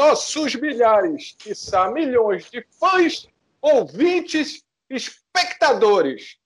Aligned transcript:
nossos 0.00 0.54
milhares, 0.54 1.36
quiçá 1.38 1.90
milhões 1.90 2.50
de 2.50 2.64
fãs, 2.80 3.28
ouvintes, 3.60 4.64
espectadores. 4.88 6.38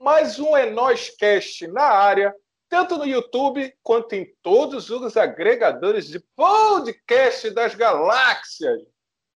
Mais 0.00 0.40
um 0.40 0.56
É 0.56 0.70
Nós 0.70 1.10
Cast 1.10 1.66
na 1.66 1.82
área, 1.82 2.34
tanto 2.70 2.96
no 2.96 3.04
YouTube 3.04 3.70
quanto 3.82 4.14
em 4.14 4.34
todos 4.40 4.88
os 4.88 5.14
agregadores 5.14 6.08
de 6.08 6.20
podcast 6.34 7.50
das 7.50 7.74
galáxias. 7.74 8.80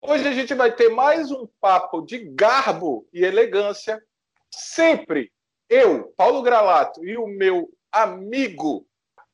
Hoje 0.02 0.28
a 0.28 0.32
gente 0.32 0.52
vai 0.52 0.70
ter 0.70 0.90
mais 0.90 1.30
um 1.30 1.48
papo 1.58 2.02
de 2.02 2.18
garbo 2.18 3.08
e 3.10 3.24
elegância, 3.24 3.98
sempre 4.50 5.32
eu, 5.70 6.12
Paulo 6.14 6.42
Gralato, 6.42 7.02
e 7.06 7.16
o 7.16 7.26
meu 7.26 7.70
amigo 7.90 8.86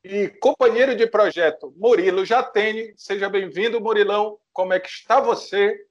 e 0.09 0.27
companheiro 0.27 0.97
de 0.97 1.07
projeto, 1.07 1.71
Murilo 1.77 2.25
Jatene. 2.25 2.95
Seja 2.97 3.29
bem-vindo, 3.29 3.79
Murilão. 3.79 4.39
Como 4.55 4.73
é 4.73 4.81
que 4.81 4.89
está 4.89 5.21
você? 5.21 5.85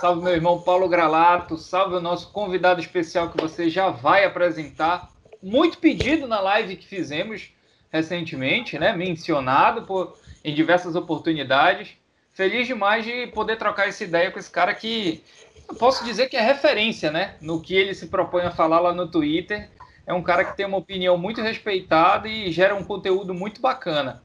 Salve, 0.00 0.22
meu 0.24 0.32
irmão 0.32 0.62
Paulo 0.62 0.88
Gralato. 0.88 1.58
Salve 1.58 1.96
o 1.96 2.00
nosso 2.00 2.32
convidado 2.32 2.80
especial 2.80 3.28
que 3.28 3.38
você 3.38 3.68
já 3.68 3.90
vai 3.90 4.24
apresentar. 4.24 5.10
Muito 5.42 5.76
pedido 5.76 6.26
na 6.26 6.40
live 6.40 6.76
que 6.76 6.86
fizemos 6.86 7.52
recentemente, 7.92 8.78
né? 8.78 8.94
Mencionado 8.94 9.82
por, 9.82 10.16
em 10.42 10.54
diversas 10.54 10.96
oportunidades. 10.96 11.98
Feliz 12.32 12.66
demais 12.66 13.04
de 13.04 13.26
poder 13.26 13.58
trocar 13.58 13.88
essa 13.88 14.04
ideia 14.04 14.30
com 14.30 14.38
esse 14.38 14.50
cara 14.50 14.74
que 14.74 15.22
eu 15.68 15.74
posso 15.74 16.02
dizer 16.02 16.30
que 16.30 16.36
é 16.38 16.40
referência, 16.40 17.10
né? 17.10 17.36
No 17.42 17.60
que 17.60 17.74
ele 17.74 17.92
se 17.92 18.06
propõe 18.06 18.44
a 18.44 18.50
falar 18.50 18.80
lá 18.80 18.94
no 18.94 19.06
Twitter 19.06 19.68
é 20.06 20.14
um 20.14 20.22
cara 20.22 20.44
que 20.44 20.56
tem 20.56 20.64
uma 20.64 20.78
opinião 20.78 21.18
muito 21.18 21.42
respeitada 21.42 22.28
e 22.28 22.52
gera 22.52 22.74
um 22.74 22.84
conteúdo 22.84 23.34
muito 23.34 23.60
bacana. 23.60 24.22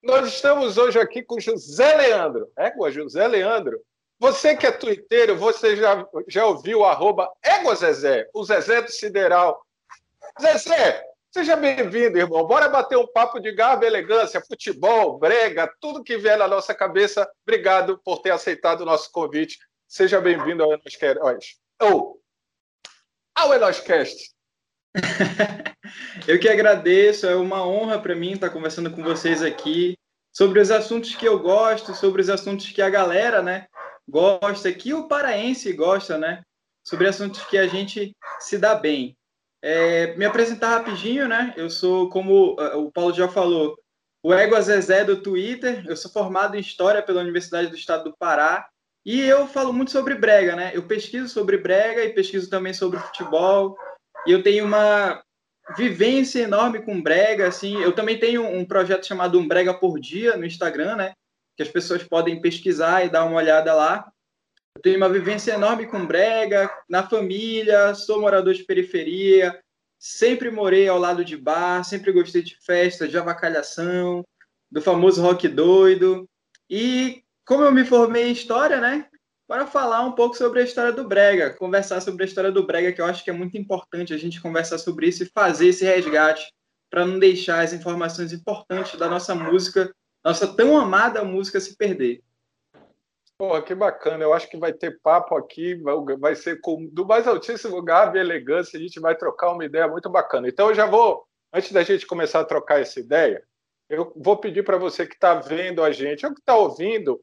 Nós 0.00 0.28
estamos 0.28 0.78
hoje 0.78 0.98
aqui 0.98 1.22
com 1.24 1.40
José 1.40 1.96
Leandro. 1.96 2.48
Égua, 2.56 2.90
José 2.90 3.26
Leandro. 3.26 3.80
Você 4.20 4.56
que 4.56 4.66
é 4.66 4.70
twitteiro, 4.70 5.36
você 5.36 5.76
já, 5.76 6.06
já 6.28 6.46
ouviu 6.46 6.80
o 6.80 6.84
arroba 6.84 7.30
Égua 7.42 7.74
Zezé, 7.74 8.28
o 8.32 8.44
Zezé 8.44 8.82
do 8.82 8.90
Sideral. 8.90 9.60
Zezé, 10.40 11.04
seja 11.32 11.56
bem-vindo, 11.56 12.18
irmão. 12.18 12.46
Bora 12.46 12.68
bater 12.68 12.96
um 12.96 13.06
papo 13.06 13.40
de 13.40 13.52
garbo, 13.52 13.84
elegância, 13.84 14.40
futebol, 14.40 15.18
brega, 15.18 15.72
tudo 15.80 16.02
que 16.02 16.16
vier 16.16 16.38
na 16.38 16.48
nossa 16.48 16.74
cabeça. 16.74 17.28
Obrigado 17.42 18.00
por 18.04 18.20
ter 18.20 18.30
aceitado 18.30 18.82
o 18.82 18.86
nosso 18.86 19.10
convite. 19.10 19.58
Seja 19.86 20.20
bem-vindo 20.20 20.62
ao 20.62 20.72
Enos 20.72 20.96
Queiroz. 20.96 21.56
Ou 21.80 22.20
ao 23.38 23.54
Enoscast. 23.54 24.30
eu 26.26 26.40
que 26.40 26.48
agradeço, 26.48 27.26
é 27.26 27.36
uma 27.36 27.64
honra 27.64 28.00
para 28.00 28.16
mim 28.16 28.32
estar 28.32 28.50
conversando 28.50 28.90
com 28.90 29.02
vocês 29.02 29.42
aqui 29.42 29.96
sobre 30.32 30.60
os 30.60 30.72
assuntos 30.72 31.14
que 31.14 31.26
eu 31.26 31.38
gosto, 31.38 31.94
sobre 31.94 32.20
os 32.20 32.28
assuntos 32.28 32.70
que 32.70 32.82
a 32.82 32.90
galera, 32.90 33.40
né, 33.40 33.66
gosta, 34.08 34.72
que 34.72 34.92
o 34.92 35.06
paraense 35.06 35.72
gosta, 35.72 36.18
né, 36.18 36.42
sobre 36.84 37.06
assuntos 37.06 37.44
que 37.44 37.56
a 37.56 37.68
gente 37.68 38.12
se 38.40 38.58
dá 38.58 38.74
bem. 38.74 39.16
É, 39.62 40.16
me 40.16 40.24
apresentar 40.24 40.70
rapidinho, 40.70 41.28
né, 41.28 41.54
eu 41.56 41.70
sou, 41.70 42.08
como 42.10 42.54
uh, 42.60 42.78
o 42.78 42.90
Paulo 42.90 43.14
já 43.14 43.28
falou, 43.28 43.78
o 44.20 44.34
Égua 44.34 44.60
Zezé 44.60 45.04
do 45.04 45.22
Twitter, 45.22 45.84
eu 45.86 45.96
sou 45.96 46.10
formado 46.10 46.56
em 46.56 46.60
História 46.60 47.02
pela 47.02 47.20
Universidade 47.20 47.68
do 47.68 47.76
Estado 47.76 48.04
do 48.04 48.16
Pará, 48.18 48.68
e 49.04 49.20
eu 49.20 49.46
falo 49.46 49.72
muito 49.72 49.90
sobre 49.90 50.14
brega, 50.14 50.54
né? 50.54 50.70
Eu 50.74 50.82
pesquiso 50.82 51.28
sobre 51.28 51.56
brega 51.56 52.04
e 52.04 52.12
pesquiso 52.12 52.50
também 52.50 52.72
sobre 52.72 52.98
futebol. 52.98 53.76
E 54.26 54.32
eu 54.32 54.42
tenho 54.42 54.64
uma 54.64 55.22
vivência 55.76 56.40
enorme 56.40 56.82
com 56.82 57.00
brega, 57.00 57.48
assim. 57.48 57.80
Eu 57.80 57.92
também 57.92 58.18
tenho 58.18 58.44
um 58.44 58.64
projeto 58.64 59.06
chamado 59.06 59.38
Um 59.38 59.46
Brega 59.46 59.72
por 59.74 59.98
Dia 59.98 60.36
no 60.36 60.44
Instagram, 60.44 60.96
né? 60.96 61.12
Que 61.56 61.62
as 61.62 61.68
pessoas 61.68 62.02
podem 62.02 62.40
pesquisar 62.40 63.04
e 63.04 63.10
dar 63.10 63.24
uma 63.24 63.36
olhada 63.36 63.74
lá. 63.74 64.10
Eu 64.76 64.82
tenho 64.82 64.96
uma 64.96 65.08
vivência 65.08 65.52
enorme 65.52 65.86
com 65.86 66.06
brega, 66.06 66.70
na 66.88 67.02
família, 67.02 67.94
sou 67.94 68.20
morador 68.20 68.54
de 68.54 68.64
periferia, 68.64 69.58
sempre 69.98 70.50
morei 70.50 70.86
ao 70.86 70.98
lado 70.98 71.24
de 71.24 71.36
bar, 71.36 71.82
sempre 71.82 72.12
gostei 72.12 72.42
de 72.42 72.56
festa, 72.64 73.08
de 73.08 73.18
avacalhação, 73.18 74.22
do 74.70 74.80
famoso 74.80 75.20
rock 75.20 75.48
doido. 75.48 76.28
E 76.70 77.24
como 77.48 77.64
eu 77.64 77.72
me 77.72 77.82
formei 77.82 78.28
em 78.28 78.32
história, 78.32 78.78
né? 78.78 79.08
Para 79.46 79.66
falar 79.66 80.02
um 80.02 80.12
pouco 80.12 80.36
sobre 80.36 80.60
a 80.60 80.64
história 80.64 80.92
do 80.92 81.08
Brega, 81.08 81.54
conversar 81.54 82.02
sobre 82.02 82.22
a 82.22 82.26
história 82.26 82.52
do 82.52 82.66
Brega, 82.66 82.92
que 82.92 83.00
eu 83.00 83.06
acho 83.06 83.24
que 83.24 83.30
é 83.30 83.32
muito 83.32 83.56
importante 83.56 84.12
a 84.12 84.18
gente 84.18 84.38
conversar 84.38 84.76
sobre 84.76 85.08
isso 85.08 85.22
e 85.22 85.30
fazer 85.34 85.68
esse 85.68 85.82
resgate 85.82 86.52
para 86.90 87.06
não 87.06 87.18
deixar 87.18 87.60
as 87.60 87.72
informações 87.72 88.34
importantes 88.34 88.98
da 88.98 89.08
nossa 89.08 89.34
música, 89.34 89.90
nossa 90.22 90.46
tão 90.46 90.78
amada 90.78 91.24
música 91.24 91.58
se 91.58 91.74
perder. 91.74 92.22
Pô, 93.38 93.62
que 93.62 93.74
bacana. 93.74 94.22
Eu 94.22 94.34
acho 94.34 94.50
que 94.50 94.58
vai 94.58 94.74
ter 94.74 95.00
papo 95.00 95.34
aqui, 95.34 95.80
vai 96.20 96.34
ser 96.34 96.60
com, 96.60 96.86
do 96.92 97.06
mais 97.06 97.26
altíssimo 97.26 97.80
garbo 97.80 98.18
e 98.18 98.20
elegância. 98.20 98.78
A 98.78 98.82
gente 98.82 99.00
vai 99.00 99.16
trocar 99.16 99.52
uma 99.52 99.64
ideia 99.64 99.88
muito 99.88 100.10
bacana. 100.10 100.48
Então, 100.48 100.68
eu 100.68 100.74
já 100.74 100.84
vou, 100.84 101.24
antes 101.50 101.72
da 101.72 101.82
gente 101.82 102.06
começar 102.06 102.40
a 102.40 102.44
trocar 102.44 102.80
essa 102.80 103.00
ideia, 103.00 103.42
eu 103.88 104.12
vou 104.16 104.36
pedir 104.36 104.64
para 104.64 104.76
você 104.76 105.06
que 105.06 105.14
está 105.14 105.36
vendo 105.36 105.82
a 105.82 105.90
gente, 105.90 106.26
ou 106.26 106.34
que 106.34 106.40
está 106.40 106.54
ouvindo, 106.54 107.18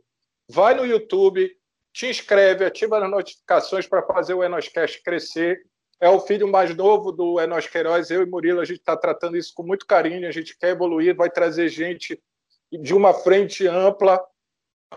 vai 0.50 0.74
no 0.76 0.86
YouTube, 0.86 1.50
te 1.94 2.08
inscreve, 2.08 2.66
ativa 2.66 3.04
as 3.04 3.10
notificações 3.10 3.88
para 3.88 4.04
fazer 4.04 4.34
o 4.34 4.44
Enoscast 4.44 5.02
crescer. 5.02 5.62
É 6.00 6.10
o 6.10 6.20
filho 6.20 6.48
mais 6.48 6.76
novo 6.76 7.12
do 7.12 7.40
Enos 7.40 7.68
Queiroz, 7.68 8.12
eu 8.12 8.22
e 8.22 8.26
Murilo, 8.26 8.60
a 8.60 8.66
gente 8.66 8.80
está 8.80 8.98
tratando 8.98 9.38
isso 9.38 9.54
com 9.56 9.64
muito 9.64 9.86
carinho, 9.86 10.28
a 10.28 10.32
gente 10.32 10.58
quer 10.58 10.72
evoluir, 10.72 11.16
vai 11.16 11.30
trazer 11.30 11.70
gente 11.70 12.22
de 12.72 12.94
uma 12.94 13.14
frente 13.14 13.66
ampla. 13.66 14.22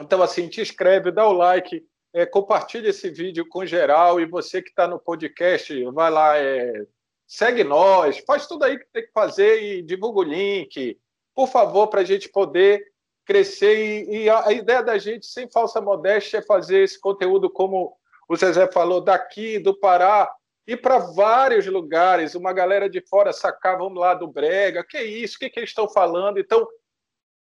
Então, 0.01 0.21
assim, 0.23 0.49
te 0.49 0.61
inscreve, 0.61 1.13
dá 1.13 1.27
o 1.27 1.33
like, 1.33 1.85
é, 2.13 2.27
compartilha 2.27 2.89
esse 2.89 3.11
vídeo 3.11 3.47
com 3.49 3.65
geral 3.65 4.21
e 4.21 4.27
você 4.27 4.61
que 4.61 4.71
está 4.71 4.89
no 4.89 4.99
podcast, 4.99 5.85
vai 5.93 6.11
lá, 6.11 6.37
é, 6.37 6.85
segue 7.29 7.63
nós, 7.63 8.19
faz 8.27 8.47
tudo 8.47 8.65
aí 8.65 8.79
que 8.79 8.87
tem 8.93 9.07
que 9.07 9.13
fazer 9.13 9.63
e 9.63 9.83
divulga 9.83 10.21
o 10.21 10.25
link, 10.25 10.99
por 11.35 11.47
favor, 11.47 11.87
para 11.87 12.01
a 12.01 12.05
gente 12.05 12.29
poder 12.29 12.85
crescer. 13.29 14.07
E, 14.09 14.23
e 14.23 14.31
a, 14.31 14.47
a, 14.47 14.53
ideia 14.55 14.83
da 14.83 14.97
gente, 14.97 15.27
sem 15.27 15.51
falsa 15.51 15.83
modéstia, 15.83 16.39
é 16.39 16.43
fazer 16.43 16.83
esse 16.83 16.99
conteúdo, 16.99 17.51
como 17.51 17.95
o 18.27 18.35
Zezé 18.35 18.67
falou, 18.73 19.03
daqui, 19.03 19.59
do 19.59 19.79
Pará, 19.79 20.33
ir 20.67 20.79
para 20.79 20.99
vários 20.99 21.67
lugares. 21.67 22.35
Uma 22.35 22.55
galera 22.55 22.89
de 22.89 23.03
fora 23.03 23.31
sacar, 23.31 23.77
vamos 23.77 24.01
lá, 24.01 24.15
do 24.15 24.27
Brega, 24.27 24.83
que 24.83 24.97
é 24.97 25.05
isso, 25.05 25.37
o 25.37 25.39
que, 25.41 25.51
que 25.51 25.61
eles 25.61 25.71
estão 25.71 25.87
falando. 25.87 26.39
Então, 26.39 26.67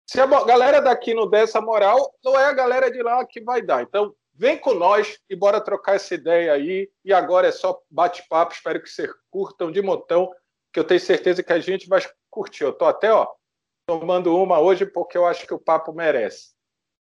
se 0.06 0.20
a 0.20 0.26
galera 0.26 0.80
daqui 0.80 1.14
não 1.14 1.28
der 1.28 1.44
essa 1.44 1.62
moral, 1.62 2.14
não 2.22 2.38
é 2.38 2.44
a 2.44 2.52
galera 2.52 2.90
de 2.90 3.02
lá 3.02 3.24
que 3.24 3.40
vai 3.40 3.62
dar. 3.62 3.82
Então, 3.82 4.14
vem 4.34 4.58
com 4.58 4.74
nós 4.74 5.18
e 5.30 5.34
bora 5.34 5.60
trocar 5.60 5.96
essa 5.96 6.14
ideia 6.14 6.52
aí. 6.52 6.90
E 7.02 7.12
agora 7.12 7.48
é 7.48 7.52
só 7.52 7.80
bate-papo. 7.90 8.52
Espero 8.52 8.82
que 8.82 8.90
vocês 8.90 9.10
curtam 9.30 9.72
de 9.72 9.80
montão, 9.80 10.30
que 10.72 10.78
eu 10.78 10.84
tenho 10.84 11.00
certeza 11.00 11.42
que 11.42 11.52
a 11.52 11.60
gente 11.60 11.88
vai 11.88 12.02
curtir. 12.28 12.64
Eu 12.64 12.72
tô 12.72 12.84
até, 12.84 13.12
ó, 13.12 13.26
tomando 13.90 14.36
uma 14.36 14.60
hoje 14.60 14.86
porque 14.86 15.18
eu 15.18 15.26
acho 15.26 15.44
que 15.44 15.52
o 15.52 15.58
papo 15.58 15.92
merece. 15.92 16.52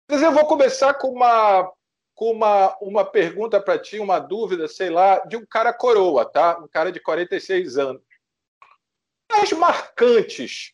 Mas 0.09 0.21
eu 0.21 0.31
vou 0.31 0.45
começar 0.45 0.93
com 0.93 1.09
uma 1.09 1.69
com 2.15 2.31
uma, 2.31 2.77
uma 2.79 3.03
pergunta 3.03 3.59
para 3.59 3.79
ti, 3.79 3.99
uma 3.99 4.19
dúvida, 4.19 4.67
sei 4.67 4.89
lá, 4.89 5.19
de 5.25 5.35
um 5.35 5.45
cara 5.45 5.73
coroa, 5.73 6.23
tá? 6.23 6.57
Um 6.59 6.67
cara 6.67 6.91
de 6.91 6.99
46 6.99 7.77
anos. 7.77 8.01
As 9.29 9.51
marcantes 9.51 10.73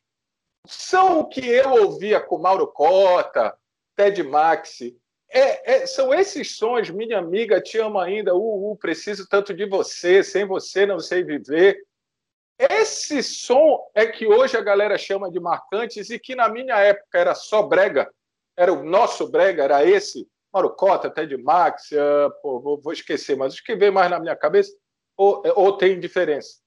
são 0.68 1.22
o 1.22 1.26
que 1.26 1.48
eu 1.48 1.86
ouvia 1.86 2.20
com 2.20 2.38
Mauro 2.38 2.68
Cota, 2.68 3.58
Ted 3.96 4.22
Maxi. 4.24 5.00
É, 5.30 5.78
é, 5.78 5.88
são 5.88 6.14
esses 6.14 6.58
sons, 6.58 6.90
minha 6.90 7.18
amiga, 7.18 7.62
te 7.62 7.78
amo 7.80 7.98
ainda, 7.98 8.36
uh, 8.36 8.72
uh, 8.72 8.78
preciso 8.78 9.28
tanto 9.28 9.54
de 9.54 9.66
você, 9.66 10.24
sem 10.24 10.46
você 10.46 10.86
não 10.86 11.00
sei 11.00 11.24
viver. 11.24 11.87
Esse 12.58 13.22
som 13.22 13.88
é 13.94 14.06
que 14.06 14.26
hoje 14.26 14.58
a 14.58 14.62
galera 14.62 14.98
chama 14.98 15.32
de 15.32 15.40
marcantes 15.40 16.10
e 16.10 16.18
que 16.18 16.36
na 16.36 16.50
minha 16.50 16.76
época 16.78 17.18
era 17.18 17.36
só 17.36 17.62
brega, 17.62 18.12
era 18.56 18.74
o 18.74 18.84
nosso 18.84 19.30
brega, 19.30 19.64
era 19.64 19.86
esse, 19.86 20.28
Marucota, 20.52 21.08
até 21.08 21.26
de 21.26 21.38
Max, 21.38 21.92
uh, 21.92 22.32
pô, 22.42 22.60
vou, 22.60 22.82
vou, 22.82 22.92
esquecer, 22.92 23.36
mas 23.36 23.54
os 23.54 23.62
que 23.62 23.76
vem 23.76 23.92
mais 23.92 24.10
na 24.10 24.20
minha 24.20 24.36
cabeça, 24.36 24.76
ou, 25.16 25.44
ou 25.56 25.78
tem 25.78 26.00
diferença? 26.00 26.60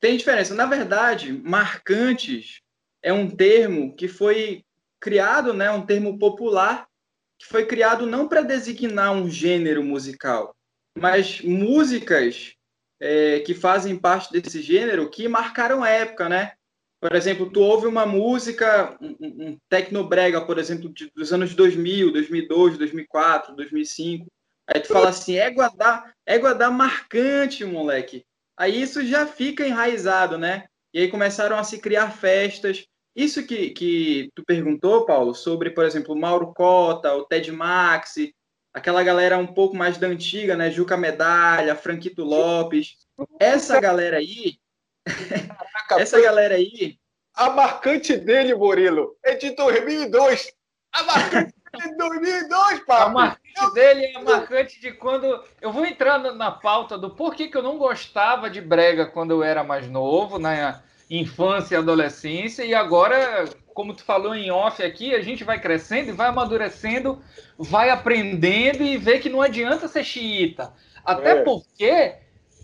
Tem 0.00 0.16
diferença. 0.16 0.54
Na 0.54 0.66
verdade, 0.66 1.32
marcantes 1.32 2.60
é 3.02 3.12
um 3.12 3.28
termo 3.28 3.96
que 3.96 4.06
foi 4.06 4.64
criado, 5.00 5.52
né, 5.52 5.70
um 5.72 5.84
termo 5.84 6.16
popular, 6.18 6.88
que 7.36 7.46
foi 7.46 7.66
criado 7.66 8.06
não 8.06 8.28
para 8.28 8.42
designar 8.42 9.12
um 9.12 9.28
gênero 9.28 9.82
musical, 9.82 10.54
mas 10.96 11.40
músicas 11.40 12.57
é, 13.00 13.40
que 13.40 13.54
fazem 13.54 13.96
parte 13.96 14.32
desse 14.32 14.60
gênero 14.60 15.08
que 15.10 15.28
marcaram 15.28 15.84
época, 15.84 16.28
né? 16.28 16.52
Por 17.00 17.14
exemplo, 17.14 17.48
tu 17.48 17.60
ouve 17.60 17.86
uma 17.86 18.04
música, 18.04 18.96
um, 19.00 19.16
um 19.20 19.58
tecnobrega, 19.68 20.40
por 20.40 20.58
exemplo, 20.58 20.92
de, 20.92 21.10
dos 21.14 21.32
anos 21.32 21.54
2000, 21.54 22.12
2002, 22.12 22.76
2004, 22.76 23.54
2005, 23.54 24.26
aí 24.66 24.80
tu 24.80 24.88
fala 24.88 25.10
assim, 25.10 25.36
égua 25.36 25.70
da, 25.76 26.12
égua 26.26 26.54
da 26.54 26.70
marcante, 26.70 27.64
moleque. 27.64 28.24
Aí 28.56 28.82
isso 28.82 29.06
já 29.06 29.26
fica 29.26 29.66
enraizado, 29.66 30.36
né? 30.36 30.66
E 30.92 30.98
aí 30.98 31.08
começaram 31.08 31.56
a 31.56 31.62
se 31.62 31.78
criar 31.78 32.10
festas, 32.10 32.84
isso 33.14 33.44
que, 33.44 33.70
que 33.70 34.30
tu 34.32 34.44
perguntou, 34.44 35.04
Paulo, 35.04 35.34
sobre, 35.34 35.70
por 35.70 35.84
exemplo, 35.84 36.16
Mauro 36.16 36.52
Cota, 36.54 37.14
o 37.14 37.24
Ted 37.24 37.50
Maxi, 37.50 38.32
aquela 38.72 39.02
galera 39.02 39.38
um 39.38 39.46
pouco 39.46 39.76
mais 39.76 39.98
da 39.98 40.06
antiga, 40.06 40.56
né? 40.56 40.70
Juca 40.70 40.96
Medalha, 40.96 41.74
Franquito 41.74 42.24
Lopes. 42.24 42.96
Essa 43.40 43.80
galera 43.80 44.18
aí. 44.18 44.58
Caraca, 45.04 46.00
essa 46.00 46.20
galera 46.20 46.54
aí. 46.54 46.98
A 47.34 47.50
marcante 47.50 48.16
dele, 48.16 48.54
Murilo, 48.54 49.16
é 49.24 49.34
de 49.34 49.50
2002. 49.50 50.52
A 50.92 51.02
marcante 51.04 51.54
de 51.76 51.96
2002, 51.96 52.80
papo. 52.80 53.02
A 53.02 53.08
marcante 53.08 53.74
dele 53.74 54.04
é 54.06 54.16
a 54.16 54.22
marcante 54.22 54.80
de 54.80 54.92
quando. 54.92 55.44
Eu 55.60 55.72
vou 55.72 55.86
entrar 55.86 56.18
na 56.18 56.50
pauta 56.50 56.98
do 56.98 57.10
porquê 57.10 57.48
que 57.48 57.56
eu 57.56 57.62
não 57.62 57.78
gostava 57.78 58.50
de 58.50 58.60
brega 58.60 59.06
quando 59.06 59.32
eu 59.32 59.42
era 59.42 59.62
mais 59.62 59.88
novo, 59.88 60.38
na 60.38 60.82
infância 61.10 61.74
e 61.74 61.78
adolescência, 61.78 62.64
e 62.64 62.74
agora, 62.74 63.48
como 63.78 63.94
tu 63.94 64.02
falou 64.02 64.34
em 64.34 64.50
off 64.50 64.82
aqui, 64.82 65.14
a 65.14 65.22
gente 65.22 65.44
vai 65.44 65.60
crescendo 65.60 66.08
e 66.08 66.12
vai 66.12 66.26
amadurecendo, 66.26 67.22
vai 67.56 67.90
aprendendo 67.90 68.82
e 68.82 68.96
vê 68.96 69.20
que 69.20 69.28
não 69.28 69.40
adianta 69.40 69.86
ser 69.86 70.02
xiita. 70.02 70.72
Até 71.04 71.38
é. 71.38 71.42
porque 71.44 72.14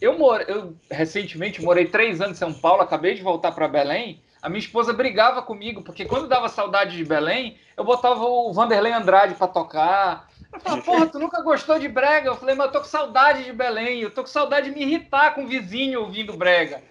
eu, 0.00 0.18
moro, 0.18 0.42
eu 0.48 0.74
recentemente 0.90 1.62
morei 1.62 1.86
três 1.86 2.20
anos 2.20 2.36
em 2.36 2.40
São 2.40 2.52
Paulo, 2.52 2.82
acabei 2.82 3.14
de 3.14 3.22
voltar 3.22 3.52
para 3.52 3.68
Belém. 3.68 4.24
A 4.42 4.48
minha 4.48 4.58
esposa 4.58 4.92
brigava 4.92 5.40
comigo, 5.40 5.82
porque 5.82 6.04
quando 6.04 6.26
dava 6.26 6.48
saudade 6.48 6.96
de 6.96 7.04
Belém, 7.04 7.58
eu 7.76 7.84
botava 7.84 8.24
o 8.24 8.52
Vanderlei 8.52 8.92
Andrade 8.92 9.36
para 9.36 9.46
tocar. 9.46 10.28
Ela 10.52 10.60
falava, 10.60 10.82
porra, 10.82 11.06
tu 11.06 11.20
nunca 11.20 11.40
gostou 11.42 11.78
de 11.78 11.86
brega? 11.86 12.26
Eu 12.26 12.34
falei, 12.34 12.56
mas 12.56 12.66
eu 12.66 12.72
tô 12.72 12.80
com 12.80 12.86
saudade 12.86 13.44
de 13.44 13.52
Belém, 13.52 14.00
eu 14.00 14.10
tô 14.10 14.22
com 14.22 14.26
saudade 14.26 14.68
de 14.68 14.74
me 14.76 14.82
irritar 14.82 15.32
com 15.36 15.44
o 15.44 15.46
vizinho 15.46 16.00
ouvindo 16.00 16.36
brega. 16.36 16.82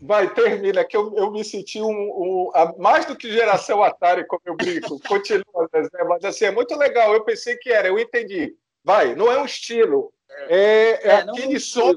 Vai, 0.00 0.32
termina, 0.32 0.84
que 0.84 0.96
eu, 0.96 1.14
eu 1.16 1.30
me 1.30 1.44
senti 1.44 1.80
um, 1.80 1.90
um 1.90 2.50
mais 2.78 3.04
do 3.06 3.16
que 3.16 3.32
geração 3.32 3.82
Atari, 3.82 4.26
como 4.26 4.42
eu 4.44 4.56
brinco. 4.56 5.00
Continua, 5.06 5.68
né? 5.72 5.88
mas 6.08 6.24
assim, 6.24 6.46
é 6.46 6.50
muito 6.50 6.76
legal. 6.76 7.12
Eu 7.14 7.24
pensei 7.24 7.56
que 7.56 7.70
era, 7.70 7.88
eu 7.88 7.98
entendi. 7.98 8.54
Vai, 8.84 9.14
não 9.14 9.30
é 9.30 9.40
um 9.40 9.44
estilo, 9.44 10.12
é, 10.48 10.56
é, 10.56 11.06
é 11.08 11.14
aquele 11.16 11.56
é 11.56 11.60
som 11.60 11.92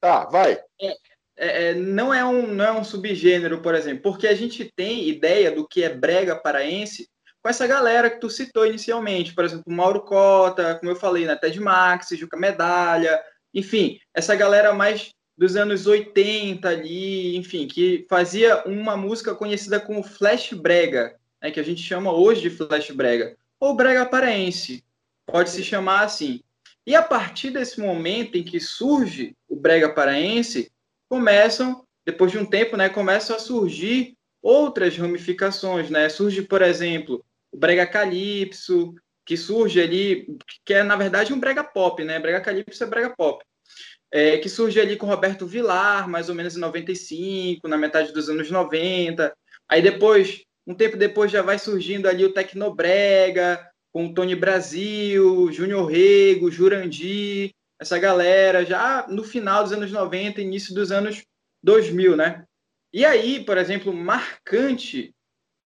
Tá, 0.00 0.26
vai. 0.26 0.60
É, 0.80 0.96
é, 1.36 1.70
é, 1.70 1.74
não, 1.74 2.12
é 2.12 2.24
um, 2.24 2.46
não 2.46 2.64
é 2.64 2.72
um 2.72 2.84
subgênero, 2.84 3.60
por 3.60 3.74
exemplo, 3.74 4.02
porque 4.02 4.26
a 4.26 4.34
gente 4.34 4.72
tem 4.76 5.08
ideia 5.08 5.50
do 5.50 5.66
que 5.66 5.82
é 5.82 5.88
brega 5.88 6.36
paraense 6.36 7.08
com 7.42 7.48
essa 7.48 7.66
galera 7.66 8.10
que 8.10 8.20
tu 8.20 8.28
citou 8.28 8.66
inicialmente, 8.66 9.34
por 9.34 9.44
exemplo, 9.44 9.64
Mauro 9.72 10.02
Cota, 10.02 10.76
como 10.76 10.90
eu 10.90 10.96
falei, 10.96 11.24
né, 11.24 11.36
Ted 11.36 11.58
Max, 11.60 12.08
Juca 12.10 12.36
Medalha, 12.36 13.20
enfim, 13.54 13.98
essa 14.12 14.34
galera 14.34 14.72
mais 14.72 15.10
dos 15.38 15.54
anos 15.54 15.86
80 15.86 16.68
ali, 16.68 17.36
enfim, 17.36 17.68
que 17.68 18.04
fazia 18.10 18.64
uma 18.66 18.96
música 18.96 19.36
conhecida 19.36 19.78
como 19.78 20.02
flash 20.02 20.52
brega, 20.52 21.16
né, 21.40 21.52
que 21.52 21.60
a 21.60 21.62
gente 21.62 21.80
chama 21.80 22.12
hoje 22.12 22.42
de 22.42 22.50
flash 22.50 22.90
brega, 22.90 23.36
ou 23.60 23.76
brega 23.76 24.04
paraense, 24.04 24.84
pode 25.24 25.50
se 25.50 25.62
chamar 25.62 26.00
assim. 26.00 26.40
E 26.84 26.96
a 26.96 27.02
partir 27.02 27.50
desse 27.50 27.80
momento 27.80 28.36
em 28.36 28.42
que 28.42 28.58
surge 28.58 29.36
o 29.48 29.54
brega 29.54 29.88
paraense, 29.88 30.72
começam, 31.08 31.84
depois 32.04 32.32
de 32.32 32.38
um 32.38 32.44
tempo, 32.44 32.76
né, 32.76 32.88
começam 32.88 33.36
a 33.36 33.38
surgir 33.38 34.16
outras 34.42 34.96
ramificações, 34.96 35.88
né? 35.88 36.08
Surge, 36.08 36.42
por 36.42 36.62
exemplo, 36.62 37.24
o 37.52 37.56
brega 37.56 37.86
calypso, 37.86 38.94
que 39.24 39.36
surge 39.36 39.80
ali, 39.80 40.26
que 40.64 40.72
é 40.74 40.82
na 40.82 40.96
verdade 40.96 41.32
um 41.32 41.40
brega 41.40 41.62
pop, 41.62 42.02
né? 42.02 42.18
Brega 42.18 42.40
calypso 42.40 42.82
é 42.82 42.86
brega 42.86 43.10
pop. 43.10 43.44
É, 44.10 44.38
que 44.38 44.48
surge 44.48 44.80
ali 44.80 44.96
com 44.96 45.06
Roberto 45.06 45.46
Vilar, 45.46 46.08
mais 46.08 46.28
ou 46.28 46.34
menos 46.34 46.56
em 46.56 46.60
95, 46.60 47.68
na 47.68 47.76
metade 47.76 48.12
dos 48.12 48.28
anos 48.28 48.50
90. 48.50 49.32
Aí 49.68 49.82
depois, 49.82 50.42
um 50.66 50.74
tempo 50.74 50.96
depois, 50.96 51.30
já 51.30 51.42
vai 51.42 51.58
surgindo 51.58 52.08
ali 52.08 52.24
o 52.24 52.32
Tecnobrega, 52.32 53.68
com 53.92 54.12
Tony 54.12 54.34
Brasil, 54.34 55.52
Júnior 55.52 55.86
Rego, 55.86 56.50
Jurandir, 56.50 57.50
essa 57.80 57.98
galera, 57.98 58.64
já 58.64 59.06
no 59.08 59.22
final 59.22 59.62
dos 59.62 59.72
anos 59.72 59.92
90, 59.92 60.40
início 60.40 60.74
dos 60.74 60.90
anos 60.90 61.22
2000, 61.62 62.16
né? 62.16 62.44
E 62.92 63.04
aí, 63.04 63.44
por 63.44 63.58
exemplo, 63.58 63.92
marcante. 63.92 65.14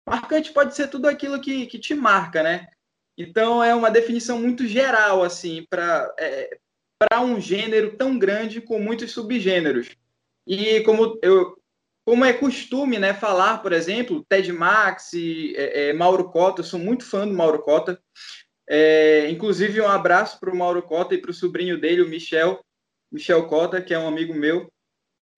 Marcante 0.06 0.52
pode 0.52 0.74
ser 0.74 0.88
tudo 0.88 1.08
aquilo 1.08 1.40
que, 1.40 1.66
que 1.66 1.78
te 1.78 1.94
marca, 1.94 2.42
né? 2.42 2.68
Então, 3.16 3.62
é 3.62 3.74
uma 3.74 3.90
definição 3.90 4.38
muito 4.38 4.66
geral, 4.66 5.22
assim, 5.22 5.64
para 5.70 6.12
é, 6.18 6.58
um 7.22 7.40
gênero 7.40 7.96
tão 7.96 8.18
grande 8.18 8.60
com 8.60 8.78
muitos 8.78 9.12
subgêneros. 9.12 9.90
E 10.46 10.80
como 10.80 11.18
eu 11.22 11.56
como 12.06 12.22
é 12.22 12.34
costume 12.34 12.98
né, 12.98 13.14
falar, 13.14 13.62
por 13.62 13.72
exemplo, 13.72 14.22
Ted 14.28 14.52
Max, 14.52 15.12
é, 15.14 15.88
é, 15.88 15.92
Mauro 15.94 16.30
Cota, 16.30 16.60
eu 16.60 16.64
sou 16.64 16.78
muito 16.78 17.02
fã 17.02 17.26
do 17.26 17.32
Mauro 17.32 17.62
Cota, 17.62 17.98
é, 18.68 19.30
inclusive, 19.30 19.80
um 19.80 19.88
abraço 19.88 20.38
para 20.38 20.50
o 20.50 20.56
Mauro 20.56 20.82
Cota 20.82 21.14
e 21.14 21.18
para 21.18 21.30
o 21.30 21.34
sobrinho 21.34 21.80
dele, 21.80 22.02
o 22.02 22.08
Michel, 22.08 22.60
Michel 23.10 23.46
Cota, 23.46 23.80
que 23.80 23.92
é 23.92 23.98
um 23.98 24.08
amigo 24.08 24.34
meu. 24.34 24.70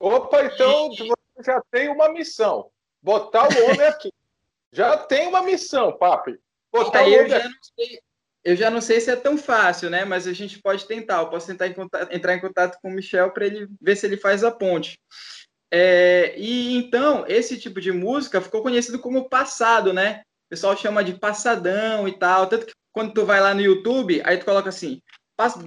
Opa, 0.00 0.44
então 0.44 0.91
e... 0.93 0.97
você 0.97 1.12
já 1.44 1.62
tem 1.70 1.88
uma 1.88 2.12
missão: 2.12 2.70
botar 3.03 3.49
o 3.49 3.64
homem 3.64 3.87
aqui. 3.87 4.12
já 4.73 4.97
tem 4.97 5.29
uma 5.29 5.43
missão, 5.43 5.97
papi. 5.97 6.38
Botar 6.73 7.05
o 7.05 7.06
homem 7.06 7.32
aqui. 7.32 7.49
Sei, 7.75 8.00
eu 8.46 8.54
já 8.54 8.70
não 8.70 8.81
sei 8.81 9.00
se 9.00 9.10
é 9.10 9.16
tão 9.16 9.37
fácil, 9.37 9.90
né? 9.90 10.04
Mas 10.04 10.28
a 10.28 10.32
gente 10.32 10.60
pode 10.62 10.87
tentar. 10.87 11.19
Eu 11.19 11.28
posso 11.28 11.48
tentar 11.48 11.66
em 11.66 11.72
contato, 11.72 12.14
entrar 12.14 12.32
em 12.32 12.40
contato 12.40 12.78
com 12.81 12.88
o 12.88 12.93
Michel 12.93 13.32
para 13.32 13.44
ele 13.44 13.66
ver 13.82 13.96
se 13.96 14.06
ele 14.06 14.16
faz 14.16 14.44
a 14.44 14.52
ponte. 14.52 14.96
É, 15.69 16.32
e 16.38 16.76
então, 16.76 17.25
esse 17.26 17.58
tipo 17.58 17.81
de 17.81 17.90
música 17.90 18.40
ficou 18.40 18.62
conhecido 18.62 19.00
como 19.00 19.28
passado, 19.28 19.93
né? 19.93 20.22
O 20.46 20.50
pessoal 20.50 20.76
chama 20.76 21.02
de 21.02 21.19
passadão 21.19 22.06
e 22.06 22.16
tal. 22.16 22.46
Tanto 22.46 22.66
que 22.66 22.72
quando 22.93 23.12
tu 23.12 23.26
vai 23.26 23.40
lá 23.40 23.52
no 23.52 23.60
YouTube, 23.60 24.22
aí 24.25 24.38
tu 24.38 24.44
coloca 24.44 24.69
assim, 24.69 25.02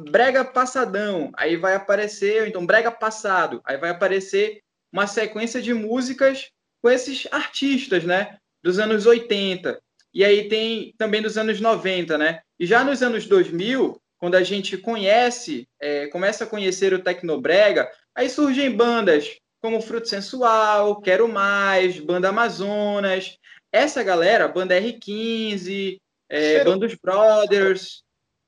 brega 0.09 0.45
passadão, 0.45 1.31
aí 1.35 1.57
vai 1.57 1.75
aparecer, 1.75 2.47
então 2.47 2.65
brega 2.65 2.89
passado, 2.89 3.61
aí 3.65 3.77
vai 3.77 3.89
aparecer 3.89 4.61
uma 4.91 5.05
sequência 5.05 5.61
de 5.61 5.73
músicas 5.73 6.49
com 6.81 6.89
esses 6.89 7.27
artistas, 7.29 8.05
né, 8.05 8.37
dos 8.63 8.79
anos 8.79 9.05
80. 9.05 9.79
E 10.13 10.23
aí 10.25 10.47
tem 10.47 10.93
também 10.97 11.21
dos 11.21 11.37
anos 11.37 11.61
90, 11.61 12.17
né? 12.17 12.41
E 12.59 12.65
já 12.65 12.83
nos 12.83 13.01
anos 13.01 13.25
2000, 13.25 14.01
quando 14.17 14.35
a 14.35 14.43
gente 14.43 14.77
conhece, 14.77 15.67
é, 15.79 16.07
começa 16.07 16.43
a 16.43 16.47
conhecer 16.47 16.93
o 16.93 17.01
Tecnobrega, 17.01 17.89
aí 18.15 18.29
surgem 18.29 18.75
bandas 18.75 19.37
como 19.61 19.81
Fruto 19.81 20.07
Sensual, 20.07 20.99
Quero 21.01 21.27
Mais, 21.27 21.99
Banda 21.99 22.29
Amazonas. 22.29 23.37
Essa 23.71 24.03
galera, 24.03 24.47
Banda 24.47 24.79
R15, 24.79 25.97
é, 26.27 26.63
Bandos 26.63 26.95
Brothers. 26.95 28.03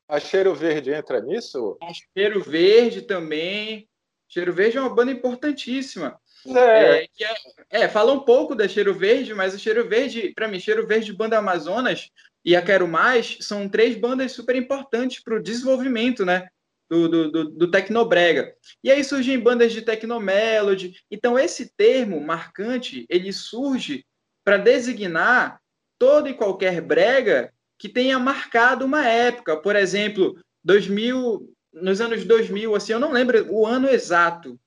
A 0.07 0.19
Cheiro 0.19 0.53
Verde 0.53 0.91
entra 0.91 1.21
nisso? 1.21 1.77
A 1.81 1.91
Cheiro 1.93 2.41
Verde 2.41 3.01
também. 3.01 3.87
Cheiro 4.27 4.51
Verde 4.53 4.77
é 4.77 4.81
uma 4.81 4.93
banda 4.93 5.11
importantíssima. 5.11 6.19
É. 6.47 7.03
É, 7.03 7.81
é, 7.81 7.89
fala 7.89 8.11
um 8.13 8.19
pouco 8.19 8.55
da 8.55 8.67
Cheiro 8.67 8.93
Verde, 8.93 9.33
mas 9.33 9.53
o 9.53 9.59
Cheiro 9.59 9.87
Verde, 9.87 10.33
para 10.35 10.47
mim, 10.47 10.59
Cheiro 10.59 10.87
Verde, 10.87 11.13
Banda 11.13 11.37
Amazonas 11.37 12.09
e 12.43 12.55
a 12.55 12.61
Quero 12.61 12.87
Mais 12.87 13.37
são 13.41 13.69
três 13.69 13.95
bandas 13.95 14.31
super 14.31 14.55
importantes 14.55 15.23
para 15.23 15.35
o 15.35 15.41
desenvolvimento, 15.41 16.25
né? 16.25 16.47
Do, 16.89 17.07
do, 17.07 17.31
do, 17.31 17.49
do 17.51 17.71
Tecnobrega. 17.71 18.53
E 18.83 18.91
aí 18.91 19.01
surgem 19.03 19.39
bandas 19.39 19.71
de 19.71 19.81
Tecnomelody. 19.81 20.95
Então, 21.09 21.39
esse 21.39 21.71
termo 21.77 22.19
marcante, 22.19 23.05
ele 23.07 23.31
surge 23.31 24.05
para 24.43 24.57
designar 24.57 25.61
todo 25.97 26.27
e 26.27 26.33
qualquer 26.33 26.81
brega 26.81 27.53
que 27.79 27.87
tenha 27.87 28.19
marcado 28.19 28.85
uma 28.85 29.07
época. 29.07 29.55
Por 29.55 29.75
exemplo, 29.75 30.35
2000, 30.63 31.49
nos 31.73 32.01
anos 32.01 32.25
2000, 32.25 32.75
assim, 32.75 32.91
eu 32.91 32.99
não 32.99 33.11
lembro 33.11 33.47
o 33.49 33.65
ano 33.65 33.87
exato, 33.87 34.59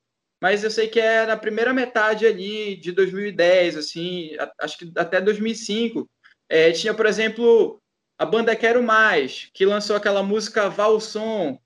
mas 0.45 0.63
eu 0.63 0.71
sei 0.71 0.89
que 0.89 1.01
é 1.01 1.25
na 1.25 1.39
primeira 1.39 1.73
metade 1.73 2.27
ali 2.27 2.77
de 2.77 2.93
2010, 2.93 3.79
assim, 3.79 4.37
acho 4.61 4.77
que 4.77 4.93
até 4.95 5.19
2005. 5.19 6.07
É, 6.51 6.71
tinha, 6.71 6.93
por 6.93 7.07
exemplo, 7.07 7.81
a 8.19 8.27
banda 8.27 8.55
Quero 8.55 8.83
Mais, 8.83 9.49
que 9.55 9.65
lançou 9.65 9.97
aquela 9.97 10.23
música 10.23 10.69
Valson. 10.69 11.59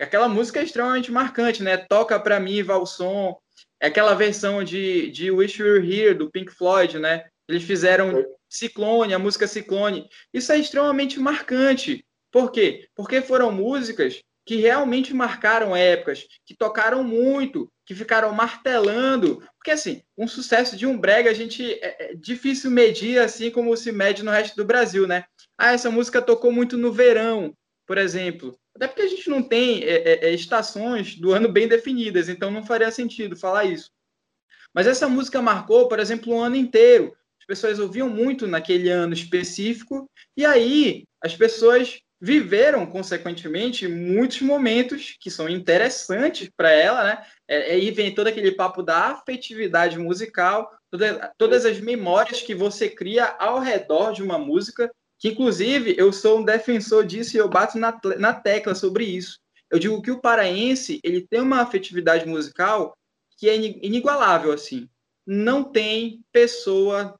Aquela 0.00 0.28
música 0.28 0.60
é 0.60 0.62
extremamente 0.62 1.10
marcante, 1.10 1.64
né? 1.64 1.76
Toca 1.76 2.16
pra 2.20 2.38
mim, 2.38 2.62
Valson. 2.62 3.36
É 3.80 3.88
aquela 3.88 4.14
versão 4.14 4.62
de, 4.62 5.10
de 5.10 5.32
Wish 5.32 5.60
You 5.60 5.66
Were 5.66 5.92
Here, 5.92 6.14
do 6.14 6.30
Pink 6.30 6.52
Floyd, 6.52 7.00
né? 7.00 7.24
Eles 7.48 7.64
fizeram 7.64 8.24
Ciclone, 8.48 9.14
a 9.14 9.18
música 9.18 9.48
Ciclone. 9.48 10.08
Isso 10.32 10.52
é 10.52 10.58
extremamente 10.58 11.18
marcante. 11.18 12.06
Por 12.30 12.52
quê? 12.52 12.86
Porque 12.94 13.20
foram 13.20 13.50
músicas 13.50 14.22
que 14.44 14.56
realmente 14.56 15.14
marcaram 15.14 15.74
épocas, 15.74 16.26
que 16.44 16.54
tocaram 16.54 17.04
muito, 17.04 17.68
que 17.92 17.98
ficaram 17.98 18.32
martelando. 18.32 19.42
Porque, 19.56 19.70
assim, 19.70 20.02
um 20.16 20.26
sucesso 20.26 20.76
de 20.76 20.86
um 20.86 20.98
brega 20.98 21.30
a 21.30 21.34
gente 21.34 21.62
é, 21.74 22.12
é 22.12 22.14
difícil 22.14 22.70
medir 22.70 23.18
assim 23.20 23.50
como 23.50 23.76
se 23.76 23.92
mede 23.92 24.22
no 24.22 24.30
resto 24.30 24.56
do 24.56 24.64
Brasil, 24.64 25.06
né? 25.06 25.24
Ah, 25.56 25.72
essa 25.72 25.90
música 25.90 26.22
tocou 26.22 26.50
muito 26.50 26.76
no 26.76 26.92
verão, 26.92 27.54
por 27.86 27.98
exemplo. 27.98 28.58
Até 28.74 28.88
porque 28.88 29.02
a 29.02 29.08
gente 29.08 29.28
não 29.28 29.42
tem 29.42 29.84
é, 29.84 29.96
é, 29.96 30.24
é 30.28 30.34
estações 30.34 31.16
do 31.16 31.32
ano 31.32 31.48
bem 31.48 31.68
definidas, 31.68 32.28
então 32.28 32.50
não 32.50 32.64
faria 32.64 32.90
sentido 32.90 33.36
falar 33.36 33.66
isso. 33.66 33.90
Mas 34.74 34.86
essa 34.86 35.06
música 35.06 35.42
marcou, 35.42 35.86
por 35.88 36.00
exemplo, 36.00 36.32
um 36.32 36.40
ano 36.40 36.56
inteiro. 36.56 37.14
As 37.38 37.46
pessoas 37.46 37.78
ouviam 37.78 38.08
muito 38.08 38.46
naquele 38.46 38.88
ano 38.88 39.12
específico, 39.12 40.08
e 40.36 40.46
aí 40.46 41.04
as 41.22 41.36
pessoas 41.36 42.00
viveram, 42.24 42.86
consequentemente, 42.86 43.88
muitos 43.88 44.42
momentos 44.42 45.16
que 45.18 45.28
são 45.28 45.48
interessantes 45.48 46.48
para 46.56 46.70
ela, 46.70 47.02
né? 47.02 47.26
É, 47.48 47.72
aí 47.72 47.90
vem 47.90 48.14
todo 48.14 48.28
aquele 48.28 48.52
papo 48.52 48.80
da 48.80 49.06
afetividade 49.06 49.98
musical, 49.98 50.70
toda, 50.88 51.32
todas 51.36 51.66
as 51.66 51.80
memórias 51.80 52.40
que 52.40 52.54
você 52.54 52.88
cria 52.88 53.26
ao 53.40 53.58
redor 53.58 54.12
de 54.12 54.22
uma 54.22 54.38
música, 54.38 54.88
que 55.18 55.30
inclusive 55.30 55.96
eu 55.98 56.12
sou 56.12 56.38
um 56.38 56.44
defensor 56.44 57.04
disso 57.04 57.36
e 57.36 57.40
eu 57.40 57.48
bato 57.48 57.76
na, 57.76 57.98
na 58.16 58.32
tecla 58.32 58.72
sobre 58.72 59.04
isso. 59.04 59.40
Eu 59.68 59.80
digo 59.80 60.00
que 60.00 60.12
o 60.12 60.20
paraense 60.20 61.00
ele 61.02 61.26
tem 61.26 61.40
uma 61.40 61.60
afetividade 61.60 62.24
musical 62.24 62.96
que 63.36 63.48
é 63.48 63.56
inigualável, 63.56 64.52
assim. 64.52 64.88
Não 65.26 65.64
tem 65.64 66.20
pessoa, 66.30 67.18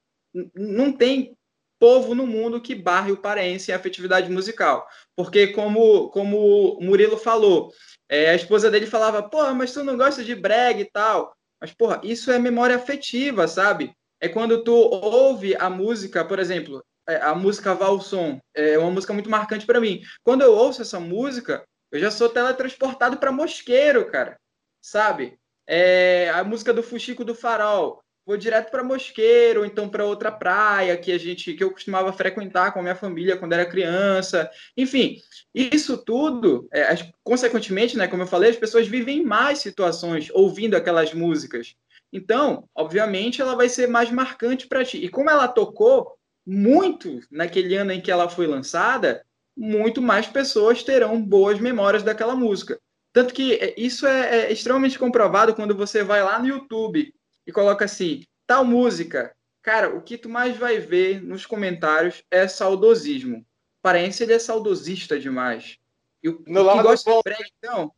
não 0.55 0.93
tem 0.93 1.35
povo 1.83 2.15
no 2.15 2.25
mundo 2.25 2.61
que 2.61 2.73
barre 2.73 3.11
o 3.11 3.17
paraense 3.17 3.69
em 3.69 3.73
afetividade 3.73 4.31
musical. 4.31 4.87
Porque, 5.17 5.47
como, 5.47 6.07
como 6.11 6.77
o 6.77 6.81
Murilo 6.81 7.17
falou, 7.17 7.73
é, 8.07 8.29
a 8.29 8.35
esposa 8.35 8.71
dele 8.71 8.87
falava, 8.87 9.21
porra, 9.21 9.53
mas 9.53 9.73
tu 9.73 9.83
não 9.83 9.97
gosta 9.97 10.23
de 10.23 10.33
brega 10.33 10.79
e 10.79 10.89
tal. 10.89 11.35
Mas, 11.59 11.73
porra, 11.73 11.99
isso 12.01 12.31
é 12.31 12.39
memória 12.39 12.77
afetiva, 12.77 13.49
sabe? 13.49 13.93
É 14.21 14.29
quando 14.29 14.63
tu 14.63 14.73
ouve 14.73 15.57
a 15.57 15.69
música, 15.69 16.23
por 16.23 16.39
exemplo, 16.39 16.81
é, 17.05 17.17
a 17.17 17.35
música 17.35 17.75
Valson, 17.75 18.39
é 18.55 18.77
uma 18.77 18.91
música 18.91 19.11
muito 19.11 19.29
marcante 19.29 19.65
para 19.65 19.81
mim. 19.81 20.01
Quando 20.23 20.41
eu 20.41 20.53
ouço 20.53 20.81
essa 20.81 21.01
música, 21.01 21.65
eu 21.91 21.99
já 21.99 22.09
sou 22.09 22.29
teletransportado 22.29 23.17
para 23.17 23.29
Mosqueiro, 23.29 24.09
cara, 24.09 24.37
sabe? 24.81 25.37
É, 25.67 26.29
a 26.29 26.45
música 26.45 26.71
do 26.73 26.81
Fuxico 26.81 27.25
do 27.25 27.35
Farol 27.35 28.01
vou 28.25 28.37
direto 28.37 28.71
para 28.71 28.83
Mosqueiro, 28.83 29.61
ou 29.61 29.65
então 29.65 29.89
para 29.89 30.05
outra 30.05 30.31
praia 30.31 30.97
que 30.97 31.11
a 31.11 31.17
gente 31.17 31.53
que 31.53 31.63
eu 31.63 31.71
costumava 31.71 32.13
frequentar 32.13 32.71
com 32.71 32.79
a 32.79 32.81
minha 32.81 32.95
família 32.95 33.37
quando 33.37 33.53
era 33.53 33.65
criança. 33.65 34.49
Enfim, 34.77 35.17
isso 35.53 35.97
tudo, 35.97 36.67
é, 36.71 36.95
consequentemente, 37.23 37.97
né, 37.97 38.07
como 38.07 38.23
eu 38.23 38.27
falei, 38.27 38.49
as 38.49 38.57
pessoas 38.57 38.87
vivem 38.87 39.23
mais 39.23 39.59
situações 39.59 40.29
ouvindo 40.33 40.75
aquelas 40.75 41.13
músicas. 41.13 41.75
Então, 42.11 42.69
obviamente, 42.75 43.41
ela 43.41 43.55
vai 43.55 43.67
ser 43.67 43.87
mais 43.87 44.11
marcante 44.11 44.67
para 44.67 44.85
ti. 44.85 44.97
E 44.97 45.09
como 45.09 45.29
ela 45.29 45.47
tocou 45.47 46.15
muito 46.45 47.19
naquele 47.31 47.75
ano 47.75 47.91
em 47.91 48.01
que 48.01 48.11
ela 48.11 48.29
foi 48.29 48.45
lançada, 48.45 49.25
muito 49.57 50.01
mais 50.01 50.27
pessoas 50.27 50.83
terão 50.83 51.21
boas 51.21 51.59
memórias 51.59 52.03
daquela 52.03 52.35
música. 52.35 52.79
Tanto 53.11 53.33
que 53.33 53.55
é, 53.55 53.73
isso 53.77 54.07
é, 54.07 54.45
é 54.45 54.51
extremamente 54.51 54.97
comprovado 54.97 55.53
quando 55.53 55.75
você 55.75 56.03
vai 56.03 56.23
lá 56.23 56.39
no 56.39 56.47
YouTube 56.47 57.13
e 57.45 57.51
coloca 57.51 57.85
assim, 57.85 58.23
tal 58.45 58.63
música. 58.63 59.35
Cara, 59.61 59.95
o 59.95 60.01
que 60.01 60.17
tu 60.17 60.29
mais 60.29 60.57
vai 60.57 60.79
ver 60.79 61.21
nos 61.21 61.45
comentários 61.45 62.23
é 62.29 62.47
saudosismo. 62.47 63.45
Paraense, 63.81 64.23
ele 64.23 64.33
é 64.33 64.39
saudosista 64.39 65.19
demais. 65.19 65.77
E 66.21 66.29
o, 66.29 66.43
no 66.47 66.71
que 66.71 66.83
gosta 66.83 67.09
bom. 67.09 67.17
de 67.17 67.23
brega, 67.23 67.49
então... 67.57 67.93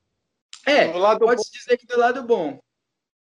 É, 0.66 0.88
pode-se 1.20 1.52
dizer 1.52 1.78
que 1.78 1.86
do 1.86 1.98
lado 1.98 2.24
bom. 2.24 2.60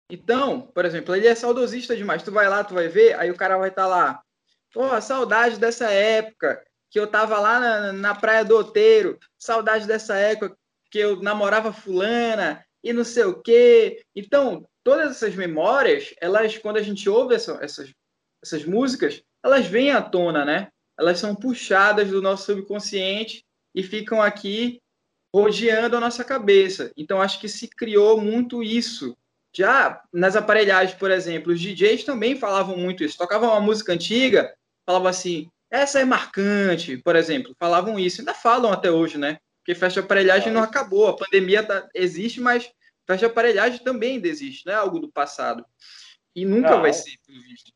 Então, 0.09 0.61
por 0.61 0.85
exemplo, 0.85 1.15
ele 1.15 1.27
é 1.27 1.33
saudosista 1.33 1.95
demais. 1.95 2.21
Tu 2.21 2.31
vai 2.31 2.47
lá, 2.47 2.63
tu 2.63 2.75
vai 2.75 2.87
ver, 2.87 3.19
aí 3.19 3.31
o 3.31 3.35
cara 3.35 3.57
vai 3.57 3.69
estar 3.69 3.83
tá 3.83 3.87
lá. 3.87 4.21
Pô, 4.71 5.01
saudade 5.01 5.57
dessa 5.57 5.89
época 5.89 6.63
que 6.91 6.99
eu 6.99 7.07
tava 7.07 7.39
lá 7.39 7.59
na, 7.59 7.93
na 7.93 8.15
Praia 8.15 8.45
do 8.45 8.55
Oteiro. 8.55 9.17
Saudade 9.37 9.87
dessa 9.87 10.15
época 10.15 10.55
que 10.91 10.99
eu 10.99 11.19
namorava 11.21 11.73
fulana 11.73 12.63
e 12.83 12.93
não 12.93 13.03
sei 13.03 13.23
o 13.23 13.41
quê. 13.41 14.03
Então, 14.15 14.67
todas 14.83 15.11
essas 15.11 15.35
memórias, 15.35 16.13
elas, 16.19 16.57
quando 16.57 16.77
a 16.77 16.81
gente 16.81 17.09
ouve 17.09 17.35
essa, 17.35 17.57
essas, 17.61 17.91
essas 18.43 18.65
músicas, 18.65 19.21
elas 19.43 19.65
vêm 19.65 19.91
à 19.91 20.01
tona, 20.01 20.43
né? 20.45 20.67
Elas 20.97 21.19
são 21.19 21.35
puxadas 21.35 22.09
do 22.09 22.21
nosso 22.21 22.45
subconsciente 22.45 23.43
e 23.73 23.81
ficam 23.81 24.21
aqui 24.21 24.79
rodeando 25.33 25.97
a 25.97 25.99
nossa 25.99 26.23
cabeça. 26.23 26.91
Então, 26.95 27.21
acho 27.21 27.39
que 27.39 27.49
se 27.49 27.67
criou 27.67 28.21
muito 28.21 28.61
isso. 28.61 29.17
Já 29.55 30.01
nas 30.11 30.35
aparelhagens, 30.35 30.97
por 30.97 31.09
exemplo, 31.09 31.53
os 31.53 31.59
DJs 31.59 32.03
também 32.03 32.35
falavam 32.35 32.77
muito 32.77 33.03
isso. 33.03 33.17
Tocavam 33.17 33.49
uma 33.49 33.61
música 33.61 33.93
antiga, 33.93 34.53
falavam 34.85 35.07
assim, 35.07 35.49
essa 35.71 35.99
é 35.99 36.05
marcante, 36.05 36.97
por 36.97 37.15
exemplo. 37.15 37.55
Falavam 37.59 37.99
isso. 37.99 38.21
Ainda 38.21 38.33
falam 38.33 38.71
até 38.71 38.91
hoje, 38.91 39.17
né? 39.17 39.39
Porque 39.59 39.73
festa 39.73 39.99
de 39.99 40.05
aparelhagem 40.05 40.51
não 40.51 40.61
acabou. 40.61 41.07
A 41.07 41.15
pandemia 41.15 41.63
tá, 41.63 41.87
existe, 41.95 42.39
mas 42.39 42.69
Festa 43.05 43.25
de 43.27 43.31
aparelhagem 43.31 43.83
também 43.83 44.21
existe, 44.23 44.65
não 44.65 44.73
é 44.73 44.77
algo 44.77 44.99
do 44.99 45.11
passado. 45.11 45.65
E 46.35 46.45
nunca 46.45 46.71
não. 46.71 46.81
vai 46.81 46.93
ser, 46.93 47.17
pelo 47.25 47.41
visto. 47.41 47.71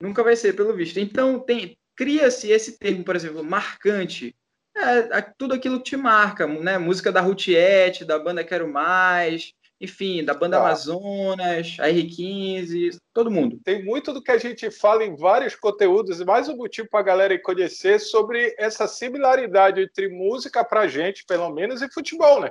Nunca 0.00 0.22
vai 0.22 0.36
ser, 0.36 0.52
pelo 0.54 0.74
visto. 0.74 0.98
Então, 0.98 1.40
tem 1.40 1.78
cria-se 1.96 2.50
esse 2.50 2.78
termo, 2.78 3.02
por 3.02 3.16
exemplo, 3.16 3.42
marcante. 3.42 4.36
É, 4.76 5.22
tudo 5.38 5.54
aquilo 5.54 5.78
que 5.78 5.90
te 5.90 5.96
marca, 5.96 6.46
né? 6.46 6.76
Música 6.76 7.10
da 7.10 7.22
Rutiette, 7.22 8.04
da 8.04 8.18
banda 8.18 8.44
Quero 8.44 8.70
Mais, 8.70 9.54
enfim, 9.80 10.22
da 10.22 10.34
banda 10.34 10.58
Amazonas, 10.58 11.76
a 11.80 11.88
R15, 11.88 12.98
todo 13.14 13.30
mundo. 13.30 13.58
Tem 13.64 13.82
muito 13.82 14.12
do 14.12 14.22
que 14.22 14.30
a 14.30 14.36
gente 14.36 14.70
fala 14.70 15.02
em 15.02 15.16
vários 15.16 15.54
conteúdos, 15.54 16.20
e 16.20 16.26
mais 16.26 16.48
um 16.50 16.56
motivo 16.56 16.88
para 16.90 17.00
a 17.00 17.04
galera 17.04 17.42
conhecer 17.42 17.98
sobre 17.98 18.54
essa 18.58 18.86
similaridade 18.86 19.80
entre 19.80 20.08
música 20.08 20.62
para 20.62 20.86
gente, 20.86 21.24
pelo 21.24 21.50
menos, 21.50 21.80
e 21.80 21.90
futebol, 21.90 22.42
né? 22.42 22.50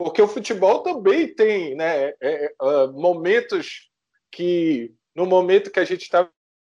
Porque 0.00 0.22
o 0.22 0.26
futebol 0.26 0.82
também 0.82 1.28
tem 1.28 1.74
né, 1.74 2.14
é, 2.22 2.54
é, 2.62 2.86
momentos 2.86 3.90
que, 4.32 4.94
no 5.14 5.26
momento 5.26 5.70
que 5.70 5.78
a 5.78 5.84
gente 5.84 6.00
está 6.00 6.26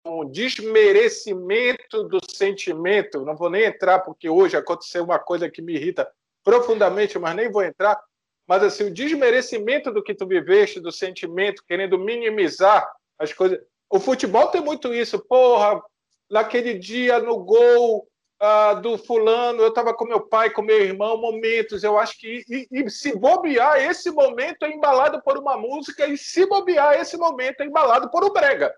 um 0.06 0.30
desmerecimento 0.30 2.04
do 2.04 2.18
sentimento, 2.30 3.24
não 3.24 3.34
vou 3.34 3.48
nem 3.48 3.64
entrar 3.64 4.00
porque 4.00 4.28
hoje 4.28 4.58
aconteceu 4.58 5.04
uma 5.04 5.18
coisa 5.18 5.48
que 5.48 5.62
me 5.62 5.74
irrita 5.74 6.06
profundamente, 6.44 7.18
mas 7.18 7.34
nem 7.34 7.50
vou 7.50 7.62
entrar, 7.62 7.98
mas 8.46 8.62
assim, 8.62 8.84
o 8.84 8.92
desmerecimento 8.92 9.90
do 9.90 10.02
que 10.02 10.14
tu 10.14 10.26
viveste, 10.26 10.78
do 10.78 10.92
sentimento, 10.92 11.64
querendo 11.66 11.98
minimizar 11.98 12.86
as 13.18 13.32
coisas. 13.32 13.58
O 13.88 13.98
futebol 13.98 14.48
tem 14.48 14.60
muito 14.60 14.92
isso, 14.92 15.18
porra, 15.18 15.82
naquele 16.30 16.74
dia 16.74 17.20
no 17.20 17.38
gol 17.38 18.06
ah, 18.40 18.74
do 18.74 18.98
fulano, 18.98 19.62
eu 19.62 19.68
estava 19.68 19.94
com 19.94 20.04
meu 20.04 20.20
pai, 20.20 20.50
com 20.50 20.62
meu 20.62 20.80
irmão, 20.80 21.16
momentos, 21.16 21.82
eu 21.82 21.98
acho 21.98 22.18
que. 22.18 22.44
E, 22.48 22.68
e, 22.70 22.90
se 22.90 23.16
bobear, 23.16 23.78
esse 23.78 24.10
momento 24.10 24.64
é 24.64 24.70
embalado 24.70 25.22
por 25.22 25.38
uma 25.38 25.56
música, 25.56 26.06
e 26.06 26.18
se 26.18 26.44
bobear, 26.46 27.00
esse 27.00 27.16
momento 27.16 27.60
é 27.60 27.66
embalado 27.66 28.10
por 28.10 28.24
um 28.24 28.30
brega. 28.30 28.74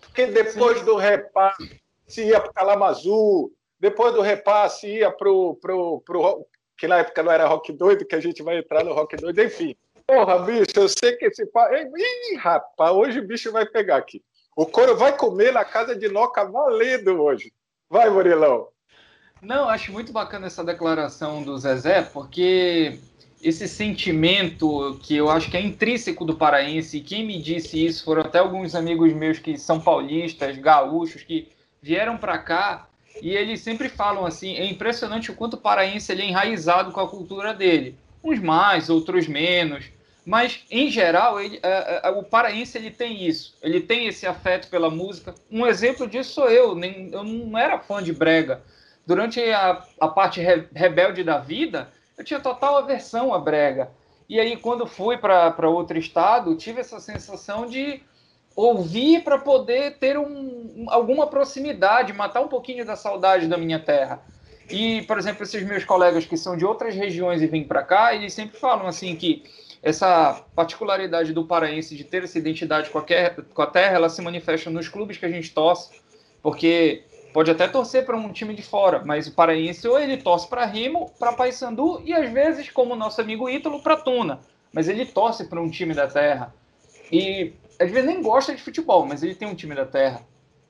Porque 0.00 0.26
depois 0.26 0.80
do 0.82 0.96
repasse, 0.96 1.80
se 2.06 2.24
ia 2.24 2.40
para 2.40 2.52
Calamazu, 2.52 3.50
depois 3.78 4.14
do 4.14 4.20
repasse 4.20 4.86
ia 4.86 5.10
para 5.10 5.30
o. 5.30 5.54
Pro, 5.56 6.00
pro, 6.02 6.46
que 6.76 6.86
na 6.86 6.98
época 6.98 7.22
não 7.24 7.32
era 7.32 7.46
rock 7.46 7.72
doido, 7.72 8.06
que 8.06 8.14
a 8.14 8.20
gente 8.20 8.42
vai 8.42 8.58
entrar 8.58 8.84
no 8.84 8.94
rock 8.94 9.16
doido, 9.16 9.42
enfim. 9.42 9.76
Porra, 10.06 10.38
bicho, 10.38 10.72
eu 10.76 10.88
sei 10.88 11.16
que 11.16 11.26
esse. 11.26 11.42
Ih, 11.42 12.36
rapaz, 12.36 12.92
hoje 12.92 13.18
o 13.18 13.26
bicho 13.26 13.52
vai 13.52 13.66
pegar 13.66 13.96
aqui. 13.96 14.22
O 14.56 14.64
couro 14.64 14.96
vai 14.96 15.16
comer 15.16 15.52
na 15.52 15.64
casa 15.64 15.94
de 15.94 16.08
Noca 16.08 16.44
valendo 16.44 17.22
hoje. 17.22 17.52
Vai, 17.90 18.10
Murilão. 18.10 18.68
Não, 19.40 19.68
acho 19.68 19.92
muito 19.92 20.12
bacana 20.12 20.46
essa 20.46 20.64
declaração 20.64 21.42
do 21.42 21.56
Zezé, 21.56 22.02
porque 22.02 22.98
esse 23.42 23.68
sentimento 23.68 24.98
que 25.02 25.16
eu 25.16 25.30
acho 25.30 25.50
que 25.50 25.56
é 25.56 25.60
intrínseco 25.60 26.24
do 26.24 26.34
paraense, 26.34 26.98
e 26.98 27.00
quem 27.00 27.24
me 27.24 27.40
disse 27.40 27.84
isso 27.84 28.04
foram 28.04 28.22
até 28.22 28.38
alguns 28.38 28.74
amigos 28.74 29.12
meus 29.12 29.38
que 29.38 29.56
são 29.56 29.80
paulistas, 29.80 30.58
gaúchos, 30.58 31.22
que 31.22 31.48
vieram 31.80 32.18
para 32.18 32.38
cá 32.38 32.88
e 33.22 33.30
eles 33.30 33.60
sempre 33.60 33.88
falam 33.88 34.24
assim: 34.24 34.54
é 34.54 34.66
impressionante 34.66 35.30
o 35.30 35.34
quanto 35.34 35.54
o 35.54 35.60
paraense 35.60 36.10
ele 36.12 36.22
é 36.22 36.28
enraizado 36.28 36.92
com 36.92 37.00
a 37.00 37.08
cultura 37.08 37.52
dele. 37.54 37.96
Uns 38.22 38.40
mais, 38.40 38.88
outros 38.90 39.26
menos. 39.26 39.86
Mas, 40.28 40.62
em 40.70 40.90
geral, 40.90 41.40
ele, 41.40 41.58
é, 41.62 42.02
é, 42.04 42.10
o 42.10 42.22
paraense 42.22 42.76
ele 42.76 42.90
tem 42.90 43.26
isso. 43.26 43.56
Ele 43.62 43.80
tem 43.80 44.06
esse 44.06 44.26
afeto 44.26 44.68
pela 44.68 44.90
música. 44.90 45.34
Um 45.50 45.66
exemplo 45.66 46.06
disso 46.06 46.34
sou 46.34 46.50
eu. 46.50 46.74
Nem, 46.74 47.08
eu 47.10 47.24
não 47.24 47.56
era 47.56 47.78
fã 47.78 48.02
de 48.02 48.12
brega. 48.12 48.60
Durante 49.06 49.40
a, 49.40 49.82
a 49.98 50.06
parte 50.06 50.42
re, 50.42 50.68
rebelde 50.74 51.24
da 51.24 51.38
vida, 51.38 51.88
eu 52.18 52.22
tinha 52.22 52.38
total 52.40 52.76
aversão 52.76 53.32
à 53.32 53.38
brega. 53.38 53.90
E 54.28 54.38
aí, 54.38 54.54
quando 54.58 54.86
fui 54.86 55.16
para 55.16 55.70
outro 55.70 55.96
estado, 55.96 56.54
tive 56.56 56.82
essa 56.82 57.00
sensação 57.00 57.64
de 57.64 58.02
ouvir 58.54 59.24
para 59.24 59.38
poder 59.38 59.96
ter 59.96 60.18
um, 60.18 60.84
alguma 60.88 61.26
proximidade, 61.26 62.12
matar 62.12 62.42
um 62.42 62.48
pouquinho 62.48 62.84
da 62.84 62.96
saudade 62.96 63.48
da 63.48 63.56
minha 63.56 63.78
terra. 63.78 64.22
E, 64.68 65.00
por 65.04 65.16
exemplo, 65.16 65.42
esses 65.42 65.62
meus 65.62 65.86
colegas 65.86 66.26
que 66.26 66.36
são 66.36 66.54
de 66.54 66.66
outras 66.66 66.94
regiões 66.94 67.40
e 67.40 67.46
vêm 67.46 67.64
para 67.64 67.82
cá, 67.82 68.14
eles 68.14 68.34
sempre 68.34 68.58
falam 68.58 68.86
assim 68.86 69.16
que 69.16 69.42
essa 69.82 70.44
particularidade 70.54 71.32
do 71.32 71.44
paraense 71.44 71.96
de 71.96 72.04
ter 72.04 72.24
essa 72.24 72.38
identidade 72.38 72.90
com 72.90 72.98
a, 72.98 73.04
com 73.54 73.62
a 73.62 73.66
terra, 73.66 73.94
ela 73.94 74.08
se 74.08 74.20
manifesta 74.20 74.70
nos 74.70 74.88
clubes 74.88 75.16
que 75.16 75.26
a 75.26 75.30
gente 75.30 75.52
torce, 75.52 76.00
porque 76.42 77.04
pode 77.32 77.50
até 77.50 77.68
torcer 77.68 78.04
para 78.04 78.16
um 78.16 78.32
time 78.32 78.54
de 78.54 78.62
fora, 78.62 79.02
mas 79.04 79.26
o 79.26 79.34
paraense 79.34 79.86
ou 79.86 79.98
ele 79.98 80.16
torce 80.16 80.48
para 80.48 80.64
Remo, 80.64 81.10
para 81.18 81.32
Paysandu 81.32 82.02
e 82.04 82.12
às 82.12 82.30
vezes, 82.30 82.70
como 82.70 82.96
nosso 82.96 83.20
amigo 83.20 83.48
Ítalo, 83.48 83.82
para 83.82 83.96
Tuna, 83.96 84.40
mas 84.72 84.88
ele 84.88 85.06
torce 85.06 85.44
para 85.44 85.60
um 85.60 85.70
time 85.70 85.94
da 85.94 86.06
terra. 86.06 86.54
e 87.12 87.52
às 87.80 87.90
vezes 87.90 88.04
nem 88.04 88.20
gosta 88.20 88.54
de 88.54 88.60
futebol, 88.60 89.06
mas 89.06 89.22
ele 89.22 89.34
tem 89.34 89.46
um 89.46 89.54
time 89.54 89.74
da 89.74 89.86
terra. 89.86 90.22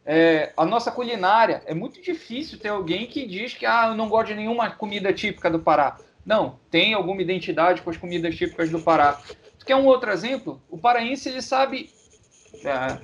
É, 0.04 0.52
a 0.56 0.64
nossa 0.64 0.90
culinária, 0.90 1.62
é 1.66 1.74
muito 1.74 2.00
difícil 2.00 2.58
ter 2.58 2.68
alguém 2.68 3.06
que 3.06 3.26
diz 3.26 3.54
que 3.54 3.66
ah, 3.66 3.88
eu 3.88 3.94
não 3.94 4.08
gosto 4.08 4.28
de 4.28 4.34
nenhuma 4.34 4.70
comida 4.70 5.12
típica 5.12 5.50
do 5.50 5.58
Pará. 5.58 5.98
Não, 6.28 6.58
tem 6.70 6.92
alguma 6.92 7.22
identidade 7.22 7.80
com 7.80 7.88
as 7.88 7.96
comidas 7.96 8.36
típicas 8.36 8.68
do 8.68 8.78
Pará. 8.78 9.18
Tu 9.58 9.64
quer 9.64 9.76
um 9.76 9.86
outro 9.86 10.10
exemplo? 10.10 10.60
O 10.68 10.76
paraense, 10.76 11.26
ele 11.26 11.40
sabe, 11.40 11.88
é, 12.62 12.98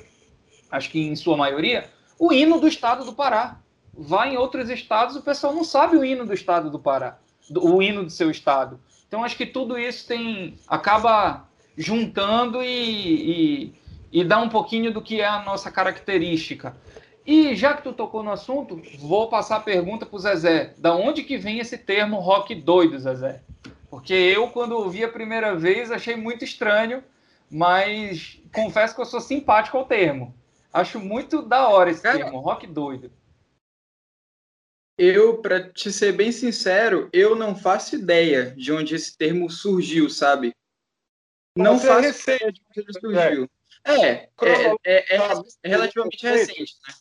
acho 0.71 0.90
que 0.90 1.00
em 1.00 1.16
sua 1.16 1.35
maioria, 1.35 1.90
o 2.19 2.35
hino 2.35 2.61
do 2.61 2.69
estado 2.69 3.02
do 3.02 3.14
Pará. 3.14 3.61
Vai 3.97 4.35
em 4.35 4.37
outros 4.37 4.69
estados, 4.69 5.16
o 5.16 5.23
pessoal 5.23 5.54
não 5.54 5.64
sabe 5.64 5.97
o 5.97 6.04
hino 6.04 6.26
do 6.26 6.35
estado 6.35 6.69
do 6.69 6.81
Pará, 6.81 7.16
do, 7.49 7.64
o 7.64 7.81
hino 7.81 8.02
do 8.02 8.11
seu 8.11 8.28
estado. 8.31 8.78
Então, 9.07 9.25
acho 9.25 9.37
que 9.37 9.47
tudo 9.47 9.78
isso 9.78 10.07
tem 10.07 10.59
acaba 10.66 11.49
juntando 11.78 12.62
e, 12.62 13.71
e, 14.12 14.21
e 14.21 14.25
dá 14.25 14.38
um 14.38 14.49
pouquinho 14.50 14.93
do 14.93 15.00
que 15.00 15.21
é 15.21 15.26
a 15.26 15.43
nossa 15.45 15.71
característica. 15.71 16.76
E 17.26 17.57
já 17.57 17.75
que 17.75 17.83
tu 17.83 17.93
tocou 17.93 18.23
no 18.23 18.31
assunto, 18.31 18.81
vou 18.99 19.28
passar 19.28 19.57
a 19.57 19.61
pergunta 19.61 20.04
para 20.04 20.16
o 20.16 20.19
Zezé. 20.19 20.75
Da 20.76 20.95
onde 20.95 21.23
que 21.23 21.38
vem 21.38 21.59
esse 21.59 21.78
termo 21.78 22.21
rock 22.21 22.54
doido, 22.54 22.99
Zezé? 22.99 23.43
Porque 23.88 24.12
eu, 24.12 24.50
quando 24.50 24.73
ouvi 24.73 25.02
a 25.02 25.09
primeira 25.09 25.57
vez, 25.57 25.90
achei 25.90 26.16
muito 26.16 26.45
estranho, 26.45 27.02
mas 27.50 28.43
confesso 28.52 28.95
que 28.95 29.00
eu 29.00 29.07
sou 29.07 29.21
simpático 29.21 29.78
ao 29.78 29.87
termo. 29.87 30.35
Acho 30.73 31.00
muito 31.00 31.40
da 31.40 31.69
hora 31.69 31.90
esse 31.90 32.02
Cara, 32.02 32.19
termo, 32.19 32.40
rock 32.40 32.66
doido. 32.66 33.11
Eu, 34.99 35.38
para 35.38 35.71
te 35.73 35.93
ser 35.93 36.12
bem 36.12 36.31
sincero, 36.31 37.09
eu 37.12 37.35
não 37.35 37.57
faço 37.57 37.97
ideia 37.97 38.50
de 38.50 38.73
onde 38.73 38.95
esse 38.95 39.16
termo 39.16 39.49
surgiu, 39.49 40.11
sabe? 40.11 40.52
Não 41.57 41.78
Você 41.78 41.87
faço 41.87 42.23
ideia 42.23 42.52
de 42.52 42.61
onde 42.69 42.81
ele 42.81 42.93
surgiu. 43.00 43.50
É, 43.85 44.00
é, 44.02 44.28
é, 44.85 45.16
é, 45.16 45.19
é 45.62 45.69
relativamente 45.69 46.23
recente, 46.23 46.75
né? 46.87 46.95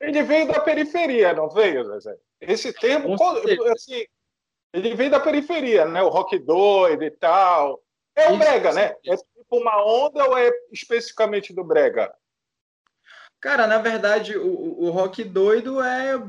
Ele 0.00 0.22
veio 0.22 0.46
da 0.46 0.60
periferia, 0.60 1.34
não 1.34 1.48
veio, 1.48 1.84
Zezé? 1.84 2.16
Esse 2.40 2.72
termo, 2.72 3.14
assim, 3.72 4.04
ele 4.72 4.94
veio 4.94 5.10
da 5.10 5.20
periferia, 5.20 5.84
né? 5.84 6.02
O 6.02 6.08
rock 6.08 6.38
doido 6.38 7.04
e 7.04 7.10
tal. 7.10 7.82
É 8.16 8.30
o 8.30 8.36
brega, 8.38 8.72
né? 8.72 8.96
É 9.04 9.16
tipo 9.16 9.58
uma 9.58 9.84
onda 9.84 10.24
ou 10.26 10.38
é 10.38 10.50
especificamente 10.72 11.52
do 11.52 11.62
brega? 11.62 12.12
Cara, 13.40 13.66
na 13.66 13.78
verdade, 13.78 14.36
o, 14.36 14.84
o 14.84 14.90
rock 14.90 15.24
doido 15.24 15.82
é 15.82 16.22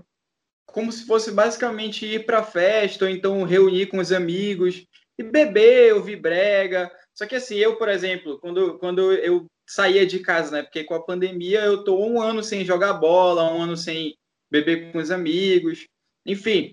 como 0.66 0.92
se 0.92 1.06
fosse 1.06 1.32
basicamente 1.32 2.06
ir 2.06 2.26
para 2.26 2.44
festa 2.44 3.06
ou 3.06 3.12
então 3.12 3.44
reunir 3.44 3.88
com 3.88 3.98
os 3.98 4.12
amigos 4.12 4.86
e 5.18 5.24
beber, 5.24 5.94
ouvir 5.94 6.16
brega. 6.16 6.92
Só 7.14 7.26
que 7.26 7.36
assim, 7.36 7.56
eu, 7.56 7.78
por 7.78 7.90
exemplo, 7.90 8.40
quando, 8.40 8.78
quando 8.80 9.14
eu 9.14 9.46
saía 9.68 10.06
de 10.06 10.20
casa, 10.20 10.52
né? 10.52 10.64
Porque 10.64 10.84
com 10.84 10.96
a 10.96 11.04
pandemia 11.04 11.62
eu 11.62 11.84
tô 11.84 11.98
um 12.04 12.22
ano 12.22 12.44
sem 12.44 12.66
jogar 12.66 12.94
bola, 12.94 13.52
um 13.52 13.62
ano 13.62 13.78
sem 13.78 14.16
beber 14.50 14.92
com 14.92 15.00
os 15.00 15.12
amigos, 15.12 15.86
enfim. 16.26 16.72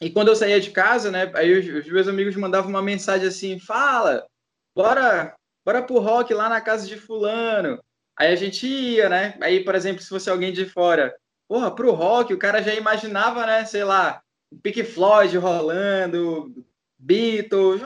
E 0.00 0.10
quando 0.10 0.28
eu 0.28 0.36
saía 0.36 0.60
de 0.60 0.70
casa, 0.70 1.10
né? 1.10 1.30
Aí 1.34 1.52
os, 1.58 1.84
os 1.84 1.92
meus 1.92 2.08
amigos 2.08 2.36
mandavam 2.36 2.70
uma 2.70 2.82
mensagem 2.82 3.28
assim: 3.28 3.58
fala, 3.58 4.26
bora, 4.74 5.34
bora 5.64 5.82
pro 5.82 5.98
rock 5.98 6.32
lá 6.32 6.48
na 6.48 6.60
casa 6.60 6.86
de 6.86 6.96
fulano. 6.96 7.82
Aí 8.16 8.32
a 8.32 8.36
gente 8.36 8.66
ia, 8.66 9.08
né? 9.08 9.36
Aí, 9.40 9.64
por 9.64 9.74
exemplo, 9.74 10.02
se 10.02 10.08
fosse 10.08 10.30
alguém 10.30 10.52
de 10.52 10.64
fora, 10.66 11.14
porra, 11.48 11.74
pro 11.74 11.92
rock, 11.92 12.32
o 12.32 12.38
cara 12.38 12.62
já 12.62 12.74
imaginava, 12.74 13.46
né? 13.46 13.64
Sei 13.64 13.84
lá, 13.84 14.22
Pink 14.62 14.82
Floyd 14.84 15.36
rolando, 15.36 16.64
Beatles, 16.98 17.82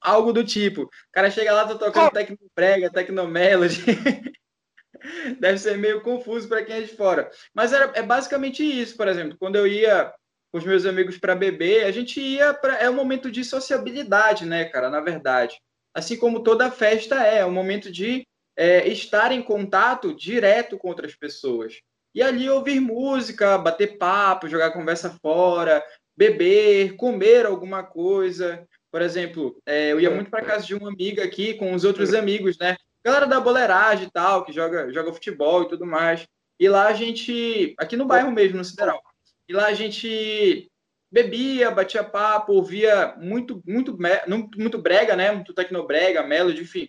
algo 0.00 0.32
do 0.32 0.44
tipo. 0.44 0.82
O 0.82 0.90
cara 1.12 1.30
chega 1.30 1.52
lá, 1.52 1.66
tá 1.66 1.74
tocando 1.74 2.08
oh. 2.08 2.10
tecnoprega, 2.10 2.90
tecnomelody. 2.90 3.84
Deve 5.38 5.58
ser 5.58 5.78
meio 5.78 6.02
confuso 6.02 6.48
para 6.48 6.64
quem 6.64 6.76
é 6.76 6.80
de 6.82 6.94
fora. 6.94 7.30
Mas 7.54 7.72
era, 7.72 7.92
é 7.94 8.02
basicamente 8.02 8.62
isso, 8.62 8.96
por 8.96 9.08
exemplo. 9.08 9.36
Quando 9.38 9.56
eu 9.56 9.66
ia 9.66 10.12
com 10.52 10.58
os 10.58 10.64
meus 10.64 10.84
amigos 10.84 11.16
para 11.16 11.34
beber, 11.34 11.84
a 11.84 11.90
gente 11.90 12.20
ia 12.20 12.52
para. 12.52 12.76
É 12.76 12.90
um 12.90 12.94
momento 12.94 13.30
de 13.30 13.44
sociabilidade, 13.44 14.44
né, 14.44 14.64
cara? 14.64 14.90
Na 14.90 15.00
verdade. 15.00 15.58
Assim 15.94 16.16
como 16.16 16.42
toda 16.42 16.70
festa 16.70 17.26
é, 17.26 17.38
é 17.38 17.46
um 17.46 17.52
momento 17.52 17.90
de 17.90 18.26
é, 18.56 18.86
estar 18.88 19.32
em 19.32 19.42
contato 19.42 20.14
direto 20.14 20.78
com 20.78 20.88
outras 20.88 21.14
pessoas. 21.16 21.80
E 22.14 22.22
ali 22.22 22.48
ouvir 22.48 22.80
música, 22.80 23.56
bater 23.56 23.96
papo, 23.96 24.48
jogar 24.48 24.72
conversa 24.72 25.16
fora, 25.22 25.82
beber, 26.16 26.96
comer 26.96 27.46
alguma 27.46 27.82
coisa. 27.82 28.66
Por 28.90 29.02
exemplo, 29.02 29.60
é, 29.64 29.92
eu 29.92 30.00
ia 30.00 30.10
muito 30.10 30.30
para 30.30 30.44
casa 30.44 30.66
de 30.66 30.74
uma 30.74 30.88
amiga 30.88 31.22
aqui 31.22 31.54
com 31.54 31.72
os 31.74 31.84
outros 31.84 32.12
amigos, 32.12 32.58
né? 32.58 32.76
Galera 33.04 33.26
da 33.26 33.40
boleiragem 33.40 34.06
e 34.06 34.10
tal, 34.10 34.44
que 34.44 34.52
joga, 34.52 34.92
joga 34.92 35.12
futebol 35.12 35.62
e 35.62 35.68
tudo 35.68 35.86
mais. 35.86 36.26
E 36.58 36.68
lá 36.68 36.88
a 36.88 36.92
gente, 36.92 37.74
aqui 37.78 37.96
no 37.96 38.04
bairro 38.04 38.30
mesmo, 38.30 38.58
no 38.58 38.64
Sideral, 38.64 39.00
e 39.48 39.52
lá 39.52 39.66
a 39.66 39.74
gente 39.74 40.70
bebia, 41.10 41.70
batia 41.70 42.04
papo, 42.04 42.52
ouvia 42.52 43.16
muito, 43.18 43.62
muito, 43.66 43.96
muito 44.56 44.78
brega, 44.78 45.16
né? 45.16 45.32
Muito 45.32 45.54
tecnobrega, 45.54 46.22
melody, 46.22 46.62
enfim. 46.62 46.88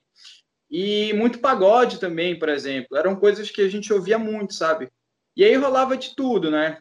E 0.69 1.13
muito 1.13 1.39
pagode 1.39 1.99
também, 1.99 2.37
por 2.37 2.49
exemplo. 2.49 2.97
Eram 2.97 3.15
coisas 3.15 3.49
que 3.49 3.61
a 3.61 3.69
gente 3.69 3.91
ouvia 3.91 4.17
muito, 4.17 4.53
sabe? 4.53 4.89
E 5.35 5.43
aí 5.43 5.55
rolava 5.55 5.97
de 5.97 6.15
tudo, 6.15 6.51
né? 6.51 6.77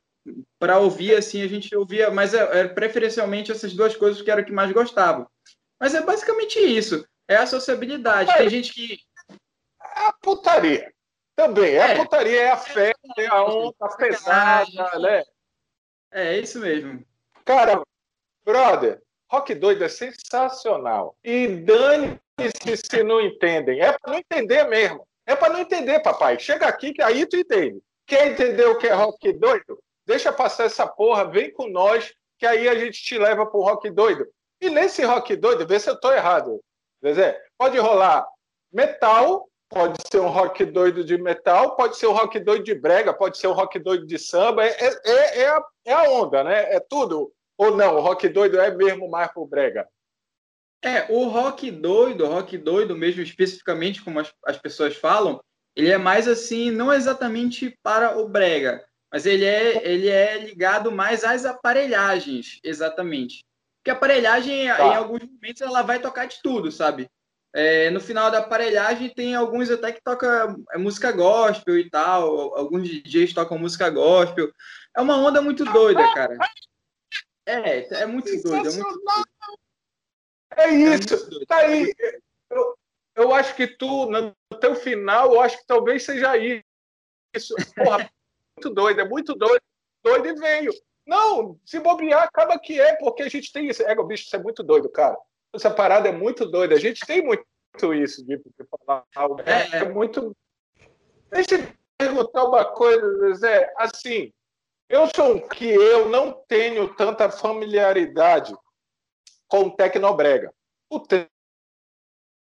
Para 0.58 0.78
ouvir 0.78 1.14
assim 1.14 1.42
a 1.42 1.48
gente 1.48 1.74
ouvia, 1.74 2.10
mas 2.10 2.34
é, 2.34 2.60
é, 2.60 2.68
preferencialmente 2.68 3.50
essas 3.50 3.72
duas 3.72 3.96
coisas 3.96 4.20
que 4.20 4.30
era 4.30 4.42
o 4.42 4.44
que 4.44 4.52
mais 4.52 4.70
gostava. 4.72 5.30
Mas 5.78 5.94
é 5.94 6.02
basicamente 6.02 6.58
isso, 6.58 7.06
é 7.26 7.36
a 7.36 7.46
sociabilidade. 7.46 8.36
Tem 8.36 8.50
gente 8.50 8.72
que 8.72 8.98
é 9.82 10.06
a 10.06 10.12
putaria 10.12 10.92
também, 11.34 11.72
é, 11.72 11.76
é. 11.76 11.92
a 11.92 11.96
putaria, 11.96 12.42
é 12.42 12.50
a 12.50 12.56
fé, 12.56 12.92
é 13.18 13.26
a 13.26 13.44
onda 13.44 13.88
pesada, 13.96 14.98
né? 14.98 15.22
É 16.12 16.38
isso 16.38 16.58
mesmo. 16.60 17.04
Cara, 17.44 17.80
brother, 18.44 19.00
rock 19.30 19.54
doido 19.54 19.84
é 19.84 19.88
sensacional. 19.88 21.16
E 21.24 21.46
dane-se 21.46 22.76
se 22.76 23.02
não 23.02 23.20
entendem. 23.20 23.80
É 23.80 23.92
para 23.92 24.12
não 24.12 24.18
entender 24.18 24.64
mesmo. 24.64 25.06
É 25.24 25.36
para 25.36 25.52
não 25.52 25.60
entender, 25.60 26.00
papai. 26.00 26.38
Chega 26.38 26.66
aqui 26.66 26.92
que 26.92 27.02
aí 27.02 27.24
tu 27.26 27.36
entende. 27.36 27.80
Quer 28.06 28.32
entender 28.32 28.64
o 28.66 28.76
que 28.76 28.88
é 28.88 28.92
rock 28.92 29.32
doido? 29.32 29.80
Deixa 30.10 30.32
passar 30.32 30.64
essa 30.64 30.88
porra, 30.88 31.24
vem 31.24 31.52
com 31.52 31.68
nós, 31.68 32.12
que 32.36 32.44
aí 32.44 32.68
a 32.68 32.76
gente 32.76 33.00
te 33.00 33.16
leva 33.16 33.46
pro 33.46 33.60
rock 33.60 33.88
doido. 33.88 34.26
E 34.60 34.68
nesse 34.68 35.04
rock 35.04 35.36
doido, 35.36 35.64
vê 35.64 35.78
se 35.78 35.88
eu 35.88 35.94
tô 35.94 36.10
errado, 36.12 36.60
Zezé, 37.00 37.40
pode 37.56 37.78
rolar 37.78 38.26
metal, 38.72 39.48
pode 39.68 39.98
ser 40.10 40.18
um 40.18 40.26
rock 40.26 40.64
doido 40.64 41.04
de 41.04 41.16
metal, 41.16 41.76
pode 41.76 41.96
ser 41.96 42.08
um 42.08 42.12
rock 42.12 42.40
doido 42.40 42.64
de 42.64 42.74
brega, 42.74 43.14
pode 43.14 43.38
ser 43.38 43.46
um 43.46 43.52
rock 43.52 43.78
doido 43.78 44.04
de 44.04 44.18
samba, 44.18 44.66
é, 44.66 44.76
é, 44.80 45.42
é, 45.42 45.48
a, 45.48 45.64
é 45.84 45.92
a 45.92 46.10
onda, 46.10 46.42
né? 46.42 46.74
É 46.74 46.80
tudo. 46.80 47.32
Ou 47.56 47.76
não, 47.76 47.94
o 47.94 48.00
rock 48.00 48.28
doido 48.28 48.60
é 48.60 48.68
mesmo 48.68 49.08
mais 49.08 49.32
pro 49.32 49.46
brega? 49.46 49.88
É, 50.82 51.06
o 51.08 51.28
rock 51.28 51.70
doido, 51.70 52.26
rock 52.26 52.58
doido 52.58 52.96
mesmo, 52.96 53.22
especificamente 53.22 54.02
como 54.02 54.18
as, 54.18 54.34
as 54.44 54.58
pessoas 54.58 54.96
falam, 54.96 55.40
ele 55.76 55.92
é 55.92 55.98
mais 55.98 56.26
assim, 56.26 56.72
não 56.72 56.92
exatamente 56.92 57.78
para 57.80 58.18
o 58.18 58.28
brega, 58.28 58.84
mas 59.12 59.26
ele 59.26 59.44
é, 59.44 59.86
ele 59.86 60.08
é 60.08 60.38
ligado 60.38 60.92
mais 60.92 61.24
às 61.24 61.44
aparelhagens, 61.44 62.60
exatamente. 62.62 63.44
Porque 63.78 63.90
a 63.90 63.94
aparelhagem, 63.94 64.68
tá. 64.68 64.86
em 64.86 64.94
alguns 64.94 65.22
momentos, 65.22 65.62
ela 65.62 65.82
vai 65.82 65.98
tocar 65.98 66.26
de 66.26 66.40
tudo, 66.42 66.70
sabe? 66.70 67.10
É, 67.52 67.90
no 67.90 67.98
final 67.98 68.30
da 68.30 68.38
aparelhagem 68.38 69.12
tem 69.12 69.34
alguns 69.34 69.70
até 69.70 69.90
que 69.90 70.00
toca 70.00 70.54
é, 70.70 70.78
música 70.78 71.10
gospel 71.10 71.76
e 71.76 71.90
tal, 71.90 72.56
alguns 72.56 72.88
DJs 72.88 73.32
tocam 73.32 73.58
música 73.58 73.90
gospel. 73.90 74.52
É 74.96 75.00
uma 75.00 75.16
onda 75.16 75.42
muito 75.42 75.64
doida, 75.64 76.02
cara. 76.14 76.38
É, 77.46 78.02
é 78.02 78.06
muito 78.06 78.30
doido. 78.42 78.68
É, 78.68 78.72
muito 78.72 79.00
doido. 79.00 79.58
é 80.56 80.70
isso. 80.70 81.42
É 81.42 81.46
tá 81.46 81.56
aí. 81.56 81.92
Eu, 82.48 82.78
eu 83.16 83.34
acho 83.34 83.56
que 83.56 83.66
tu, 83.66 84.06
no 84.06 84.32
teu 84.60 84.76
final, 84.76 85.34
eu 85.34 85.40
acho 85.40 85.58
que 85.58 85.66
talvez 85.66 86.04
seja 86.04 86.36
isso. 86.36 87.54
Porra, 87.74 88.08
muito 88.60 88.70
doido, 88.70 89.00
é 89.00 89.08
muito 89.08 89.34
doido, 89.34 89.62
doido 90.04 90.28
e 90.28 90.34
veio. 90.34 90.72
Não, 91.06 91.58
se 91.64 91.80
bobear, 91.80 92.24
acaba 92.24 92.58
que 92.58 92.78
é, 92.78 92.94
porque 92.96 93.22
a 93.22 93.28
gente 93.28 93.50
tem 93.50 93.68
isso. 93.68 93.82
É, 93.82 93.94
bicho, 94.04 94.24
isso 94.24 94.36
é 94.36 94.38
muito 94.38 94.62
doido, 94.62 94.88
cara. 94.90 95.16
Essa 95.52 95.70
parada 95.70 96.08
é 96.08 96.12
muito 96.12 96.44
doida. 96.44 96.74
A 96.74 96.78
gente 96.78 97.00
tem 97.06 97.24
muito 97.24 97.44
isso 97.94 98.24
de, 98.24 98.36
de 98.36 98.66
falar 98.86 99.04
algo. 99.16 99.40
É, 99.40 99.78
é 99.78 99.88
muito. 99.88 100.36
Deixa 101.30 101.54
eu 101.56 101.72
perguntar 101.96 102.44
uma 102.44 102.64
coisa, 102.64 103.34
Zé. 103.34 103.72
Assim, 103.78 104.32
eu 104.88 105.08
sou 105.14 105.40
que 105.48 105.66
eu 105.66 106.08
não 106.08 106.32
tenho 106.46 106.94
tanta 106.94 107.30
familiaridade 107.30 108.54
com 109.48 109.62
o 109.62 109.70
Tecnobrega. 109.74 110.54
O 110.90 111.00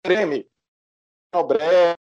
treme, 0.03 0.49
Tecnobrega. 1.33 1.99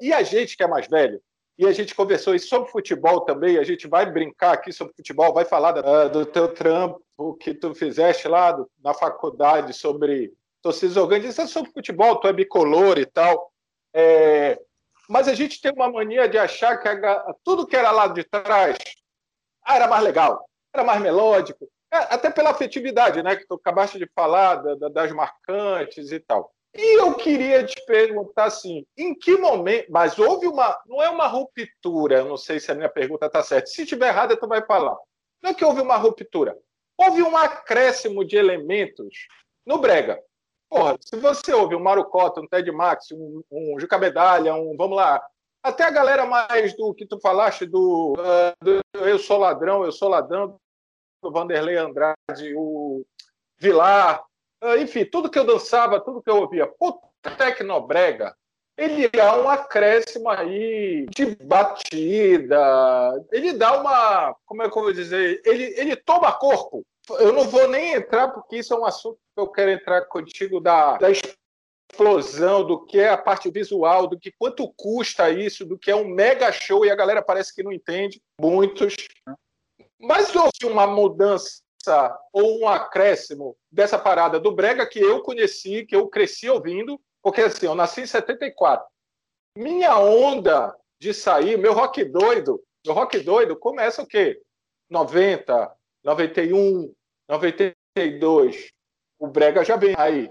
E 0.00 0.12
a 0.12 0.22
gente 0.22 0.56
que 0.56 0.62
é 0.62 0.66
mais 0.66 0.88
velho, 0.88 1.22
e 1.56 1.66
a 1.66 1.72
gente 1.72 1.94
conversou 1.94 2.38
sobre 2.38 2.70
futebol 2.70 3.20
também. 3.20 3.58
A 3.58 3.64
gente 3.64 3.86
vai 3.86 4.10
brincar 4.10 4.54
aqui 4.54 4.72
sobre 4.72 4.94
futebol, 4.94 5.32
vai 5.32 5.44
falar 5.44 5.72
da, 5.72 6.08
do 6.08 6.26
teu 6.26 6.52
trampo 6.52 7.36
que 7.40 7.54
tu 7.54 7.74
fizeste 7.74 8.26
lá 8.26 8.56
na 8.82 8.92
faculdade 8.92 9.72
sobre, 9.72 10.32
torcidas 10.60 10.96
organizadas 10.96 11.52
sobre 11.52 11.70
futebol, 11.70 12.16
tu 12.16 12.26
é 12.26 12.32
bicolor 12.32 12.98
e 12.98 13.06
tal. 13.06 13.52
É, 13.94 14.60
mas 15.08 15.28
a 15.28 15.34
gente 15.34 15.60
tem 15.60 15.72
uma 15.72 15.90
mania 15.90 16.28
de 16.28 16.38
achar 16.38 16.78
que 16.78 16.88
a, 16.88 17.34
tudo 17.44 17.66
que 17.66 17.76
era 17.76 17.92
lá 17.92 18.08
de 18.08 18.24
trás 18.24 18.76
ah, 19.64 19.76
era 19.76 19.86
mais 19.86 20.02
legal, 20.02 20.44
era 20.72 20.82
mais 20.82 21.00
melódico, 21.00 21.68
é, 21.92 21.96
até 21.96 22.30
pela 22.30 22.50
afetividade, 22.50 23.22
né, 23.22 23.36
que 23.36 23.46
tu 23.46 23.54
acabaste 23.54 23.98
de 23.98 24.10
falar, 24.14 24.56
da, 24.56 24.88
das 24.88 25.12
marcantes 25.12 26.10
e 26.10 26.18
tal. 26.18 26.52
E 26.76 27.00
eu 27.00 27.14
queria 27.14 27.64
te 27.64 27.80
perguntar 27.86 28.46
assim, 28.46 28.84
em 28.96 29.14
que 29.14 29.36
momento, 29.36 29.86
mas 29.90 30.18
houve 30.18 30.48
uma, 30.48 30.76
não 30.86 31.00
é 31.00 31.08
uma 31.08 31.28
ruptura, 31.28 32.24
não 32.24 32.36
sei 32.36 32.58
se 32.58 32.72
a 32.72 32.74
minha 32.74 32.88
pergunta 32.88 33.26
está 33.26 33.42
certa, 33.44 33.68
se 33.68 33.82
estiver 33.82 34.08
errada 34.08 34.36
tu 34.36 34.48
vai 34.48 34.64
falar. 34.66 34.96
Não 35.40 35.50
é 35.50 35.54
que 35.54 35.64
houve 35.64 35.80
uma 35.80 35.96
ruptura, 35.96 36.58
houve 36.98 37.22
um 37.22 37.36
acréscimo 37.36 38.24
de 38.24 38.36
elementos 38.36 39.28
no 39.64 39.78
brega. 39.78 40.20
Porra, 40.68 40.96
se 41.00 41.16
você 41.16 41.52
ouve 41.52 41.76
um 41.76 41.80
Marucota, 41.80 42.40
um 42.40 42.48
Ted 42.48 42.68
Max, 42.72 43.12
um, 43.12 43.42
um 43.52 43.78
Juca 43.78 43.96
Medalha, 43.96 44.56
um, 44.56 44.76
vamos 44.76 44.96
lá, 44.96 45.24
até 45.62 45.84
a 45.84 45.90
galera 45.90 46.26
mais 46.26 46.76
do 46.76 46.92
que 46.92 47.06
tu 47.06 47.20
falaste 47.20 47.64
do, 47.64 48.14
uh, 48.14 48.64
do 48.64 48.82
Eu 48.98 49.18
Sou 49.18 49.38
Ladrão, 49.38 49.84
Eu 49.84 49.92
Sou 49.92 50.08
Ladrão, 50.08 50.58
do 51.22 51.30
Vanderlei 51.30 51.76
Andrade, 51.76 52.52
o 52.56 53.04
Vilar, 53.58 54.24
enfim, 54.78 55.04
tudo 55.04 55.30
que 55.30 55.38
eu 55.38 55.44
dançava, 55.44 56.00
tudo 56.00 56.22
que 56.22 56.30
eu 56.30 56.36
ouvia. 56.36 56.66
Pô, 56.66 57.00
Tecnobrega, 57.36 58.34
ele 58.76 59.08
dá 59.08 59.40
um 59.40 59.48
acréscimo 59.48 60.28
aí 60.28 61.06
de 61.10 61.36
batida, 61.36 63.24
ele 63.30 63.52
dá 63.52 63.80
uma, 63.80 64.34
como 64.44 64.62
é 64.62 64.70
que 64.70 64.76
eu 64.76 64.82
vou 64.82 64.92
dizer, 64.92 65.40
ele, 65.44 65.74
ele 65.76 65.96
toma 65.96 66.32
corpo. 66.32 66.84
Eu 67.18 67.32
não 67.32 67.44
vou 67.44 67.68
nem 67.68 67.94
entrar, 67.94 68.28
porque 68.28 68.56
isso 68.56 68.72
é 68.72 68.78
um 68.78 68.84
assunto 68.84 69.18
que 69.34 69.40
eu 69.40 69.46
quero 69.48 69.70
entrar 69.70 70.06
contigo 70.06 70.58
da, 70.58 70.96
da 70.96 71.08
explosão, 71.10 72.64
do 72.64 72.84
que 72.84 72.98
é 72.98 73.10
a 73.10 73.18
parte 73.18 73.50
visual, 73.50 74.06
do 74.06 74.18
que 74.18 74.32
quanto 74.38 74.72
custa 74.74 75.30
isso, 75.30 75.64
do 75.64 75.78
que 75.78 75.90
é 75.90 75.96
um 75.96 76.08
mega 76.08 76.50
show, 76.50 76.84
e 76.84 76.90
a 76.90 76.96
galera 76.96 77.22
parece 77.22 77.54
que 77.54 77.62
não 77.62 77.70
entende, 77.72 78.20
muitos. 78.40 78.96
Mas 80.00 80.34
houve 80.34 80.64
uma 80.64 80.86
mudança 80.86 81.63
ou 82.32 82.60
um 82.60 82.68
acréscimo 82.68 83.56
dessa 83.70 83.98
parada 83.98 84.38
do 84.38 84.52
Brega 84.52 84.86
que 84.86 84.98
eu 84.98 85.22
conheci, 85.22 85.84
que 85.84 85.94
eu 85.94 86.08
cresci 86.08 86.48
ouvindo, 86.48 87.00
porque 87.22 87.42
assim, 87.42 87.66
eu 87.66 87.74
nasci 87.74 88.02
em 88.02 88.06
74. 88.06 88.86
Minha 89.56 89.98
onda 89.98 90.74
de 90.98 91.12
sair, 91.14 91.56
meu 91.56 91.72
rock 91.72 92.04
doido, 92.04 92.62
meu 92.84 92.94
rock 92.94 93.18
doido 93.20 93.56
começa 93.56 94.02
o 94.02 94.06
quê? 94.06 94.40
90, 94.90 95.72
91, 96.02 96.92
92. 97.28 98.68
O 99.18 99.26
Brega 99.26 99.64
já 99.64 99.76
vem 99.76 99.94
aí. 99.96 100.30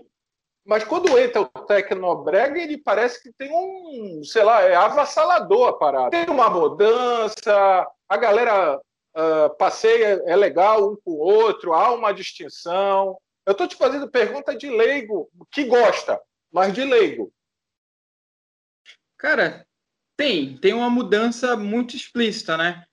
Mas 0.66 0.84
quando 0.84 1.18
entra 1.20 1.42
o 1.42 1.46
Tecnobrega, 1.46 2.58
ele 2.58 2.78
parece 2.78 3.22
que 3.22 3.34
tem 3.34 3.52
um, 3.52 4.24
sei 4.24 4.44
lá, 4.44 4.62
é 4.62 4.76
avassalador 4.76 5.68
a 5.68 5.74
parada. 5.74 6.12
Tem 6.12 6.30
uma 6.30 6.50
mudança, 6.50 7.88
a 8.08 8.18
galera 8.18 8.80
uh, 9.16 10.24
é 10.26 10.36
legal 10.36 10.92
um 10.92 10.96
com 10.96 11.12
o 11.12 11.20
outro, 11.20 11.74
há 11.74 11.94
uma 11.94 12.14
distinção. 12.14 13.18
Eu 13.46 13.52
estou 13.52 13.68
te 13.68 13.76
fazendo 13.76 14.10
pergunta 14.10 14.56
de 14.56 14.70
leigo, 14.70 15.30
que 15.52 15.66
gosta, 15.66 16.20
mas 16.52 16.74
de 16.74 16.84
leigo. 16.84 17.32
Cara, 19.18 19.66
tem, 20.18 20.58
tem 20.58 20.74
uma 20.74 20.90
mudança 20.90 21.56
muito 21.56 21.96
explícita, 21.96 22.58
né? 22.58 22.86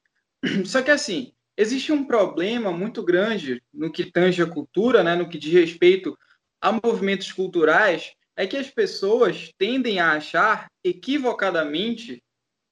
Só 0.65 0.83
que 0.83 0.91
assim, 0.91 1.33
existe 1.57 1.93
um 1.93 2.05
problema 2.05 2.73
muito 2.73 3.03
grande 3.03 3.63
no 3.73 3.93
que 3.93 4.11
tange 4.11 4.43
a 4.43 4.51
cultura, 4.51 5.03
né, 5.03 5.15
no 5.15 5.29
que 5.29 5.39
diz 5.39 5.53
respeito 5.53 6.17
a 6.61 6.73
movimentos 6.73 7.33
culturais, 7.33 8.13
é 8.37 8.47
que 8.47 8.57
as 8.57 8.71
pessoas 8.71 9.53
tendem 9.59 10.01
a 10.01 10.13
achar 10.13 10.71
equivocadamente, 10.83 12.23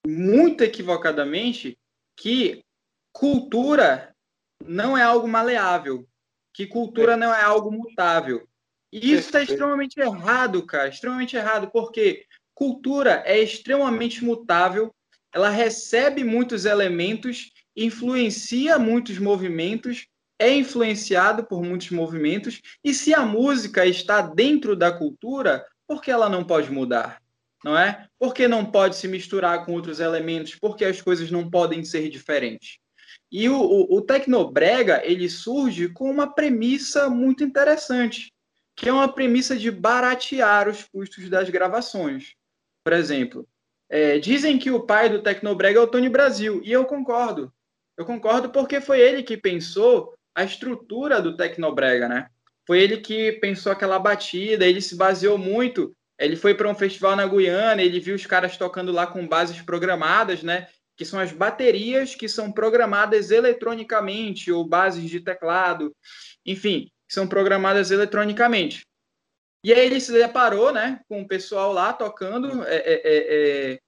muito 0.07 0.63
equivocadamente, 0.63 1.79
que 2.17 2.63
cultura 3.13 4.15
não 4.65 4.97
é 4.97 5.03
algo 5.03 5.29
maleável, 5.29 6.07
que 6.53 6.67
cultura 6.67 7.17
não 7.17 7.35
é 7.35 7.43
algo 7.43 7.71
mutável. 7.71 8.49
E 8.93 9.13
isso 9.13 9.27
está 9.27 9.43
extremamente 9.43 10.01
errado, 10.01 10.65
cara, 10.65 10.89
extremamente 10.89 11.37
errado, 11.37 11.71
porque 11.71 12.25
cultura 12.55 13.23
é 13.27 13.39
extremamente 13.39 14.25
mutável, 14.25 14.95
ela 15.33 15.51
recebe 15.51 16.25
muitos 16.25 16.65
elementos 16.65 17.53
influencia 17.79 18.79
muitos 18.79 19.19
movimentos, 19.19 20.07
é 20.39 20.53
influenciado 20.53 21.45
por 21.45 21.63
muitos 21.63 21.91
movimentos, 21.91 22.61
e 22.83 22.93
se 22.93 23.15
a 23.15 23.25
música 23.25 23.87
está 23.87 24.21
dentro 24.21 24.75
da 24.75 24.91
cultura, 24.91 25.65
por 25.87 26.03
que 26.03 26.11
ela 26.11 26.29
não 26.29 26.45
pode 26.45 26.71
mudar? 26.71 27.23
Não 27.65 27.77
é? 27.77 28.07
Por 28.19 28.35
que 28.35 28.47
não 28.47 28.65
pode 28.65 28.97
se 28.97 29.09
misturar 29.09 29.65
com 29.65 29.73
outros 29.73 30.01
elementos? 30.01 30.55
Porque 30.55 30.85
as 30.85 31.01
coisas 31.01 31.31
não 31.31 31.49
podem 31.49 31.85
ser 31.85 32.09
diferentes. 32.09 32.79
E 33.31 33.49
o, 33.49 33.61
o, 33.61 33.97
o 33.99 34.03
Tecnobrega 34.03 35.03
ele 35.05 35.29
surge 35.29 35.89
com 35.89 36.11
uma 36.11 36.33
premissa 36.35 37.11
muito 37.11 37.45
interessante, 37.45 38.33
que 38.75 38.89
é 38.89 38.93
uma 38.93 39.13
premissa 39.13 39.57
de 39.57 39.71
baratear 39.71 40.69
os 40.69 40.85
custos 40.85 41.29
das 41.29 41.51
gravações. 41.51 42.35
Por 42.83 42.93
exemplo, 42.93 43.47
é, 43.89 44.19
dizem 44.19 44.59
que 44.59 44.71
o 44.71 44.81
pai 44.81 45.09
do 45.09 45.23
Tecnobrega 45.23 45.79
é 45.79 45.83
o 45.83 45.87
Tony 45.87 46.09
Brasil, 46.09 46.61
e 46.65 46.73
eu 46.73 46.85
concordo. 46.85 47.53
Eu 47.97 48.05
concordo 48.05 48.51
porque 48.51 48.81
foi 48.81 49.01
ele 49.01 49.23
que 49.23 49.37
pensou 49.37 50.15
a 50.35 50.45
estrutura 50.45 51.21
do 51.21 51.37
Tecnobrega, 51.37 52.09
né? 52.09 52.29
Foi 52.67 52.81
ele 52.81 52.99
que 52.99 53.33
pensou 53.33 53.73
aquela 53.73 53.99
batida, 53.99 54.67
ele 54.67 54.81
se 54.81 54.95
baseou 54.95 55.37
muito. 55.37 55.95
Ele 56.19 56.37
foi 56.37 56.55
para 56.55 56.69
um 56.69 56.75
festival 56.75 57.17
na 57.17 57.27
Guiana, 57.27 57.83
ele 57.83 57.99
viu 57.99 58.15
os 58.15 58.27
caras 58.27 58.57
tocando 58.57 58.93
lá 58.93 59.07
com 59.07 59.27
bases 59.27 59.61
programadas, 59.63 60.43
né? 60.43 60.69
Que 60.99 61.05
são 61.05 61.19
as 61.19 61.33
baterias 61.33 62.15
que 62.15 62.29
são 62.29 62.53
programadas 62.53 63.31
eletronicamente, 63.31 64.53
ou 64.53 64.67
bases 64.67 65.09
de 65.09 65.21
teclado, 65.21 65.95
enfim, 66.45 66.91
são 67.09 67.27
programadas 67.27 67.91
eletronicamente. 67.91 68.83
E 69.65 69.73
aí 69.73 69.87
ele 69.87 70.01
se 70.01 70.13
deparou, 70.13 70.73
né, 70.73 71.01
com 71.09 71.23
o 71.23 71.27
pessoal 71.27 71.73
lá 71.73 71.93
tocando 71.93 72.63
é, 72.65 72.77
é, 72.77 72.93
é, 73.05 73.73
é 73.73 73.79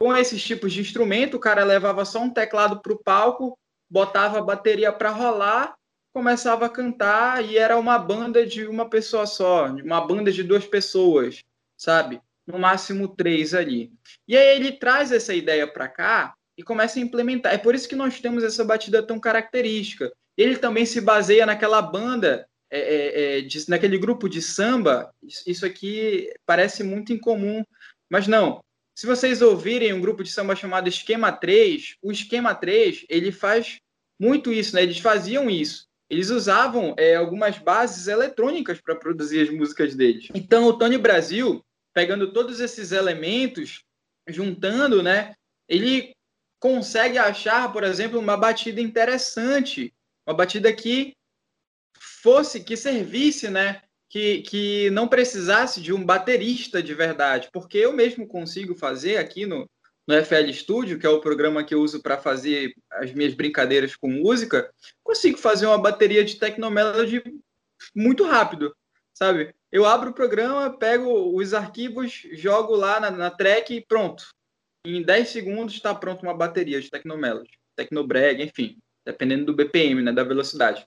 com 0.00 0.16
esses 0.16 0.42
tipos 0.42 0.72
de 0.72 0.80
instrumento, 0.80 1.36
o 1.36 1.40
cara 1.40 1.62
levava 1.62 2.04
só 2.04 2.20
um 2.20 2.28
teclado 2.28 2.82
para 2.82 2.92
o 2.92 2.98
palco, 2.98 3.56
botava 3.88 4.38
a 4.38 4.42
bateria 4.42 4.92
para 4.92 5.10
rolar, 5.10 5.76
começava 6.12 6.66
a 6.66 6.68
cantar 6.68 7.44
e 7.44 7.56
era 7.56 7.78
uma 7.78 7.98
banda 7.98 8.44
de 8.44 8.66
uma 8.66 8.88
pessoa 8.90 9.26
só, 9.26 9.66
uma 9.66 10.00
banda 10.04 10.32
de 10.32 10.42
duas 10.42 10.66
pessoas, 10.66 11.44
sabe? 11.76 12.20
No 12.46 12.58
máximo 12.58 13.08
três 13.08 13.54
ali. 13.54 13.92
E 14.26 14.36
aí 14.36 14.56
ele 14.56 14.72
traz 14.72 15.12
essa 15.12 15.34
ideia 15.34 15.66
para 15.66 15.88
cá 15.88 16.34
e 16.56 16.62
começa 16.62 16.98
a 16.98 17.02
implementar. 17.02 17.52
É 17.52 17.58
por 17.58 17.74
isso 17.74 17.88
que 17.88 17.96
nós 17.96 18.20
temos 18.20 18.42
essa 18.42 18.64
batida 18.64 19.02
tão 19.02 19.18
característica. 19.18 20.12
Ele 20.36 20.56
também 20.56 20.84
se 20.84 21.00
baseia 21.00 21.46
naquela 21.46 21.80
banda, 21.80 22.46
é, 22.70 22.78
é, 22.78 23.38
é, 23.38 23.40
de, 23.42 23.68
naquele 23.68 23.98
grupo 23.98 24.28
de 24.28 24.40
samba. 24.40 25.12
Isso 25.46 25.66
aqui 25.66 26.32
parece 26.46 26.82
muito 26.82 27.12
incomum, 27.12 27.62
mas 28.10 28.26
não. 28.26 28.62
Se 28.94 29.06
vocês 29.06 29.40
ouvirem 29.40 29.92
um 29.92 30.00
grupo 30.00 30.22
de 30.22 30.30
samba 30.30 30.54
chamado 30.56 30.88
Esquema 30.88 31.32
3, 31.32 31.96
o 32.02 32.12
Esquema 32.12 32.54
3 32.54 33.06
ele 33.08 33.32
faz 33.32 33.78
muito 34.18 34.52
isso, 34.52 34.74
né? 34.74 34.82
Eles 34.82 34.98
faziam 34.98 35.50
isso. 35.50 35.86
Eles 36.08 36.28
usavam 36.28 36.94
é, 36.98 37.16
algumas 37.16 37.58
bases 37.58 38.06
eletrônicas 38.06 38.80
para 38.80 38.94
produzir 38.94 39.40
as 39.40 39.50
músicas 39.50 39.94
deles. 39.94 40.28
Então, 40.34 40.64
o 40.64 40.74
Tony 40.74 40.98
Brasil, 40.98 41.64
pegando 41.92 42.32
todos 42.32 42.60
esses 42.60 42.92
elementos, 42.92 43.82
juntando, 44.28 45.02
né? 45.02 45.34
Ele 45.68 46.14
consegue 46.60 47.18
achar, 47.18 47.72
por 47.72 47.84
exemplo, 47.84 48.18
uma 48.18 48.36
batida 48.36 48.80
interessante, 48.80 49.92
uma 50.26 50.34
batida 50.34 50.72
que 50.72 51.14
fosse, 52.22 52.62
que 52.62 52.76
servisse, 52.76 53.50
né? 53.50 53.82
que, 54.12 54.42
que 54.42 54.90
não 54.90 55.08
precisasse 55.08 55.80
de 55.80 55.90
um 55.90 56.04
baterista 56.04 56.82
de 56.82 56.92
verdade, 56.92 57.48
porque 57.50 57.78
eu 57.78 57.94
mesmo 57.94 58.28
consigo 58.28 58.74
fazer 58.74 59.16
aqui 59.16 59.46
no, 59.46 59.66
no 60.06 60.14
FL 60.22 60.52
Studio, 60.52 60.98
que 60.98 61.06
é 61.06 61.08
o 61.08 61.22
programa 61.22 61.64
que 61.64 61.74
eu 61.74 61.80
uso 61.80 62.02
para 62.02 62.18
fazer 62.18 62.74
as 62.90 63.10
minhas 63.14 63.32
brincadeiras 63.32 63.96
com 63.96 64.10
música, 64.10 64.70
consigo 65.02 65.38
fazer 65.38 65.66
uma 65.66 65.80
bateria 65.80 66.22
de 66.22 66.36
Tecnomelody 66.36 67.22
muito 67.96 68.24
rápido, 68.24 68.76
sabe? 69.14 69.54
Eu 69.72 69.86
abro 69.86 70.10
o 70.10 70.14
programa, 70.14 70.76
pego 70.76 71.34
os 71.34 71.54
arquivos, 71.54 72.26
jogo 72.32 72.76
lá 72.76 73.00
na, 73.00 73.10
na 73.10 73.30
track 73.30 73.74
e 73.74 73.80
pronto. 73.80 74.28
Em 74.84 75.02
10 75.02 75.30
segundos 75.30 75.72
está 75.72 75.94
pronto 75.94 76.22
uma 76.22 76.36
bateria 76.36 76.78
de 76.78 76.90
Tecnomelody, 76.90 77.58
Tecnobreg, 77.74 78.42
enfim, 78.42 78.76
dependendo 79.02 79.46
do 79.46 79.54
BPM, 79.54 80.02
né, 80.02 80.12
da 80.12 80.24
velocidade. 80.24 80.86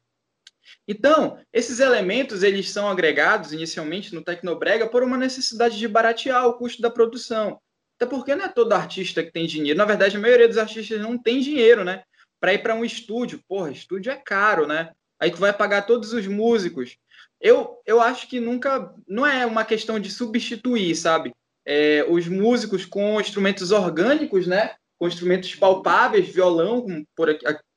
Então, 0.88 1.40
esses 1.52 1.80
elementos 1.80 2.44
eles 2.44 2.70
são 2.70 2.88
agregados 2.88 3.54
inicialmente 3.54 4.14
no 4.14 4.24
Tecnobrega 4.24 4.88
por 4.88 5.02
uma 5.02 5.18
necessidade 5.18 5.80
de 5.80 5.88
baratear 5.88 6.46
o 6.46 6.54
custo 6.54 6.80
da 6.80 6.90
produção. 6.92 7.60
Até 7.98 8.06
porque 8.06 8.36
não 8.36 8.46
é 8.46 8.50
todo 8.50 8.74
artista 8.74 9.24
que 9.24 9.32
tem 9.32 9.48
dinheiro. 9.48 9.80
Na 9.80 9.86
verdade, 9.86 10.16
a 10.16 10.20
maioria 10.20 10.48
dos 10.48 10.60
artistas 10.60 11.02
não 11.02 11.18
tem 11.18 11.40
dinheiro, 11.40 11.84
né? 11.84 12.04
Para 12.40 12.54
ir 12.54 12.60
para 12.60 12.76
um 12.76 12.86
estúdio. 12.86 13.42
Porra, 13.48 13.72
estúdio 13.72 14.12
é 14.12 14.16
caro, 14.16 14.68
né? 14.68 14.92
aí 15.20 15.32
tu 15.32 15.38
vai 15.38 15.54
pagar 15.54 15.84
todos 15.84 16.14
os 16.14 16.28
músicos. 16.28 16.98
Eu, 17.40 17.82
eu 17.86 18.02
acho 18.02 18.28
que 18.28 18.40
nunca. 18.40 18.94
Não 19.08 19.26
é 19.26 19.46
uma 19.46 19.66
questão 19.66 20.00
de 20.00 20.10
substituir, 20.10 20.96
sabe? 20.96 21.34
É, 21.66 22.06
os 22.10 22.28
músicos 22.28 22.86
com 22.86 23.20
instrumentos 23.20 23.72
orgânicos, 23.72 24.48
né? 24.48 24.76
Com 24.98 25.08
instrumentos 25.08 25.54
palpáveis, 25.56 26.30
violão, 26.30 27.06
por, 27.16 27.28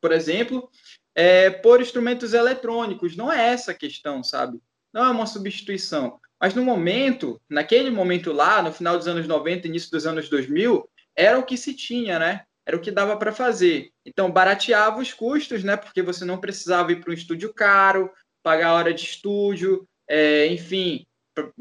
por 0.00 0.12
exemplo, 0.12 0.70
é, 1.14 1.50
por 1.50 1.80
instrumentos 1.80 2.32
eletrônicos. 2.32 3.16
Não 3.16 3.32
é 3.32 3.48
essa 3.48 3.72
a 3.72 3.74
questão, 3.74 4.22
sabe? 4.22 4.60
Não 4.92 5.04
é 5.04 5.10
uma 5.10 5.26
substituição. 5.26 6.18
Mas 6.40 6.54
no 6.54 6.64
momento, 6.64 7.40
naquele 7.48 7.90
momento 7.90 8.32
lá, 8.32 8.62
no 8.62 8.72
final 8.72 8.96
dos 8.96 9.08
anos 9.08 9.26
90, 9.26 9.66
início 9.66 9.90
dos 9.90 10.06
anos 10.06 10.28
2000, 10.28 10.88
era 11.16 11.38
o 11.38 11.42
que 11.42 11.56
se 11.56 11.74
tinha, 11.74 12.18
né? 12.18 12.42
Era 12.64 12.76
o 12.76 12.80
que 12.80 12.90
dava 12.90 13.16
para 13.16 13.32
fazer. 13.32 13.90
Então, 14.06 14.30
barateava 14.30 15.00
os 15.00 15.12
custos, 15.12 15.64
né? 15.64 15.76
Porque 15.76 16.02
você 16.02 16.24
não 16.24 16.38
precisava 16.38 16.92
ir 16.92 17.00
para 17.00 17.10
um 17.10 17.14
estúdio 17.14 17.52
caro, 17.52 18.10
pagar 18.42 18.74
hora 18.74 18.92
de 18.92 19.04
estúdio, 19.04 19.86
é, 20.08 20.46
enfim, 20.46 21.06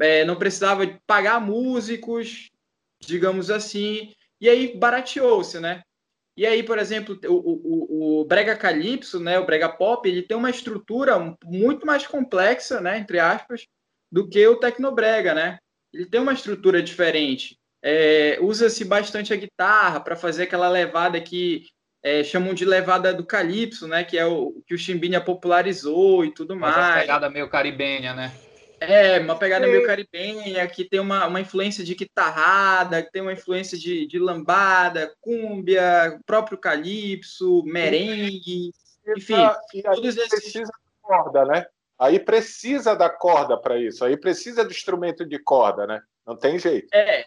é, 0.00 0.24
não 0.24 0.36
precisava 0.36 0.86
pagar 1.06 1.40
músicos, 1.40 2.50
digamos 3.00 3.50
assim. 3.50 4.12
E 4.40 4.48
aí 4.48 4.76
barateou-se, 4.76 5.58
né? 5.60 5.82
E 6.36 6.46
aí, 6.46 6.62
por 6.62 6.78
exemplo, 6.78 7.18
o, 7.26 7.34
o, 7.34 8.20
o 8.20 8.24
Brega 8.24 8.56
Calypso, 8.56 9.18
né, 9.18 9.40
o 9.40 9.44
Brega 9.44 9.68
Pop, 9.68 10.08
ele 10.08 10.22
tem 10.22 10.36
uma 10.36 10.50
estrutura 10.50 11.36
muito 11.44 11.84
mais 11.84 12.06
complexa, 12.06 12.80
né, 12.80 12.96
entre 12.96 13.18
aspas, 13.18 13.66
do 14.10 14.28
que 14.28 14.46
o 14.46 14.54
Tecnobrega, 14.54 15.34
né? 15.34 15.58
Ele 15.92 16.06
tem 16.06 16.20
uma 16.20 16.32
estrutura 16.32 16.80
diferente. 16.80 17.58
É, 17.82 18.38
Usa-se 18.40 18.84
bastante 18.84 19.32
a 19.32 19.36
guitarra 19.36 19.98
para 19.98 20.14
fazer 20.14 20.44
aquela 20.44 20.68
levada 20.68 21.20
que 21.20 21.64
é, 22.02 22.22
chamam 22.22 22.54
de 22.54 22.64
levada 22.64 23.12
do 23.12 23.24
calypso, 23.24 23.86
né? 23.86 24.04
Que 24.04 24.18
é 24.18 24.26
o 24.26 24.62
que 24.66 24.74
o 24.74 24.78
Chimbinha 24.78 25.20
popularizou 25.20 26.24
e 26.24 26.32
tudo 26.32 26.56
mais. 26.56 26.76
Uma 26.76 27.00
pegada 27.00 27.30
meio 27.30 27.48
caribenha, 27.48 28.14
né? 28.14 28.32
É, 28.80 29.18
uma 29.18 29.36
pegada 29.36 29.66
meio 29.66 29.84
caribenha, 29.84 30.66
que 30.68 30.84
tem 30.84 31.00
uma, 31.00 31.26
uma 31.26 31.40
influência 31.40 31.82
de 31.82 31.96
guitarrada, 31.96 33.02
que 33.02 33.10
tem 33.10 33.20
uma 33.20 33.32
influência 33.32 33.76
de, 33.76 34.06
de 34.06 34.18
lambada, 34.20 35.12
cúmbia, 35.20 36.18
próprio 36.24 36.56
calypso, 36.56 37.64
merengue, 37.66 38.72
enfim. 39.16 39.34
E, 39.74 39.82
todos 39.82 40.16
esses... 40.16 40.28
precisa 40.28 40.70
de 40.72 41.02
corda, 41.02 41.44
né? 41.44 41.66
Aí 41.98 42.20
precisa 42.20 42.94
da 42.94 43.10
corda 43.10 43.56
para 43.56 43.76
isso, 43.76 44.04
aí 44.04 44.16
precisa 44.16 44.64
do 44.64 44.70
instrumento 44.70 45.26
de 45.26 45.40
corda, 45.40 45.84
né? 45.84 46.00
Não 46.24 46.36
tem 46.36 46.56
jeito. 46.56 46.86
É, 46.94 47.24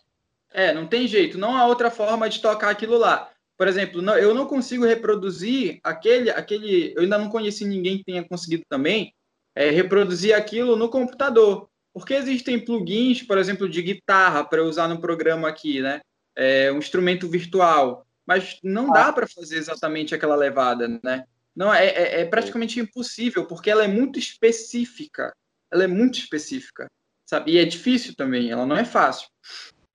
é, 0.53 0.73
não 0.73 0.87
tem 0.87 1.05
jeito, 1.05 1.37
não 1.37 1.57
há 1.57 1.65
outra 1.65 1.91
forma 1.91 2.29
de 2.29 2.41
tocar 2.41 2.69
aquilo 2.69 2.97
lá. 2.97 3.29
Por 3.61 3.67
exemplo, 3.67 4.01
não, 4.01 4.17
eu 4.17 4.33
não 4.33 4.47
consigo 4.47 4.87
reproduzir 4.87 5.79
aquele, 5.83 6.31
aquele. 6.31 6.95
Eu 6.95 7.03
ainda 7.03 7.19
não 7.19 7.29
conheci 7.29 7.63
ninguém 7.63 7.99
que 7.99 8.05
tenha 8.05 8.27
conseguido 8.27 8.63
também 8.67 9.13
é, 9.53 9.69
reproduzir 9.69 10.35
aquilo 10.35 10.75
no 10.75 10.89
computador. 10.89 11.69
Porque 11.93 12.15
existem 12.15 12.57
plugins, 12.57 13.21
por 13.21 13.37
exemplo, 13.37 13.69
de 13.69 13.79
guitarra 13.83 14.43
para 14.43 14.63
usar 14.63 14.87
no 14.87 14.99
programa 14.99 15.47
aqui, 15.47 15.79
né? 15.79 16.01
É, 16.35 16.71
um 16.71 16.79
instrumento 16.79 17.29
virtual. 17.29 18.03
Mas 18.25 18.57
não 18.63 18.91
dá 18.91 19.13
para 19.13 19.27
fazer 19.27 19.57
exatamente 19.57 20.15
aquela 20.15 20.35
levada, 20.35 20.99
né? 21.03 21.25
Não, 21.55 21.71
é, 21.71 21.85
é, 21.85 22.21
é, 22.21 22.25
praticamente 22.25 22.79
impossível, 22.79 23.45
porque 23.45 23.69
ela 23.69 23.83
é 23.83 23.87
muito 23.87 24.17
específica. 24.17 25.31
Ela 25.71 25.83
é 25.83 25.87
muito 25.87 26.17
específica, 26.17 26.89
sabe? 27.29 27.51
E 27.51 27.57
é 27.59 27.65
difícil 27.65 28.15
também, 28.15 28.49
ela 28.49 28.65
não 28.65 28.75
é 28.75 28.85
fácil. 28.85 29.27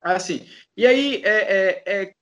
Assim, 0.01 0.47
e 0.77 0.87
aí, 0.87 1.21
é, 1.25 1.83
é, 1.83 1.83
é 1.85 2.17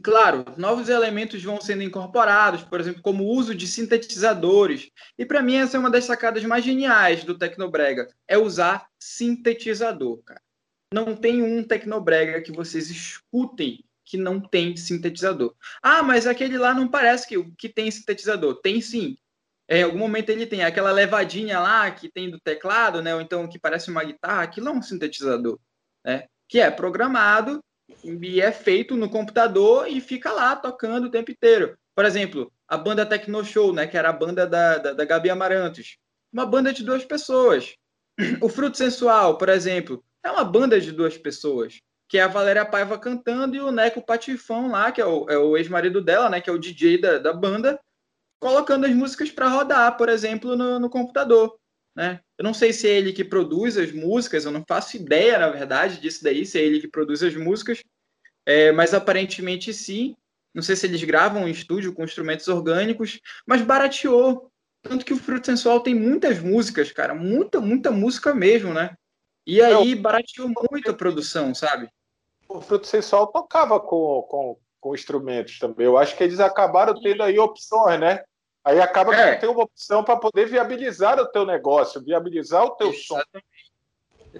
Claro, 0.00 0.44
novos 0.56 0.88
elementos 0.88 1.42
vão 1.42 1.60
sendo 1.60 1.82
incorporados, 1.82 2.62
por 2.62 2.80
exemplo, 2.80 3.02
como 3.02 3.24
o 3.24 3.28
uso 3.28 3.54
de 3.54 3.66
sintetizadores. 3.66 4.90
E 5.18 5.26
para 5.26 5.42
mim 5.42 5.56
essa 5.56 5.76
é 5.76 5.80
uma 5.80 5.90
das 5.90 6.04
sacadas 6.04 6.42
mais 6.44 6.64
geniais 6.64 7.24
do 7.24 7.36
Tecnobrega, 7.36 8.08
é 8.26 8.38
usar 8.38 8.86
sintetizador, 8.98 10.22
cara. 10.22 10.40
Não 10.94 11.14
tem 11.14 11.42
um 11.42 11.62
Tecnobrega 11.62 12.40
que 12.40 12.52
vocês 12.52 12.90
escutem 12.90 13.84
que 14.04 14.16
não 14.16 14.40
tem 14.40 14.76
sintetizador. 14.76 15.54
Ah, 15.82 16.02
mas 16.02 16.26
aquele 16.26 16.58
lá 16.58 16.74
não 16.74 16.88
parece 16.88 17.26
que, 17.26 17.42
que 17.56 17.68
tem 17.68 17.90
sintetizador. 17.90 18.60
Tem 18.60 18.80
sim. 18.80 19.16
É, 19.68 19.80
em 19.80 19.82
algum 19.84 19.98
momento 19.98 20.30
ele 20.30 20.46
tem 20.46 20.64
aquela 20.64 20.90
levadinha 20.90 21.60
lá 21.60 21.90
que 21.90 22.10
tem 22.10 22.30
do 22.30 22.40
teclado, 22.40 23.00
né? 23.00 23.14
Ou 23.14 23.20
então 23.20 23.48
que 23.48 23.58
parece 23.58 23.90
uma 23.90 24.04
guitarra, 24.04 24.42
aquilo 24.42 24.68
é 24.68 24.72
um 24.72 24.82
sintetizador, 24.82 25.58
né? 26.04 26.26
Que 26.48 26.60
é 26.60 26.70
programado 26.70 27.62
e 28.04 28.40
é 28.40 28.50
feito 28.52 28.96
no 28.96 29.08
computador 29.08 29.88
e 29.88 30.00
fica 30.00 30.32
lá 30.32 30.56
tocando 30.56 31.06
o 31.06 31.10
tempo 31.10 31.30
inteiro. 31.30 31.76
Por 31.94 32.04
exemplo, 32.04 32.52
a 32.66 32.76
banda 32.76 33.06
Tecno 33.06 33.44
Show, 33.44 33.72
né, 33.72 33.86
que 33.86 33.96
era 33.96 34.08
a 34.08 34.12
banda 34.12 34.46
da, 34.46 34.78
da, 34.78 34.92
da 34.92 35.04
Gabi 35.04 35.30
Amarantos. 35.30 35.98
Uma 36.32 36.46
banda 36.46 36.72
de 36.72 36.82
duas 36.82 37.04
pessoas. 37.04 37.74
O 38.40 38.48
Fruto 38.48 38.76
Sensual, 38.76 39.36
por 39.38 39.48
exemplo, 39.48 40.02
é 40.24 40.30
uma 40.30 40.44
banda 40.44 40.80
de 40.80 40.92
duas 40.92 41.16
pessoas. 41.18 41.80
Que 42.08 42.18
é 42.18 42.22
a 42.22 42.28
Valéria 42.28 42.64
Paiva 42.64 42.98
cantando 42.98 43.56
e 43.56 43.60
o 43.60 43.70
Neco 43.70 44.04
Patifão 44.04 44.70
lá, 44.70 44.92
que 44.92 45.00
é 45.00 45.06
o, 45.06 45.28
é 45.30 45.38
o 45.38 45.56
ex-marido 45.56 46.02
dela, 46.02 46.28
né, 46.28 46.40
que 46.40 46.50
é 46.50 46.52
o 46.52 46.58
DJ 46.58 46.98
da, 46.98 47.18
da 47.18 47.32
banda, 47.32 47.80
colocando 48.40 48.86
as 48.86 48.92
músicas 48.92 49.30
para 49.30 49.48
rodar, 49.48 49.96
por 49.96 50.08
exemplo, 50.08 50.56
no, 50.56 50.78
no 50.78 50.90
computador. 50.90 51.58
Né? 51.94 52.20
Eu 52.42 52.44
não 52.44 52.52
sei 52.52 52.72
se 52.72 52.88
é 52.88 52.90
ele 52.90 53.12
que 53.12 53.22
produz 53.22 53.78
as 53.78 53.92
músicas, 53.92 54.44
eu 54.44 54.50
não 54.50 54.64
faço 54.66 54.96
ideia, 54.96 55.38
na 55.38 55.48
verdade, 55.48 56.00
disso 56.00 56.24
daí, 56.24 56.44
se 56.44 56.58
é 56.58 56.62
ele 56.62 56.80
que 56.80 56.88
produz 56.88 57.22
as 57.22 57.36
músicas, 57.36 57.84
é, 58.44 58.72
mas 58.72 58.92
aparentemente 58.92 59.72
sim. 59.72 60.16
Não 60.52 60.60
sei 60.60 60.74
se 60.74 60.84
eles 60.86 61.04
gravam 61.04 61.46
em 61.46 61.52
estúdio 61.52 61.94
com 61.94 62.02
instrumentos 62.02 62.48
orgânicos, 62.48 63.20
mas 63.46 63.62
barateou. 63.62 64.50
Tanto 64.82 65.04
que 65.04 65.12
o 65.14 65.16
Fruto 65.16 65.46
Sensual 65.46 65.78
tem 65.78 65.94
muitas 65.94 66.40
músicas, 66.40 66.90
cara, 66.90 67.14
muita, 67.14 67.60
muita 67.60 67.92
música 67.92 68.34
mesmo, 68.34 68.74
né? 68.74 68.96
E 69.46 69.62
aí 69.62 69.94
barateou 69.94 70.48
muito 70.48 70.90
a 70.90 70.94
produção, 70.94 71.54
sabe? 71.54 71.88
O 72.48 72.60
Fruto 72.60 72.88
Sensual 72.88 73.28
tocava 73.28 73.78
com, 73.78 74.26
com, 74.28 74.58
com 74.80 74.94
instrumentos 74.96 75.60
também. 75.60 75.86
Eu 75.86 75.96
acho 75.96 76.16
que 76.16 76.24
eles 76.24 76.40
acabaram 76.40 77.00
tendo 77.00 77.22
aí 77.22 77.38
opções, 77.38 78.00
né? 78.00 78.24
Aí 78.64 78.80
acaba 78.80 79.14
é. 79.14 79.34
que 79.34 79.40
tem 79.40 79.48
uma 79.48 79.64
opção 79.64 80.04
para 80.04 80.16
poder 80.16 80.46
viabilizar 80.46 81.18
o 81.18 81.26
teu 81.26 81.44
negócio, 81.44 82.02
viabilizar 82.02 82.64
o 82.64 82.70
teu 82.70 82.90
Exatamente. 82.90 83.06
som. 83.06 83.42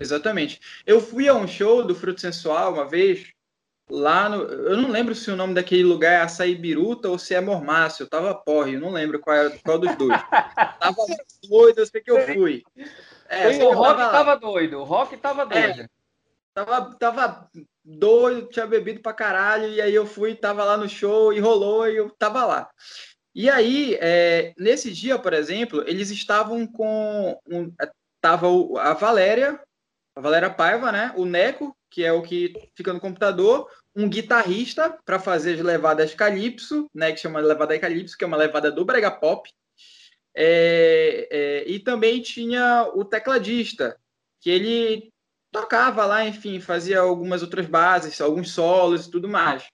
Exatamente. 0.01 0.61
Eu 0.87 1.01
fui 1.01 1.29
a 1.29 1.35
um 1.35 1.47
show 1.47 1.85
do 1.85 1.95
Fruto 1.95 2.21
Sensual 2.21 2.73
uma 2.73 2.89
vez, 2.89 3.33
lá 3.91 4.29
no. 4.29 4.43
Eu 4.45 4.77
não 4.77 4.91
lembro 4.91 5.15
se 5.15 5.31
o 5.31 5.37
nome 5.37 5.55
daquele 5.55 5.85
lugar 5.85 6.13
é 6.13 6.23
Açaí 6.23 6.55
Biruta 6.55 7.09
ou 7.09 7.19
se 7.19 7.35
é 7.35 7.41
Mormácio. 7.41 8.05
Eu 8.05 8.09
tava 8.09 8.35
porre, 8.35 8.75
eu 8.75 8.81
não 8.81 8.91
lembro 8.91 9.19
qual, 9.21 9.37
é, 9.37 9.51
qual 9.59 9.79
dos 9.79 9.95
dois. 9.97 10.19
tava 10.81 10.97
doido, 11.49 11.79
eu 11.79 11.87
sei 11.87 12.01
que 12.01 12.11
eu 12.11 12.21
fui. 12.27 12.63
É, 13.29 13.49
o 13.65 13.73
Rock 13.73 13.99
tava, 13.99 14.11
tava, 14.11 14.37
doido, 14.37 14.79
o 14.79 14.85
Rock 14.85 15.17
tava 15.17 15.43
é, 15.43 15.47
doido. 15.47 15.81
É, 15.81 15.89
tava, 16.55 16.95
tava 16.95 17.51
doido, 17.85 18.49
tinha 18.49 18.67
bebido 18.67 19.01
pra 19.01 19.13
caralho, 19.13 19.69
e 19.69 19.81
aí 19.81 19.95
eu 19.95 20.07
fui, 20.07 20.35
tava 20.35 20.65
lá 20.65 20.77
no 20.77 20.89
show 20.89 21.33
e 21.33 21.41
rolou 21.41 21.89
e 21.89 21.97
eu 21.97 22.11
tava 22.11 22.45
lá. 22.45 22.71
E 23.35 23.49
aí, 23.49 23.97
é, 24.01 24.53
nesse 24.59 24.91
dia, 24.91 25.19
por 25.19 25.33
exemplo, 25.33 25.83
eles 25.87 26.11
estavam 26.11 26.67
com. 26.67 27.39
Um, 27.47 27.73
tava 28.21 28.47
a 28.79 28.93
Valéria, 28.93 29.61
a 30.15 30.21
Valéria 30.21 30.51
Paiva, 30.51 30.93
né? 30.93 31.13
O 31.17 31.25
Neco, 31.25 31.77
que 31.91 32.05
é 32.05 32.13
o 32.13 32.23
que 32.23 32.53
fica 32.75 32.93
no 32.93 33.01
computador, 33.01 33.69
um 33.97 34.09
guitarrista 34.09 34.99
para 35.05 35.19
fazer 35.19 35.55
as 35.55 35.61
levadas 35.61 36.15
Calypso, 36.15 36.89
né? 36.95 37.13
Que 37.13 37.21
chama 37.21 37.41
levada 37.41 37.79
Calypso, 37.79 38.17
que 38.17 38.25
é 38.25 38.27
uma 38.27 38.37
levada 38.37 38.71
do 38.71 38.85
Brega 38.85 39.11
Pop. 39.11 39.49
É, 40.35 41.29
é, 41.31 41.69
e 41.69 41.79
também 41.79 42.21
tinha 42.21 42.91
o 42.95 43.05
tecladista, 43.05 43.99
que 44.41 44.51
ele 44.51 45.13
tocava 45.53 46.07
lá, 46.07 46.25
enfim, 46.25 46.61
fazia 46.61 47.01
algumas 47.01 47.43
outras 47.43 47.67
bases, 47.67 48.21
alguns 48.21 48.51
solos 48.51 49.07
e 49.07 49.11
tudo 49.11 49.29
mais. 49.29 49.67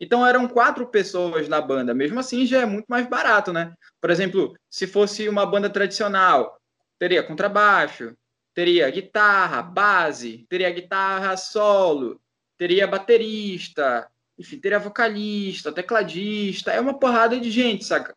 Então 0.00 0.26
eram 0.26 0.48
quatro 0.48 0.86
pessoas 0.86 1.48
na 1.48 1.60
banda. 1.60 1.94
Mesmo 1.94 2.18
assim, 2.18 2.46
já 2.46 2.60
é 2.60 2.66
muito 2.66 2.86
mais 2.86 3.08
barato, 3.08 3.52
né? 3.52 3.72
Por 4.00 4.10
exemplo, 4.10 4.56
se 4.70 4.86
fosse 4.86 5.28
uma 5.28 5.46
banda 5.46 5.70
tradicional, 5.70 6.58
teria 6.98 7.22
contrabaixo, 7.22 8.16
teria 8.54 8.90
guitarra, 8.90 9.62
base, 9.62 10.46
teria 10.48 10.70
guitarra 10.70 11.36
solo, 11.36 12.20
teria 12.56 12.86
baterista, 12.86 14.08
enfim, 14.38 14.58
teria 14.58 14.78
vocalista, 14.78 15.72
tecladista, 15.72 16.72
é 16.72 16.80
uma 16.80 16.98
porrada 16.98 17.38
de 17.38 17.50
gente, 17.50 17.84
saca? 17.84 18.16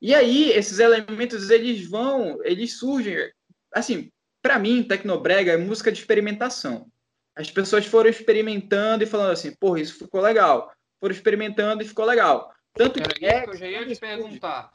E 0.00 0.14
aí, 0.14 0.50
esses 0.52 0.78
elementos, 0.78 1.50
eles 1.50 1.88
vão, 1.88 2.38
eles 2.44 2.78
surgem, 2.78 3.30
assim, 3.72 4.10
para 4.40 4.58
mim, 4.58 4.82
Tecnobrega 4.82 5.52
é 5.52 5.56
música 5.56 5.90
de 5.90 5.98
experimentação. 5.98 6.86
As 7.34 7.50
pessoas 7.50 7.84
foram 7.86 8.08
experimentando 8.08 9.02
e 9.04 9.06
falando 9.06 9.32
assim, 9.32 9.54
porra, 9.56 9.80
isso 9.80 9.98
ficou 9.98 10.20
legal 10.20 10.72
foram 11.00 11.14
experimentando 11.14 11.82
e 11.82 11.88
ficou 11.88 12.04
legal. 12.04 12.52
Tanto 12.74 13.00
que 13.02 13.26
é, 13.26 13.44
eu 13.46 13.56
já 13.56 13.66
ia 13.66 13.86
te 13.86 13.98
perguntar. 13.98 14.72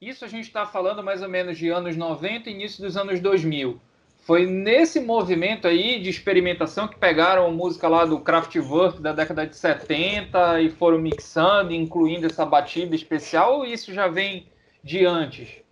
Isso 0.00 0.24
a 0.24 0.28
gente 0.28 0.46
está 0.46 0.66
falando 0.66 1.02
mais 1.02 1.22
ou 1.22 1.28
menos 1.28 1.56
de 1.56 1.68
anos 1.68 1.96
90 1.96 2.50
e 2.50 2.52
início 2.52 2.82
dos 2.82 2.96
anos 2.96 3.18
2000. 3.20 3.80
Foi 4.26 4.44
nesse 4.44 4.98
movimento 5.00 5.68
aí 5.68 6.00
de 6.00 6.10
experimentação 6.10 6.88
que 6.88 6.98
pegaram 6.98 7.50
música 7.52 7.88
lá 7.88 8.04
do 8.04 8.18
Kraftwerk 8.20 9.00
da 9.00 9.12
década 9.12 9.46
de 9.46 9.56
70 9.56 10.62
e 10.62 10.68
foram 10.68 10.98
mixando, 10.98 11.72
incluindo 11.72 12.26
essa 12.26 12.44
batida 12.44 12.96
especial, 12.96 13.58
ou 13.58 13.64
isso 13.64 13.94
já 13.94 14.08
vem 14.08 14.50
de 14.82 15.06
antes? 15.06 15.62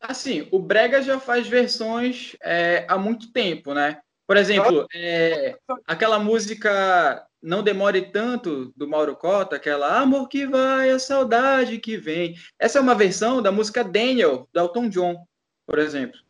Assim, 0.00 0.46
o 0.50 0.58
Brega 0.58 1.02
já 1.02 1.18
faz 1.18 1.48
versões 1.48 2.36
é, 2.42 2.84
há 2.86 2.98
muito 2.98 3.32
tempo, 3.32 3.72
né? 3.74 4.00
Por 4.26 4.36
exemplo, 4.36 4.86
é, 4.94 5.56
aquela 5.86 6.18
música 6.18 7.26
Não 7.42 7.62
Demore 7.62 8.10
Tanto, 8.12 8.72
do 8.76 8.86
Mauro 8.86 9.16
Cota, 9.16 9.56
aquela 9.56 9.98
Amor 10.00 10.28
que 10.28 10.46
vai, 10.46 10.90
a 10.90 10.98
saudade 10.98 11.78
que 11.78 11.96
vem. 11.96 12.34
Essa 12.58 12.78
é 12.78 12.82
uma 12.82 12.94
versão 12.94 13.40
da 13.40 13.50
música 13.50 13.82
Daniel, 13.82 14.48
do 14.52 14.60
Elton 14.60 14.88
John, 14.88 15.26
por 15.66 15.78
exemplo. 15.78 16.20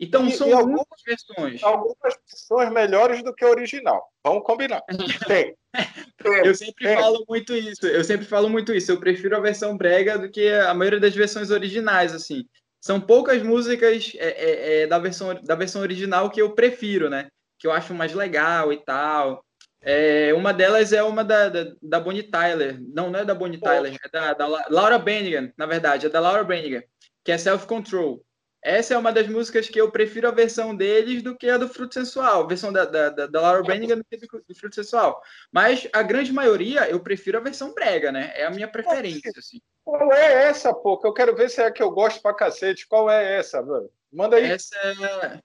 Então, 0.00 0.26
e, 0.26 0.32
são 0.32 0.48
e 0.48 0.52
algumas 0.52 0.86
versões. 1.06 1.62
Algumas 1.62 2.16
versões 2.26 2.72
melhores 2.72 3.22
do 3.22 3.34
que 3.34 3.44
a 3.44 3.50
original. 3.50 4.10
Vamos 4.24 4.44
combinar. 4.44 4.82
Tem. 5.28 5.54
eu 6.42 6.54
sempre 6.54 6.86
tem. 6.86 6.96
falo 6.96 7.22
muito 7.28 7.54
isso. 7.54 7.86
Eu 7.86 8.02
sempre 8.02 8.24
falo 8.24 8.48
muito 8.48 8.72
isso. 8.72 8.90
Eu 8.90 8.98
prefiro 8.98 9.36
a 9.36 9.40
versão 9.40 9.76
brega 9.76 10.18
do 10.18 10.30
que 10.30 10.48
a 10.48 10.72
maioria 10.72 10.98
das 10.98 11.14
versões 11.14 11.50
originais, 11.50 12.14
assim. 12.14 12.46
São 12.80 12.98
poucas 12.98 13.42
músicas 13.42 14.12
é, 14.16 14.28
é, 14.28 14.82
é, 14.82 14.86
da, 14.86 14.98
versão, 14.98 15.34
da 15.42 15.54
versão 15.54 15.82
original 15.82 16.30
que 16.30 16.40
eu 16.40 16.54
prefiro, 16.54 17.10
né? 17.10 17.28
Que 17.58 17.66
eu 17.66 17.72
acho 17.72 17.92
mais 17.92 18.14
legal 18.14 18.72
e 18.72 18.78
tal. 18.78 19.44
É, 19.82 20.32
uma 20.34 20.52
delas 20.52 20.92
é 20.92 21.02
uma 21.02 21.24
da, 21.24 21.48
da, 21.48 21.72
da 21.80 22.00
Bonnie 22.00 22.22
Tyler. 22.22 22.78
Não, 22.80 23.10
não 23.10 23.20
é 23.20 23.24
da 23.24 23.34
Bonnie 23.34 23.60
Tyler, 23.60 23.96
é 24.02 24.08
da, 24.08 24.34
da 24.34 24.46
Laura 24.68 24.98
Branigan, 24.98 25.52
na 25.56 25.66
verdade. 25.66 26.06
É 26.06 26.08
da 26.08 26.20
Laura 26.20 26.44
Branigan, 26.44 26.82
que 27.24 27.32
é 27.32 27.38
Self 27.38 27.66
Control. 27.66 28.22
Essa 28.62 28.92
é 28.92 28.98
uma 28.98 29.10
das 29.10 29.26
músicas 29.26 29.70
que 29.70 29.80
eu 29.80 29.90
prefiro 29.90 30.28
a 30.28 30.32
versão 30.32 30.76
deles 30.76 31.22
do 31.22 31.34
que 31.34 31.48
a 31.48 31.56
do 31.56 31.66
Fruto 31.66 31.94
Sensual, 31.94 32.42
a 32.42 32.46
versão 32.46 32.70
da, 32.70 32.84
da, 32.84 33.08
da 33.08 33.40
Laura 33.40 33.62
Branigan 33.62 33.96
do 33.96 34.04
que 34.04 34.18
do 34.18 34.54
Fruto 34.54 34.74
Sensual. 34.74 35.22
Mas 35.50 35.88
a 35.94 36.02
grande 36.02 36.30
maioria 36.30 36.88
eu 36.90 37.00
prefiro 37.00 37.38
a 37.38 37.40
versão 37.40 37.72
brega, 37.72 38.12
né? 38.12 38.32
É 38.34 38.44
a 38.44 38.50
minha 38.50 38.68
preferência, 38.68 39.32
assim. 39.38 39.62
Qual 39.82 40.12
é 40.12 40.48
essa, 40.48 40.74
pô? 40.74 41.00
Eu 41.02 41.14
quero 41.14 41.34
ver 41.34 41.48
se 41.48 41.62
é 41.62 41.66
a 41.66 41.70
que 41.70 41.82
eu 41.82 41.90
gosto 41.90 42.20
pra 42.20 42.34
cacete. 42.34 42.86
Qual 42.86 43.10
é 43.10 43.38
essa, 43.38 43.62
mano? 43.62 43.88
Manda 44.12 44.36
aí. 44.36 44.44
Essa 44.44 44.76
é 44.76 45.40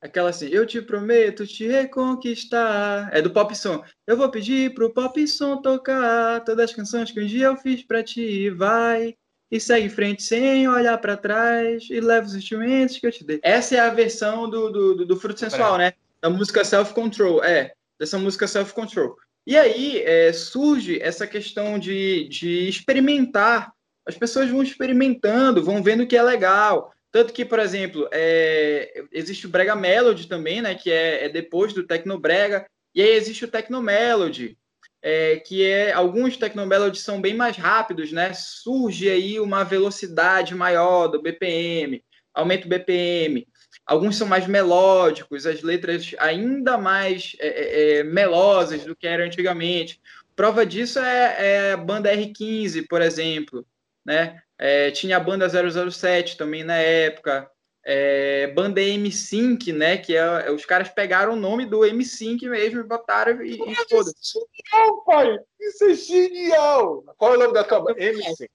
aquela 0.00 0.30
assim, 0.30 0.48
eu 0.48 0.66
te 0.66 0.80
prometo 0.80 1.46
te 1.46 1.66
reconquistar. 1.66 3.10
É 3.12 3.20
do 3.20 3.30
pop 3.30 3.56
som. 3.56 3.82
Eu 4.06 4.16
vou 4.16 4.30
pedir 4.30 4.74
pro 4.74 4.92
pop 4.92 5.26
som 5.26 5.60
tocar 5.60 6.44
todas 6.44 6.70
as 6.70 6.76
canções 6.76 7.10
que 7.10 7.20
um 7.20 7.26
dia 7.26 7.46
eu 7.46 7.56
fiz 7.56 7.82
pra 7.82 8.02
ti. 8.02 8.50
Vai 8.50 9.14
e 9.50 9.58
segue 9.58 9.86
em 9.86 9.90
frente 9.90 10.22
sem 10.22 10.68
olhar 10.68 10.98
para 10.98 11.16
trás 11.16 11.86
e 11.90 12.00
leva 12.00 12.26
os 12.26 12.34
instrumentos 12.34 12.98
que 12.98 13.06
eu 13.06 13.12
te 13.12 13.24
dei. 13.24 13.40
Essa 13.42 13.76
é 13.76 13.80
a 13.80 13.90
versão 13.90 14.48
do, 14.48 14.70
do, 14.70 15.06
do 15.06 15.16
Fruto 15.16 15.40
Sensual, 15.40 15.76
é. 15.76 15.78
né? 15.78 15.92
Da 16.20 16.28
música 16.28 16.64
Self 16.64 16.92
Control, 16.92 17.42
é, 17.42 17.72
dessa 17.98 18.18
música 18.18 18.46
Self 18.46 18.74
Control. 18.74 19.16
E 19.46 19.56
aí 19.56 20.02
é, 20.02 20.32
surge 20.32 21.00
essa 21.00 21.26
questão 21.26 21.78
de, 21.78 22.28
de 22.28 22.68
experimentar. 22.68 23.72
As 24.06 24.16
pessoas 24.16 24.50
vão 24.50 24.62
experimentando, 24.62 25.64
vão 25.64 25.82
vendo 25.82 26.06
que 26.06 26.16
é 26.16 26.22
legal. 26.22 26.92
Tanto 27.10 27.32
que, 27.32 27.44
por 27.44 27.58
exemplo, 27.58 28.08
é, 28.12 29.04
existe 29.10 29.46
o 29.46 29.48
Brega 29.48 29.74
Melody 29.74 30.28
também, 30.28 30.60
né? 30.60 30.74
Que 30.74 30.90
é, 30.90 31.24
é 31.24 31.28
depois 31.28 31.72
do 31.72 31.86
Tecno 31.86 32.18
Brega. 32.18 32.66
E 32.94 33.02
aí 33.02 33.10
existe 33.10 33.44
o 33.44 33.48
Tecno 33.48 33.82
Melody, 33.82 34.58
é, 35.00 35.36
que 35.36 35.64
é 35.64 35.92
alguns 35.92 36.36
tecnomelodies 36.36 37.02
são 37.02 37.20
bem 37.20 37.34
mais 37.34 37.56
rápidos, 37.56 38.12
né? 38.12 38.32
Surge 38.34 39.08
aí 39.08 39.38
uma 39.38 39.64
velocidade 39.64 40.54
maior 40.54 41.08
do 41.08 41.22
BPM, 41.22 42.02
aumenta 42.34 42.66
o 42.66 42.68
BPM. 42.68 43.46
Alguns 43.86 44.16
são 44.16 44.26
mais 44.26 44.46
melódicos, 44.46 45.46
as 45.46 45.62
letras 45.62 46.14
ainda 46.18 46.76
mais 46.76 47.34
é, 47.40 47.48
é, 47.48 47.98
é 47.98 48.04
melosas 48.04 48.84
do 48.84 48.94
que 48.94 49.06
era 49.06 49.24
antigamente. 49.24 50.00
Prova 50.36 50.66
disso 50.66 50.98
é, 50.98 51.36
é, 51.38 51.72
a 51.72 51.76
banda 51.76 52.14
R15, 52.14 52.86
por 52.88 53.00
exemplo, 53.00 53.66
né? 54.08 54.40
É, 54.58 54.90
tinha 54.90 55.18
a 55.18 55.20
banda 55.20 55.46
007 55.46 56.38
também 56.38 56.64
na 56.64 56.78
época 56.78 57.48
é, 57.84 58.46
banda 58.48 58.80
M5, 58.80 59.72
né? 59.74 59.98
Que 59.98 60.16
é, 60.16 60.20
é, 60.20 60.50
os 60.50 60.64
caras 60.64 60.88
pegaram 60.88 61.34
o 61.34 61.36
nome 61.36 61.66
do 61.66 61.80
M5 61.80 62.48
mesmo 62.48 62.80
e 62.80 62.84
botaram 62.84 63.42
e, 63.42 63.52
e 63.54 63.74
foda 63.88 64.10
Isso 64.18 64.38
é 64.38 64.76
genial, 64.76 65.04
pai! 65.04 65.38
Isso 65.60 65.84
é 65.84 65.94
genial! 65.94 67.04
Qual 67.18 67.34
é 67.34 67.36
o 67.36 67.40
nome 67.40 67.52
da 67.52 67.64
tua 67.64 67.80
banda? 67.80 68.00
M5. 68.00 68.48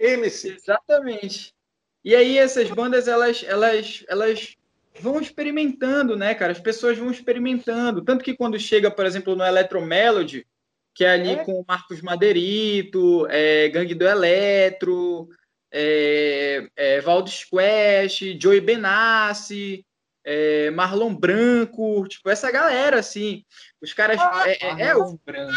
M5. 0.00 0.56
Exatamente. 0.56 1.52
E 2.04 2.14
aí 2.14 2.38
essas 2.38 2.70
bandas, 2.70 3.08
elas, 3.08 3.44
elas, 3.46 4.04
elas 4.08 4.56
vão 5.00 5.20
experimentando, 5.20 6.16
né, 6.16 6.32
cara? 6.34 6.52
As 6.52 6.60
pessoas 6.60 6.96
vão 6.96 7.10
experimentando. 7.10 8.02
Tanto 8.02 8.24
que 8.24 8.36
quando 8.36 8.58
chega, 8.58 8.88
por 8.88 9.04
exemplo, 9.04 9.34
no 9.34 9.44
Electromelody, 9.44 10.46
que 10.94 11.04
é 11.04 11.10
ali 11.10 11.30
é. 11.30 11.44
com 11.44 11.52
o 11.52 11.64
Marcos 11.66 12.02
Madeirito, 12.02 13.26
é, 13.30 13.68
Gangue 13.68 13.94
do 13.94 14.06
Eletro, 14.06 15.28
é, 15.70 16.68
é, 16.76 17.00
Valdez 17.00 17.44
Quest, 17.44 18.40
Joey 18.40 18.60
Benassi, 18.60 19.84
é, 20.24 20.70
Marlon 20.70 21.14
Branco, 21.14 22.06
tipo, 22.08 22.28
essa 22.28 22.50
galera, 22.50 22.98
assim, 22.98 23.44
os 23.80 23.92
caras... 23.92 24.18
Ah, 24.20 24.44
é, 24.46 24.58
é, 24.60 24.82
é 24.88 24.96
o, 24.96 25.18
Branco, 25.24 25.54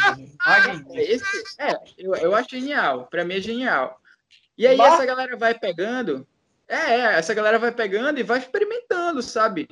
esse, 0.93 1.25
é, 1.59 1.75
eu, 1.97 2.15
eu 2.15 2.35
acho 2.35 2.49
genial, 2.49 3.07
para 3.07 3.25
mim 3.25 3.35
é 3.35 3.41
genial. 3.41 3.99
E 4.57 4.67
aí 4.67 4.79
essa 4.79 5.05
galera 5.05 5.35
vai 5.35 5.57
pegando, 5.57 6.27
é, 6.67 6.75
é, 6.75 6.99
essa 7.15 7.33
galera 7.33 7.59
vai 7.59 7.71
pegando 7.71 8.19
e 8.19 8.23
vai 8.23 8.39
experimentando, 8.39 9.21
sabe? 9.21 9.67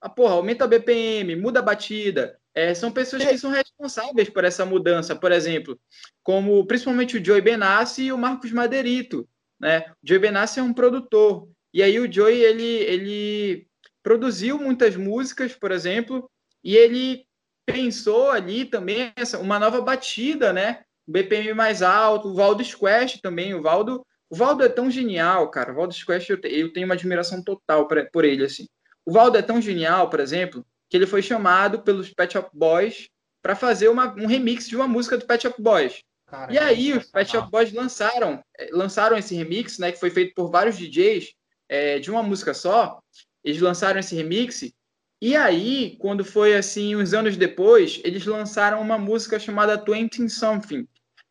Ah, 0.00 0.08
porra, 0.08 0.34
aumenta 0.34 0.64
a 0.64 0.68
BPM, 0.68 1.34
muda 1.36 1.60
a 1.60 1.62
batida. 1.62 2.38
É, 2.54 2.72
são 2.72 2.92
pessoas 2.92 3.24
que 3.24 3.36
são 3.36 3.50
responsáveis 3.50 4.28
por 4.28 4.44
essa 4.44 4.64
mudança, 4.64 5.16
por 5.16 5.32
exemplo, 5.32 5.78
como 6.22 6.64
principalmente 6.66 7.18
o 7.18 7.24
Joey 7.24 7.40
Benassi 7.40 8.04
e 8.04 8.12
o 8.12 8.18
Marcos 8.18 8.52
Madeirito 8.52 9.28
né? 9.64 9.86
O 10.02 10.06
Joey 10.06 10.20
Benassi 10.20 10.60
é 10.60 10.62
um 10.62 10.74
produtor. 10.74 11.48
E 11.72 11.82
aí 11.82 11.98
o 11.98 12.10
Joey, 12.10 12.38
ele, 12.38 12.62
ele 12.62 13.66
produziu 14.02 14.58
muitas 14.58 14.96
músicas, 14.96 15.54
por 15.54 15.72
exemplo, 15.72 16.30
e 16.62 16.76
ele 16.76 17.26
pensou 17.66 18.30
ali 18.30 18.64
também 18.64 19.12
essa, 19.16 19.38
uma 19.38 19.58
nova 19.58 19.80
batida, 19.80 20.52
né? 20.52 20.84
BPM 21.06 21.54
mais 21.54 21.82
alto, 21.82 22.28
o 22.28 22.34
Valdo 22.34 22.62
Quest 22.62 23.20
também, 23.20 23.54
o 23.54 23.62
Valdo, 23.62 24.06
o 24.30 24.36
Valdo 24.36 24.64
é 24.64 24.68
tão 24.68 24.90
genial, 24.90 25.50
cara. 25.50 25.72
O 25.72 25.76
Valdo 25.76 25.94
Quest 25.94 26.30
eu, 26.30 26.38
eu 26.44 26.72
tenho 26.72 26.86
uma 26.86 26.94
admiração 26.94 27.42
total 27.42 27.88
pra, 27.88 28.04
por 28.10 28.24
ele 28.24 28.44
assim. 28.44 28.66
O 29.04 29.12
Valdo 29.12 29.36
é 29.36 29.42
tão 29.42 29.60
genial, 29.60 30.08
por 30.08 30.20
exemplo, 30.20 30.64
que 30.94 30.98
ele 30.98 31.08
foi 31.08 31.22
chamado 31.22 31.82
pelos 31.82 32.14
Pet 32.14 32.34
Shop 32.34 32.48
Boys 32.52 33.08
para 33.42 33.56
fazer 33.56 33.88
uma, 33.88 34.14
um 34.14 34.26
remix 34.28 34.68
de 34.68 34.76
uma 34.76 34.86
música 34.86 35.18
do 35.18 35.26
Pet 35.26 35.42
Shop 35.42 35.60
Boys. 35.60 35.98
Cara, 36.24 36.52
e 36.52 36.56
aí 36.56 36.92
os 36.96 37.10
Pet 37.10 37.32
Shop 37.32 37.50
Boys 37.50 37.72
lançaram, 37.72 38.40
eh, 38.56 38.68
lançaram 38.70 39.18
esse 39.18 39.34
remix, 39.34 39.76
né, 39.80 39.90
que 39.90 39.98
foi 39.98 40.08
feito 40.08 40.32
por 40.36 40.52
vários 40.52 40.78
DJs 40.78 41.34
é, 41.68 41.98
de 41.98 42.12
uma 42.12 42.22
música 42.22 42.54
só. 42.54 43.00
Eles 43.42 43.60
lançaram 43.60 43.98
esse 43.98 44.14
remix 44.14 44.72
e 45.20 45.34
aí, 45.34 45.96
quando 45.98 46.24
foi 46.24 46.54
assim, 46.54 46.94
uns 46.94 47.12
anos 47.12 47.36
depois, 47.36 48.00
eles 48.04 48.24
lançaram 48.24 48.80
uma 48.80 48.96
música 48.96 49.36
chamada 49.36 49.76
Twenty 49.76 50.30
Something. 50.30 50.86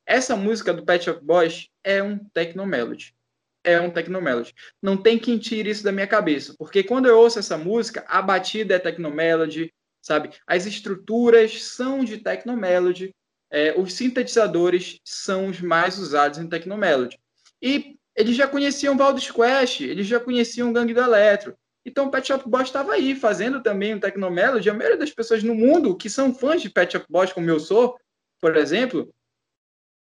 Essa 0.06 0.36
música 0.36 0.74
do 0.74 0.84
Pet 0.84 1.06
Shop 1.06 1.24
Boys 1.24 1.70
é 1.86 2.04
um 2.04 2.18
techno 2.18 2.66
melody. 2.66 3.16
É 3.64 3.80
um 3.80 3.90
techno 3.90 4.22
melody. 4.22 4.54
Não 4.82 4.98
tem 4.98 5.18
quem 5.18 5.38
tire 5.38 5.70
isso 5.70 5.84
da 5.84 5.92
minha 5.92 6.08
cabeça, 6.08 6.54
porque 6.58 6.84
quando 6.84 7.08
eu 7.08 7.18
ouço 7.18 7.40
essa 7.40 7.58
música, 7.58 8.04
a 8.08 8.22
batida 8.22 8.76
é 8.76 8.80
techno 8.80 9.10
melody, 9.10 9.74
sabe? 10.02 10.32
As 10.46 10.66
estruturas 10.66 11.64
são 11.64 12.04
de 12.04 12.18
techno 12.18 12.58
melody 12.58 13.14
é, 13.54 13.80
os 13.80 13.94
sintetizadores 13.94 15.00
são 15.06 15.46
os 15.46 15.62
mais 15.62 16.00
usados 16.00 16.40
em 16.40 16.50
Tecnomelody. 16.50 17.20
E 17.62 17.96
eles 18.16 18.36
já 18.36 18.48
conheciam 18.48 18.98
Valdez 18.98 19.30
Quest, 19.30 19.82
eles 19.82 20.08
já 20.08 20.20
conheciam 20.20 20.74
Gangue 20.74 20.96
do 20.96 21.00
Eletro. 21.00 21.56
Então, 21.86 22.10
Pet 22.10 22.28
Shop 22.28 22.50
Boys 22.50 22.70
estava 22.70 22.94
aí, 22.94 23.14
fazendo 23.14 23.62
também 23.62 23.94
um 23.94 24.00
Tecnomelody. 24.00 24.70
A 24.70 24.74
maioria 24.74 24.98
das 24.98 25.12
pessoas 25.12 25.44
no 25.44 25.54
mundo 25.54 25.96
que 25.96 26.10
são 26.10 26.34
fãs 26.34 26.64
de 26.64 26.70
Pet 26.70 26.94
Shop 26.94 27.06
Boys, 27.08 27.32
como 27.32 27.48
eu 27.48 27.60
sou, 27.60 27.96
por 28.42 28.58
exemplo, 28.58 29.14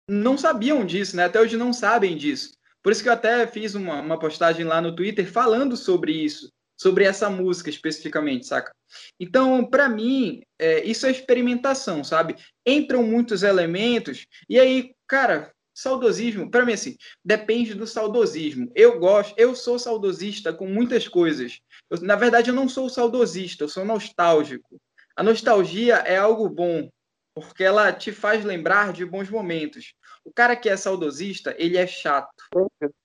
não 0.06 0.38
sabiam 0.38 0.86
disso, 0.86 1.16
né? 1.16 1.26
Até 1.26 1.40
hoje 1.40 1.56
não 1.56 1.72
sabem 1.72 2.18
disso. 2.18 2.58
Por 2.82 2.92
isso 2.92 3.04
que 3.04 3.10
eu 3.10 3.14
até 3.14 3.46
fiz 3.46 3.76
uma, 3.76 4.02
uma 4.02 4.20
postagem 4.20 4.66
lá 4.66 4.82
no 4.82 4.96
Twitter 4.96 5.30
falando 5.30 5.76
sobre 5.76 6.12
isso, 6.12 6.52
sobre 6.78 7.04
essa 7.04 7.30
música 7.30 7.70
especificamente, 7.70 8.48
saca? 8.48 8.72
Então, 9.20 9.66
para 9.66 9.90
mim, 9.90 10.42
é, 10.58 10.84
isso 10.84 11.06
é 11.06 11.12
experimentação, 11.12 12.04
sabe? 12.04 12.36
Entram 12.66 13.04
muitos 13.04 13.44
elementos 13.44 14.26
e 14.50 14.60
aí, 14.60 14.94
cara, 15.08 15.52
saudosismo, 15.74 16.50
para 16.50 16.66
mim 16.66 16.74
assim, 16.74 16.96
depende 17.24 17.74
do 17.74 17.88
saudosismo. 17.88 18.72
Eu 18.76 19.00
gosto, 19.00 19.34
eu 19.38 19.56
sou 19.56 19.80
saudosista 19.80 20.54
com 20.54 20.68
muitas 20.68 21.08
coisas. 21.08 21.60
Eu, 21.90 22.02
na 22.02 22.16
verdade, 22.16 22.50
eu 22.50 22.56
não 22.56 22.68
sou 22.68 22.90
saudosista, 22.90 23.64
eu 23.64 23.70
sou 23.70 23.86
nostálgico. 23.86 24.80
A 25.16 25.24
nostalgia 25.24 25.96
é 25.96 26.18
algo 26.18 26.50
bom, 26.50 26.90
porque 27.34 27.64
ela 27.64 27.92
te 27.92 28.12
faz 28.12 28.44
lembrar 28.44 28.94
de 28.94 29.06
bons 29.06 29.30
momentos. 29.30 29.94
O 30.24 30.32
cara 30.32 30.56
que 30.56 30.70
é 30.70 30.76
saudosista, 30.76 31.56
ele 31.58 31.78
é 31.78 31.88
chato. 31.88 32.39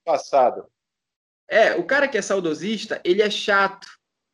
Passado. 0.04 0.66
É, 1.48 1.74
o 1.74 1.84
cara 1.84 2.08
que 2.08 2.16
é 2.16 2.22
saudosista, 2.22 3.00
ele 3.04 3.22
é 3.22 3.30
chato, 3.30 3.86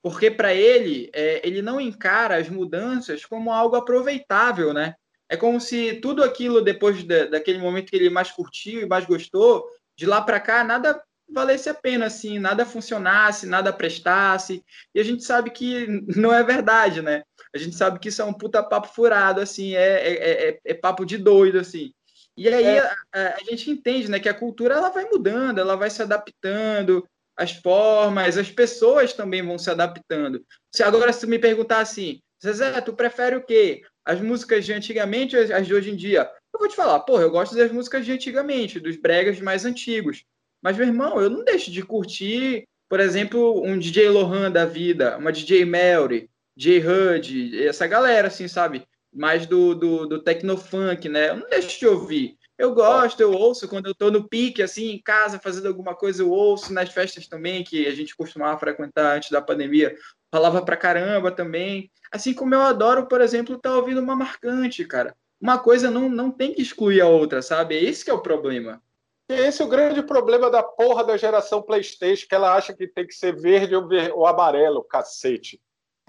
porque 0.02 0.30
para 0.30 0.54
ele, 0.54 1.10
é, 1.12 1.46
ele 1.46 1.60
não 1.60 1.80
encara 1.80 2.36
as 2.36 2.48
mudanças 2.48 3.24
como 3.24 3.52
algo 3.52 3.76
aproveitável, 3.76 4.72
né? 4.72 4.94
É 5.28 5.36
como 5.36 5.60
se 5.60 5.94
tudo 6.00 6.24
aquilo, 6.24 6.60
depois 6.62 7.04
daquele 7.04 7.58
momento 7.58 7.90
que 7.90 7.96
ele 7.96 8.10
mais 8.10 8.30
curtiu 8.30 8.80
e 8.80 8.86
mais 8.86 9.04
gostou, 9.04 9.64
de 9.96 10.06
lá 10.06 10.20
para 10.22 10.40
cá, 10.40 10.64
nada 10.64 11.00
valesse 11.32 11.68
a 11.68 11.74
pena, 11.74 12.06
assim, 12.06 12.38
nada 12.38 12.66
funcionasse, 12.66 13.46
nada 13.46 13.72
prestasse. 13.72 14.64
E 14.94 15.00
a 15.00 15.04
gente 15.04 15.22
sabe 15.22 15.50
que 15.50 15.86
não 16.16 16.32
é 16.32 16.42
verdade, 16.42 17.02
né? 17.02 17.22
A 17.54 17.58
gente 17.58 17.76
sabe 17.76 17.98
que 17.98 18.08
isso 18.08 18.22
é 18.22 18.24
um 18.24 18.32
puta 18.32 18.62
papo 18.62 18.88
furado, 18.88 19.40
assim, 19.40 19.74
é, 19.74 20.08
é, 20.08 20.48
é, 20.48 20.60
é 20.64 20.74
papo 20.74 21.04
de 21.04 21.16
doido, 21.18 21.58
assim. 21.58 21.92
E 22.40 22.48
aí 22.48 22.64
é. 22.64 22.80
a, 23.12 23.34
a, 23.34 23.44
gente 23.50 23.70
entende, 23.70 24.10
né, 24.10 24.18
que 24.18 24.28
a 24.28 24.32
cultura 24.32 24.74
ela 24.74 24.88
vai 24.88 25.04
mudando, 25.04 25.58
ela 25.58 25.76
vai 25.76 25.90
se 25.90 26.00
adaptando, 26.00 27.06
as 27.36 27.52
formas, 27.52 28.38
as 28.38 28.50
pessoas 28.50 29.12
também 29.12 29.42
vão 29.42 29.58
se 29.58 29.70
adaptando. 29.70 30.42
Se 30.74 30.82
agora 30.82 31.12
se 31.12 31.20
tu 31.20 31.28
me 31.28 31.38
perguntar 31.38 31.80
assim, 31.80 32.18
Zezé, 32.42 32.80
tu 32.80 32.94
prefere 32.94 33.36
o 33.36 33.44
quê? 33.44 33.82
As 34.06 34.22
músicas 34.22 34.64
de 34.64 34.72
antigamente 34.72 35.36
ou 35.36 35.54
as 35.54 35.66
de 35.66 35.74
hoje 35.74 35.90
em 35.90 35.96
dia? 35.96 36.30
Eu 36.50 36.58
vou 36.58 36.66
te 36.66 36.74
falar, 36.74 37.00
porra, 37.00 37.24
eu 37.24 37.30
gosto 37.30 37.54
das 37.54 37.70
músicas 37.70 38.06
de 38.06 38.12
antigamente, 38.12 38.80
dos 38.80 38.96
bregas 38.96 39.38
mais 39.38 39.66
antigos. 39.66 40.24
Mas, 40.62 40.78
meu 40.78 40.86
irmão, 40.86 41.20
eu 41.20 41.28
não 41.28 41.44
deixo 41.44 41.70
de 41.70 41.82
curtir, 41.82 42.64
por 42.88 43.00
exemplo, 43.00 43.62
um 43.62 43.78
DJ 43.78 44.08
Lohan 44.08 44.50
da 44.50 44.64
vida, 44.64 45.18
uma 45.18 45.30
DJ 45.30 45.66
Melry, 45.66 46.30
J 46.56 46.80
Hud, 46.80 47.66
essa 47.66 47.86
galera, 47.86 48.28
assim, 48.28 48.48
sabe? 48.48 48.86
Mais 49.12 49.46
do, 49.46 49.74
do, 49.74 50.06
do 50.06 50.22
tecnofunk, 50.22 51.08
né? 51.08 51.30
Eu 51.30 51.36
não 51.38 51.48
deixo 51.48 51.78
de 51.78 51.86
ouvir. 51.86 52.38
Eu 52.60 52.74
gosto, 52.74 53.20
eu 53.20 53.32
ouço 53.32 53.66
quando 53.66 53.86
eu 53.86 53.94
tô 53.94 54.10
no 54.10 54.28
pique, 54.28 54.62
assim, 54.62 54.90
em 54.90 55.02
casa, 55.02 55.38
fazendo 55.38 55.66
alguma 55.66 55.94
coisa, 55.94 56.22
eu 56.22 56.30
ouço 56.30 56.72
nas 56.74 56.90
festas 56.90 57.26
também, 57.26 57.64
que 57.64 57.86
a 57.86 57.94
gente 57.94 58.14
costumava 58.14 58.58
frequentar 58.58 59.16
antes 59.16 59.30
da 59.30 59.40
pandemia. 59.40 59.96
Falava 60.30 60.62
pra 60.62 60.76
caramba 60.76 61.32
também. 61.32 61.90
Assim 62.12 62.34
como 62.34 62.54
eu 62.54 62.60
adoro, 62.60 63.06
por 63.06 63.20
exemplo, 63.20 63.56
estar 63.56 63.70
tá 63.70 63.76
ouvindo 63.76 64.00
uma 64.00 64.14
marcante, 64.14 64.84
cara. 64.84 65.16
Uma 65.40 65.58
coisa 65.58 65.90
não, 65.90 66.08
não 66.08 66.30
tem 66.30 66.52
que 66.52 66.60
excluir 66.60 67.00
a 67.00 67.08
outra, 67.08 67.40
sabe? 67.40 67.76
É 67.76 67.82
esse 67.82 68.04
que 68.04 68.10
é 68.10 68.14
o 68.14 68.20
problema. 68.20 68.82
E 69.30 69.32
esse 69.32 69.62
é 69.62 69.64
o 69.64 69.68
grande 69.68 70.02
problema 70.02 70.50
da 70.50 70.62
porra 70.62 71.02
da 71.02 71.16
geração 71.16 71.62
Playstation, 71.62 72.26
que 72.28 72.34
ela 72.34 72.54
acha 72.54 72.74
que 72.74 72.86
tem 72.86 73.06
que 73.06 73.14
ser 73.14 73.34
verde 73.34 73.74
ou, 73.74 73.88
ver... 73.88 74.12
ou 74.12 74.26
amarelo, 74.26 74.84
cacete. 74.84 75.58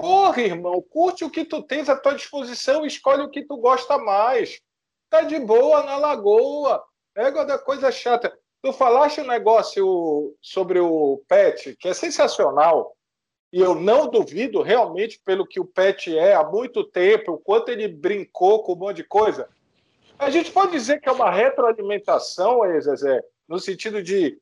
Porra, 0.02 0.42
irmão, 0.42 0.82
curte 0.82 1.24
o 1.24 1.30
que 1.30 1.46
tu 1.46 1.62
tens 1.62 1.88
à 1.88 1.96
tua 1.96 2.16
disposição 2.16 2.84
escolhe 2.84 3.22
o 3.22 3.30
que 3.30 3.46
tu 3.46 3.56
gosta 3.58 4.00
mais. 4.00 4.60
Tá 5.12 5.22
de 5.22 5.38
boa 5.38 5.84
na 5.84 5.96
lagoa. 5.96 6.84
Égua 7.16 7.46
da 7.46 7.60
coisa 7.60 7.92
chata. 7.92 8.36
Tu 8.64 8.74
falaste 8.74 9.22
um 9.22 9.28
negócio 9.28 10.36
sobre 10.42 10.80
o 10.80 11.22
Pet, 11.28 11.78
que 11.80 11.88
é 11.88 11.94
sensacional, 11.94 12.96
e 13.54 13.60
eu 13.60 13.76
não 13.76 14.10
duvido 14.10 14.64
realmente 14.64 15.22
pelo 15.24 15.46
que 15.46 15.60
o 15.60 15.66
Pet 15.66 16.18
é 16.18 16.34
há 16.34 16.44
muito 16.44 16.84
tempo, 16.84 17.34
o 17.34 17.38
quanto 17.38 17.70
ele 17.70 17.88
brincou 17.88 18.64
com 18.64 18.74
um 18.74 18.78
monte 18.78 18.98
de 18.98 19.04
coisa. 19.04 19.48
A 20.18 20.32
gente 20.32 20.52
pode 20.52 20.72
dizer 20.72 21.00
que 21.00 21.10
é 21.10 21.12
uma 21.12 21.30
retroalimentação, 21.30 22.62
Zezé, 22.82 23.22
no 23.48 23.60
sentido 23.60 24.02
de 24.02 24.36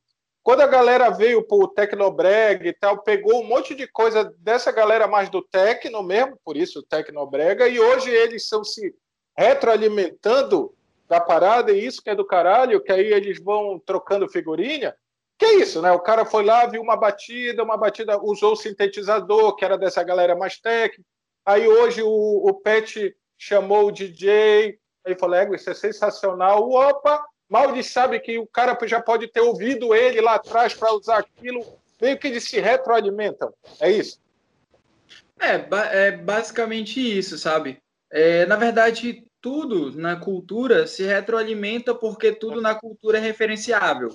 quando 0.49 0.61
a 0.61 0.67
galera 0.67 1.11
veio 1.11 1.43
para 1.43 1.57
o 1.57 1.67
Tecnobrega 1.67 2.67
e 2.67 2.73
tal, 2.73 3.03
pegou 3.03 3.39
um 3.39 3.47
monte 3.47 3.75
de 3.75 3.85
coisa 3.85 4.33
dessa 4.39 4.71
galera 4.71 5.07
mais 5.07 5.29
do 5.29 5.43
Tecno 5.43 6.01
mesmo, 6.01 6.39
por 6.43 6.57
isso 6.57 6.79
o 6.79 6.83
Tecnobrega, 6.83 7.67
e 7.67 7.79
hoje 7.79 8.09
eles 8.09 8.41
estão 8.41 8.63
se 8.63 8.95
retroalimentando 9.37 10.73
da 11.07 11.21
parada, 11.21 11.71
e 11.71 11.85
isso 11.85 12.01
que 12.01 12.09
é 12.09 12.15
do 12.15 12.25
caralho, 12.25 12.81
que 12.81 12.91
aí 12.91 13.13
eles 13.13 13.39
vão 13.39 13.77
trocando 13.77 14.27
figurinha. 14.27 14.95
Que 15.37 15.45
é 15.45 15.53
isso, 15.57 15.83
né? 15.83 15.91
O 15.91 15.99
cara 15.99 16.25
foi 16.25 16.43
lá, 16.43 16.65
viu 16.65 16.81
uma 16.81 16.97
batida, 16.97 17.63
uma 17.63 17.77
batida, 17.77 18.19
usou 18.19 18.53
o 18.53 18.57
sintetizador, 18.57 19.55
que 19.55 19.63
era 19.63 19.77
dessa 19.77 20.01
galera 20.01 20.35
mais 20.35 20.59
técnica. 20.59 21.07
Aí 21.45 21.67
hoje 21.67 22.01
o, 22.01 22.09
o 22.09 22.55
Pet 22.55 23.15
chamou 23.37 23.85
o 23.85 23.91
DJ, 23.91 24.79
aí 25.05 25.13
falou: 25.13 25.35
Ego, 25.35 25.53
isso 25.53 25.69
é 25.69 25.75
sensacional. 25.75 26.67
Opa, 26.71 27.23
mal 27.49 27.81
sabe 27.83 28.19
que 28.19 28.37
o 28.37 28.45
cara 28.45 28.77
já 28.85 29.01
pode 29.01 29.27
ter 29.27 29.41
ouvido 29.41 29.95
ele 29.95 30.21
lá 30.21 30.35
atrás 30.35 30.73
para 30.73 30.93
usar 30.93 31.17
aquilo. 31.17 31.65
Meio 31.99 32.17
que 32.17 32.27
eles 32.27 32.43
se 32.43 32.59
retroalimentam. 32.59 33.53
É 33.81 33.91
isso? 33.91 34.19
É, 35.39 36.07
é 36.07 36.11
basicamente 36.11 36.99
isso, 36.99 37.37
sabe? 37.37 37.81
É, 38.11 38.45
na 38.45 38.55
verdade, 38.55 39.25
tudo 39.41 39.91
na 39.97 40.15
cultura 40.15 40.85
se 40.85 41.03
retroalimenta 41.03 41.95
porque 41.95 42.31
tudo 42.31 42.61
na 42.61 42.75
cultura 42.75 43.17
é 43.17 43.21
referenciável, 43.21 44.09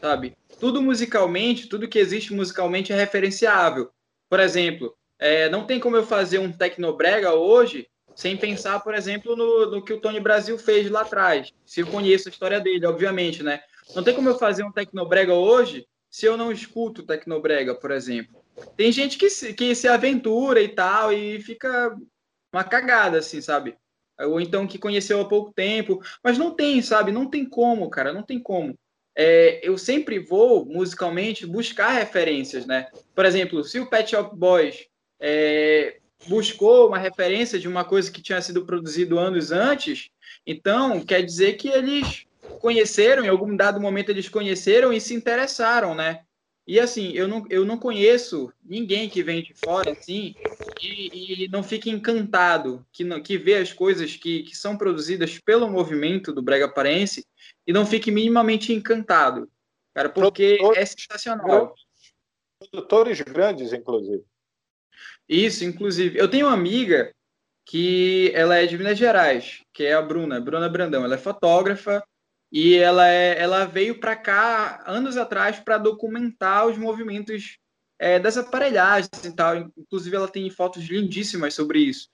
sabe? 0.00 0.36
Tudo 0.58 0.82
musicalmente, 0.82 1.68
tudo 1.68 1.88
que 1.88 1.98
existe 1.98 2.32
musicalmente 2.32 2.92
é 2.92 2.96
referenciável. 2.96 3.90
Por 4.28 4.40
exemplo, 4.40 4.94
é, 5.18 5.48
não 5.48 5.66
tem 5.66 5.78
como 5.78 5.96
eu 5.96 6.06
fazer 6.06 6.38
um 6.38 6.52
tecnobrega 6.52 7.34
hoje 7.34 7.88
sem 8.14 8.36
pensar, 8.36 8.80
por 8.80 8.94
exemplo, 8.94 9.36
no, 9.36 9.70
no, 9.70 9.84
que 9.84 9.92
o 9.92 10.00
Tony 10.00 10.20
Brasil 10.20 10.58
fez 10.58 10.90
lá 10.90 11.02
atrás. 11.02 11.52
Se 11.66 11.80
eu 11.80 11.86
conheço 11.86 12.28
a 12.28 12.30
história 12.30 12.60
dele, 12.60 12.86
obviamente, 12.86 13.42
né? 13.42 13.60
Não 13.94 14.02
tem 14.02 14.14
como 14.14 14.28
eu 14.28 14.38
fazer 14.38 14.64
um 14.64 14.72
tecnobrega 14.72 15.34
hoje 15.34 15.86
se 16.10 16.26
eu 16.26 16.36
não 16.36 16.52
escuto 16.52 17.02
tecnobrega, 17.02 17.74
por 17.74 17.90
exemplo. 17.90 18.42
Tem 18.76 18.92
gente 18.92 19.16
que 19.16 19.30
se, 19.30 19.54
que 19.54 19.74
se 19.74 19.88
aventura 19.88 20.60
e 20.60 20.68
tal 20.68 21.12
e 21.12 21.40
fica 21.40 21.96
uma 22.52 22.64
cagada, 22.64 23.18
assim, 23.18 23.40
sabe? 23.40 23.76
ou 24.20 24.40
então 24.40 24.66
que 24.66 24.78
conheceu 24.78 25.20
há 25.20 25.24
pouco 25.28 25.52
tempo, 25.52 26.00
mas 26.22 26.38
não 26.38 26.54
tem, 26.54 26.80
sabe? 26.82 27.10
Não 27.10 27.28
tem 27.28 27.44
como, 27.44 27.88
cara, 27.90 28.12
não 28.12 28.22
tem 28.22 28.38
como. 28.38 28.78
É, 29.16 29.60
eu 29.62 29.76
sempre 29.76 30.18
vou, 30.18 30.64
musicalmente, 30.64 31.46
buscar 31.46 31.90
referências, 31.90 32.66
né? 32.66 32.88
Por 33.14 33.24
exemplo, 33.24 33.62
se 33.64 33.78
o 33.78 33.88
Pet 33.88 34.10
Shop 34.10 34.34
Boys 34.36 34.86
é, 35.20 35.98
buscou 36.26 36.88
uma 36.88 36.98
referência 36.98 37.58
de 37.58 37.68
uma 37.68 37.84
coisa 37.84 38.10
que 38.10 38.22
tinha 38.22 38.40
sido 38.40 38.64
produzido 38.64 39.18
anos 39.18 39.52
antes, 39.52 40.10
então 40.46 41.00
quer 41.04 41.22
dizer 41.22 41.54
que 41.54 41.68
eles 41.68 42.26
conheceram, 42.60 43.24
em 43.24 43.28
algum 43.28 43.56
dado 43.56 43.80
momento 43.80 44.10
eles 44.10 44.28
conheceram 44.28 44.92
e 44.92 45.00
se 45.00 45.14
interessaram, 45.14 45.94
né? 45.94 46.22
E 46.66 46.78
assim, 46.78 47.10
eu 47.12 47.26
não, 47.26 47.44
eu 47.50 47.64
não 47.64 47.76
conheço 47.76 48.52
ninguém 48.64 49.08
que 49.08 49.22
vem 49.22 49.42
de 49.42 49.52
fora 49.64 49.90
assim 49.90 50.34
e, 50.80 51.44
e 51.44 51.48
não 51.48 51.62
fique 51.62 51.90
encantado, 51.90 52.86
que, 52.92 53.02
não, 53.02 53.20
que 53.20 53.36
vê 53.36 53.56
as 53.56 53.72
coisas 53.72 54.14
que, 54.14 54.44
que 54.44 54.56
são 54.56 54.76
produzidas 54.76 55.38
pelo 55.40 55.68
movimento 55.68 56.32
do 56.32 56.40
Brega 56.40 56.68
Parense 56.68 57.26
e 57.66 57.72
não 57.72 57.84
fique 57.84 58.12
minimamente 58.12 58.72
encantado, 58.72 59.50
cara, 59.92 60.08
porque 60.08 60.58
é 60.76 60.86
sensacional. 60.86 61.74
Produtores 62.70 63.20
grandes, 63.22 63.72
inclusive. 63.72 64.24
Isso, 65.32 65.64
inclusive. 65.64 66.18
Eu 66.18 66.28
tenho 66.28 66.46
uma 66.46 66.52
amiga 66.52 67.10
que 67.64 68.30
ela 68.34 68.56
é 68.56 68.66
de 68.66 68.76
Minas 68.76 68.98
Gerais, 68.98 69.62
que 69.72 69.84
é 69.84 69.94
a 69.94 70.02
Bruna, 70.02 70.38
Bruna 70.38 70.68
Brandão. 70.68 71.04
Ela 71.04 71.14
é 71.14 71.18
fotógrafa 71.18 72.04
e 72.52 72.74
ela, 72.76 73.08
é, 73.08 73.38
ela 73.40 73.64
veio 73.64 73.98
para 73.98 74.14
cá 74.14 74.84
anos 74.86 75.16
atrás 75.16 75.58
para 75.58 75.78
documentar 75.78 76.66
os 76.66 76.76
movimentos 76.76 77.56
é, 77.98 78.18
das 78.18 78.36
aparelhagens 78.36 79.24
e 79.24 79.34
tal. 79.34 79.56
Inclusive, 79.74 80.14
ela 80.14 80.28
tem 80.28 80.50
fotos 80.50 80.84
lindíssimas 80.84 81.54
sobre 81.54 81.78
isso. 81.78 82.10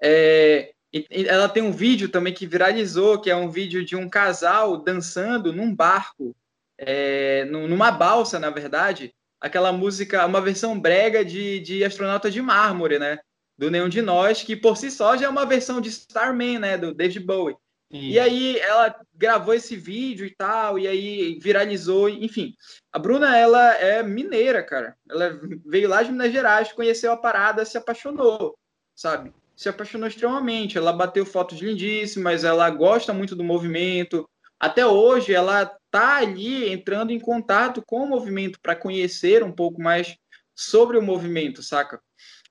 É, 0.00 0.72
ela 1.10 1.48
tem 1.48 1.64
um 1.64 1.72
vídeo 1.72 2.08
também 2.10 2.32
que 2.32 2.46
viralizou, 2.46 3.20
que 3.20 3.28
é 3.28 3.34
um 3.34 3.50
vídeo 3.50 3.84
de 3.84 3.96
um 3.96 4.08
casal 4.08 4.76
dançando 4.76 5.52
num 5.52 5.74
barco, 5.74 6.32
é, 6.78 7.44
numa 7.46 7.90
balsa, 7.90 8.38
na 8.38 8.50
verdade. 8.50 9.12
Aquela 9.42 9.72
música, 9.72 10.24
uma 10.24 10.40
versão 10.40 10.78
brega 10.78 11.24
de, 11.24 11.60
de 11.60 11.84
Astronauta 11.84 12.30
de 12.30 12.40
Mármore, 12.40 12.98
né? 12.98 13.18
Do 13.58 13.70
Nenhum 13.70 13.88
de 13.88 14.00
Nós, 14.00 14.42
que 14.42 14.56
por 14.56 14.76
si 14.76 14.90
só 14.90 15.16
já 15.16 15.26
é 15.26 15.28
uma 15.28 15.44
versão 15.44 15.80
de 15.80 15.88
Starman, 15.88 16.60
né? 16.60 16.78
Do 16.78 16.94
David 16.94 17.20
Bowie. 17.20 17.56
E 17.94 18.18
aí 18.18 18.58
ela 18.58 18.98
gravou 19.12 19.52
esse 19.52 19.76
vídeo 19.76 20.24
e 20.24 20.34
tal, 20.34 20.78
e 20.78 20.88
aí 20.88 21.38
viralizou, 21.38 22.08
enfim. 22.08 22.54
A 22.90 22.98
Bruna, 22.98 23.36
ela 23.36 23.74
é 23.74 24.02
mineira, 24.02 24.62
cara. 24.62 24.96
Ela 25.10 25.38
veio 25.66 25.90
lá 25.90 26.02
de 26.02 26.10
Minas 26.10 26.32
Gerais, 26.32 26.72
conheceu 26.72 27.12
a 27.12 27.18
parada, 27.18 27.66
se 27.66 27.76
apaixonou, 27.76 28.56
sabe? 28.94 29.30
Se 29.54 29.68
apaixonou 29.68 30.08
extremamente. 30.08 30.78
Ela 30.78 30.90
bateu 30.90 31.26
fotos 31.26 31.60
lindíssimas, 31.60 32.44
ela 32.44 32.70
gosta 32.70 33.12
muito 33.12 33.36
do 33.36 33.44
movimento. 33.44 34.26
Até 34.58 34.86
hoje, 34.86 35.34
ela 35.34 35.76
tá 35.92 36.16
ali 36.16 36.72
entrando 36.72 37.12
em 37.12 37.20
contato 37.20 37.80
com 37.86 38.02
o 38.02 38.08
movimento 38.08 38.58
para 38.60 38.74
conhecer 38.74 39.44
um 39.44 39.52
pouco 39.52 39.80
mais 39.80 40.16
sobre 40.56 40.98
o 40.98 41.02
movimento, 41.02 41.62
saca? 41.62 42.00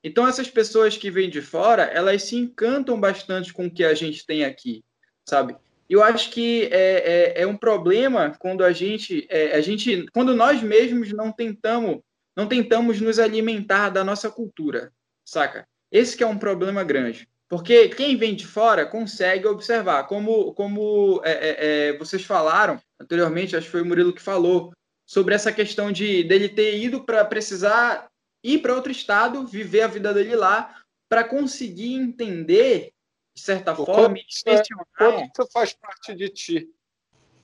Então, 0.02 0.26
essas 0.26 0.50
pessoas 0.50 0.96
que 0.96 1.12
vêm 1.12 1.30
de 1.30 1.42
fora, 1.42 1.84
elas 1.84 2.24
se 2.24 2.38
encantam 2.38 2.98
bastante 3.00 3.52
com 3.52 3.66
o 3.66 3.72
que 3.72 3.84
a 3.84 3.94
gente 3.94 4.26
tem 4.26 4.46
aqui 4.46 4.84
sabe? 5.26 5.56
Eu 5.90 6.04
acho 6.04 6.30
que 6.32 6.66
é, 6.72 7.40
é, 7.40 7.42
é 7.42 7.48
um 7.48 7.58
problema 7.58 8.36
quando 8.40 8.64
a 8.64 8.72
gente, 8.72 9.26
é, 9.30 9.56
a 9.56 9.62
gente, 9.62 10.06
quando 10.14 10.36
nós 10.36 10.62
mesmos 10.62 11.12
não 11.12 11.32
tentamos, 11.32 12.00
não 12.36 12.48
tentamos 12.48 13.02
nos 13.02 13.20
alimentar 13.20 13.90
da 13.90 14.04
nossa 14.04 14.30
cultura, 14.30 14.92
saca? 15.26 15.68
Esse 15.92 16.16
que 16.16 16.24
é 16.24 16.28
um 16.28 16.38
problema 16.38 16.84
grande. 16.84 17.28
Porque 17.52 17.90
quem 17.90 18.16
vem 18.16 18.34
de 18.34 18.48
fora 18.48 18.86
consegue 18.86 19.46
observar, 19.46 20.08
como, 20.08 20.54
como 20.54 21.22
é, 21.26 21.32
é, 21.32 21.90
é 21.90 21.98
vocês 21.98 22.24
falaram 22.24 22.82
anteriormente, 22.98 23.58
acho 23.58 23.66
que 23.66 23.74
foi 23.74 23.82
o 23.82 23.86
Murilo 23.86 24.14
que 24.14 24.22
falou, 24.22 24.72
sobre 25.06 25.36
essa 25.36 25.52
questão 25.52 25.92
de 25.92 26.24
dele 26.24 26.48
ter 26.48 26.78
ido 26.80 27.04
para 27.04 27.26
precisar 27.26 28.08
ir 28.42 28.60
para 28.60 28.74
outro 28.74 28.90
estado, 28.90 29.46
viver 29.46 29.82
a 29.82 29.88
vida 29.88 30.14
dele 30.14 30.34
lá, 30.34 30.82
para 31.10 31.26
conseguir 31.26 31.94
entender 31.94 32.94
de 33.36 33.42
certa 33.42 33.76
forma, 33.76 34.18
inspecionar. 34.18 34.86
Quanto 34.98 35.22
isso 35.24 35.52
faz 35.52 35.74
parte 35.74 36.16
de 36.16 36.30
ti? 36.30 36.70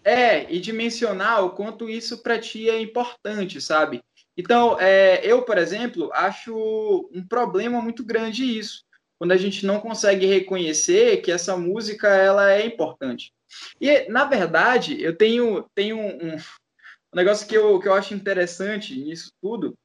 É, 0.06 0.50
e 0.50 0.62
dimensionar 0.62 1.44
o 1.44 1.50
quanto 1.50 1.90
isso 1.90 2.24
para 2.24 2.40
ti 2.40 2.70
é 2.70 2.80
importante, 2.80 3.60
sabe? 3.60 4.02
Então, 4.38 4.80
é, 4.80 5.20
eu, 5.26 5.42
por 5.42 5.58
exemplo, 5.58 6.10
acho 6.14 7.10
um 7.12 7.28
problema 7.28 7.82
muito 7.82 8.06
grande 8.06 8.58
isso, 8.58 8.87
quando 9.18 9.32
a 9.32 9.38
gente 9.38 9.66
não 9.66 9.80
consegue 9.80 10.26
reconhecer 10.26 11.22
que 11.22 11.32
essa 11.32 11.58
música 11.58 12.08
ela 12.08 12.52
é 12.52 12.66
importante. 12.66 13.34
E, 13.82 14.08
na 14.10 14.26
verdade, 14.26 15.02
eu 15.02 15.16
tenho, 15.16 15.66
tenho 15.74 15.98
um, 15.98 16.36
um 16.36 17.16
negócio 17.16 17.48
que 17.48 17.56
eu, 17.56 17.80
que 17.80 17.88
eu 17.88 17.94
acho 17.94 18.14
interessante 18.14 18.96
nisso 18.96 19.32
tudo, 19.42 19.78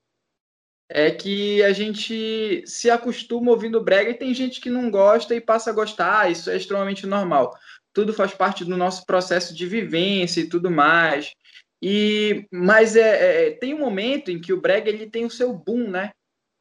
é 0.88 1.10
que 1.10 1.62
a 1.62 1.72
gente 1.72 2.62
se 2.66 2.90
acostuma 2.90 3.50
ouvindo 3.50 3.82
brega 3.82 4.10
e 4.10 4.18
tem 4.18 4.34
gente 4.34 4.60
que 4.60 4.68
não 4.68 4.90
gosta 4.90 5.34
e 5.34 5.40
passa 5.40 5.70
a 5.70 5.72
gostar, 5.72 6.30
isso 6.30 6.50
é 6.50 6.56
extremamente 6.56 7.06
normal. 7.06 7.56
Tudo 7.94 8.12
faz 8.12 8.34
parte 8.34 8.64
do 8.64 8.76
nosso 8.76 9.06
processo 9.06 9.54
de 9.54 9.66
vivência 9.66 10.40
e 10.40 10.48
tudo 10.48 10.70
mais. 10.70 11.32
E 11.80 12.46
mas 12.50 12.94
é, 12.94 13.48
é 13.48 13.50
tem 13.52 13.74
um 13.74 13.78
momento 13.78 14.30
em 14.30 14.40
que 14.40 14.52
o 14.52 14.60
brega 14.60 14.90
ele 14.90 15.10
tem 15.10 15.24
o 15.24 15.30
seu 15.30 15.52
boom, 15.52 15.90
né? 15.90 16.12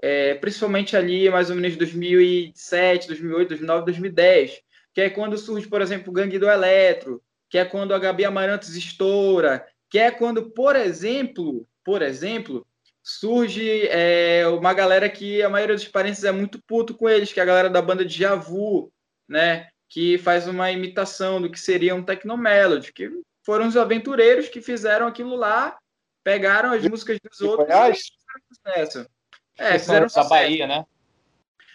É, 0.01 0.33
principalmente 0.35 0.97
ali 0.97 1.29
mais 1.29 1.49
ou 1.49 1.55
menos 1.55 1.77
2007, 1.77 3.07
2008, 3.07 3.49
2009, 3.49 3.85
2010, 3.85 4.61
que 4.93 5.01
é 5.01 5.09
quando 5.09 5.37
surge, 5.37 5.67
por 5.67 5.81
exemplo, 5.81 6.09
o 6.09 6.13
Gangue 6.13 6.39
do 6.39 6.49
Eletro, 6.49 7.21
que 7.49 7.57
é 7.57 7.65
quando 7.65 7.93
a 7.93 7.99
Gabi 7.99 8.25
Amarantos 8.25 8.75
estoura, 8.75 9.65
que 9.89 9.99
é 9.99 10.09
quando, 10.09 10.49
por 10.51 10.75
exemplo, 10.75 11.67
por 11.83 12.01
exemplo, 12.01 12.65
surge 13.03 13.87
é, 13.87 14.47
uma 14.47 14.73
galera 14.73 15.09
que 15.09 15.41
a 15.41 15.49
maioria 15.49 15.75
dos 15.75 15.87
parentes 15.87 16.23
é 16.23 16.31
muito 16.31 16.61
puto 16.65 16.95
com 16.95 17.09
eles, 17.09 17.33
que 17.33 17.39
é 17.39 17.43
a 17.43 17.45
galera 17.45 17.69
da 17.69 17.81
banda 17.81 18.05
de 18.05 18.17
Javu, 18.17 18.91
né? 19.27 19.67
Que 19.89 20.17
faz 20.17 20.47
uma 20.47 20.71
imitação 20.71 21.41
do 21.41 21.51
que 21.51 21.59
seria 21.59 21.95
um 21.95 22.03
Tecnomelody, 22.03 22.93
que 22.93 23.09
foram 23.45 23.67
os 23.67 23.75
aventureiros 23.75 24.47
que 24.47 24.61
fizeram 24.61 25.07
aquilo 25.07 25.35
lá, 25.35 25.77
pegaram 26.23 26.71
as 26.71 26.87
músicas 26.87 27.19
dos 27.19 27.41
outros 27.41 27.67
e 27.67 27.73
fizeram 27.73 28.85
sucesso. 28.85 29.09
É, 29.57 29.77
fizeram 29.77 30.07
da 30.07 30.23
Bahia, 30.23 30.67
né? 30.67 30.85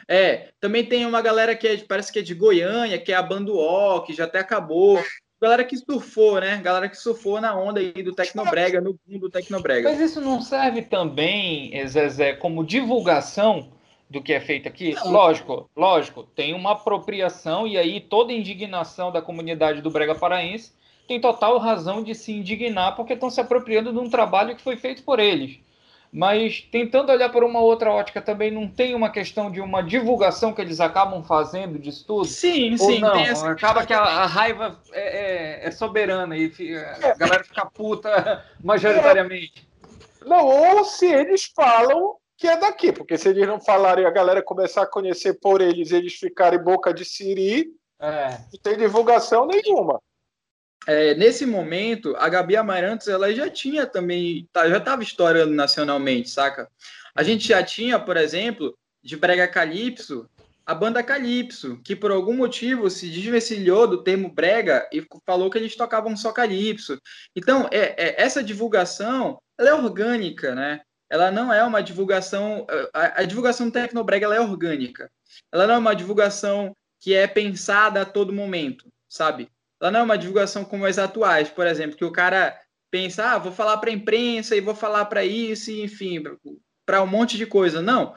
É, 0.09 0.51
também 0.61 0.85
tem 0.85 1.05
uma 1.05 1.21
galera 1.21 1.55
que 1.57 1.67
é, 1.67 1.77
parece 1.79 2.13
que 2.13 2.21
é 2.21 2.23
de 2.23 2.35
Goiânia, 2.35 2.99
que 2.99 3.13
é 3.13 3.17
a 3.17 3.23
banda 3.23 3.53
O, 3.53 4.03
que 4.03 4.13
já 4.13 4.25
até 4.25 4.39
acabou 4.39 5.03
galera 5.41 5.65
que 5.65 5.77
surfou, 5.77 6.41
né? 6.41 6.61
Galera 6.63 6.89
que 6.89 6.97
surfou 6.97 7.41
na 7.41 7.57
onda 7.57 7.81
aí 7.81 7.93
do 8.03 8.15
Tecnobrega, 8.15 8.81
no 8.81 8.99
mundo 9.07 9.23
do 9.23 9.31
Tecnobrega. 9.31 9.89
Mas 9.89 10.01
isso 10.01 10.21
não 10.21 10.41
serve 10.41 10.83
também, 10.83 11.87
Zezé, 11.87 12.33
como 12.35 12.65
divulgação 12.65 13.73
do 14.09 14.23
que 14.23 14.33
é 14.33 14.41
feito 14.41 14.69
aqui? 14.69 14.95
Não. 14.95 15.11
Lógico, 15.11 15.71
lógico, 15.77 16.23
tem 16.23 16.55
uma 16.55 16.73
apropriação 16.73 17.67
e 17.67 17.77
aí 17.77 18.01
toda 18.01 18.33
indignação 18.33 19.11
da 19.13 19.21
comunidade 19.21 19.83
do 19.83 19.91
Brega 19.91 20.15
Paraense 20.15 20.73
tem 21.09 21.21
total 21.21 21.59
razão 21.59 22.03
de 22.03 22.15
se 22.15 22.33
indignar 22.33 22.97
porque 22.97 23.13
estão 23.13 23.31
se 23.31 23.41
apropriando 23.41 23.93
de 23.93 23.99
um 23.99 24.09
trabalho 24.09 24.57
que 24.57 24.63
foi 24.63 24.77
feito 24.77 25.03
por 25.03 25.19
eles 25.21 25.59
mas 26.17 26.67
tentando 26.73 27.13
olhar 27.13 27.29
por 27.29 27.45
uma 27.45 27.61
outra 27.61 27.93
ótica 27.93 28.23
também, 28.23 28.51
não 28.51 28.67
tem 28.67 28.95
uma 28.95 29.11
questão 29.11 29.51
de 29.51 29.61
uma 29.61 29.83
divulgação 29.83 30.51
que 30.51 30.63
eles 30.63 30.81
acabam 30.81 31.23
fazendo 31.23 31.79
disso 31.79 32.07
tudo? 32.07 32.25
Sim, 32.25 32.73
Ou 32.73 32.79
sim. 32.79 33.01
Não, 33.01 33.13
acaba 33.45 33.85
que 33.85 33.93
a, 33.93 34.01
a 34.01 34.25
raiva 34.25 34.81
é, 34.93 35.65
é, 35.65 35.69
é, 35.69 35.71
soberana 35.71 36.35
e 36.35 36.51
a 37.05 37.15
galera 37.17 37.45
fica 37.45 37.67
puta 37.67 38.43
majoritariamente. 38.65 39.69
Não, 40.25 40.47
ou 40.47 40.87
se 40.87 41.05
eles 41.05 41.53
falam 41.55 42.17
que 42.39 42.49
é 42.49 42.57
daqui, 42.57 42.93
porque 42.93 43.19
se 43.19 43.29
eles 43.29 43.47
não 43.47 43.61
falarem 43.61 44.07
a 44.07 44.11
galera 44.11 44.43
começar 44.43 44.85
a 44.85 44.91
conhecer 44.91 45.35
por 45.35 45.61
eles, 45.61 45.93
eles 45.93 46.15
ficarem 46.15 46.65
boca 46.65 46.95
de 46.95 47.05
siri, 47.05 47.67
é. 48.01 48.31
não 48.31 48.61
tem 48.63 48.79
divulgação 48.79 49.47
nenhuma 49.47 50.01
é, 50.87 51.15
nesse 51.15 51.47
momento, 51.47 52.15
a 52.17 52.29
Gabi 52.29 52.57
Amarantos 52.57 53.09
ela 53.09 53.33
já 53.35 53.51
tinha 53.51 53.87
também, 53.87 54.49
tá, 54.53 54.69
já 54.69 54.79
estava 54.79 55.03
estourando 55.03 55.55
nacionalmente, 55.55 56.31
saca? 56.31 56.69
A 57.15 57.23
gente 57.23 57.49
já 57.49 57.63
tinha, 57.63 57.99
por 57.99 58.17
exemplo, 58.17 58.77
de 59.03 59.17
Brega 59.17 59.49
Calypso, 59.49 60.29
a 60.67 60.75
banda 60.75 61.03
Calypso, 61.03 61.81
que 61.85 61.95
por 61.95 62.11
algum 62.11 62.37
motivo 62.37 62.91
se 62.91 63.09
desvencilhou 63.09 63.87
do 63.87 64.03
termo 64.03 64.29
brega 64.29 64.89
e 64.93 65.07
falou 65.25 65.49
que 65.49 65.57
eles 65.57 65.77
tocavam 65.77 66.17
só 66.17 66.33
Calypso. 66.33 67.01
Então, 67.37 67.69
é, 67.71 67.95
é, 67.97 68.23
essa 68.23 68.43
divulgação 68.43 69.41
ela 69.57 69.71
é 69.71 69.75
orgânica, 69.75 70.55
né? 70.55 70.81
Ela 71.09 71.31
não 71.31 71.53
é 71.53 71.63
uma 71.63 71.81
divulgação. 71.81 72.67
A, 72.93 73.21
a 73.21 73.25
divulgação 73.25 73.71
tecnobrega 73.71 74.27
ela 74.27 74.35
é 74.35 74.41
orgânica. 74.41 75.09
Ela 75.53 75.69
não 75.69 75.75
é 75.75 75.79
uma 75.79 75.95
divulgação 75.95 76.77
que 77.01 77.15
é 77.15 77.29
pensada 77.29 78.03
a 78.03 78.05
todo 78.05 78.33
momento, 78.33 78.87
sabe? 79.09 79.49
Ela 79.81 79.91
não 79.91 80.01
é 80.01 80.03
uma 80.03 80.19
divulgação 80.19 80.65
como 80.65 80.87
as 80.87 80.99
atuais, 80.99 81.49
por 81.49 81.67
exemplo, 81.67 81.97
que 81.97 82.05
o 82.05 82.13
cara 82.13 82.59
pensa, 82.91 83.33
ah, 83.33 83.39
vou 83.39 83.53
falar 83.53 83.77
para 83.79 83.91
a 83.91 83.93
imprensa 83.93 84.57
e 84.57 84.61
vou 84.61 84.75
falar 84.75 85.05
para 85.07 85.25
isso, 85.25 85.71
e, 85.71 85.83
enfim, 85.83 86.23
para 86.85 87.03
um 87.03 87.07
monte 87.07 87.37
de 87.37 87.47
coisa. 87.47 87.83
Não. 87.83 88.15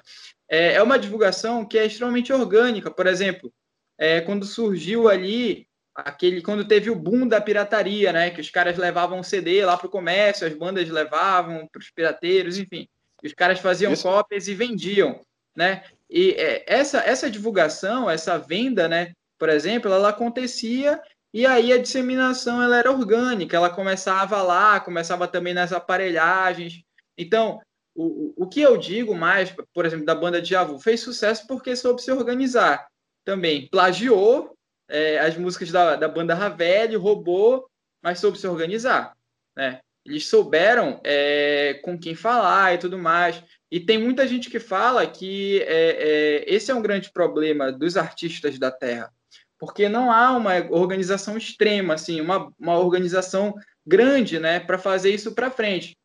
É, 0.47 0.73
é 0.73 0.83
uma 0.83 0.97
divulgação 0.97 1.65
que 1.65 1.77
é 1.77 1.85
extremamente 1.85 2.31
orgânica. 2.31 2.89
Por 2.89 3.07
exemplo, 3.07 3.51
é, 3.97 4.21
quando 4.21 4.45
surgiu 4.45 5.09
ali 5.09 5.67
aquele 5.93 6.41
quando 6.41 6.65
teve 6.65 6.89
o 6.89 6.95
boom 6.95 7.27
da 7.27 7.41
pirataria, 7.41 8.13
né, 8.13 8.29
que 8.29 8.41
os 8.41 8.49
caras 8.49 8.77
levavam 8.77 9.23
CD 9.23 9.65
lá 9.65 9.77
para 9.77 9.87
o 9.87 9.91
comércio, 9.91 10.47
as 10.47 10.53
bandas 10.53 10.87
levavam 10.89 11.67
para 11.67 11.79
os 11.79 11.91
pirateiros, 11.91 12.57
enfim, 12.57 12.87
os 13.23 13.33
caras 13.33 13.59
faziam 13.59 13.91
Isso. 13.91 14.03
cópias 14.03 14.47
e 14.47 14.53
vendiam, 14.53 15.19
né? 15.55 15.83
E 16.09 16.31
é, 16.31 16.63
essa 16.67 16.99
essa 16.99 17.29
divulgação, 17.29 18.09
essa 18.09 18.37
venda, 18.37 18.87
né, 18.87 19.11
por 19.37 19.49
exemplo, 19.49 19.91
ela 19.91 20.09
acontecia 20.09 21.01
e 21.33 21.45
aí 21.45 21.71
a 21.71 21.77
disseminação 21.77 22.61
ela 22.61 22.77
era 22.77 22.91
orgânica, 22.91 23.55
ela 23.55 23.69
começava 23.69 24.41
lá, 24.41 24.79
começava 24.79 25.27
também 25.27 25.53
nas 25.53 25.71
aparelhagens. 25.71 26.83
Então, 27.17 27.61
o, 27.95 28.33
o 28.35 28.47
que 28.47 28.61
eu 28.61 28.77
digo 28.77 29.13
mais, 29.13 29.53
por 29.73 29.85
exemplo, 29.85 30.05
da 30.05 30.15
banda 30.15 30.41
de 30.41 30.49
Javu, 30.49 30.79
fez 30.79 31.01
sucesso 31.01 31.45
porque 31.47 31.75
soube 31.75 32.01
se 32.01 32.11
organizar. 32.11 32.87
Também 33.23 33.67
plagiou 33.67 34.57
é, 34.89 35.19
as 35.19 35.37
músicas 35.37 35.71
da, 35.71 35.95
da 35.95 36.07
banda 36.07 36.33
Ravelli, 36.33 36.95
roubou, 36.95 37.69
mas 38.01 38.19
soube 38.19 38.39
se 38.39 38.47
organizar. 38.47 39.15
Né? 39.55 39.81
Eles 40.03 40.27
souberam 40.27 40.99
é, 41.03 41.75
com 41.83 41.99
quem 41.99 42.15
falar 42.15 42.73
e 42.73 42.79
tudo 42.79 42.97
mais. 42.97 43.43
E 43.69 43.79
tem 43.79 43.99
muita 43.99 44.27
gente 44.27 44.49
que 44.49 44.59
fala 44.59 45.05
que 45.05 45.61
é, 45.61 46.43
é 46.43 46.55
esse 46.55 46.71
é 46.71 46.75
um 46.75 46.81
grande 46.81 47.11
problema 47.11 47.71
dos 47.71 47.97
artistas 47.97 48.57
da 48.57 48.71
Terra 48.71 49.13
porque 49.59 49.89
não 49.89 50.11
há 50.11 50.31
uma 50.35 50.53
organização 50.71 51.37
extrema, 51.37 51.95
assim, 51.95 52.21
uma, 52.21 52.51
uma 52.57 52.79
organização 52.79 53.53
grande, 53.85 54.39
né, 54.39 54.59
para 54.59 54.77
fazer 54.77 55.13
isso 55.13 55.35
para 55.35 55.51
frente. 55.51 55.97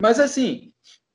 Mas, 0.00 0.20
assim, 0.20 0.72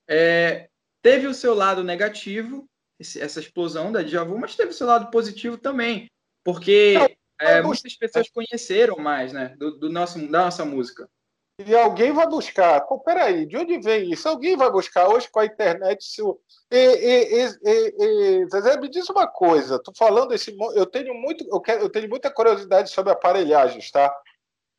é, 0.07 0.69
teve 1.01 1.27
o 1.27 1.33
seu 1.33 1.53
lado 1.53 1.83
negativo, 1.83 2.67
esse, 2.99 3.21
essa 3.21 3.39
explosão 3.39 3.91
da 3.91 4.03
Djavu, 4.03 4.38
mas 4.38 4.55
teve 4.55 4.71
o 4.71 4.73
seu 4.73 4.85
lado 4.85 5.09
positivo 5.09 5.57
também, 5.57 6.07
porque 6.43 7.17
é, 7.39 7.61
muitas 7.61 7.95
pessoas 7.95 8.29
conheceram 8.29 8.97
mais, 8.97 9.31
né, 9.31 9.55
do, 9.57 9.77
do 9.77 9.89
nosso, 9.89 10.19
da 10.29 10.45
nossa 10.45 10.65
música. 10.65 11.09
E 11.65 11.75
alguém 11.75 12.11
vai 12.11 12.27
buscar. 12.27 12.81
Pô, 12.81 12.99
peraí, 12.99 13.45
de 13.45 13.57
onde 13.57 13.79
vem 13.79 14.11
isso? 14.11 14.29
Alguém 14.29 14.55
vai 14.55 14.71
buscar 14.71 15.09
hoje 15.09 15.27
com 15.29 15.39
a 15.39 15.45
internet. 15.45 16.03
Se 16.03 16.21
e, 16.21 16.75
e, 16.75 17.45
e, 17.63 17.95
e, 18.43 18.49
Zezé, 18.49 18.79
me 18.79 18.89
diz 18.89 19.09
uma 19.09 19.25
coisa. 19.25 19.81
Tô 19.81 19.91
falando 19.95 20.33
esse. 20.33 20.55
Eu 20.75 20.85
tenho 20.85 21.13
muito, 21.15 21.43
eu, 21.49 21.59
quero, 21.59 21.81
eu 21.81 21.89
tenho 21.89 22.07
muita 22.09 22.29
curiosidade 22.29 22.91
sobre 22.91 23.11
aparelhagens, 23.11 23.89
tá? 23.89 24.15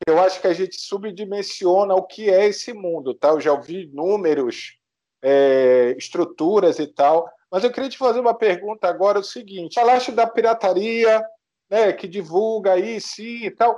Eu 0.07 0.19
acho 0.21 0.39
que 0.39 0.47
a 0.47 0.53
gente 0.53 0.79
subdimensiona 0.79 1.93
o 1.95 2.03
que 2.03 2.29
é 2.29 2.47
esse 2.47 2.71
mundo, 2.71 3.13
tá? 3.13 3.29
Eu 3.29 3.41
já 3.41 3.51
ouvi 3.51 3.87
números, 3.87 4.77
é, 5.21 5.95
estruturas 5.97 6.79
e 6.79 6.87
tal. 6.87 7.29
Mas 7.51 7.63
eu 7.63 7.71
queria 7.71 7.89
te 7.89 7.97
fazer 7.97 8.21
uma 8.21 8.33
pergunta 8.33 8.87
agora: 8.87 9.19
o 9.19 9.23
seguinte: 9.23 9.75
falaste 9.75 10.13
da 10.13 10.25
pirataria, 10.25 11.21
né, 11.69 11.91
que 11.91 12.07
divulga 12.07 12.73
aí, 12.73 13.01
sim 13.01 13.45
e 13.45 13.51
tal. 13.51 13.77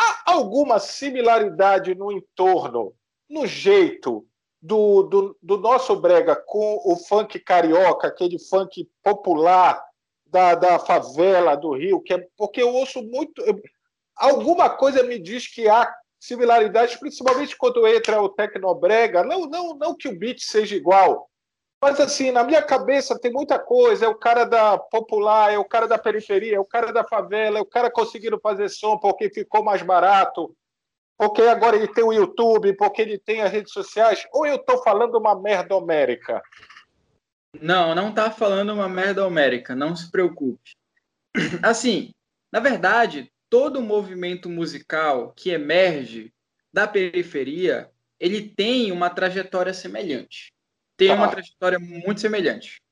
Há 0.00 0.32
alguma 0.32 0.78
similaridade 0.78 1.94
no 1.94 2.10
entorno, 2.10 2.94
no 3.28 3.46
jeito 3.46 4.26
do, 4.62 5.02
do, 5.02 5.38
do, 5.42 5.58
nosso 5.58 5.94
brega 5.96 6.34
com 6.34 6.80
o 6.84 6.96
funk 6.96 7.38
carioca, 7.38 8.08
aquele 8.08 8.38
funk 8.38 8.88
popular 9.02 9.82
da, 10.26 10.54
da 10.54 10.78
favela 10.78 11.54
do 11.54 11.74
Rio, 11.74 12.00
que 12.00 12.14
é 12.14 12.26
porque 12.34 12.62
eu 12.62 12.72
ouço 12.74 13.02
muito. 13.02 13.42
Alguma 14.16 14.70
coisa 14.70 15.02
me 15.02 15.18
diz 15.18 15.46
que 15.46 15.68
há 15.68 15.92
similaridades, 16.18 16.96
principalmente 16.96 17.56
quando 17.56 17.86
entra 17.86 18.22
o 18.22 18.28
tecnobrega. 18.28 19.22
Não, 19.22 19.46
não, 19.46 19.74
não 19.74 19.94
que 19.94 20.08
o 20.08 20.18
beat 20.18 20.40
seja 20.40 20.76
igual, 20.76 21.29
mas 21.82 21.98
assim, 21.98 22.30
na 22.30 22.44
minha 22.44 22.62
cabeça 22.62 23.18
tem 23.18 23.32
muita 23.32 23.58
coisa. 23.58 24.04
É 24.04 24.08
o 24.08 24.14
cara 24.14 24.44
da 24.44 24.76
popular, 24.76 25.52
é 25.52 25.58
o 25.58 25.64
cara 25.64 25.88
da 25.88 25.96
periferia, 25.96 26.56
é 26.56 26.60
o 26.60 26.64
cara 26.64 26.92
da 26.92 27.02
favela, 27.02 27.58
é 27.58 27.62
o 27.62 27.66
cara 27.66 27.90
conseguindo 27.90 28.38
fazer 28.38 28.68
som 28.68 28.98
porque 28.98 29.30
ficou 29.30 29.64
mais 29.64 29.82
barato, 29.82 30.54
porque 31.16 31.42
agora 31.42 31.76
ele 31.76 31.88
tem 31.88 32.04
o 32.04 32.12
YouTube, 32.12 32.74
porque 32.74 33.00
ele 33.00 33.18
tem 33.18 33.40
as 33.40 33.50
redes 33.50 33.72
sociais. 33.72 34.26
Ou 34.32 34.46
eu 34.46 34.56
estou 34.56 34.82
falando 34.82 35.16
uma 35.16 35.34
merda 35.40 35.74
homérica? 35.74 36.42
Não, 37.58 37.94
não 37.94 38.10
está 38.10 38.30
falando 38.30 38.72
uma 38.72 38.88
merda 38.88 39.26
homérica, 39.26 39.74
não 39.74 39.96
se 39.96 40.10
preocupe. 40.10 40.72
Assim, 41.62 42.12
na 42.52 42.60
verdade, 42.60 43.32
todo 43.48 43.80
movimento 43.80 44.48
musical 44.48 45.32
que 45.32 45.50
emerge 45.50 46.32
da 46.72 46.86
periferia, 46.86 47.90
ele 48.18 48.48
tem 48.48 48.92
uma 48.92 49.10
trajetória 49.10 49.74
semelhante. 49.74 50.52
Tem 51.00 51.12
uma 51.12 51.28
trajetória 51.28 51.78
muito 51.78 52.20
semelhante. 52.20 52.82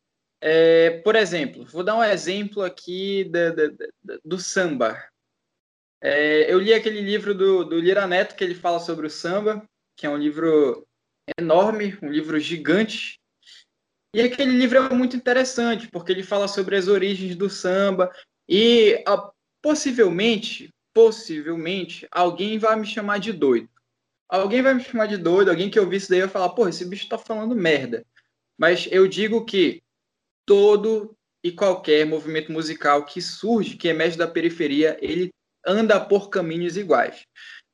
É, 0.40 1.02
por 1.02 1.14
exemplo, 1.14 1.66
vou 1.66 1.84
dar 1.84 1.94
um 1.94 2.02
exemplo 2.02 2.62
aqui 2.62 3.24
do, 3.24 3.54
do, 3.54 4.20
do 4.24 4.38
samba. 4.38 4.98
É, 6.00 6.50
eu 6.50 6.59
li 6.59 6.72
aquele 6.72 7.02
livro 7.02 7.34
do, 7.34 7.64
do 7.64 7.78
Lira 7.78 8.06
Neto 8.06 8.34
que 8.34 8.42
ele 8.42 8.54
fala 8.54 8.78
sobre 8.78 9.06
o 9.06 9.11
samba, 9.11 9.62
que 9.94 10.06
é 10.06 10.11
um 10.11 10.16
livro 10.16 10.86
enorme, 11.38 11.98
um 12.00 12.09
livro 12.09 12.40
gigante. 12.40 13.20
E 14.14 14.22
aquele 14.22 14.52
livro 14.52 14.78
é 14.78 14.88
muito 14.88 15.14
interessante, 15.14 15.88
porque 15.88 16.11
ele 16.11 16.22
fala 16.22 16.48
sobre 16.48 16.76
as 16.76 16.88
origens 16.88 17.36
do 17.36 17.50
samba 17.50 18.11
e 18.48 19.04
a, 19.06 19.30
possivelmente, 19.61 20.70
possivelmente, 20.94 22.09
alguém 22.11 22.59
vai 22.59 22.74
me 22.76 22.86
chamar 22.86 23.18
de 23.18 23.34
doido. 23.34 23.68
Alguém 24.29 24.61
vai 24.62 24.74
me 24.74 24.83
chamar 24.83 25.07
de 25.07 25.16
doido, 25.16 25.51
alguém 25.51 25.70
que 25.70 25.81
ouvir 25.81 25.97
isso 25.97 26.11
daí 26.11 26.20
vai 26.20 26.29
falar, 26.29 26.51
pô, 26.51 26.68
esse 26.68 26.85
bicho 26.85 27.09
tá 27.09 27.16
falando 27.16 27.55
merda. 27.55 28.05
Mas 28.59 28.89
eu 28.91 29.09
digo 29.09 29.45
que 29.45 29.83
todo 30.45 31.16
e 31.43 31.53
qualquer 31.53 32.05
movimento 32.05 32.53
musical 32.53 33.05
que 33.05 33.22
surge, 33.22 33.76
que 33.76 33.89
emerge 33.89 34.18
da 34.18 34.26
periferia, 34.26 34.99
ele 35.01 35.31
anda 35.64 35.99
por 36.01 36.29
caminhos 36.29 36.76
iguais. 36.76 37.24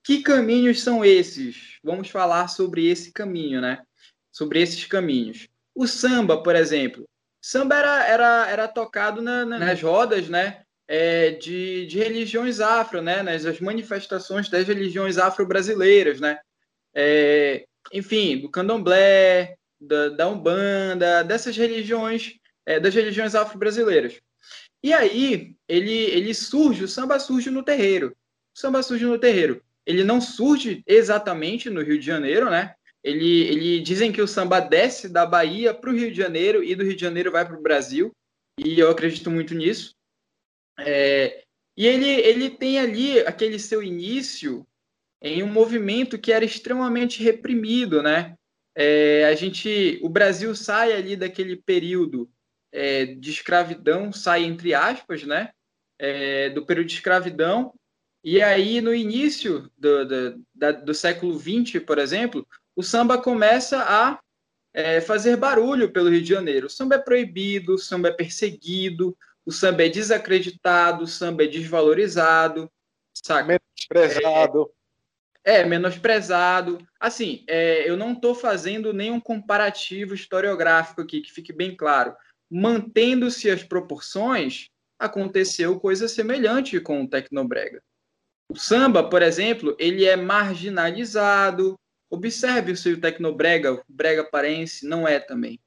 Que 0.05 0.23
caminhos 0.23 0.83
são 0.83 1.05
esses? 1.05 1.79
Vamos 1.83 2.11
falar 2.11 2.49
sobre 2.49 2.87
esse 2.87 3.11
caminho, 3.11 3.61
né? 3.61 3.83
Sobre 4.31 4.61
esses 4.61 4.85
caminhos. 4.85 5.49
O 5.75 5.87
samba, 5.87 6.43
por 6.43 6.55
exemplo. 6.55 7.05
Samba 7.41 7.77
era, 7.77 8.07
era, 8.07 8.51
era 8.51 8.69
tocado 8.69 9.23
na, 9.23 9.45
na, 9.45 9.59
nas 9.59 9.83
rodas, 9.83 10.29
né? 10.29 10.64
É, 10.87 11.31
de, 11.31 11.87
de 11.87 11.99
religiões 11.99 12.61
afro, 12.61 13.01
né? 13.01 13.23
Nas 13.23 13.61
manifestações 13.61 14.49
das 14.49 14.67
religiões 14.67 15.19
afro-brasileiras, 15.19 16.21
né? 16.21 16.39
É, 16.95 17.65
enfim, 17.93 18.39
do 18.39 18.51
candomblé, 18.51 19.57
da, 19.81 20.09
da 20.11 20.29
umbanda, 20.29 21.23
dessas 21.23 21.57
religiões, 21.57 22.35
é, 22.67 22.79
das 22.79 22.95
religiões 22.95 23.35
afro-brasileiras. 23.35 24.21
E 24.83 24.93
aí, 24.93 25.55
ele, 25.67 25.93
ele 25.93 26.35
surge, 26.35 26.85
o 26.85 26.89
samba 26.89 27.19
surge 27.19 27.51
no 27.51 27.63
terreiro. 27.63 28.15
O 28.55 28.59
samba 28.59 28.83
surge 28.83 29.05
no 29.05 29.19
terreiro. 29.19 29.63
Ele 29.87 30.05
não 30.05 30.21
surge 30.21 30.83
exatamente 30.87 31.71
no 31.71 31.83
Rio 31.83 31.99
de 31.99 32.07
Janeiro, 32.07 32.51
né? 32.51 32.75
Ele, 33.03 33.43
ele 33.43 33.81
dizem 33.81 34.11
que 34.11 34.23
o 34.23 34.29
samba 34.29 34.61
desce 34.61 35.09
da 35.09 35.27
Bahia 35.27 35.75
para 35.75 35.91
o 35.91 35.95
Rio 35.95 36.11
de 36.11 36.17
Janeiro 36.17 36.65
e 36.65 36.75
do 36.75 36.85
Rio 36.85 36.95
de 36.95 37.01
Janeiro 37.01 37.31
vai 37.31 37.47
para 37.47 37.59
o 37.59 37.63
Brasil. 37.63 38.13
E 38.59 38.79
eu 38.79 38.91
acredito 38.91 39.31
muito 39.31 39.55
nisso. 39.55 39.95
É, 40.79 41.45
e 41.77 41.87
ele, 41.87 42.09
ele 42.09 42.51
tem 42.51 42.79
ali 42.79 43.21
aquele 43.21 43.59
seu 43.59 43.83
início 43.83 44.67
em 45.21 45.43
um 45.43 45.51
movimento 45.51 46.19
que 46.19 46.33
era 46.33 46.45
extremamente 46.45 47.23
reprimido, 47.23 48.03
né? 48.03 48.37
É, 48.77 49.25
a 49.25 49.35
gente, 49.35 49.99
o 50.03 50.09
Brasil 50.09 50.55
sai 50.55 50.93
ali 50.93 51.17
daquele 51.17 51.57
período 51.57 52.31
é, 52.73 53.07
de 53.07 53.31
escravidão, 53.31 54.13
sai 54.13 54.45
entre 54.45 54.75
aspas, 54.75 55.25
né? 55.25 55.51
É, 55.99 56.51
do 56.51 56.67
período 56.67 56.89
de 56.89 56.95
escravidão. 56.95 57.73
E 58.23 58.43
aí, 58.43 58.81
no 58.81 58.95
início 58.95 59.71
do, 59.79 60.05
do, 60.07 60.45
da, 60.55 60.73
do 60.73 60.95
século 60.95 61.39
XX, 61.39 61.81
por 61.87 61.99
exemplo, 61.99 62.47
o 62.75 62.83
samba 62.83 63.19
começa 63.19 63.79
a 63.83 64.19
é, 64.73 65.01
fazer 65.01 65.37
barulho 65.37 65.93
pelo 65.93 66.11
Rio 66.11 66.23
de 66.23 66.29
Janeiro. 66.29 66.67
O 66.67 66.71
samba 66.71 66.97
é 66.97 66.99
proibido, 66.99 67.75
o 67.75 67.79
samba 67.79 68.09
é 68.09 68.13
perseguido, 68.13 69.17
o 69.47 69.53
samba 69.53 69.85
é 69.85 69.89
desacreditado, 69.89 71.05
o 71.05 71.07
samba 71.07 71.45
é 71.45 71.47
desvalorizado, 71.47 72.71
sabe? 73.15 73.59
Menosprezado. 73.93 74.71
É, 75.45 75.61
é 75.61 75.65
menosprezado. 75.65 76.79
Assim, 76.99 77.45
é, 77.49 77.89
eu 77.89 77.97
não 77.97 78.13
estou 78.13 78.35
fazendo 78.35 78.93
nenhum 78.93 79.21
comparativo 79.21 80.15
historiográfico 80.15 81.03
aqui, 81.03 81.21
que 81.21 81.33
fique 81.33 81.53
bem 81.53 81.77
claro 81.77 82.17
mantendo-se 82.51 83.51
as 83.51 83.65
proporções, 83.65 84.69
aconteceu 84.97 85.81
coisa 85.81 86.07
semelhante 86.07 86.79
com 86.81 87.03
o 87.03 87.09
Tecnobrega. 87.09 87.83
O 88.49 88.57
samba, 88.57 89.09
por 89.09 89.23
exemplo, 89.23 89.75
ele 89.77 90.05
é 90.05 90.17
marginalizado. 90.17 91.75
Observe 92.09 92.71
o 92.71 92.77
seu 92.77 93.01
Tecnobrega, 93.01 93.73
o 93.73 93.83
brega 93.89 94.23
parense 94.23 94.87
não 94.87 95.09
é 95.09 95.19
também, 95.19 95.59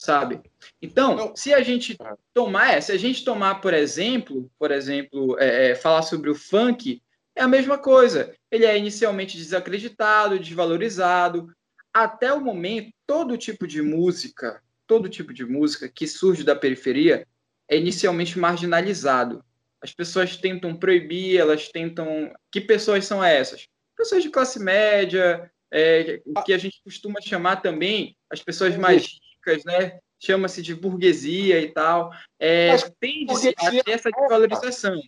sabe? 0.00 0.40
Então, 0.80 1.34
se 1.36 1.52
a 1.52 1.62
gente 1.62 1.96
tomar, 2.32 2.74
é, 2.74 2.80
se 2.80 2.92
a 2.92 2.96
gente 2.96 3.24
tomar, 3.24 3.60
por 3.60 3.74
exemplo, 3.74 4.50
por 4.58 4.70
exemplo, 4.70 5.38
é, 5.38 5.70
é, 5.70 5.74
falar 5.74 6.02
sobre 6.02 6.30
o 6.30 6.34
funk, 6.34 7.02
é 7.36 7.42
a 7.42 7.48
mesma 7.48 7.78
coisa. 7.78 8.34
Ele 8.50 8.64
é 8.64 8.76
inicialmente 8.76 9.36
desacreditado, 9.36 10.38
desvalorizado. 10.38 11.52
Até 11.92 12.32
o 12.32 12.40
momento, 12.40 12.92
todo 13.06 13.36
tipo 13.36 13.66
de 13.66 13.82
música 13.82 14.60
todo 14.90 15.08
tipo 15.08 15.32
de 15.32 15.46
música 15.46 15.88
que 15.88 16.04
surge 16.04 16.42
da 16.42 16.56
periferia 16.56 17.24
é 17.68 17.76
inicialmente 17.76 18.36
marginalizado. 18.36 19.44
As 19.80 19.94
pessoas 19.94 20.36
tentam 20.36 20.74
proibir, 20.74 21.38
elas 21.38 21.68
tentam. 21.68 22.34
Que 22.50 22.60
pessoas 22.60 23.04
são 23.04 23.22
essas? 23.22 23.68
Pessoas 23.96 24.24
de 24.24 24.30
classe 24.30 24.58
média, 24.58 25.48
é, 25.70 26.20
que 26.44 26.52
a 26.52 26.58
gente 26.58 26.82
costuma 26.82 27.20
chamar 27.20 27.62
também 27.62 28.16
as 28.28 28.42
pessoas 28.42 28.76
mais 28.76 29.20
ricas, 29.40 29.64
né? 29.64 29.98
Chama-se 30.18 30.60
de 30.62 30.74
burguesia 30.74 31.60
e 31.60 31.72
tal. 31.72 32.10
É, 32.38 32.76
tende 33.00 33.54
a 33.56 33.70
ter 33.82 33.90
essa 33.90 34.10
desvalorização. 34.10 35.00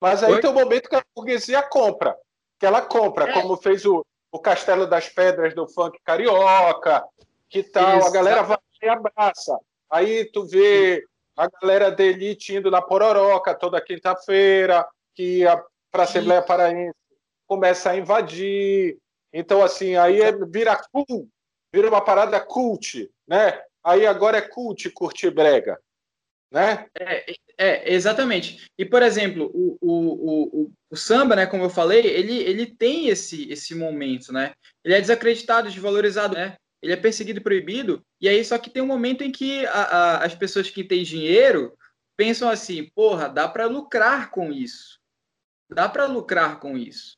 Mas 0.00 0.22
aí 0.22 0.34
Oi? 0.34 0.40
tem 0.40 0.50
o 0.50 0.52
um 0.52 0.56
momento 0.56 0.88
que 0.88 0.96
a 0.96 1.04
burguesia 1.14 1.62
compra. 1.62 2.16
Que 2.58 2.66
ela 2.66 2.82
compra, 2.82 3.30
é. 3.30 3.32
como 3.32 3.56
fez 3.56 3.84
o, 3.84 4.04
o 4.30 4.38
Castelo 4.38 4.86
das 4.86 5.08
Pedras 5.08 5.54
do 5.54 5.66
funk 5.66 5.98
carioca, 6.04 7.04
que 7.48 7.62
tal? 7.62 7.98
Isso. 7.98 8.08
A 8.08 8.10
galera 8.10 8.42
vai 8.42 8.58
e 8.82 8.88
abraça. 8.88 9.58
Aí 9.90 10.26
tu 10.26 10.44
vê 10.44 11.04
a 11.36 11.48
galera 11.48 11.90
da 11.90 12.04
elite 12.04 12.54
indo 12.54 12.70
na 12.70 12.82
Pororoca 12.82 13.54
toda 13.54 13.80
quinta-feira, 13.80 14.86
que 15.14 15.44
para 15.90 16.02
a 16.02 16.04
Assembleia 16.04 16.42
Paraense 16.42 16.96
começa 17.46 17.90
a 17.90 17.96
invadir. 17.96 18.98
Então, 19.32 19.62
assim, 19.62 19.96
aí 19.96 20.20
é, 20.20 20.32
vira 20.32 20.78
cool, 20.92 21.28
vira 21.76 21.88
uma 21.88 22.00
parada 22.00 22.40
cult, 22.40 23.10
né? 23.28 23.60
Aí 23.84 24.06
agora 24.06 24.38
é 24.38 24.40
cult 24.40 24.88
curtir 24.90 25.30
brega, 25.30 25.78
né? 26.50 26.86
É, 26.98 27.34
é, 27.58 27.92
exatamente. 27.92 28.66
E, 28.78 28.84
por 28.84 29.02
exemplo, 29.02 29.50
o, 29.52 29.76
o, 29.80 30.62
o, 30.62 30.72
o, 30.90 30.96
samba, 30.96 31.36
né, 31.36 31.46
como 31.46 31.64
eu 31.64 31.70
falei, 31.70 32.06
ele, 32.06 32.38
ele 32.38 32.66
tem 32.66 33.08
esse, 33.08 33.50
esse 33.52 33.74
momento, 33.74 34.32
né? 34.32 34.54
Ele 34.82 34.94
é 34.94 35.00
desacreditado, 35.00 35.68
desvalorizado, 35.68 36.34
né? 36.34 36.56
ele 36.82 36.92
é 36.92 36.96
perseguido 36.96 37.40
proibido, 37.40 38.02
e 38.20 38.28
aí 38.28 38.44
só 38.44 38.58
que 38.58 38.70
tem 38.70 38.82
um 38.82 38.86
momento 38.86 39.24
em 39.24 39.32
que 39.32 39.66
a, 39.66 39.70
a, 39.70 40.24
as 40.24 40.34
pessoas 40.34 40.70
que 40.70 40.84
têm 40.84 41.02
dinheiro 41.02 41.76
pensam 42.16 42.48
assim, 42.48 42.88
porra, 42.94 43.28
dá 43.28 43.48
para 43.48 43.66
lucrar 43.66 44.30
com 44.30 44.52
isso. 44.52 44.98
Dá 45.68 45.88
para 45.88 46.06
lucrar 46.06 46.60
com 46.60 46.78
isso. 46.78 47.16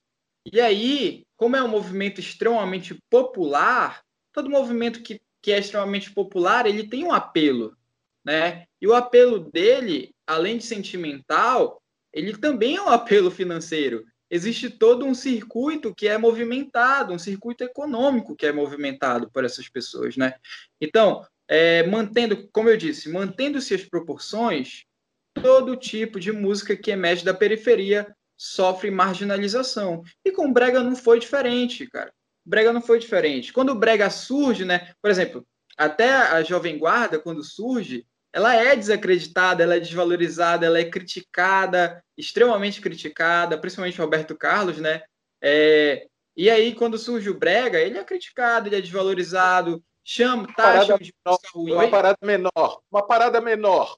E 0.50 0.60
aí, 0.60 1.24
como 1.36 1.56
é 1.56 1.62
um 1.62 1.68
movimento 1.68 2.18
extremamente 2.18 2.98
popular, 3.10 4.00
todo 4.38 4.50
movimento 4.50 5.02
que, 5.02 5.20
que 5.42 5.50
é 5.50 5.58
extremamente 5.58 6.12
popular, 6.12 6.64
ele 6.64 6.86
tem 6.86 7.02
um 7.02 7.12
apelo, 7.12 7.76
né? 8.24 8.66
E 8.80 8.86
o 8.86 8.94
apelo 8.94 9.50
dele, 9.50 10.14
além 10.24 10.58
de 10.58 10.64
sentimental, 10.64 11.82
ele 12.12 12.36
também 12.36 12.76
é 12.76 12.82
um 12.82 12.88
apelo 12.90 13.30
financeiro 13.30 14.04
existe 14.30 14.68
todo 14.68 15.06
um 15.06 15.14
circuito 15.14 15.94
que 15.94 16.06
é 16.06 16.18
movimentado, 16.18 17.12
um 17.14 17.18
circuito 17.18 17.64
econômico 17.64 18.36
que 18.36 18.44
é 18.44 18.52
movimentado 18.52 19.30
por 19.30 19.42
essas 19.42 19.68
pessoas, 19.70 20.18
né? 20.18 20.34
Então, 20.80 21.26
é, 21.48 21.86
mantendo, 21.86 22.46
como 22.52 22.68
eu 22.68 22.76
disse, 22.76 23.08
mantendo-se 23.08 23.74
as 23.74 23.84
proporções, 23.84 24.84
todo 25.32 25.76
tipo 25.76 26.20
de 26.20 26.30
música 26.30 26.76
que 26.76 26.90
emerge 26.90 27.24
da 27.24 27.32
periferia 27.32 28.14
sofre 28.36 28.90
marginalização. 28.90 30.02
E 30.24 30.30
com 30.30 30.52
Brega 30.52 30.82
não 30.82 30.94
foi 30.94 31.18
diferente, 31.18 31.86
cara. 31.86 32.12
Brega 32.48 32.72
não 32.72 32.80
foi 32.80 32.98
diferente. 32.98 33.52
Quando 33.52 33.70
o 33.70 33.74
Brega 33.74 34.08
surge, 34.08 34.64
né? 34.64 34.92
Por 35.02 35.10
exemplo, 35.10 35.46
até 35.76 36.10
a 36.10 36.42
Jovem 36.42 36.78
Guarda, 36.78 37.18
quando 37.18 37.44
surge, 37.44 38.06
ela 38.32 38.54
é 38.54 38.74
desacreditada, 38.74 39.62
ela 39.62 39.76
é 39.76 39.80
desvalorizada, 39.80 40.64
ela 40.64 40.78
é 40.78 40.84
criticada, 40.84 42.02
extremamente 42.16 42.80
criticada, 42.80 43.58
principalmente 43.58 44.00
Roberto 44.00 44.36
Carlos, 44.36 44.78
né? 44.78 45.02
É, 45.42 46.06
e 46.36 46.48
aí, 46.48 46.74
quando 46.74 46.96
surge 46.96 47.28
o 47.28 47.38
Brega, 47.38 47.78
ele 47.78 47.98
é 47.98 48.04
criticado, 48.04 48.68
ele 48.68 48.76
é 48.76 48.80
desvalorizado, 48.80 49.82
chama, 50.04 50.46
taxa 50.54 50.96
de 50.98 51.12
ruim. 51.52 51.72
Uma 51.72 51.90
parada 51.90 52.18
menor, 52.22 52.80
uma 52.90 53.06
parada 53.06 53.40
menor, 53.40 53.96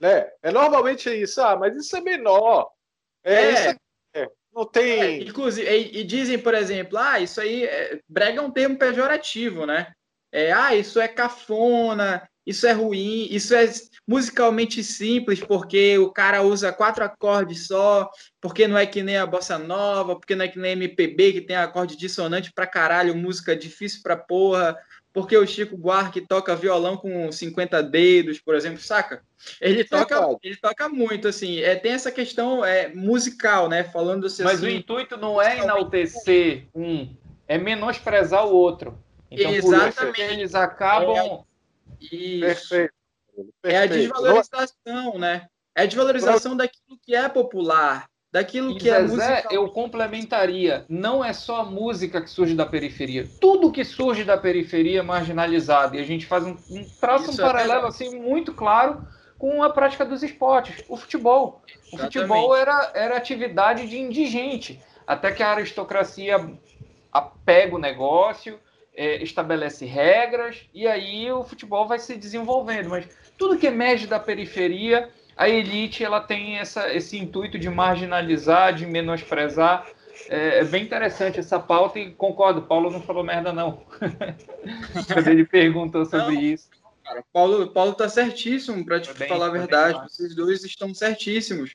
né? 0.00 0.28
É 0.42 0.50
normalmente 0.50 1.08
isso, 1.08 1.40
ah, 1.40 1.56
mas 1.56 1.76
isso 1.76 1.96
é 1.96 2.00
menor. 2.00 2.68
É, 3.22 3.34
é. 3.34 3.52
Isso 3.52 3.68
é, 3.68 3.76
não 4.54 4.66
tem. 4.66 5.00
É, 5.00 5.22
inclusive, 5.22 5.68
e, 5.68 6.00
e, 6.00 6.04
dizem, 6.04 6.38
por 6.38 6.54
exemplo, 6.54 6.98
ah, 6.98 7.20
isso 7.20 7.40
aí, 7.40 7.64
é, 7.64 8.00
Brega 8.08 8.40
é 8.40 8.42
um 8.42 8.50
termo 8.50 8.76
pejorativo, 8.76 9.66
né? 9.66 9.92
É, 10.30 10.52
ah, 10.52 10.74
isso 10.74 11.00
é 11.00 11.08
cafona, 11.08 12.26
isso 12.46 12.66
é 12.66 12.72
ruim, 12.72 13.28
isso 13.30 13.54
é 13.54 13.70
musicalmente 14.06 14.82
simples, 14.82 15.40
porque 15.40 15.96
o 15.98 16.10
cara 16.10 16.42
usa 16.42 16.72
quatro 16.72 17.04
acordes 17.04 17.66
só, 17.66 18.10
porque 18.40 18.66
não 18.66 18.76
é 18.76 18.84
que 18.84 19.02
nem 19.02 19.16
a 19.16 19.26
bossa 19.26 19.58
nova, 19.58 20.16
porque 20.16 20.34
não 20.34 20.44
é 20.44 20.48
que 20.48 20.58
nem 20.58 20.72
MPB, 20.72 21.32
que 21.34 21.40
tem 21.42 21.56
acorde 21.56 21.96
dissonante 21.96 22.52
pra 22.52 22.66
caralho, 22.66 23.14
música 23.14 23.54
difícil 23.54 24.00
pra 24.02 24.16
porra, 24.16 24.76
porque 25.12 25.36
o 25.36 25.46
Chico 25.46 25.76
Buarque 25.76 26.20
toca 26.20 26.56
violão 26.56 26.96
com 26.96 27.30
50 27.30 27.82
dedos, 27.82 28.40
por 28.40 28.54
exemplo, 28.54 28.80
saca? 28.80 29.22
Ele 29.60 29.84
toca, 29.84 30.38
ele 30.42 30.56
toca 30.56 30.88
muito, 30.88 31.28
assim, 31.28 31.60
é, 31.60 31.74
tem 31.74 31.92
essa 31.92 32.10
questão 32.10 32.64
é, 32.64 32.88
musical, 32.88 33.68
né? 33.68 33.84
Falando 33.84 34.26
assim. 34.26 34.42
Mas 34.42 34.62
o 34.62 34.68
intuito 34.68 35.16
não 35.16 35.40
é 35.40 35.58
enaltecer 35.58 36.66
um, 36.74 37.14
é 37.46 37.58
menosprezar 37.58 38.46
o 38.46 38.54
outro. 38.54 38.98
Então, 39.30 39.52
Exatamente. 39.52 40.20
eles 40.20 40.54
acabam. 40.54 41.44
É, 42.00 42.14
isso. 42.14 42.40
Perfeito. 42.40 42.94
Perfeito. 43.34 43.52
É 43.64 43.78
a 43.78 43.86
desvalorização, 43.86 45.18
né? 45.18 45.48
É 45.74 45.82
a 45.82 45.86
desvalorização 45.86 46.56
daquilo 46.56 46.98
que 47.02 47.14
é 47.14 47.28
popular, 47.28 48.08
daquilo 48.32 48.76
que 48.78 48.88
é 48.88 49.02
música. 49.02 49.48
Eu 49.50 49.68
complementaria, 49.68 50.86
não 50.88 51.22
é 51.22 51.34
só 51.34 51.60
a 51.60 51.64
música 51.64 52.20
que 52.22 52.30
surge 52.30 52.54
da 52.54 52.64
periferia. 52.64 53.28
Tudo 53.38 53.70
que 53.70 53.84
surge 53.84 54.24
da 54.24 54.38
periferia 54.38 55.00
é 55.00 55.02
marginalizado. 55.02 55.96
E 55.96 56.00
a 56.00 56.04
gente 56.04 56.24
faz 56.24 56.44
um, 56.44 56.56
um 56.70 56.84
traço 56.98 57.30
um 57.30 57.34
é 57.34 57.36
paralelo 57.36 57.84
é 57.84 57.88
assim 57.88 58.18
muito 58.18 58.54
claro 58.54 59.06
com 59.38 59.62
a 59.62 59.68
prática 59.68 60.04
dos 60.04 60.22
esportes, 60.22 60.82
o 60.88 60.96
futebol. 60.96 61.62
O 61.66 61.96
Exatamente. 61.96 62.18
futebol 62.18 62.56
era, 62.56 62.92
era 62.94 63.16
atividade 63.16 63.86
de 63.88 63.98
indigente, 63.98 64.80
até 65.06 65.30
que 65.32 65.42
a 65.42 65.50
aristocracia 65.50 66.48
apega 67.12 67.74
o 67.74 67.78
negócio, 67.78 68.58
é, 68.94 69.22
estabelece 69.22 69.84
regras 69.84 70.60
e 70.72 70.86
aí 70.86 71.30
o 71.30 71.42
futebol 71.42 71.86
vai 71.86 71.98
se 71.98 72.16
desenvolvendo. 72.16 72.88
Mas 72.88 73.08
tudo 73.36 73.58
que 73.58 73.66
emerge 73.66 74.06
da 74.06 74.20
periferia, 74.20 75.10
a 75.36 75.48
elite 75.48 76.04
ela 76.04 76.20
tem 76.20 76.58
essa, 76.58 76.92
esse 76.92 77.18
intuito 77.18 77.58
de 77.58 77.68
marginalizar, 77.68 78.74
de 78.74 78.86
menosprezar. 78.86 79.86
É, 80.28 80.60
é 80.60 80.64
bem 80.64 80.84
interessante 80.84 81.40
essa 81.40 81.58
pauta 81.58 81.98
e 81.98 82.12
concordo, 82.12 82.62
Paulo 82.62 82.90
não 82.90 83.02
falou 83.02 83.24
merda 83.24 83.52
não. 83.52 83.84
Quando 85.12 85.28
ele 85.28 85.44
perguntou 85.44 86.04
sobre 86.04 86.34
não, 86.34 86.40
isso. 86.40 86.68
Cara, 87.04 87.24
Paulo, 87.32 87.68
Paulo 87.68 87.94
tá 87.94 88.08
certíssimo 88.08 88.84
para 88.84 89.00
te 89.00 89.12
bem, 89.14 89.28
falar 89.28 89.46
a 89.46 89.50
verdade. 89.50 89.98
Vocês 90.08 90.34
dois 90.34 90.64
estão 90.64 90.94
certíssimos 90.94 91.74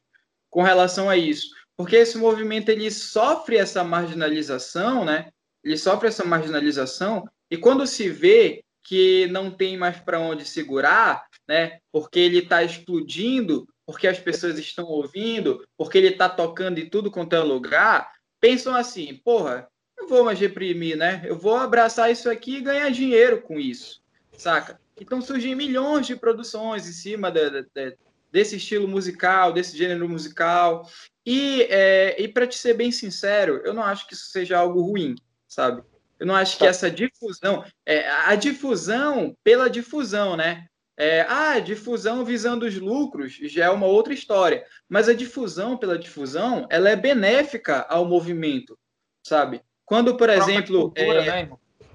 com 0.49 0.62
relação 0.62 1.10
a 1.10 1.18
isso, 1.18 1.49
porque 1.76 1.97
esse 1.97 2.18
movimento 2.18 2.70
ele 2.70 2.89
sofre 2.89 3.58
essa 3.58 3.84
marginalização, 3.84 5.03
né? 5.03 5.30
ele 5.68 5.78
sofre 5.78 6.08
essa 6.08 6.24
marginalização 6.24 7.28
e 7.51 7.58
quando 7.58 7.86
se 7.86 8.10
vê 8.10 8.64
que 8.88 9.27
não 9.27 9.51
tem 9.51 9.75
mais 9.75 9.99
para 9.99 10.17
onde 10.17 10.45
segurar, 10.45 11.27
né? 11.45 11.79
Porque 11.91 12.17
ele 12.17 12.39
está 12.39 12.63
explodindo, 12.63 13.67
porque 13.85 14.07
as 14.07 14.17
pessoas 14.17 14.57
estão 14.57 14.85
ouvindo, 14.85 15.67
porque 15.77 15.97
ele 15.97 16.07
está 16.07 16.29
tocando 16.29 16.79
em 16.79 16.89
tudo 16.89 17.11
quanto 17.11 17.35
é 17.35 17.39
lugar, 17.39 18.09
pensam 18.39 18.73
assim, 18.73 19.13
porra, 19.25 19.67
não 19.97 20.07
vou 20.07 20.23
mais 20.23 20.39
reprimir, 20.39 20.95
né? 20.95 21.21
Eu 21.25 21.38
vou 21.38 21.57
abraçar 21.57 22.09
isso 22.09 22.29
aqui 22.29 22.55
e 22.55 22.61
ganhar 22.61 22.89
dinheiro 22.89 23.41
com 23.41 23.59
isso, 23.59 24.01
saca? 24.38 24.79
Então 24.99 25.21
surgem 25.21 25.53
milhões 25.53 26.07
de 26.07 26.15
produções 26.15 26.88
em 26.88 26.93
cima 26.93 27.29
de, 27.29 27.63
de, 27.75 27.97
desse 28.31 28.55
estilo 28.55 28.88
musical, 28.88 29.51
desse 29.51 29.77
gênero 29.77 30.07
musical. 30.07 30.89
E, 31.25 31.63
é, 31.63 32.15
e 32.21 32.29
para 32.29 32.47
te 32.47 32.57
ser 32.57 32.73
bem 32.73 32.89
sincero, 32.89 33.61
eu 33.65 33.73
não 33.73 33.83
acho 33.83 34.07
que 34.07 34.13
isso 34.13 34.27
seja 34.31 34.57
algo 34.57 34.81
ruim 34.81 35.13
sabe? 35.47 35.81
Eu 36.20 36.26
não 36.26 36.36
acho 36.36 36.57
que 36.57 36.63
tá. 36.63 36.70
essa 36.70 36.89
difusão, 36.89 37.63
é, 37.86 38.09
a 38.09 38.36
difusão 38.36 39.36
pela 39.43 39.70
difusão, 39.70 40.36
né? 40.36 40.68
É, 40.99 41.22
ah, 41.30 41.59
difusão 41.59 42.26
visando 42.26 42.65
os 42.65 42.76
lucros 42.76 43.38
já 43.43 43.65
é 43.65 43.70
uma 43.70 43.86
outra 43.86 44.13
história. 44.13 44.65
Mas 44.89 45.07
a 45.07 45.13
difusão 45.13 45.78
pela 45.78 45.97
difusão, 45.97 46.65
ela 46.72 46.89
é 46.89 46.95
benéfica 46.95 47.86
ao 47.88 48.03
movimento, 48.05 48.78
sabe? 49.24 49.61
Quando, 49.86 50.18
por 50.18 50.30
exemplo, 50.30 50.91
cultura, 50.91 51.24
é, 51.24 51.45
né, 51.45 51.49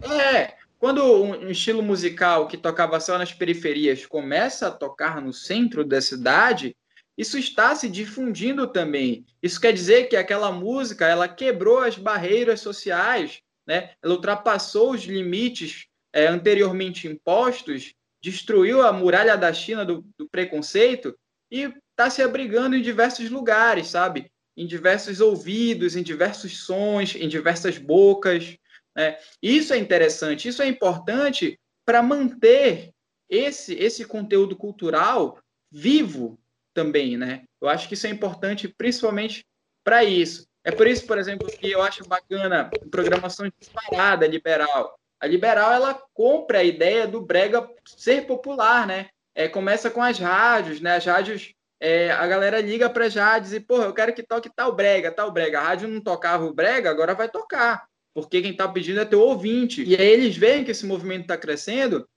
é, 0.09 0.55
quando 0.79 1.05
um 1.05 1.51
estilo 1.51 1.83
musical 1.83 2.47
que 2.47 2.57
tocava 2.57 2.99
só 3.01 3.19
nas 3.19 3.33
periferias 3.33 4.07
começa 4.07 4.69
a 4.69 4.71
tocar 4.71 5.21
no 5.21 5.33
centro 5.33 5.85
da 5.85 6.01
cidade, 6.01 6.77
isso 7.17 7.37
está 7.37 7.75
se 7.75 7.89
difundindo 7.89 8.67
também. 8.67 9.27
Isso 9.43 9.61
quer 9.61 9.73
dizer 9.73 10.09
que 10.09 10.17
aquela 10.17 10.51
música 10.51 11.07
ela 11.07 11.29
quebrou 11.29 11.81
as 11.81 11.97
barreiras 11.97 12.61
sociais, 12.61 13.43
né? 13.67 13.93
ela 14.03 14.15
ultrapassou 14.15 14.93
os 14.93 15.03
limites 15.03 15.87
é, 16.13 16.27
anteriormente 16.27 17.09
impostos, 17.09 17.95
destruiu 18.23 18.83
a 18.83 18.93
muralha 18.93 19.37
da 19.37 19.53
China 19.53 19.85
do, 19.85 20.05
do 20.17 20.29
preconceito 20.29 21.17
e 21.51 21.73
está 21.91 22.09
se 22.09 22.23
abrigando 22.23 22.77
em 22.77 22.83
diversos 22.83 23.29
lugares, 23.31 23.89
sabe? 23.89 24.31
Em 24.57 24.67
diversos 24.67 25.21
ouvidos, 25.21 25.97
em 25.97 26.03
diversos 26.03 26.65
sons, 26.65 27.15
em 27.15 27.29
diversas 27.29 27.79
bocas. 27.79 28.57
Né? 28.97 29.19
Isso 29.43 29.73
é 29.73 29.79
interessante, 29.79 30.49
isso 30.49 30.63
é 30.63 30.69
importante 30.69 31.59
para 31.85 32.03
manter 32.03 32.93
esse, 33.29 33.75
esse 33.75 34.05
conteúdo 34.05 34.57
cultural 34.57 35.39
vivo 35.71 36.39
também, 36.75 37.17
né? 37.17 37.45
Eu 37.61 37.69
acho 37.69 37.89
que 37.89 37.95
isso 37.95 38.07
é 38.07 38.11
importante, 38.11 38.69
principalmente 38.69 39.45
para 39.85 40.05
isso. 40.05 40.47
É 40.65 40.71
por 40.71 40.87
isso, 40.87 41.07
por 41.07 41.19
exemplo, 41.19 41.49
que 41.49 41.71
eu 41.71 41.83
acho 41.83 42.07
bacana 42.07 42.63
a 42.63 42.89
programação 42.89 43.51
disparada 43.59 44.27
liberal. 44.27 44.97
A 45.21 45.27
liberal 45.27 45.73
ela 45.73 46.01
compra 46.15 46.59
a 46.59 46.65
ideia 46.65 47.07
do 47.07 47.21
brega 47.21 47.69
ser 47.85 48.27
popular, 48.27 48.87
né? 48.87 49.09
É, 49.35 49.49
começa 49.49 49.91
com 49.91 50.03
as 50.03 50.19
rádios, 50.19 50.81
né? 50.81 50.97
As 50.97 51.05
rádios, 51.05 51.53
é, 51.81 52.11
a 52.11 52.27
galera 52.27 52.61
liga 52.61 52.89
para 52.89 53.07
as 53.07 53.15
rádios 53.15 53.53
e, 53.53 53.61
porra, 53.61 53.85
eu 53.85 53.95
quero 53.95 54.15
que 54.15 54.23
toque 54.23 54.51
tal 54.55 54.75
brega, 54.75 55.11
tal 55.11 55.33
brega. 55.33 55.61
A 55.61 55.65
rádio 55.65 55.89
não 55.89 56.01
tocava 56.01 56.45
o 56.45 56.55
brega, 56.55 56.91
agora 56.91 57.15
vai 57.15 57.29
tocar, 57.29 57.85
porque 58.15 58.43
quem 58.43 58.53
está 58.53 58.69
pedindo 58.69 59.01
é 59.01 59.05
teu 59.05 59.21
ouvinte. 59.21 59.83
E 59.83 59.97
aí 59.97 60.09
eles 60.09 60.37
veem 60.37 60.65
que 60.65 60.71
esse 60.71 60.87
movimento 60.87 61.23
está 61.23 61.37
crescendo 61.37 62.09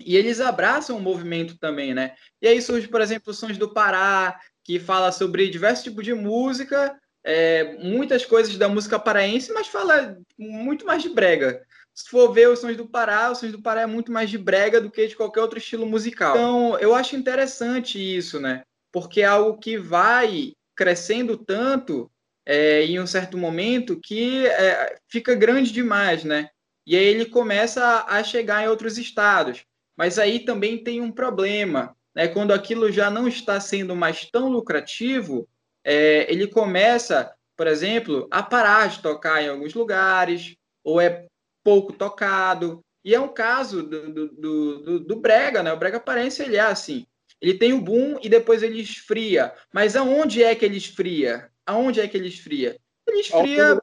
e 0.00 0.16
eles 0.16 0.40
abraçam 0.40 0.96
o 0.96 1.00
movimento 1.00 1.56
também, 1.58 1.94
né? 1.94 2.14
E 2.42 2.48
aí 2.48 2.60
surge, 2.60 2.88
por 2.88 3.00
exemplo, 3.00 3.32
Sons 3.32 3.56
do 3.56 3.72
Pará, 3.72 4.38
que 4.62 4.78
fala 4.80 5.12
sobre 5.12 5.48
diversos 5.48 5.84
tipos 5.84 6.04
de 6.04 6.14
música, 6.14 6.98
é, 7.24 7.76
muitas 7.78 8.24
coisas 8.26 8.56
da 8.58 8.68
música 8.68 8.98
paraense, 8.98 9.52
mas 9.52 9.66
fala 9.66 10.18
muito 10.38 10.84
mais 10.84 11.02
de 11.02 11.08
brega. 11.08 11.64
Se 11.94 12.10
for 12.10 12.32
ver 12.32 12.48
os 12.48 12.58
Sons 12.58 12.76
do 12.76 12.86
Pará, 12.86 13.30
os 13.30 13.38
Sons 13.38 13.52
do 13.52 13.62
Pará 13.62 13.82
é 13.82 13.86
muito 13.86 14.12
mais 14.12 14.28
de 14.28 14.36
brega 14.36 14.80
do 14.80 14.90
que 14.90 15.06
de 15.06 15.16
qualquer 15.16 15.40
outro 15.40 15.58
estilo 15.58 15.86
musical. 15.86 16.36
Então, 16.36 16.78
eu 16.78 16.94
acho 16.94 17.16
interessante 17.16 17.98
isso, 17.98 18.38
né? 18.38 18.62
Porque 18.92 19.22
é 19.22 19.26
algo 19.26 19.58
que 19.58 19.78
vai 19.78 20.52
crescendo 20.76 21.36
tanto 21.36 22.10
é, 22.44 22.84
em 22.84 23.00
um 23.00 23.06
certo 23.06 23.38
momento 23.38 23.98
que 24.00 24.46
é, 24.46 24.96
fica 25.08 25.34
grande 25.34 25.72
demais, 25.72 26.24
né? 26.24 26.50
E 26.86 26.96
aí 26.96 27.04
ele 27.04 27.26
começa 27.26 28.04
a 28.06 28.22
chegar 28.22 28.62
em 28.62 28.68
outros 28.68 28.98
estados. 28.98 29.64
Mas 29.96 30.18
aí 30.18 30.40
também 30.40 30.82
tem 30.82 31.00
um 31.00 31.12
problema, 31.12 31.96
né? 32.14 32.28
Quando 32.28 32.52
aquilo 32.52 32.90
já 32.90 33.08
não 33.08 33.28
está 33.28 33.60
sendo 33.60 33.94
mais 33.94 34.28
tão 34.30 34.48
lucrativo, 34.50 35.48
é, 35.84 36.32
ele 36.32 36.46
começa, 36.46 37.32
por 37.56 37.66
exemplo, 37.66 38.26
a 38.30 38.42
parar 38.42 38.88
de 38.88 39.02
tocar 39.02 39.42
em 39.42 39.48
alguns 39.48 39.74
lugares, 39.74 40.56
ou 40.82 41.00
é 41.00 41.26
pouco 41.62 41.92
tocado. 41.92 42.80
E 43.04 43.14
é 43.14 43.20
um 43.20 43.28
caso 43.28 43.82
do, 43.82 44.12
do, 44.12 44.28
do, 44.28 45.00
do 45.00 45.16
Brega, 45.16 45.62
né? 45.62 45.72
O 45.72 45.76
Brega 45.76 45.98
aparece 45.98 46.42
ele 46.42 46.56
é 46.56 46.60
assim. 46.60 47.06
Ele 47.40 47.58
tem 47.58 47.74
o 47.74 47.80
boom 47.80 48.18
e 48.22 48.28
depois 48.28 48.62
ele 48.62 48.80
esfria. 48.80 49.52
Mas 49.72 49.94
aonde 49.94 50.42
é 50.42 50.54
que 50.54 50.64
ele 50.64 50.78
esfria? 50.78 51.50
Aonde 51.66 52.00
é 52.00 52.08
que 52.08 52.16
ele 52.16 52.28
esfria? 52.28 52.78
Ele 53.06 53.20
esfria 53.20 53.78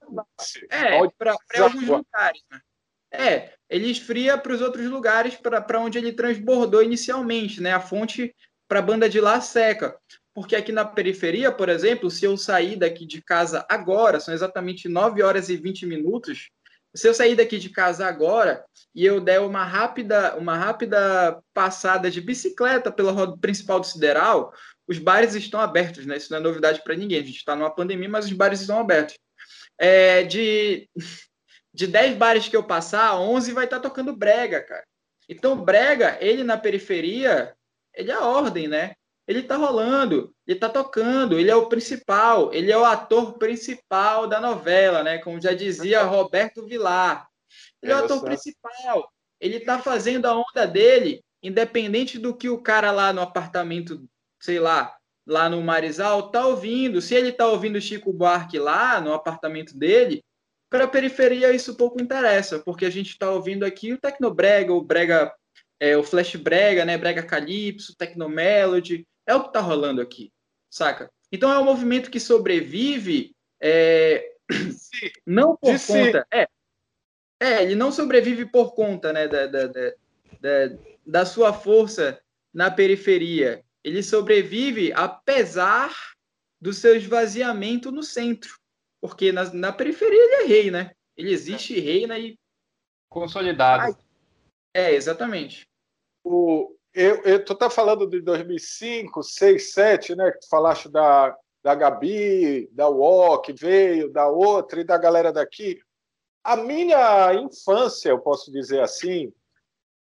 é, 0.70 1.08
para 1.18 1.36
alguns 1.60 1.88
lugares. 1.88 2.42
Né? 2.50 2.62
É, 3.14 3.54
ele 3.70 3.92
esfria 3.92 4.38
para 4.38 4.54
os 4.54 4.62
outros 4.62 4.86
lugares 4.88 5.36
para 5.36 5.80
onde 5.80 5.98
ele 5.98 6.14
transbordou 6.14 6.82
inicialmente, 6.82 7.62
né? 7.62 7.74
A 7.74 7.80
fonte 7.80 8.34
para 8.68 8.80
a 8.80 8.82
banda 8.82 9.08
de 9.08 9.20
lá 9.20 9.40
seca. 9.42 9.96
Porque 10.34 10.56
aqui 10.56 10.72
na 10.72 10.86
periferia, 10.86 11.52
por 11.52 11.68
exemplo, 11.68 12.10
se 12.10 12.26
eu 12.26 12.38
sair 12.38 12.78
daqui 12.78 13.06
de 13.06 13.22
casa 13.22 13.66
agora, 13.70 14.20
são 14.20 14.34
exatamente 14.34 14.88
9 14.88 15.22
horas 15.22 15.50
e 15.50 15.58
20 15.58 15.86
minutos, 15.86 16.50
se 16.96 17.08
eu 17.08 17.14
sair 17.14 17.36
daqui 17.36 17.58
de 17.58 17.70
casa 17.70 18.06
agora 18.06 18.64
e 18.94 19.06
eu 19.06 19.22
der 19.22 19.40
uma 19.40 19.64
rápida, 19.64 20.36
uma 20.36 20.58
rápida 20.58 21.42
passada 21.54 22.12
de 22.12 22.20
bicicleta 22.20 22.92
pela 22.92 23.12
roda 23.12 23.38
principal 23.38 23.80
do 23.80 23.88
Sideral, 23.88 24.54
os 24.88 24.98
bares 25.00 25.34
estão 25.36 25.60
abertos, 25.60 26.06
né? 26.06 26.18
Isso 26.18 26.32
não 26.32 26.40
é 26.40 26.42
novidade 26.42 26.82
para 26.84 26.96
ninguém. 26.96 27.20
A 27.20 27.24
gente 27.24 27.38
está 27.38 27.56
numa 27.56 27.74
pandemia, 27.74 28.10
mas 28.10 28.26
os 28.26 28.34
bares 28.34 28.62
estão 28.62 28.80
abertos. 28.80 29.18
É, 29.78 30.24
de 30.24 30.90
de 31.74 31.88
10 31.88 32.18
bares 32.18 32.48
que 32.48 32.56
eu 32.56 32.64
passar, 32.64 33.18
11 33.20 33.54
vai 33.54 33.66
estar 33.66 33.80
tá 33.80 33.88
tocando 33.88 34.16
brega, 34.16 34.62
cara. 34.62 34.84
Então, 35.30 35.64
brega, 35.64 36.18
ele 36.20 36.44
na 36.44 36.58
periferia, 36.58 37.56
ele 37.94 38.12
é 38.12 38.14
a 38.14 38.26
ordem, 38.26 38.68
né? 38.68 38.94
Ele 39.32 39.44
tá 39.44 39.56
rolando, 39.56 40.36
ele 40.46 40.60
tá 40.60 40.68
tocando, 40.68 41.40
ele 41.40 41.50
é 41.50 41.56
o 41.56 41.70
principal, 41.70 42.54
ele 42.54 42.70
é 42.70 42.78
o 42.78 42.84
ator 42.84 43.38
principal 43.38 44.28
da 44.28 44.42
novela, 44.42 45.04
né? 45.04 45.20
Como 45.20 45.40
já 45.40 45.54
dizia 45.54 46.04
Roberto 46.04 46.66
Vilar. 46.66 47.26
Ele 47.82 47.94
é 47.94 47.96
o 47.96 48.04
ator 48.04 48.22
principal. 48.22 49.10
Ele 49.40 49.62
tá 49.62 49.80
fazendo 49.80 50.26
a 50.26 50.36
onda 50.36 50.68
dele 50.68 51.24
independente 51.42 52.20
do 52.20 52.36
que 52.36 52.50
o 52.50 52.62
cara 52.62 52.92
lá 52.92 53.14
no 53.14 53.22
apartamento, 53.22 54.04
sei 54.38 54.60
lá, 54.60 54.94
lá 55.26 55.48
no 55.50 55.62
Marizal 55.62 56.30
tá 56.30 56.46
ouvindo, 56.46 57.02
se 57.02 57.16
ele 57.16 57.32
tá 57.32 57.48
ouvindo 57.48 57.80
Chico 57.80 58.12
Buarque 58.12 58.60
lá 58.60 59.00
no 59.00 59.14
apartamento 59.14 59.78
dele, 59.78 60.22
para 60.70 60.84
a 60.84 60.90
periferia 60.90 61.54
isso 61.54 61.78
pouco 61.78 62.02
interessa, 62.02 62.60
porque 62.60 62.86
a 62.86 62.90
gente 62.90 63.12
está 63.12 63.32
ouvindo 63.32 63.64
aqui 63.64 63.94
o 63.94 63.98
Tecnobrega, 63.98 64.74
o 64.74 64.82
Brega, 64.82 65.34
é, 65.80 65.96
o 65.96 66.04
Flash 66.04 66.36
Brega, 66.36 66.84
né, 66.84 66.98
Brega 66.98 67.24
Calypso, 67.24 67.96
Tecnomelody, 67.96 69.08
é 69.26 69.36
o 69.36 69.42
que 69.42 69.48
está 69.48 69.60
rolando 69.60 70.02
aqui, 70.02 70.32
saca? 70.70 71.12
Então 71.32 71.52
é 71.52 71.58
um 71.60 71.66
movimento 71.66 72.12
que 72.12 72.20
sobrevive 72.20 73.36
é, 73.62 74.34
não 75.26 75.56
por 75.56 75.76
de 75.76 75.88
conta. 75.88 76.28
É, 76.32 76.48
é, 77.40 77.64
ele 77.64 77.76
não 77.76 77.92
sobrevive 77.92 78.46
por 78.46 78.74
conta 78.74 79.14
né, 79.14 79.28
da, 79.28 79.48
da, 79.48 79.68
da, 79.68 80.78
da, 81.06 81.26
sua 81.26 81.54
força 81.54 82.22
na 82.54 82.70
periferia. 82.70 83.64
Ele 83.84 84.04
sobrevive 84.04 84.92
apesar 84.94 85.92
do 86.60 86.74
seu 86.74 86.96
esvaziamento 86.96 87.92
no 87.92 88.04
centro. 88.04 88.60
Porque 89.02 89.32
na, 89.32 89.52
na 89.54 89.72
periferia 89.72 90.20
ele 90.20 90.36
é 90.36 90.46
rei, 90.46 90.72
né? 90.72 90.92
Ele 91.18 91.32
existe, 91.32 91.78
é. 91.78 91.82
reina 91.82 92.20
e. 92.20 92.38
Consolidado. 93.10 93.84
Ai, 93.84 93.96
é, 94.74 94.94
exatamente. 94.94 95.68
O, 96.24 96.78
eu, 96.94 97.22
eu, 97.24 97.46
tu 97.46 97.56
tá 97.56 97.70
falando 97.70 98.08
de 98.08 98.22
2005, 98.22 99.24
6, 99.24 99.74
7, 99.74 100.16
né? 100.16 100.32
Que 100.32 100.40
tu 100.40 100.50
falaste 100.50 100.90
da, 100.90 101.36
da 101.64 101.76
Gabi, 101.76 102.70
da 102.74 102.90
UOL, 102.90 103.42
que 103.42 103.54
veio, 103.54 104.12
da 104.12 104.28
outra 104.28 104.82
e 104.82 104.84
da 104.84 104.98
galera 104.98 105.32
daqui. 105.32 105.80
A 106.44 106.56
minha 106.56 107.34
infância, 107.36 108.10
eu 108.10 108.20
posso 108.20 108.52
dizer 108.52 108.82
assim. 108.82 109.32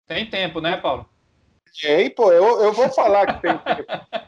Tem 0.08 0.30
tempo, 0.30 0.60
né, 0.62 0.78
Paulo? 0.78 1.08
Tem, 1.82 2.10
pô, 2.10 2.32
eu, 2.32 2.62
eu 2.62 2.74
vou 2.74 2.90
falar 2.90 3.36
que 3.36 3.42
tem 3.42 3.58
tempo. 3.58 3.86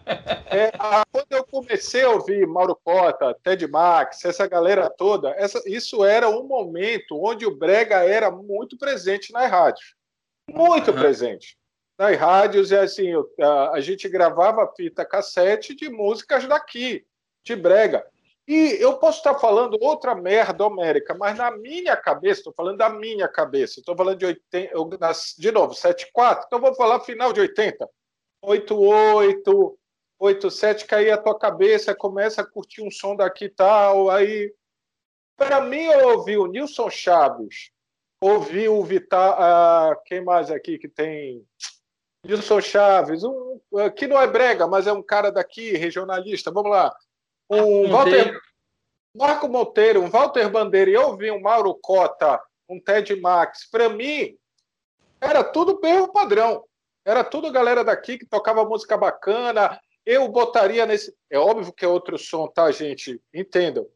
É, 0.54 0.70
a, 0.78 1.06
quando 1.10 1.32
eu 1.32 1.46
comecei 1.46 2.04
a 2.04 2.10
ouvir 2.10 2.46
Mauro 2.46 2.78
Cota, 2.84 3.34
Ted 3.42 3.66
Max, 3.68 4.26
essa 4.26 4.46
galera 4.46 4.90
toda, 4.90 5.30
essa, 5.38 5.62
isso 5.66 6.04
era 6.04 6.28
um 6.28 6.46
momento 6.46 7.18
onde 7.24 7.46
o 7.46 7.56
Brega 7.56 8.04
era 8.04 8.30
muito 8.30 8.78
presente 8.78 9.32
nas 9.32 9.50
rádios. 9.50 9.96
Muito 10.50 10.92
uhum. 10.92 10.98
presente. 10.98 11.58
Nas 12.02 12.18
rádios, 12.18 12.72
é 12.72 12.80
assim, 12.80 13.10
eu, 13.10 13.32
a, 13.40 13.74
a 13.74 13.80
gente 13.80 14.10
gravava 14.10 14.74
fita 14.76 15.06
cassete 15.06 15.76
de 15.76 15.88
músicas 15.88 16.48
daqui, 16.48 17.06
de 17.44 17.56
Brega. 17.56 18.04
E 18.48 18.82
eu 18.82 18.98
posso 18.98 19.20
estar 19.20 19.36
falando 19.36 19.78
outra 19.80 20.16
merda 20.16 20.66
América, 20.66 21.14
mas 21.14 21.38
na 21.38 21.52
minha 21.52 21.96
cabeça, 21.96 22.40
estou 22.40 22.54
falando 22.54 22.80
da 22.80 22.90
minha 22.90 23.28
cabeça, 23.28 23.80
estou 23.80 23.96
falando 23.96 24.18
de 24.18 24.26
80, 24.26 24.74
de 25.38 25.52
novo, 25.52 25.76
74, 25.76 26.46
então 26.48 26.60
vou 26.60 26.74
falar 26.74 27.02
final 27.02 27.32
de 27.32 27.40
80. 27.42 27.88
88, 28.42 29.78
87, 30.18 30.88
que 30.88 30.96
aí 30.96 31.12
a 31.12 31.20
tua 31.20 31.38
cabeça 31.38 31.94
começa 31.94 32.42
a 32.42 32.50
curtir 32.50 32.82
um 32.82 32.90
som 32.90 33.16
daqui 33.16 33.46
e 33.46 33.50
tal, 33.50 34.10
aí... 34.10 34.52
Para 35.38 35.62
mim, 35.62 35.84
eu 35.84 36.18
ouvi 36.18 36.36
o 36.36 36.48
Nilson 36.48 36.90
Chaves, 36.90 37.70
ouvi 38.20 38.68
o 38.68 38.84
Vital... 38.84 39.36
Ah, 39.38 39.96
quem 40.04 40.26
mais 40.26 40.50
aqui 40.50 40.80
que 40.80 40.90
tem... 40.90 41.46
Nilson 42.24 42.62
Chaves, 42.62 43.24
um, 43.24 43.60
que 43.96 44.08
não 44.08 44.20
é 44.20 44.28
brega, 44.28 44.68
mas 44.68 44.88
é 44.88 44.94
um 44.94 45.02
cara 45.02 45.32
daqui, 45.32 45.72
regionalista, 45.72 46.52
vamos 46.52 46.72
lá 46.72 46.96
um 47.52 47.90
Walter, 47.90 48.40
Marco 49.14 49.50
Monteiro, 49.50 50.02
um 50.02 50.10
Walter 50.10 50.50
Bandeira 50.50 50.90
e 50.90 50.94
eu 50.94 51.18
vi 51.18 51.30
um 51.30 51.42
Mauro 51.42 51.76
Cota, 51.76 52.42
um 52.70 52.80
Ted 52.80 53.14
Max, 53.20 53.70
para 53.70 53.90
mim 53.90 54.38
era 55.20 55.44
tudo 55.44 55.80
mesmo 55.82 56.12
padrão. 56.12 56.64
Era 57.06 57.24
tudo 57.24 57.52
galera 57.52 57.84
daqui 57.84 58.18
que 58.18 58.26
tocava 58.26 58.66
música 58.66 58.98
bacana. 58.98 59.80
Eu 60.04 60.28
botaria 60.28 60.86
nesse. 60.86 61.16
É 61.30 61.38
óbvio 61.38 61.74
que 61.74 61.86
é 61.86 61.88
outro 61.88 62.18
som, 62.18 62.48
tá, 62.48 62.72
gente? 62.72 63.22
Entendam. 63.34 63.88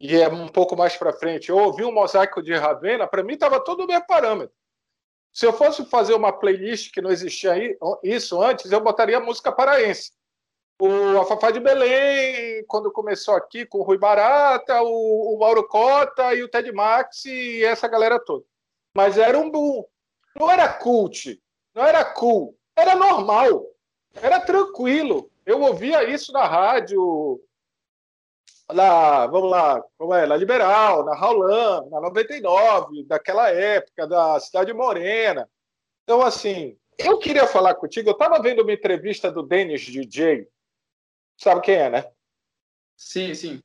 E 0.00 0.16
é 0.16 0.28
um 0.28 0.48
pouco 0.48 0.76
mais 0.76 0.96
para 0.96 1.12
frente. 1.12 1.48
Eu 1.48 1.58
ouvi 1.58 1.84
um 1.84 1.92
mosaico 1.92 2.42
de 2.42 2.54
Ravena, 2.54 3.06
para 3.06 3.22
mim 3.22 3.34
estava 3.34 3.62
tudo 3.62 3.84
o 3.84 3.86
mesmo 3.86 4.06
parâmetro. 4.06 4.54
Se 5.32 5.46
eu 5.46 5.52
fosse 5.52 5.84
fazer 5.86 6.14
uma 6.14 6.32
playlist 6.32 6.92
que 6.92 7.00
não 7.00 7.10
existia 7.10 7.54
isso 8.02 8.42
antes, 8.42 8.70
eu 8.70 8.80
botaria 8.80 9.20
música 9.20 9.52
paraense 9.52 10.10
o 10.80 11.20
Afafá 11.20 11.50
de 11.50 11.60
Belém, 11.60 12.64
quando 12.66 12.90
começou 12.90 13.34
aqui 13.34 13.66
com 13.66 13.78
o 13.78 13.82
Rui 13.82 13.98
Barata, 13.98 14.80
o, 14.82 15.34
o 15.34 15.38
Mauro 15.38 15.66
Cota 15.68 16.34
e 16.34 16.42
o 16.42 16.48
Ted 16.48 16.72
Max 16.72 17.26
e 17.26 17.62
essa 17.62 17.86
galera 17.86 18.18
toda. 18.18 18.44
Mas 18.96 19.18
era 19.18 19.38
um 19.38 19.50
boom. 19.50 19.84
Não 20.38 20.50
era 20.50 20.72
cult, 20.72 21.38
não 21.74 21.84
era 21.84 22.04
cool, 22.04 22.56
era 22.74 22.96
normal, 22.96 23.66
era 24.14 24.40
tranquilo. 24.40 25.30
Eu 25.44 25.60
ouvia 25.60 26.08
isso 26.08 26.32
na 26.32 26.46
rádio, 26.46 27.40
na, 28.72 29.26
vamos 29.26 29.50
lá, 29.50 29.82
como 29.98 30.14
é, 30.14 30.26
na 30.26 30.36
Liberal, 30.36 31.04
na 31.04 31.14
Raulan, 31.14 31.86
na 31.90 32.00
99, 32.00 33.04
daquela 33.04 33.50
época, 33.50 34.06
da 34.06 34.38
Cidade 34.40 34.72
Morena. 34.72 35.48
Então, 36.04 36.22
assim, 36.22 36.76
eu 36.98 37.18
queria 37.18 37.46
falar 37.46 37.74
contigo, 37.74 38.08
eu 38.08 38.12
estava 38.12 38.40
vendo 38.42 38.62
uma 38.62 38.72
entrevista 38.72 39.30
do 39.30 39.42
Dennis 39.42 39.82
DJ, 39.82 40.48
Sabe 41.40 41.62
quem 41.62 41.74
é, 41.74 41.88
né? 41.88 42.04
Sim, 42.94 43.34
sim. 43.34 43.62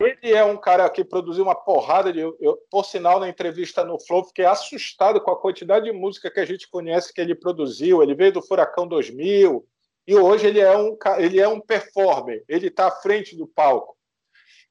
Ele 0.00 0.32
é 0.32 0.44
um 0.44 0.56
cara 0.56 0.88
que 0.88 1.04
produziu 1.04 1.42
uma 1.42 1.54
porrada 1.56 2.12
de. 2.12 2.20
Eu, 2.20 2.56
por 2.70 2.84
sinal, 2.84 3.18
na 3.18 3.28
entrevista 3.28 3.84
no 3.84 3.98
Flow, 3.98 4.24
fiquei 4.24 4.44
assustado 4.44 5.20
com 5.20 5.30
a 5.30 5.40
quantidade 5.40 5.86
de 5.86 5.92
música 5.92 6.30
que 6.30 6.38
a 6.38 6.44
gente 6.44 6.68
conhece 6.68 7.12
que 7.12 7.20
ele 7.20 7.34
produziu. 7.34 8.00
Ele 8.00 8.14
veio 8.14 8.32
do 8.32 8.42
Furacão 8.42 8.86
2000 8.86 9.66
e 10.06 10.14
hoje 10.14 10.46
ele 10.46 10.60
é 10.60 10.76
um, 10.76 10.96
ele 11.18 11.40
é 11.40 11.48
um 11.48 11.60
performer. 11.60 12.44
Ele 12.48 12.68
está 12.68 12.86
à 12.86 12.92
frente 12.92 13.36
do 13.36 13.46
palco. 13.46 13.93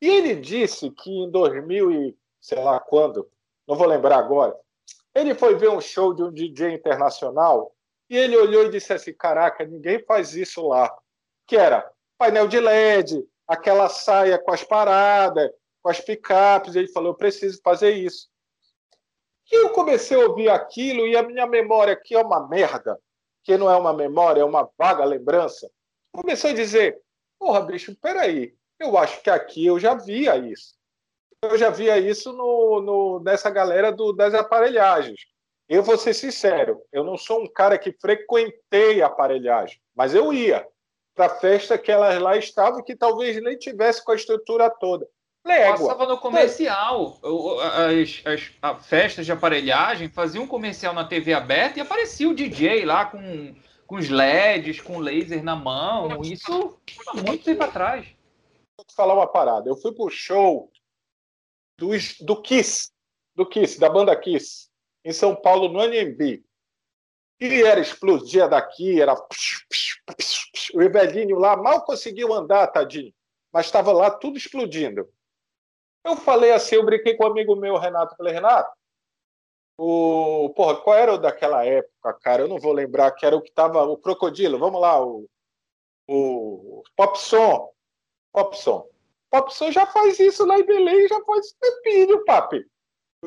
E 0.03 0.09
ele 0.09 0.35
disse 0.35 0.91
que 0.91 1.09
em 1.09 1.31
2000 1.31 1.89
e 1.89 2.17
sei 2.41 2.61
lá 2.61 2.77
quando, 2.77 3.25
não 3.65 3.73
vou 3.73 3.87
lembrar 3.87 4.17
agora, 4.17 4.53
ele 5.15 5.33
foi 5.33 5.55
ver 5.55 5.69
um 5.69 5.79
show 5.79 6.13
de 6.13 6.21
um 6.21 6.29
DJ 6.29 6.73
internacional 6.73 7.73
e 8.09 8.17
ele 8.17 8.35
olhou 8.35 8.65
e 8.65 8.69
disse 8.69 8.91
assim: 8.91 9.13
Caraca, 9.13 9.65
ninguém 9.65 10.03
faz 10.03 10.35
isso 10.35 10.67
lá. 10.67 10.93
Que 11.47 11.55
era 11.55 11.89
painel 12.17 12.49
de 12.49 12.59
LED, 12.59 13.25
aquela 13.47 13.87
saia 13.87 14.37
com 14.37 14.51
as 14.51 14.61
paradas, 14.61 15.49
com 15.81 15.89
as 15.89 16.01
picapes. 16.01 16.75
Ele 16.75 16.89
falou: 16.89 17.11
eu 17.11 17.17
preciso 17.17 17.61
fazer 17.63 17.91
isso. 17.91 18.27
E 19.49 19.55
eu 19.55 19.69
comecei 19.69 20.21
a 20.21 20.27
ouvir 20.27 20.49
aquilo 20.49 21.07
e 21.07 21.15
a 21.15 21.23
minha 21.23 21.47
memória, 21.47 21.95
que 21.95 22.13
é 22.13 22.19
uma 22.19 22.45
merda, 22.45 22.99
que 23.41 23.55
não 23.55 23.71
é 23.71 23.77
uma 23.77 23.93
memória, 23.93 24.41
é 24.41 24.45
uma 24.45 24.69
vaga 24.77 25.05
lembrança, 25.05 25.71
comecei 26.11 26.51
a 26.51 26.55
dizer: 26.55 27.01
porra, 27.39 27.61
bicho, 27.61 27.95
peraí, 28.01 28.53
eu 28.79 28.97
acho 28.97 29.21
que 29.21 29.29
aqui 29.29 29.65
eu 29.65 29.79
já 29.79 29.93
via 29.93 30.37
isso. 30.37 30.73
Eu 31.41 31.57
já 31.57 31.69
via 31.69 31.97
isso 31.97 32.31
no, 32.31 32.81
no, 32.81 33.19
nessa 33.19 33.49
galera 33.49 33.91
do, 33.91 34.13
das 34.13 34.33
aparelhagens. 34.33 35.19
Eu 35.67 35.83
vou 35.83 35.97
ser 35.97 36.13
sincero, 36.13 36.81
eu 36.91 37.03
não 37.03 37.17
sou 37.17 37.41
um 37.41 37.47
cara 37.47 37.77
que 37.77 37.91
frequentei 37.93 39.01
aparelhagem, 39.01 39.79
mas 39.95 40.13
eu 40.13 40.33
ia 40.33 40.67
para 41.15 41.27
a 41.27 41.35
festa 41.39 41.77
que 41.77 41.91
elas 41.91 42.21
lá 42.21 42.35
estavam, 42.37 42.83
que 42.83 42.95
talvez 42.95 43.41
nem 43.41 43.57
tivesse 43.57 44.03
com 44.03 44.11
a 44.11 44.15
estrutura 44.15 44.69
toda. 44.69 45.07
Légua. 45.45 45.77
Passava 45.77 46.05
no 46.05 46.17
comercial. 46.17 47.19
As, 47.61 48.21
as, 48.25 48.51
as, 48.61 48.85
festas 48.85 49.25
de 49.25 49.31
aparelhagem 49.31 50.09
faziam 50.09 50.45
um 50.45 50.47
comercial 50.47 50.93
na 50.93 51.03
TV 51.03 51.33
aberta 51.33 51.79
e 51.79 51.81
aparecia 51.81 52.29
o 52.29 52.33
DJ 52.33 52.85
lá 52.85 53.05
com, 53.05 53.53
com 53.85 53.95
os 53.95 54.09
LEDs, 54.09 54.79
com 54.79 54.99
laser 54.99 55.43
na 55.43 55.55
mão. 55.55 56.21
Isso 56.23 56.77
há 57.07 57.13
muito 57.15 57.43
tempo 57.43 57.63
atrás. 57.63 58.05
Vou 58.77 58.85
te 58.85 58.95
falar 58.95 59.13
uma 59.13 59.27
parada. 59.27 59.69
Eu 59.69 59.75
fui 59.75 59.93
pro 59.93 60.09
show 60.09 60.71
do, 61.77 61.89
do 62.21 62.41
Kiss, 62.41 62.91
do 63.35 63.45
Kiss, 63.45 63.79
da 63.79 63.89
banda 63.89 64.15
Kiss, 64.19 64.69
em 65.03 65.11
São 65.11 65.35
Paulo, 65.35 65.67
no 65.69 65.81
NMB. 65.81 66.43
E 67.39 67.63
era 67.63 67.79
explodia 67.79 68.47
daqui, 68.47 69.01
era. 69.01 69.13
O 70.73 70.81
Evelinho 70.81 71.37
lá 71.37 71.55
mal 71.57 71.83
conseguiu 71.83 72.33
andar, 72.33 72.67
tadinho, 72.67 73.13
mas 73.51 73.65
estava 73.65 73.91
lá 73.91 74.09
tudo 74.09 74.37
explodindo. 74.37 75.07
Eu 76.05 76.17
falei 76.17 76.51
assim, 76.51 76.75
eu 76.75 76.85
brinquei 76.85 77.15
com 77.15 77.25
um 77.25 77.31
amigo 77.31 77.55
meu, 77.55 77.77
Renato. 77.77 78.15
Falei, 78.15 78.33
Renato, 78.33 78.71
o. 79.77 80.53
Porra, 80.55 80.81
qual 80.81 80.97
era 80.97 81.13
o 81.13 81.17
daquela 81.17 81.65
época, 81.65 82.13
cara? 82.21 82.43
Eu 82.43 82.47
não 82.47 82.59
vou 82.59 82.73
lembrar, 82.73 83.11
que 83.11 83.25
era 83.25 83.35
o 83.35 83.41
que 83.41 83.49
estava. 83.49 83.83
O 83.83 83.97
Crocodilo, 83.97 84.59
vamos 84.59 84.81
lá, 84.81 85.03
o. 85.03 85.27
O 86.07 86.83
Popson. 86.95 87.69
Popson. 88.33 88.87
Popson 89.29 89.71
já 89.71 89.85
faz 89.85 90.19
isso 90.19 90.45
lá 90.45 90.59
em 90.59 90.65
Belém, 90.65 91.07
já 91.07 91.23
faz 91.23 91.53
tempinho, 91.53 92.25
papi. 92.25 92.65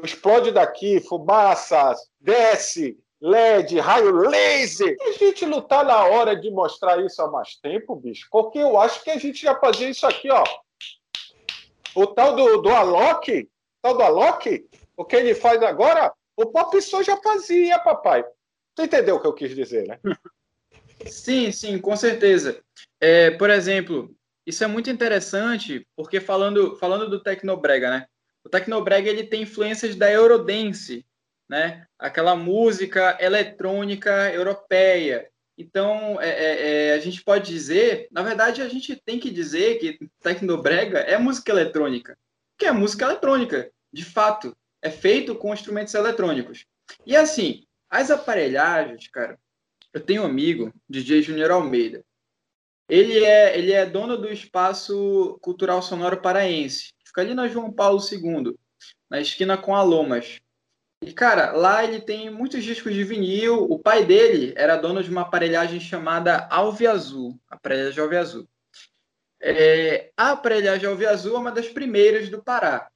Explode 0.02 0.50
daqui, 0.50 1.00
fumaça, 1.00 1.94
desce, 2.20 2.98
LED, 3.20 3.78
raio 3.78 4.12
laser. 4.12 4.96
E 5.00 5.02
a 5.02 5.12
gente 5.12 5.46
não 5.46 5.62
tá 5.62 5.82
na 5.82 6.04
hora 6.04 6.36
de 6.36 6.50
mostrar 6.50 7.02
isso 7.02 7.22
há 7.22 7.30
mais 7.30 7.56
tempo, 7.56 7.96
bicho, 7.96 8.28
porque 8.30 8.58
eu 8.58 8.78
acho 8.78 9.02
que 9.02 9.10
a 9.10 9.18
gente 9.18 9.40
já 9.40 9.54
fazia 9.58 9.88
isso 9.88 10.06
aqui, 10.06 10.30
ó. 10.30 10.44
O 11.94 12.06
tal 12.08 12.36
do, 12.36 12.60
do 12.60 12.68
Alok, 12.68 13.48
tal 13.80 13.96
do 13.96 14.02
Alok, 14.02 14.68
o 14.96 15.04
que 15.04 15.16
ele 15.16 15.34
faz 15.34 15.62
agora, 15.62 16.12
o 16.36 16.46
Pop 16.46 16.80
Som 16.82 17.02
já 17.02 17.16
fazia, 17.16 17.78
papai. 17.78 18.24
Tu 18.74 18.82
entendeu 18.82 19.16
o 19.16 19.20
que 19.20 19.26
eu 19.26 19.32
quis 19.32 19.54
dizer, 19.54 19.86
né? 19.86 19.98
Sim, 21.06 21.52
sim, 21.52 21.78
com 21.78 21.94
certeza. 21.94 22.62
É, 22.98 23.30
por 23.32 23.50
exemplo, 23.50 24.14
isso 24.46 24.62
é 24.62 24.66
muito 24.66 24.88
interessante, 24.88 25.86
porque 25.96 26.20
falando, 26.20 26.76
falando 26.76 27.10
do 27.10 27.20
Tecnobrega, 27.20 27.90
né? 27.90 28.06
O 28.44 28.48
Tecnobrega 28.48 29.10
ele 29.10 29.24
tem 29.24 29.42
influências 29.42 29.96
da 29.96 30.10
Eurodance, 30.10 31.04
né? 31.48 31.86
Aquela 31.98 32.36
música 32.36 33.18
eletrônica 33.20 34.32
europeia. 34.32 35.28
Então, 35.58 36.20
é, 36.20 36.28
é, 36.28 36.90
é, 36.90 36.94
a 36.94 36.98
gente 36.98 37.24
pode 37.24 37.50
dizer, 37.50 38.06
na 38.10 38.22
verdade, 38.22 38.62
a 38.62 38.68
gente 38.68 38.94
tem 39.04 39.18
que 39.18 39.30
dizer 39.30 39.78
que 39.78 39.98
Tecnobrega 40.22 40.98
é 41.00 41.18
música 41.18 41.50
eletrônica, 41.50 42.16
que 42.56 42.66
é 42.66 42.72
música 42.72 43.04
eletrônica, 43.04 43.70
de 43.92 44.04
fato, 44.04 44.56
é 44.82 44.90
feito 44.90 45.34
com 45.34 45.52
instrumentos 45.52 45.94
eletrônicos. 45.94 46.66
E 47.04 47.16
assim, 47.16 47.64
as 47.90 48.10
aparelhagens, 48.10 49.08
cara, 49.08 49.38
eu 49.92 50.00
tenho 50.00 50.22
um 50.22 50.26
amigo, 50.26 50.72
DJ 50.88 51.22
Junior 51.22 51.50
Almeida. 51.50 52.04
Ele 52.88 53.24
é, 53.24 53.58
ele 53.58 53.72
é 53.72 53.84
dono 53.84 54.16
do 54.16 54.28
espaço 54.32 55.38
cultural 55.40 55.82
sonoro 55.82 56.20
paraense. 56.20 56.90
Fica 57.04 57.20
ali 57.20 57.34
na 57.34 57.48
João 57.48 57.72
Paulo 57.72 58.00
II, 58.00 58.54
na 59.10 59.20
esquina 59.20 59.56
com 59.56 59.74
a 59.74 59.82
Lomas. 59.82 60.38
E, 61.02 61.12
cara, 61.12 61.52
lá 61.52 61.84
ele 61.84 62.00
tem 62.00 62.30
muitos 62.30 62.62
discos 62.64 62.94
de 62.94 63.04
vinil. 63.04 63.64
O 63.70 63.78
pai 63.78 64.04
dele 64.04 64.54
era 64.56 64.76
dono 64.76 65.02
de 65.02 65.10
uma 65.10 65.22
aparelhagem 65.22 65.80
chamada 65.80 66.46
Alve 66.50 66.86
Azul, 66.86 67.38
aparelhagem 67.48 68.02
Alve 68.02 68.16
Azul. 68.16 68.48
É, 69.40 70.10
a 70.16 70.32
aparelhagem 70.32 70.88
Alve 70.88 71.06
Azul 71.06 71.36
é 71.36 71.38
uma 71.38 71.52
das 71.52 71.68
primeiras 71.68 72.28
do 72.28 72.42
Pará 72.42 72.88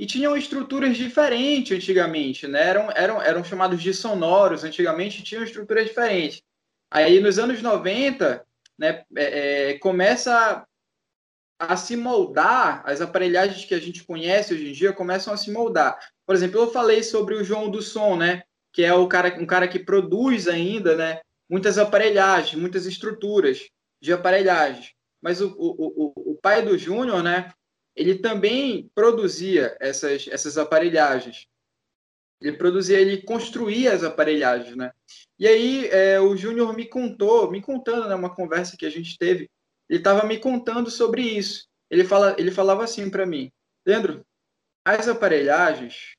e 0.00 0.06
tinham 0.06 0.34
estruturas 0.34 0.96
diferentes 0.96 1.76
antigamente, 1.76 2.46
né? 2.46 2.66
Eram, 2.66 2.90
eram, 2.94 3.22
eram 3.22 3.44
chamados 3.44 3.82
de 3.82 3.92
sonoros, 3.92 4.64
antigamente 4.64 5.22
tinham 5.22 5.44
estruturas 5.44 5.86
diferentes. 5.88 6.40
Aí 6.90 7.20
nos 7.20 7.38
anos 7.38 7.60
90, 7.60 8.42
né, 8.80 9.04
é, 9.14 9.70
é, 9.70 9.78
começa 9.78 10.66
a, 11.58 11.76
se 11.76 11.94
moldar, 11.96 12.82
as 12.86 13.00
aparelhagens 13.00 13.64
que 13.64 13.74
a 13.74 13.78
gente 13.78 14.02
conhece 14.02 14.54
hoje 14.54 14.70
em 14.70 14.72
dia 14.72 14.92
começam 14.92 15.32
a 15.32 15.36
se 15.36 15.52
moldar. 15.52 15.98
Por 16.26 16.34
exemplo, 16.34 16.58
eu 16.58 16.72
falei 16.72 17.02
sobre 17.02 17.34
o 17.34 17.44
João 17.44 17.70
do 17.70 17.82
Som, 17.82 18.16
né? 18.16 18.42
Que 18.72 18.82
é 18.82 18.94
o 18.94 19.06
cara, 19.06 19.36
um 19.38 19.46
cara 19.46 19.68
que 19.68 19.78
produz 19.78 20.48
ainda, 20.48 20.96
né? 20.96 21.20
Muitas 21.48 21.76
aparelhagens, 21.76 22.54
muitas 22.54 22.86
estruturas 22.86 23.68
de 24.00 24.12
aparelhagens. 24.12 24.92
Mas 25.20 25.42
o, 25.42 25.48
o, 25.58 26.12
o, 26.16 26.32
o 26.32 26.34
pai 26.40 26.62
do 26.62 26.78
Júnior, 26.78 27.22
né? 27.22 27.52
ele 27.94 28.14
também 28.16 28.90
produzia 28.94 29.76
essas, 29.80 30.26
essas 30.30 30.56
aparelhagens. 30.56 31.46
Ele 32.40 32.56
produzia, 32.56 32.98
ele 32.98 33.22
construía 33.22 33.92
as 33.92 34.02
aparelhagens, 34.02 34.74
né? 34.76 34.92
E 35.38 35.46
aí 35.46 35.88
é, 35.88 36.20
o 36.20 36.36
Júnior 36.36 36.74
me 36.74 36.86
contou, 36.86 37.50
me 37.50 37.60
contando, 37.60 38.08
né, 38.08 38.14
uma 38.14 38.34
conversa 38.34 38.76
que 38.76 38.86
a 38.86 38.90
gente 38.90 39.18
teve, 39.18 39.50
ele 39.88 39.98
estava 39.98 40.26
me 40.26 40.38
contando 40.38 40.90
sobre 40.90 41.22
isso. 41.22 41.66
Ele, 41.90 42.04
fala, 42.04 42.36
ele 42.38 42.50
falava 42.50 42.84
assim 42.84 43.10
para 43.10 43.26
mim, 43.26 43.50
Leandro, 43.86 44.24
as 44.84 45.08
aparelhagens, 45.08 46.14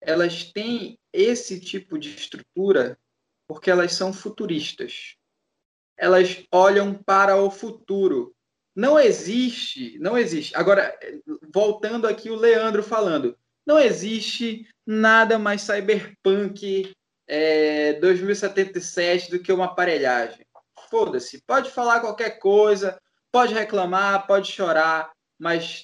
elas 0.00 0.44
têm 0.52 0.98
esse 1.12 1.60
tipo 1.60 1.98
de 1.98 2.14
estrutura 2.14 2.98
porque 3.48 3.70
elas 3.70 3.92
são 3.92 4.12
futuristas. 4.12 5.16
Elas 5.96 6.44
olham 6.52 6.94
para 6.94 7.36
o 7.36 7.50
futuro. 7.50 8.34
Não 8.74 8.98
existe, 8.98 9.98
não 9.98 10.18
existe. 10.18 10.54
Agora, 10.54 10.96
voltando 11.52 12.06
aqui 12.06 12.30
o 12.30 12.36
Leandro 12.36 12.82
falando, 12.82 13.38
não 13.66 13.78
existe 13.78 14.68
nada 14.86 15.38
mais 15.38 15.62
cyberpunk 15.62 16.92
é, 17.26 17.94
2077 17.94 19.30
do 19.30 19.38
que 19.40 19.52
uma 19.52 19.66
aparelhagem. 19.66 20.46
Foda-se, 20.88 21.42
pode 21.46 21.70
falar 21.70 22.00
qualquer 22.00 22.38
coisa, 22.38 22.98
pode 23.32 23.52
reclamar, 23.52 24.26
pode 24.26 24.52
chorar, 24.52 25.10
mas 25.38 25.82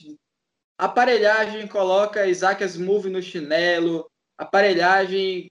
aparelhagem 0.78 1.66
coloca 1.66 2.26
Isaac 2.26 2.62
Asimov 2.62 3.06
no 3.08 3.20
chinelo, 3.20 4.08
aparelhagem 4.38 5.50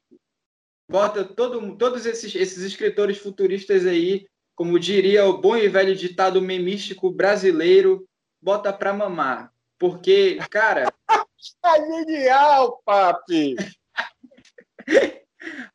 bota 0.90 1.24
todo, 1.24 1.76
todos 1.78 2.06
esses, 2.06 2.34
esses 2.36 2.64
escritores 2.64 3.18
futuristas 3.18 3.86
aí 3.86 4.26
como 4.62 4.80
diria 4.80 5.26
o 5.26 5.40
bom 5.40 5.58
e 5.58 5.68
velho 5.68 5.96
ditado 5.96 6.40
memístico 6.40 7.10
brasileiro, 7.10 8.08
bota 8.40 8.72
pra 8.72 8.94
mamar. 8.94 9.52
Porque, 9.80 10.38
cara. 10.52 10.94
Tá 11.62 11.76
genial, 11.78 12.82
papi! 12.86 13.56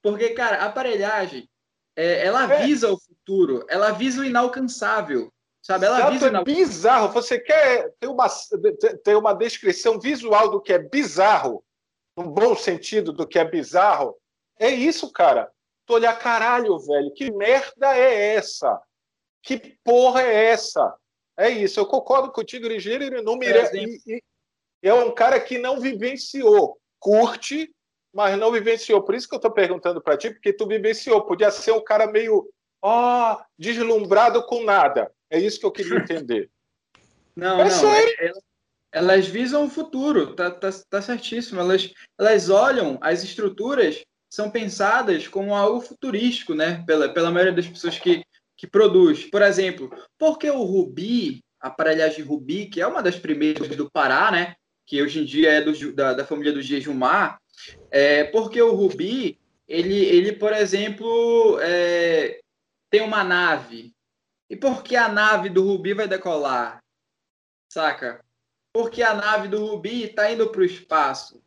Porque, 0.03 0.31
cara, 0.31 0.59
a 0.59 0.67
aparelhagem, 0.67 1.49
é, 1.97 2.25
ela 2.27 2.45
é. 2.53 2.64
visa 2.64 2.91
o 2.93 2.99
futuro, 2.99 3.64
ela 3.69 3.91
visa 3.91 4.21
o 4.21 4.25
inalcançável. 4.25 5.33
Sabe? 5.62 5.87
Ela 5.87 6.11
visa 6.11 6.29
é 6.29 6.45
bizarro. 6.45 7.09
Você 7.09 7.41
quer 7.41 7.93
ter 7.99 8.07
uma, 8.07 8.29
ter 9.03 9.17
uma 9.17 9.35
descrição 9.35 9.99
visual 9.99 10.49
do 10.49 10.61
que 10.61 10.73
é 10.73 10.79
bizarro, 10.79 11.64
no 12.17 12.31
bom 12.31 12.55
sentido 12.55 13.12
do 13.12 13.27
que 13.27 13.39
é 13.39 13.45
bizarro? 13.45 14.17
É 14.61 14.71
isso, 14.71 15.11
cara 15.11 15.51
tu 15.87 15.95
olhar, 15.95 16.19
caralho, 16.19 16.79
velho, 16.81 17.12
que 17.12 17.31
merda 17.31 17.97
é 17.97 18.35
essa? 18.35 18.83
Que 19.43 19.79
porra 19.85 20.23
é 20.23 20.47
essa? 20.47 20.95
É 21.39 21.49
isso, 21.49 21.79
eu 21.79 21.87
concordo 21.87 22.33
contigo, 22.33 22.67
ligeiro, 22.67 23.05
ele 23.05 23.23
não 23.23 23.37
me... 23.37 23.47
É, 23.47 23.71
é 24.83 24.93
um 24.93 25.12
cara 25.12 25.41
que 25.41 25.59
não 25.59 25.81
vivenciou, 25.81 26.79
curte, 26.99 27.70
mas 28.14 28.39
não 28.39 28.53
vivenciou. 28.53 29.03
Por 29.03 29.14
isso 29.14 29.29
que 29.29 29.35
eu 29.35 29.39
estou 29.39 29.51
perguntando 29.51 30.01
para 30.01 30.16
ti, 30.16 30.31
porque 30.31 30.53
tu 30.53 30.66
vivenciou. 30.66 31.22
Podia 31.22 31.51
ser 31.51 31.72
um 31.72 31.85
cara 31.85 32.07
meio 32.07 32.49
ó, 32.81 33.39
deslumbrado 33.59 34.43
com 34.45 34.64
nada. 34.64 35.11
É 35.31 35.39
isso 35.39 35.59
que 35.59 35.66
eu 35.66 35.72
queria 35.72 35.99
entender. 35.99 36.51
não, 37.37 37.61
é 37.61 37.68
não. 37.68 37.95
É, 37.95 38.33
elas 38.93 39.27
visam 39.27 39.66
o 39.66 39.70
futuro, 39.70 40.35
tá, 40.35 40.51
tá, 40.51 40.70
tá 40.89 41.03
certíssimo. 41.03 41.61
Elas, 41.61 41.93
elas 42.18 42.49
olham 42.49 42.99
as 43.03 43.22
estruturas 43.22 44.03
são 44.31 44.51
pensadas 44.51 45.29
como 45.29 45.55
algo 45.55 45.81
futurístico, 45.81 46.55
né? 46.55 46.83
Pela, 46.87 47.09
pela 47.09 47.31
maioria 47.31 47.55
das 47.55 47.66
pessoas 47.66 47.99
que, 47.99 48.24
que 48.57 48.66
produz. 48.66 49.24
Por 49.31 49.43
exemplo, 49.43 49.91
porque 50.18 50.51
o 50.51 50.62
Rubi, 50.62 51.41
a 51.61 51.68
aparelhagem 51.68 52.24
Rubi, 52.24 52.66
que 52.66 52.81
é 52.81 52.87
uma 52.87 53.03
das 53.03 53.18
primeiras 53.18 53.68
do 53.77 53.91
Pará, 53.91 54.31
né? 54.31 54.55
Que 54.87 55.03
hoje 55.03 55.20
em 55.20 55.24
dia 55.24 55.53
é 55.53 55.61
do, 55.61 55.93
da, 55.93 56.14
da 56.14 56.24
família 56.24 56.53
do 56.53 56.62
Jejumar, 56.62 57.41
é 57.91 58.24
porque 58.24 58.61
o 58.62 58.74
Rubi, 58.74 59.39
ele, 59.66 59.97
ele 59.97 60.32
por 60.32 60.53
exemplo, 60.53 61.59
é, 61.61 62.41
tem 62.89 63.03
uma 63.03 63.24
nave. 63.24 63.93
E 64.49 64.57
por 64.57 64.82
que 64.82 64.95
a 64.95 65.09
nave 65.09 65.49
do 65.49 65.64
Rubi 65.64 65.93
vai 65.93 66.07
decolar? 66.07 66.82
Saca? 67.68 68.24
Porque 68.72 69.03
a 69.03 69.14
nave 69.14 69.49
do 69.49 69.64
Rubi 69.64 70.05
está 70.05 70.30
indo 70.30 70.49
para 70.51 70.61
o 70.61 70.64
espaço. 70.64 71.43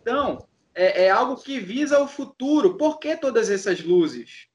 Então, 0.00 0.46
é, 0.74 1.04
é, 1.04 1.10
algo 1.10 1.36
que 1.36 1.58
visa 1.58 1.98
o 2.00 2.06
futuro. 2.06 2.76
Por 2.76 2.98
que 2.98 3.16
todas 3.16 3.48
essas 3.48 3.80
luzes? 3.80 4.48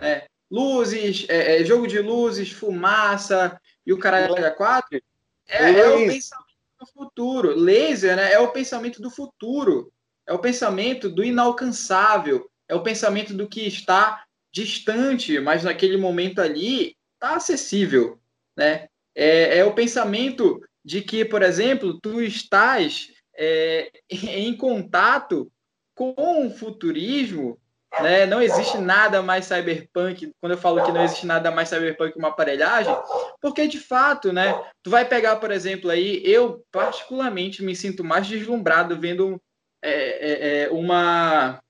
É, 0.00 0.26
luzes, 0.50 1.26
é, 1.28 1.60
é 1.60 1.64
jogo 1.64 1.86
de 1.86 2.00
luzes, 2.00 2.50
fumaça 2.50 3.60
e 3.86 3.92
o 3.92 3.98
caralho 3.98 4.34
a 4.44 4.50
quatro 4.50 5.00
é, 5.48 5.72
é, 5.72 5.88
o 5.88 6.06
pensamento 6.06 6.49
do 6.80 6.86
futuro. 6.86 7.54
Laser 7.54 8.16
né, 8.16 8.32
é 8.32 8.38
o 8.38 8.50
pensamento 8.50 9.02
do 9.02 9.10
futuro. 9.10 9.92
É 10.26 10.32
o 10.32 10.38
pensamento 10.38 11.10
do 11.10 11.22
inalcançável. 11.22 12.50
É 12.66 12.74
o 12.74 12.82
pensamento 12.82 13.34
do 13.34 13.48
que 13.48 13.66
está 13.66 14.24
distante, 14.52 15.38
mas 15.38 15.64
naquele 15.64 15.96
momento 15.96 16.40
ali 16.40 16.96
está 17.14 17.36
acessível. 17.36 18.18
Né? 18.56 18.88
É, 19.14 19.58
é 19.58 19.64
o 19.64 19.74
pensamento 19.74 20.60
de 20.84 21.02
que, 21.02 21.24
por 21.24 21.42
exemplo, 21.42 22.00
tu 22.00 22.22
estás 22.22 23.12
é, 23.36 23.92
em 24.10 24.56
contato 24.56 25.52
com 25.94 26.46
o 26.46 26.50
futurismo, 26.50 27.60
né, 27.98 28.24
não 28.26 28.40
existe 28.40 28.78
nada 28.78 29.20
mais 29.22 29.46
cyberpunk, 29.46 30.32
quando 30.40 30.52
eu 30.52 30.58
falo 30.58 30.84
que 30.84 30.92
não 30.92 31.02
existe 31.02 31.26
nada 31.26 31.50
mais 31.50 31.68
cyberpunk 31.68 32.12
que 32.12 32.18
uma 32.18 32.28
aparelhagem, 32.28 32.94
porque 33.40 33.66
de 33.66 33.80
fato, 33.80 34.32
né, 34.32 34.62
tu 34.82 34.90
vai 34.90 35.04
pegar, 35.04 35.36
por 35.36 35.50
exemplo, 35.50 35.90
aí, 35.90 36.22
eu 36.24 36.64
particularmente 36.70 37.62
me 37.64 37.74
sinto 37.74 38.04
mais 38.04 38.26
deslumbrado 38.26 38.98
vendo 38.98 39.40
é, 39.82 39.90
é, 39.92 40.62
é, 40.62 40.70
uma, 40.70 41.60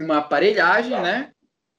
uma 0.00 0.18
aparelhagem, 0.18 0.98
né, 1.00 1.32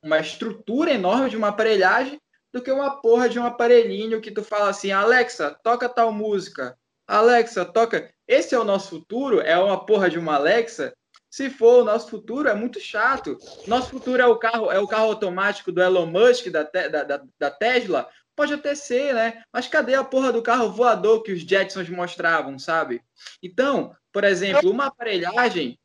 uma 0.03 0.19
estrutura 0.19 0.91
enorme 0.91 1.29
de 1.29 1.37
uma 1.37 1.47
aparelhagem, 1.47 2.19
do 2.53 2.61
que 2.61 2.71
uma 2.71 3.01
porra 3.01 3.27
de 3.27 3.39
um 3.39 3.45
aparelhinho 3.45 4.21
que 4.21 4.31
tu 4.31 4.43
fala 4.43 4.69
assim, 4.69 4.91
Alexa, 4.91 5.57
toca 5.63 5.89
tal 5.89 6.11
música, 6.11 6.77
Alexa, 7.07 7.65
toca. 7.65 8.11
Esse 8.27 8.53
é 8.53 8.59
o 8.59 8.63
nosso 8.63 8.89
futuro? 8.89 9.39
É 9.39 9.57
uma 9.57 9.85
porra 9.85 10.09
de 10.09 10.19
uma 10.19 10.35
Alexa 10.35 10.93
se 11.37 11.51
for 11.51 11.81
o 11.81 11.85
nosso 11.85 12.09
futuro, 12.09 12.49
é 12.49 12.55
muito 12.55 12.79
chato. 12.79 13.37
Nosso 13.67 13.91
futuro 13.91 14.19
é 14.19 14.25
o 14.25 14.37
carro, 14.37 14.71
é 14.71 14.79
o 14.79 14.87
carro 14.87 15.05
automático 15.05 15.71
do 15.71 15.79
Elon 15.79 16.07
Musk, 16.07 16.47
da, 16.47 16.63
da, 16.63 17.21
da 17.37 17.51
Tesla. 17.51 18.09
Pode 18.35 18.55
até 18.55 18.73
ser, 18.73 19.13
né? 19.13 19.43
Mas 19.53 19.67
cadê 19.67 19.93
a 19.93 20.03
porra 20.03 20.33
do 20.33 20.41
carro 20.41 20.71
voador 20.71 21.21
que 21.21 21.31
os 21.31 21.41
Jetsons 21.41 21.89
mostravam, 21.89 22.57
sabe? 22.57 23.03
Então, 23.41 23.95
por 24.11 24.23
exemplo, 24.23 24.71
uma 24.71 24.87
aparelhagem, 24.87 25.77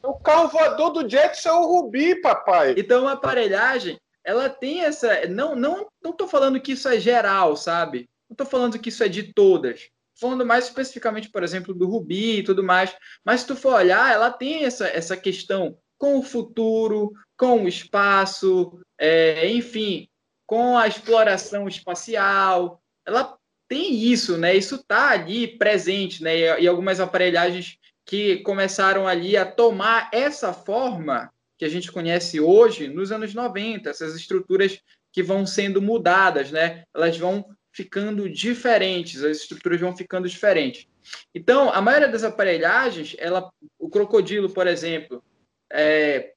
O 0.00 0.14
carro 0.14 0.46
voador 0.46 0.90
do 0.90 1.10
Jetson 1.10 1.48
é 1.48 1.52
o 1.54 1.66
Rubi, 1.66 2.20
papai. 2.20 2.76
Então, 2.78 3.02
uma 3.02 3.14
aparelhagem, 3.14 3.98
ela 4.22 4.48
tem 4.48 4.84
essa. 4.84 5.26
Não, 5.26 5.56
não, 5.56 5.88
não 6.00 6.12
tô 6.12 6.28
falando 6.28 6.60
que 6.60 6.70
isso 6.70 6.88
é 6.88 7.00
geral, 7.00 7.56
sabe? 7.56 8.08
Não 8.30 8.36
tô 8.36 8.46
falando 8.46 8.78
que 8.78 8.90
isso 8.90 9.02
é 9.02 9.08
de 9.08 9.32
todas. 9.32 9.88
Falando 10.20 10.46
mais 10.46 10.66
especificamente, 10.66 11.30
por 11.30 11.42
exemplo, 11.42 11.74
do 11.74 11.88
Rubi 11.88 12.38
e 12.38 12.42
tudo 12.42 12.62
mais. 12.62 12.94
Mas 13.24 13.40
se 13.40 13.46
tu 13.48 13.56
for 13.56 13.74
olhar, 13.74 14.12
ela 14.12 14.30
tem 14.30 14.64
essa, 14.64 14.86
essa 14.86 15.16
questão 15.16 15.76
com 15.98 16.18
o 16.18 16.22
futuro, 16.22 17.12
com 17.36 17.64
o 17.64 17.68
espaço, 17.68 18.78
é, 18.98 19.48
enfim, 19.50 20.08
com 20.46 20.76
a 20.76 20.86
exploração 20.86 21.66
espacial. 21.66 22.80
Ela 23.06 23.36
tem 23.68 23.94
isso, 23.94 24.36
né? 24.36 24.54
Isso 24.54 24.76
está 24.76 25.10
ali 25.10 25.58
presente, 25.58 26.22
né? 26.22 26.60
E, 26.60 26.68
algumas 26.68 27.00
aparelhagens 27.00 27.78
que 28.06 28.38
começaram 28.38 29.08
ali 29.08 29.36
a 29.36 29.50
tomar 29.50 30.10
essa 30.12 30.52
forma 30.52 31.32
que 31.56 31.64
a 31.64 31.68
gente 31.68 31.90
conhece 31.90 32.40
hoje 32.40 32.88
nos 32.88 33.10
anos 33.10 33.32
90, 33.34 33.88
essas 33.88 34.14
estruturas 34.14 34.78
que 35.12 35.22
vão 35.22 35.46
sendo 35.46 35.80
mudadas, 35.80 36.50
né? 36.50 36.84
Elas 36.94 37.16
vão 37.16 37.46
ficando 37.74 38.30
diferentes, 38.30 39.22
as 39.22 39.38
estruturas 39.38 39.80
vão 39.80 39.96
ficando 39.96 40.28
diferentes. 40.28 40.86
Então, 41.34 41.70
a 41.70 41.80
maioria 41.80 42.08
das 42.08 42.22
aparelhagens, 42.22 43.16
ela, 43.18 43.50
o 43.78 43.88
crocodilo, 43.90 44.48
por 44.48 44.66
exemplo, 44.66 45.22
é, 45.70 46.32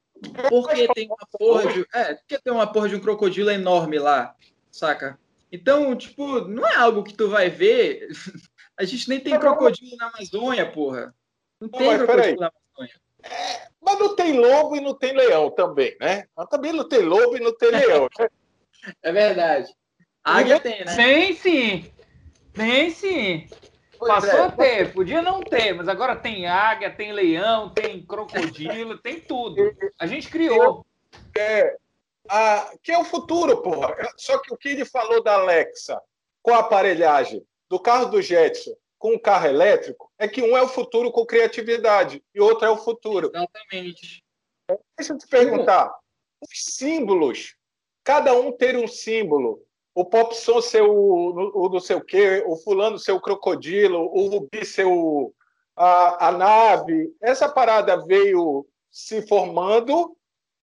porque 0.50 0.88
tem 0.94 1.08
uma 1.08 1.28
porra 1.32 1.72
de, 1.72 1.86
é, 1.94 2.16
porque 2.16 2.40
tem 2.40 2.52
uma 2.52 2.72
porra 2.72 2.90
de 2.90 2.96
um 2.96 3.00
crocodilo 3.00 3.52
enorme 3.52 4.00
lá, 4.00 4.36
saca? 4.72 5.20
Então, 5.52 5.96
tipo, 5.96 6.42
não 6.42 6.68
é 6.68 6.76
algo 6.76 7.04
que 7.04 7.14
tu 7.14 7.30
vai 7.30 7.50
ver. 7.50 8.08
A 8.76 8.84
gente 8.84 9.10
nem 9.10 9.20
tem 9.20 9.40
crocodilo 9.40 9.96
na 9.98 10.08
Amazônia, 10.08 10.72
porra. 10.72 11.16
Não, 11.62 11.70
tem 11.70 11.98
crocodilo 11.98 12.40
na 12.40 12.52
Amazônia. 12.52 13.02
É, 13.24 13.68
mas 13.82 14.00
não 14.00 14.16
tem 14.16 14.38
lobo 14.38 14.76
e 14.76 14.82
não 14.82 14.94
tem 14.94 15.14
leão 15.14 15.50
também, 15.52 15.96
né? 16.00 16.26
Mas 16.36 16.48
também 16.50 16.74
não 16.74 16.88
tem 16.88 17.02
lobo 17.02 17.38
e 17.38 17.40
não 17.40 17.56
tem 17.56 17.72
leão. 17.72 18.08
Né? 18.20 18.28
é 19.02 19.12
verdade. 19.12 19.74
Águia 20.28 20.60
tem, 20.60 20.84
né? 20.84 20.96
Tem 20.96 21.34
sim. 21.34 21.92
Tem 22.54 22.90
sim. 22.90 23.48
Pois 23.98 24.14
Passou 24.14 24.40
é. 24.40 24.46
a 24.46 24.52
ter, 24.52 24.94
podia 24.94 25.22
não 25.22 25.42
ter, 25.42 25.74
mas 25.74 25.88
agora 25.88 26.16
tem 26.16 26.46
águia, 26.46 26.92
tem 26.92 27.14
leão, 27.14 27.70
tem 27.70 28.06
crocodilo, 28.06 28.98
tem 29.02 29.20
tudo. 29.22 29.74
A 29.98 30.06
gente 30.06 30.30
criou. 30.30 30.86
É, 31.36 31.78
a, 32.30 32.74
que 32.84 32.92
é 32.92 32.98
o 32.98 33.06
futuro, 33.06 33.62
porra. 33.62 33.96
Só 34.18 34.38
que 34.40 34.54
o 34.54 34.58
que 34.58 34.70
ele 34.70 34.86
falou 34.86 35.24
da 35.24 35.36
Alexa 35.36 36.00
com 36.42 36.54
a 36.54 36.60
aparelhagem 36.60 37.42
do 37.70 37.80
carro 37.80 38.06
do 38.08 38.22
Jetson 38.22 38.76
com 39.00 39.14
o 39.14 39.20
carro 39.20 39.48
elétrico 39.48 40.12
é 40.18 40.28
que 40.28 40.42
um 40.42 40.58
é 40.58 40.62
o 40.62 40.68
futuro 40.68 41.12
com 41.12 41.26
criatividade 41.26 42.24
e 42.34 42.42
outro 42.42 42.66
é 42.66 42.70
o 42.70 42.78
futuro. 42.78 43.32
Exatamente. 43.34 44.24
Deixa 44.98 45.14
eu 45.14 45.18
te 45.18 45.28
perguntar. 45.28 45.94
Os 46.42 46.76
símbolos, 46.76 47.56
cada 48.04 48.34
um 48.34 48.52
ter 48.52 48.76
um 48.76 48.88
símbolo 48.88 49.67
o 49.98 50.06
Popson 50.06 50.62
ser 50.62 50.84
o, 50.84 51.52
o 51.56 51.70
não 51.70 51.80
sei 51.80 51.96
o 51.96 52.02
quê, 52.02 52.44
o 52.46 52.56
fulano 52.56 53.00
ser 53.00 53.14
o 53.14 53.20
crocodilo, 53.20 54.00
o 54.14 54.28
Rubi 54.28 54.64
ser 54.64 54.86
o, 54.86 55.34
a, 55.76 56.28
a 56.28 56.32
nave. 56.32 57.12
Essa 57.20 57.50
parada 57.50 58.06
veio 58.06 58.68
se 58.92 59.28
formando 59.28 60.16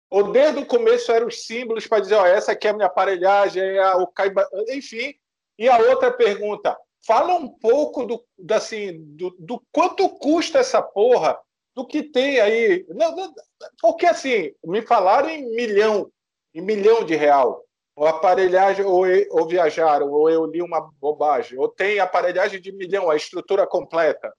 ou 0.07 0.31
desde 0.31 0.59
o 0.59 0.65
começo 0.67 1.11
eram 1.11 1.25
os 1.25 1.47
símbolos 1.47 1.87
para 1.87 2.01
dizer, 2.01 2.13
ó, 2.13 2.27
essa 2.27 2.51
aqui 2.51 2.67
é 2.67 2.69
a 2.69 2.73
minha 2.73 2.85
aparelhagem, 2.85 3.63
é 3.63 3.79
a, 3.79 3.97
o 3.97 4.05
caiba... 4.05 4.47
enfim. 4.69 5.15
E 5.57 5.67
a 5.67 5.79
outra 5.79 6.11
pergunta, 6.11 6.77
fala 7.03 7.33
um 7.33 7.49
pouco 7.49 8.05
do, 8.05 8.23
assim, 8.51 9.03
do, 9.15 9.35
do 9.39 9.59
quanto 9.71 10.07
custa 10.09 10.59
essa 10.59 10.79
porra, 10.79 11.39
do 11.73 11.87
que 11.87 12.03
tem 12.03 12.39
aí. 12.39 12.85
Não, 12.87 13.15
não, 13.15 13.33
porque 13.81 14.05
assim, 14.05 14.53
me 14.63 14.83
falaram 14.83 15.27
em 15.27 15.55
milhão, 15.55 16.11
em 16.53 16.61
milhão 16.61 17.03
de 17.03 17.15
real 17.15 17.63
ou 17.95 18.07
aparelhagem, 18.07 18.85
ou, 18.85 19.05
ou 19.29 19.47
viajaram, 19.47 20.09
ou 20.09 20.29
eu 20.29 20.45
li 20.45 20.61
uma 20.61 20.81
bobagem, 20.99 21.57
ou 21.57 21.67
tem 21.67 21.99
aparelhagem 21.99 22.59
de 22.59 22.71
milhão, 22.71 23.09
a 23.09 23.15
estrutura 23.15 23.67
completa. 23.67 24.33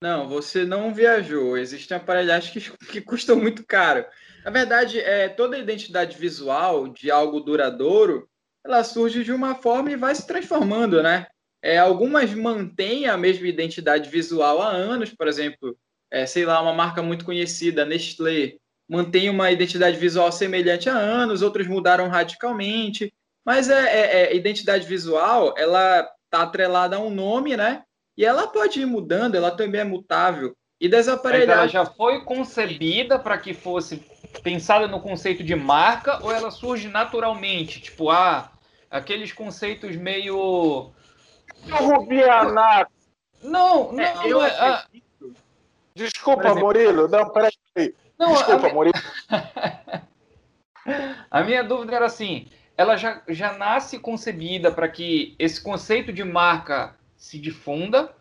Não, 0.00 0.28
você 0.28 0.64
não 0.64 0.94
viajou. 0.94 1.56
Existem 1.56 1.96
aparelhagens 1.96 2.52
que, 2.52 2.86
que 2.86 3.00
custam 3.00 3.36
muito 3.36 3.66
caro. 3.66 4.04
Na 4.44 4.50
verdade, 4.50 5.00
é, 5.00 5.28
toda 5.28 5.58
identidade 5.58 6.16
visual 6.16 6.88
de 6.88 7.10
algo 7.10 7.40
duradouro, 7.40 8.28
ela 8.64 8.84
surge 8.84 9.24
de 9.24 9.32
uma 9.32 9.56
forma 9.56 9.90
e 9.90 9.96
vai 9.96 10.14
se 10.14 10.26
transformando, 10.26 11.02
né? 11.02 11.26
É, 11.60 11.78
algumas 11.78 12.32
mantêm 12.32 13.08
a 13.08 13.16
mesma 13.16 13.48
identidade 13.48 14.08
visual 14.08 14.62
há 14.62 14.70
anos, 14.70 15.12
por 15.12 15.26
exemplo, 15.26 15.76
é, 16.10 16.24
sei 16.24 16.44
lá, 16.44 16.60
uma 16.62 16.72
marca 16.72 17.02
muito 17.02 17.24
conhecida, 17.24 17.84
Nestlé, 17.84 18.58
mantém 18.88 19.28
uma 19.28 19.50
identidade 19.50 19.96
visual 19.96 20.32
semelhante 20.32 20.88
há 20.88 20.94
anos, 20.94 21.42
outros 21.42 21.66
mudaram 21.66 22.08
radicalmente, 22.08 23.12
mas 23.44 23.68
é, 23.68 23.82
é, 23.82 24.22
é 24.24 24.36
identidade 24.36 24.86
visual, 24.86 25.54
ela 25.56 26.00
está 26.24 26.42
atrelada 26.42 26.96
a 26.96 27.00
um 27.00 27.10
nome, 27.10 27.56
né? 27.56 27.82
E 28.16 28.24
ela 28.24 28.46
pode 28.48 28.80
ir 28.80 28.86
mudando, 28.86 29.34
ela 29.34 29.50
também 29.50 29.80
é 29.80 29.84
mutável. 29.84 30.56
E 30.80 30.88
desaparelhar. 30.88 31.58
ela 31.58 31.68
já 31.68 31.84
foi 31.84 32.24
concebida 32.24 33.18
para 33.18 33.36
que 33.38 33.52
fosse 33.52 34.02
pensada 34.42 34.86
no 34.86 35.00
conceito 35.00 35.42
de 35.42 35.54
marca 35.56 36.24
ou 36.24 36.30
ela 36.30 36.50
surge 36.50 36.88
naturalmente? 36.88 37.80
Tipo, 37.80 38.10
ah, 38.10 38.50
aqueles 38.90 39.32
conceitos 39.32 39.96
meio. 39.96 40.92
Rubianato. 41.70 42.92
Não, 43.42 43.92
não, 43.92 44.02
é, 44.02 44.14
eu... 44.24 44.40
ah... 44.40 44.86
Desculpa, 45.94 46.44
exemplo, 46.46 46.60
Murilo. 46.60 47.08
Não, 47.08 47.28
peraí. 47.30 47.50
Não, 48.18 48.32
Desculpa, 48.32 48.66
a 48.66 48.74
Murilo. 48.74 48.94
a 51.30 51.44
minha 51.44 51.62
dúvida 51.62 51.94
era 51.94 52.06
assim: 52.06 52.48
ela 52.76 52.96
já, 52.96 53.22
já 53.28 53.52
nasce 53.52 53.98
concebida 53.98 54.72
para 54.72 54.88
que 54.88 55.36
esse 55.38 55.60
conceito 55.60 56.12
de 56.12 56.24
marca 56.24 56.96
se 57.16 57.38
difunda, 57.38 58.12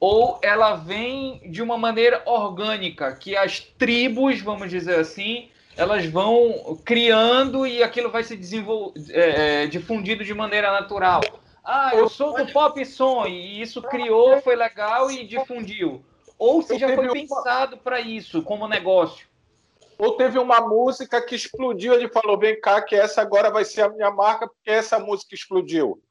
ou 0.00 0.40
ela 0.42 0.76
vem 0.76 1.42
de 1.50 1.62
uma 1.62 1.76
maneira 1.76 2.22
orgânica, 2.24 3.14
que 3.14 3.36
as 3.36 3.60
tribos, 3.60 4.40
vamos 4.40 4.70
dizer 4.70 4.98
assim, 4.98 5.50
elas 5.76 6.06
vão 6.06 6.80
criando 6.84 7.66
e 7.66 7.82
aquilo 7.82 8.10
vai 8.10 8.24
se 8.24 8.40
é, 9.10 9.62
é, 9.62 9.66
difundido 9.66 10.24
de 10.24 10.32
maneira 10.32 10.72
natural. 10.72 11.20
Ah, 11.64 11.92
eu 11.94 12.08
sou 12.08 12.34
do 12.34 12.50
pop 12.52 12.84
som 12.84 13.26
e 13.26 13.60
isso 13.60 13.80
criou, 13.82 14.40
foi 14.40 14.56
legal 14.56 15.10
e 15.10 15.24
difundiu. 15.24 16.02
Ou 16.38 16.60
se 16.60 16.76
já 16.76 16.92
foi 16.92 17.08
pensado 17.12 17.76
para 17.76 18.00
isso 18.00 18.42
como 18.42 18.66
negócio 18.66 19.26
ou 20.02 20.16
teve 20.16 20.36
uma 20.36 20.60
música 20.60 21.24
que 21.24 21.36
explodiu, 21.36 21.94
ele 21.94 22.08
falou: 22.08 22.36
vem 22.36 22.60
cá, 22.60 22.82
que 22.82 22.96
essa 22.96 23.22
agora 23.22 23.52
vai 23.52 23.64
ser 23.64 23.82
a 23.82 23.88
minha 23.88 24.10
marca, 24.10 24.48
porque 24.48 24.68
essa 24.68 24.98
música 24.98 25.32
explodiu? 25.32 26.02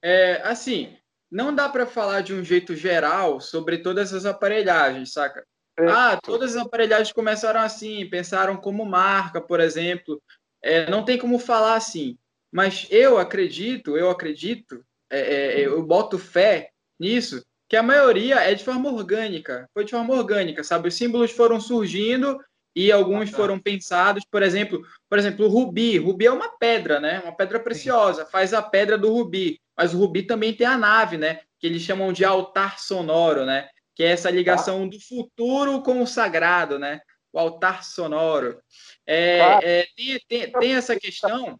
É, 0.00 0.40
assim, 0.44 0.96
não 1.28 1.52
dá 1.52 1.68
para 1.68 1.84
falar 1.84 2.20
de 2.20 2.32
um 2.32 2.44
jeito 2.44 2.76
geral 2.76 3.40
sobre 3.40 3.78
todas 3.78 4.14
as 4.14 4.24
aparelhagens, 4.24 5.12
saca? 5.12 5.44
É. 5.76 5.86
Ah, 5.88 6.20
todas 6.22 6.54
as 6.54 6.64
aparelhagens 6.64 7.12
começaram 7.12 7.60
assim, 7.60 8.08
pensaram 8.08 8.56
como 8.56 8.86
marca, 8.86 9.40
por 9.40 9.58
exemplo. 9.58 10.22
É, 10.62 10.88
não 10.88 11.04
tem 11.04 11.18
como 11.18 11.40
falar 11.40 11.74
assim. 11.74 12.16
Mas 12.52 12.86
eu 12.88 13.18
acredito, 13.18 13.96
eu 13.96 14.10
acredito, 14.10 14.84
é, 15.10 15.20
é, 15.20 15.66
eu 15.66 15.82
boto 15.82 16.20
fé 16.20 16.70
nisso, 17.00 17.44
que 17.68 17.76
a 17.76 17.82
maioria 17.82 18.36
é 18.36 18.54
de 18.54 18.62
forma 18.62 18.92
orgânica. 18.92 19.68
Foi 19.74 19.84
de 19.84 19.90
forma 19.90 20.14
orgânica, 20.14 20.62
sabe? 20.62 20.86
Os 20.86 20.94
símbolos 20.94 21.32
foram 21.32 21.60
surgindo 21.60 22.38
e 22.74 22.92
alguns 22.92 23.30
foram 23.30 23.58
pensados, 23.58 24.24
por 24.30 24.42
exemplo, 24.42 24.82
por 25.08 25.18
exemplo, 25.18 25.46
o 25.46 25.48
rubi. 25.48 25.98
Rubi 25.98 26.26
é 26.26 26.32
uma 26.32 26.56
pedra, 26.56 27.00
né? 27.00 27.20
Uma 27.20 27.34
pedra 27.34 27.58
preciosa, 27.58 28.24
faz 28.26 28.54
a 28.54 28.62
pedra 28.62 28.96
do 28.96 29.12
rubi. 29.12 29.60
Mas 29.76 29.92
o 29.92 29.98
rubi 29.98 30.22
também 30.22 30.54
tem 30.54 30.66
a 30.66 30.78
nave, 30.78 31.16
né? 31.16 31.40
Que 31.58 31.66
eles 31.66 31.82
chamam 31.82 32.12
de 32.12 32.24
altar 32.24 32.78
sonoro, 32.78 33.44
né? 33.44 33.68
Que 33.94 34.04
é 34.04 34.12
essa 34.12 34.30
ligação 34.30 34.88
do 34.88 35.00
futuro 35.00 35.82
com 35.82 36.00
o 36.00 36.06
sagrado, 36.06 36.78
né? 36.78 37.00
O 37.32 37.38
altar 37.38 37.82
sonoro. 37.82 38.60
É, 39.06 39.38
é, 39.62 39.86
tem, 39.96 40.20
tem, 40.28 40.52
tem, 40.52 40.74
essa 40.74 40.98
questão. 40.98 41.58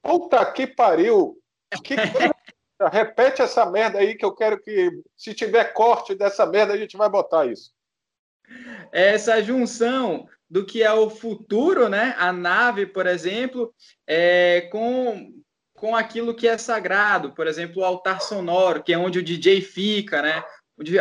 Puta 0.00 0.44
que 0.52 0.66
pariu! 0.66 1.36
Que... 1.82 1.94
Repete 2.90 3.42
essa 3.42 3.64
merda 3.66 3.98
aí 3.98 4.16
que 4.16 4.24
eu 4.24 4.34
quero 4.34 4.60
que, 4.60 4.90
se 5.16 5.34
tiver 5.34 5.72
corte 5.72 6.16
dessa 6.16 6.44
merda, 6.44 6.72
a 6.72 6.76
gente 6.76 6.96
vai 6.96 7.08
botar 7.08 7.46
isso. 7.46 7.72
Essa 8.90 9.40
junção 9.42 10.28
do 10.52 10.66
que 10.66 10.82
é 10.82 10.92
o 10.92 11.08
futuro, 11.08 11.88
né? 11.88 12.14
A 12.18 12.30
nave, 12.30 12.84
por 12.84 13.06
exemplo, 13.06 13.74
é, 14.06 14.68
com, 14.70 15.32
com 15.72 15.96
aquilo 15.96 16.34
que 16.34 16.46
é 16.46 16.58
sagrado, 16.58 17.32
por 17.32 17.46
exemplo, 17.46 17.80
o 17.80 17.84
altar 17.86 18.20
sonoro, 18.20 18.82
que 18.82 18.92
é 18.92 18.98
onde 18.98 19.18
o 19.18 19.22
DJ 19.22 19.62
fica, 19.62 20.20
né? 20.20 20.44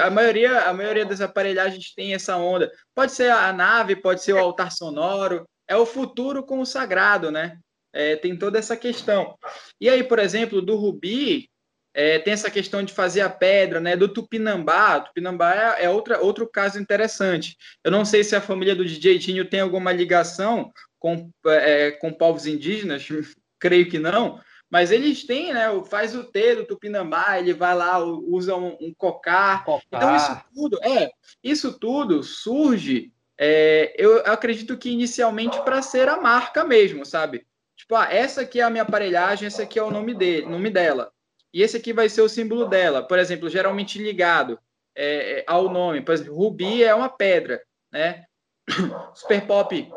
A 0.01 0.09
maioria, 0.09 0.69
a 0.69 0.73
maioria 0.73 1.05
das 1.05 1.19
aparelhagens 1.19 1.93
tem 1.93 2.13
essa 2.13 2.37
onda. 2.37 2.71
Pode 2.95 3.11
ser 3.11 3.29
a 3.29 3.51
nave, 3.51 3.93
pode 3.97 4.23
ser 4.23 4.31
o 4.31 4.39
altar 4.39 4.71
sonoro. 4.71 5.45
É 5.67 5.75
o 5.75 5.85
futuro 5.85 6.45
com 6.45 6.61
o 6.61 6.65
sagrado, 6.65 7.29
né? 7.29 7.57
É, 7.91 8.15
tem 8.15 8.37
toda 8.37 8.57
essa 8.57 8.77
questão. 8.77 9.35
E 9.81 9.89
aí, 9.89 10.01
por 10.01 10.17
exemplo, 10.17 10.61
do 10.61 10.77
Rubi, 10.77 11.50
É, 11.93 12.19
tem 12.19 12.33
essa 12.33 12.49
questão 12.49 12.83
de 12.83 12.93
fazer 12.93 13.21
a 13.21 13.29
pedra, 13.29 13.79
né? 13.79 13.95
Do 13.95 14.07
Tupinambá. 14.07 14.99
Tupinambá 15.01 15.53
é, 15.77 15.85
é 15.85 15.89
outra, 15.89 16.19
outro 16.21 16.47
caso 16.47 16.79
interessante. 16.79 17.57
Eu 17.83 17.91
não 17.91 18.05
sei 18.05 18.23
se 18.23 18.35
a 18.35 18.41
família 18.41 18.75
do 18.75 18.85
DJ 18.85 19.19
Tinho 19.19 19.45
tem 19.45 19.59
alguma 19.59 19.91
ligação 19.91 20.71
com, 20.97 21.29
é, 21.47 21.91
com 21.91 22.13
povos 22.13 22.45
indígenas, 22.45 23.07
creio 23.59 23.89
que 23.89 23.99
não, 23.99 24.39
mas 24.69 24.89
eles 24.89 25.25
têm, 25.25 25.53
né? 25.53 25.67
Faz 25.89 26.15
o 26.15 26.23
T 26.23 26.55
do 26.55 26.65
Tupinambá, 26.65 27.37
ele 27.37 27.53
vai 27.53 27.75
lá, 27.75 27.99
usa 27.99 28.55
um, 28.55 28.77
um 28.79 28.93
cocar. 28.97 29.65
cocar. 29.65 29.85
Então, 29.91 30.15
isso 30.15 30.41
tudo, 30.55 30.79
é, 30.83 31.11
isso 31.43 31.77
tudo 31.77 32.23
surge, 32.23 33.11
é, 33.37 33.93
eu 33.97 34.19
acredito 34.25 34.77
que 34.77 34.89
inicialmente 34.89 35.59
para 35.63 35.81
ser 35.81 36.07
a 36.07 36.21
marca 36.21 36.63
mesmo, 36.63 37.05
sabe? 37.05 37.45
Tipo, 37.75 37.95
ah, 37.95 38.07
essa 38.09 38.41
aqui 38.41 38.61
é 38.61 38.63
a 38.63 38.69
minha 38.69 38.83
aparelhagem, 38.83 39.47
esse 39.47 39.61
aqui 39.61 39.77
é 39.77 39.83
o 39.83 39.91
nome 39.91 40.13
dele, 40.13 40.45
nome 40.45 40.69
dela. 40.69 41.11
E 41.53 41.61
esse 41.61 41.77
aqui 41.77 41.93
vai 41.93 42.07
ser 42.09 42.21
o 42.21 42.29
símbolo 42.29 42.67
dela. 42.67 43.05
Por 43.05 43.19
exemplo, 43.19 43.49
geralmente 43.49 44.01
ligado 44.01 44.59
é, 44.95 45.39
é 45.39 45.43
ao 45.47 45.69
nome. 45.69 46.01
Por 46.01 46.13
exemplo, 46.13 46.35
rubi 46.35 46.83
é 46.83 46.93
uma 46.93 47.09
pedra, 47.09 47.61
né? 47.91 48.25
Super 49.15 49.45
Pop, 49.45 49.91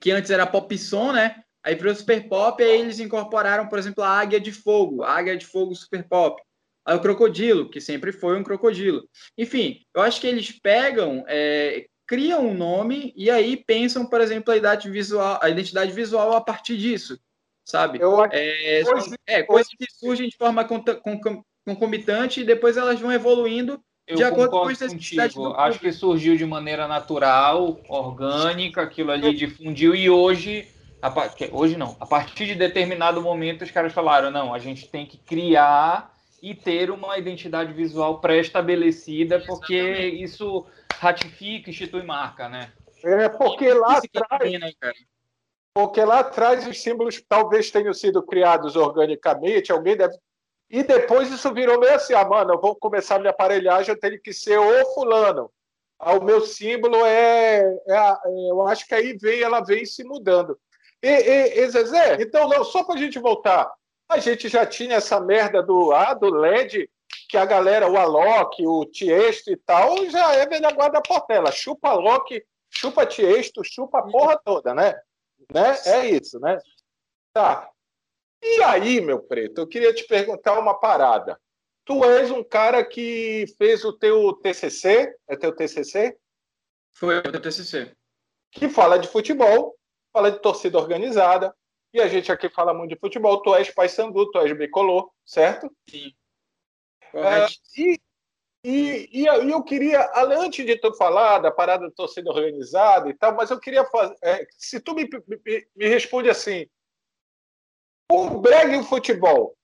que 0.00 0.10
antes 0.10 0.30
era 0.30 0.46
Pop 0.46 0.76
Som, 0.76 1.12
né? 1.12 1.42
Aí 1.64 1.74
o 1.74 1.94
Super 1.94 2.28
Pop, 2.28 2.62
aí 2.62 2.80
eles 2.80 3.00
incorporaram, 3.00 3.68
por 3.68 3.78
exemplo, 3.78 4.04
a 4.04 4.08
Águia 4.08 4.38
de 4.38 4.52
Fogo, 4.52 5.02
a 5.02 5.12
Águia 5.12 5.36
de 5.36 5.46
Fogo 5.46 5.74
Super 5.74 6.06
Pop. 6.06 6.42
Aí 6.86 6.94
o 6.94 7.00
Crocodilo, 7.00 7.70
que 7.70 7.80
sempre 7.80 8.12
foi 8.12 8.38
um 8.38 8.44
crocodilo. 8.44 9.08
Enfim, 9.38 9.80
eu 9.94 10.02
acho 10.02 10.20
que 10.20 10.26
eles 10.26 10.52
pegam, 10.52 11.24
é, 11.26 11.86
criam 12.06 12.46
um 12.46 12.54
nome 12.54 13.14
e 13.16 13.30
aí 13.30 13.56
pensam, 13.56 14.06
por 14.06 14.20
exemplo, 14.20 14.52
a 14.52 14.76
visual, 14.76 15.38
a 15.40 15.48
identidade 15.48 15.92
visual 15.92 16.34
a 16.34 16.40
partir 16.42 16.76
disso, 16.76 17.18
sabe? 17.64 17.98
Eu, 18.00 18.24
é, 18.24 18.82
hoje, 18.86 19.16
é 19.26 19.42
coisas 19.42 19.72
que 19.76 19.86
surgem 19.90 20.28
de 20.28 20.36
forma 20.36 20.66
concomitante 21.64 22.40
e 22.40 22.44
depois 22.44 22.76
elas 22.76 23.00
vão 23.00 23.10
evoluindo 23.10 23.80
eu 24.06 24.16
de 24.16 24.24
acordo 24.24 24.50
com 24.50 24.68
as 24.68 24.78
necessidades 24.80 25.34
contigo. 25.34 25.58
Acho 25.58 25.78
que 25.78 25.90
surgiu 25.90 26.36
de 26.36 26.44
maneira 26.44 26.86
natural, 26.86 27.80
orgânica, 27.88 28.82
aquilo 28.82 29.10
ali 29.10 29.34
difundiu 29.34 29.94
e 29.94 30.10
hoje 30.10 30.68
hoje 31.52 31.76
não, 31.76 31.96
a 32.00 32.06
partir 32.06 32.46
de 32.46 32.54
determinado 32.54 33.20
momento 33.20 33.62
os 33.62 33.70
caras 33.70 33.92
falaram, 33.92 34.30
não, 34.30 34.54
a 34.54 34.58
gente 34.58 34.88
tem 34.88 35.04
que 35.04 35.18
criar 35.18 36.14
e 36.42 36.54
ter 36.54 36.90
uma 36.90 37.18
identidade 37.18 37.74
visual 37.74 38.20
pré-estabelecida, 38.20 39.40
porque 39.40 39.78
isso 39.78 40.66
ratifica, 40.98 41.68
institui 41.68 42.02
marca, 42.02 42.48
né? 42.48 42.72
É, 43.04 43.28
porque 43.28 43.72
lá 43.72 43.98
atrás, 43.98 44.52
né, 44.58 44.70
porque 45.74 46.04
lá 46.04 46.20
atrás 46.20 46.66
os 46.66 46.80
símbolos 46.80 47.22
talvez 47.28 47.70
tenham 47.70 47.92
sido 47.92 48.22
criados 48.22 48.76
organicamente, 48.76 49.72
alguém 49.72 49.96
deve 49.96 50.16
e 50.70 50.82
depois 50.82 51.30
isso 51.30 51.52
virou 51.52 51.78
meio 51.78 51.94
assim, 51.94 52.14
ah, 52.14 52.24
mano, 52.24 52.54
eu 52.54 52.60
vou 52.60 52.74
começar 52.74 53.16
a 53.16 53.18
minha 53.18 53.30
aparelhagem, 53.30 53.94
eu 53.94 54.00
tenho 54.00 54.20
que 54.20 54.32
ser 54.32 54.58
o 54.58 54.94
fulano. 54.94 55.50
Ah, 55.98 56.14
o 56.14 56.24
meu 56.24 56.40
símbolo 56.40 56.96
é, 57.04 57.60
é, 57.60 57.96
é, 57.96 58.50
eu 58.50 58.66
acho 58.66 58.86
que 58.86 58.94
aí 58.94 59.16
vem, 59.16 59.40
ela 59.40 59.60
vem 59.60 59.84
se 59.84 60.02
mudando. 60.02 60.58
E, 61.02 61.08
e, 61.08 61.60
e 61.60 61.70
Zezé, 61.70 62.16
então, 62.20 62.48
não, 62.48 62.64
só 62.64 62.82
para 62.82 62.94
a 62.94 62.98
gente 62.98 63.18
voltar, 63.18 63.70
a 64.08 64.18
gente 64.18 64.48
já 64.48 64.66
tinha 64.66 64.96
essa 64.96 65.20
merda 65.20 65.62
do, 65.62 65.92
ah, 65.92 66.14
do 66.14 66.28
LED, 66.30 66.90
que 67.28 67.36
a 67.36 67.44
galera, 67.44 67.88
o 67.88 67.96
Alok, 67.96 68.66
o 68.66 68.84
Tiesto 68.86 69.52
e 69.52 69.56
tal, 69.56 70.08
já 70.10 70.34
é 70.34 70.46
velha 70.46 70.70
guarda 70.72 71.00
portela. 71.00 71.52
Chupa 71.52 71.90
Alok, 71.90 72.42
chupa 72.70 73.06
Tiesto, 73.06 73.62
chupa 73.62 73.98
a 73.98 74.02
porra 74.02 74.40
toda, 74.44 74.74
né? 74.74 74.94
Né? 75.52 75.76
É 75.86 76.06
isso, 76.06 76.38
né? 76.40 76.58
Tá. 77.32 77.70
E 78.42 78.62
aí, 78.62 79.00
meu 79.00 79.20
preto, 79.20 79.60
eu 79.60 79.66
queria 79.66 79.92
te 79.92 80.06
perguntar 80.06 80.58
uma 80.58 80.78
parada. 80.78 81.40
Tu 81.84 82.04
és 82.04 82.30
um 82.30 82.42
cara 82.42 82.84
que 82.84 83.44
fez 83.58 83.84
o 83.84 83.92
teu 83.92 84.32
TCC, 84.34 85.14
é 85.28 85.36
teu 85.36 85.54
TCC? 85.54 86.16
Foi 86.94 87.18
o 87.18 87.22
teu 87.22 87.40
TCC. 87.40 87.94
Que 88.52 88.68
fala 88.68 88.98
de 88.98 89.08
futebol, 89.08 89.76
fala 90.12 90.30
de 90.30 90.40
torcida 90.40 90.78
organizada, 90.78 91.54
e 91.92 92.00
a 92.00 92.08
gente 92.08 92.30
aqui 92.30 92.48
fala 92.48 92.74
muito 92.74 92.90
de 92.90 92.98
futebol. 92.98 93.42
Tu 93.42 93.54
és 93.54 93.70
Paysandu, 93.70 94.30
tu 94.30 94.38
és 94.38 94.56
bicolor, 94.56 95.10
certo? 95.24 95.70
Sim. 95.88 96.12
É, 97.14 97.46
e, 97.80 98.00
e, 98.64 99.10
e, 99.12 99.26
eu 99.26 99.62
queria, 99.62 100.10
antes 100.16 100.64
de 100.64 100.76
tu 100.78 100.94
falar 100.94 101.38
da 101.38 101.50
parada 101.50 101.86
da 101.86 101.94
torcida 101.94 102.30
organizada 102.30 103.10
e 103.10 103.14
tal, 103.14 103.34
mas 103.34 103.50
eu 103.50 103.60
queria 103.60 103.84
fazer. 103.84 104.16
É, 104.22 104.46
se 104.56 104.80
tu 104.80 104.94
me, 104.94 105.04
me, 105.04 105.66
me 105.76 105.86
responde 105.86 106.30
assim: 106.30 106.66
o 108.10 108.40
brega 108.40 108.74
e 108.74 108.78
o 108.78 108.84
futebol. 108.84 109.54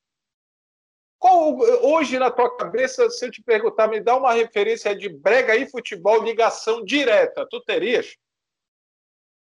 Qual, 1.18 1.58
hoje, 1.82 2.18
na 2.18 2.30
tua 2.30 2.54
cabeça, 2.56 3.08
se 3.10 3.26
eu 3.26 3.30
te 3.30 3.42
perguntar, 3.42 3.88
me 3.88 4.00
dá 4.00 4.16
uma 4.16 4.32
referência 4.32 4.94
de 4.94 5.08
brega 5.08 5.56
e 5.56 5.68
futebol, 5.68 6.22
ligação 6.22 6.84
direta, 6.84 7.46
tu 7.50 7.60
terias? 7.62 8.16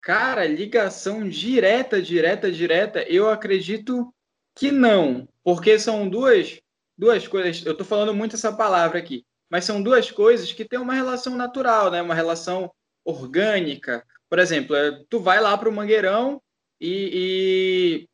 Cara, 0.01 0.45
ligação 0.45 1.27
direta, 1.27 2.01
direta, 2.01 2.51
direta, 2.51 3.03
eu 3.03 3.29
acredito 3.29 4.13
que 4.55 4.71
não, 4.71 5.27
porque 5.43 5.77
são 5.77 6.09
duas, 6.09 6.59
duas 6.97 7.27
coisas. 7.27 7.65
Eu 7.65 7.73
estou 7.73 7.85
falando 7.85 8.13
muito 8.13 8.35
essa 8.35 8.51
palavra 8.51 8.97
aqui, 8.97 9.25
mas 9.51 9.65
são 9.65 9.83
duas 9.83 10.09
coisas 10.09 10.53
que 10.53 10.63
têm 10.63 10.79
uma 10.79 10.93
relação 10.93 11.35
natural, 11.35 11.91
né? 11.91 12.01
Uma 12.01 12.15
relação 12.15 12.71
orgânica. 13.03 14.01
Por 14.29 14.39
exemplo, 14.39 14.73
é, 14.73 15.03
tu 15.09 15.19
vai 15.19 15.41
lá 15.41 15.57
para 15.57 15.67
o 15.67 15.73
Mangueirão 15.73 16.41
e, 16.79 17.09
e 17.13 18.09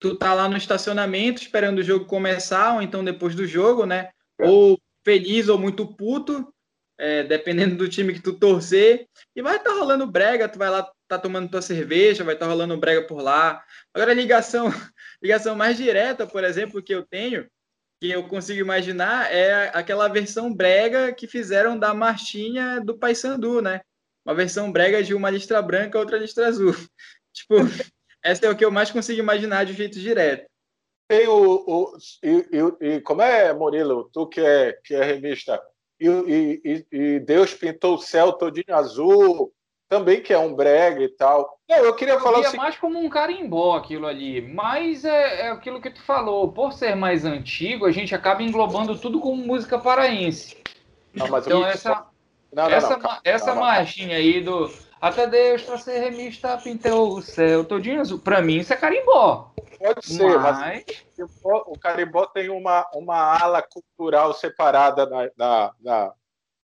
tu 0.00 0.16
tá 0.16 0.34
lá 0.34 0.48
no 0.48 0.56
estacionamento 0.56 1.40
esperando 1.40 1.78
o 1.78 1.84
jogo 1.84 2.06
começar, 2.06 2.74
ou 2.74 2.82
então 2.82 3.04
depois 3.04 3.36
do 3.36 3.46
jogo, 3.46 3.86
né? 3.86 4.10
É. 4.40 4.48
Ou 4.48 4.76
feliz 5.04 5.48
ou 5.48 5.56
muito 5.56 5.86
puto, 5.94 6.52
é, 6.98 7.22
dependendo 7.22 7.76
do 7.76 7.88
time 7.88 8.12
que 8.12 8.20
tu 8.20 8.32
torcer, 8.32 9.06
e 9.36 9.42
vai 9.42 9.58
estar 9.58 9.70
tá 9.70 9.78
rolando 9.78 10.04
brega, 10.04 10.48
tu 10.48 10.58
vai 10.58 10.68
lá 10.68 10.90
tá 11.06 11.16
tomando 11.16 11.48
tua 11.48 11.62
cerveja, 11.62 12.24
vai 12.24 12.34
estar 12.34 12.46
tá 12.46 12.50
rolando 12.50 12.76
brega 12.76 13.06
por 13.06 13.22
lá. 13.22 13.62
Agora, 13.94 14.10
a 14.10 14.14
ligação, 14.14 14.66
ligação 15.22 15.54
mais 15.54 15.76
direta, 15.76 16.26
por 16.26 16.42
exemplo, 16.42 16.82
que 16.82 16.92
eu 16.92 17.06
tenho, 17.06 17.46
que 18.06 18.12
eu 18.12 18.28
consigo 18.28 18.60
imaginar, 18.60 19.32
é 19.32 19.70
aquela 19.74 20.06
versão 20.08 20.52
brega 20.52 21.12
que 21.12 21.26
fizeram 21.26 21.76
da 21.78 21.92
marchinha 21.92 22.80
do 22.80 22.96
Paysandu, 22.96 23.60
né? 23.60 23.80
Uma 24.24 24.34
versão 24.34 24.70
brega 24.70 25.02
de 25.02 25.14
uma 25.14 25.30
listra 25.30 25.60
branca, 25.60 25.98
outra 25.98 26.18
listra 26.18 26.46
azul. 26.46 26.72
tipo, 27.34 27.56
essa 28.22 28.46
é 28.46 28.50
o 28.50 28.56
que 28.56 28.64
eu 28.64 28.70
mais 28.70 28.90
consigo 28.90 29.18
imaginar 29.18 29.64
de 29.64 29.72
jeito 29.72 29.98
direto. 29.98 30.46
Tem 31.08 31.26
o, 31.26 31.64
o 31.66 31.96
e, 32.22 32.46
e, 32.52 32.94
e, 32.94 33.00
como 33.00 33.22
é, 33.22 33.52
Murilo, 33.52 34.08
tu 34.12 34.26
que 34.26 34.40
é, 34.40 34.72
que 34.84 34.94
é 34.94 35.04
revista, 35.04 35.60
e, 35.98 36.08
e, 36.08 36.86
e 36.90 37.20
Deus 37.20 37.54
pintou 37.54 37.94
o 37.94 38.00
céu 38.00 38.32
todinho 38.32 38.74
azul, 38.74 39.52
também 39.88 40.20
que 40.20 40.32
é 40.32 40.38
um 40.38 40.54
brega 40.54 41.02
e 41.02 41.08
tal. 41.08 41.58
Não, 41.68 41.78
eu 41.78 41.94
queria 41.94 42.14
eu 42.14 42.20
falar. 42.20 42.42
É 42.42 42.56
mais 42.56 42.76
como 42.76 42.98
um 42.98 43.08
carimbó 43.08 43.76
aquilo 43.76 44.06
ali, 44.06 44.40
mas 44.40 45.04
é, 45.04 45.42
é, 45.42 45.50
aquilo 45.50 45.80
que 45.80 45.90
tu 45.90 46.02
falou. 46.02 46.52
Por 46.52 46.72
ser 46.72 46.94
mais 46.94 47.24
antigo, 47.24 47.86
a 47.86 47.92
gente 47.92 48.14
acaba 48.14 48.42
englobando 48.42 48.98
tudo 48.98 49.20
como 49.20 49.44
música 49.44 49.78
paraense. 49.78 50.56
Não, 51.14 51.26
então 51.38 51.64
essa 51.64 52.06
não, 52.52 52.64
não, 52.64 52.70
essa, 52.70 53.20
essa 53.24 53.54
marchinha 53.54 54.16
aí 54.16 54.40
do 54.40 54.70
até 55.00 55.26
Deus 55.26 55.62
para 55.62 55.78
ser 55.78 55.98
remista 55.98 56.56
pintou 56.58 57.16
o 57.16 57.22
céu 57.22 57.64
todinho 57.64 58.00
azul. 58.00 58.18
Para 58.18 58.42
mim 58.42 58.58
isso 58.58 58.72
é 58.72 58.76
carimbó. 58.76 59.50
Pode 59.78 60.06
ser, 60.06 60.38
mas, 60.38 60.58
mas 60.58 61.30
o 61.44 61.78
carimbó 61.78 62.26
tem 62.26 62.48
uma, 62.48 62.88
uma 62.94 63.38
ala 63.38 63.62
cultural 63.62 64.32
separada 64.32 65.06
na, 65.36 65.72
na 65.78 66.12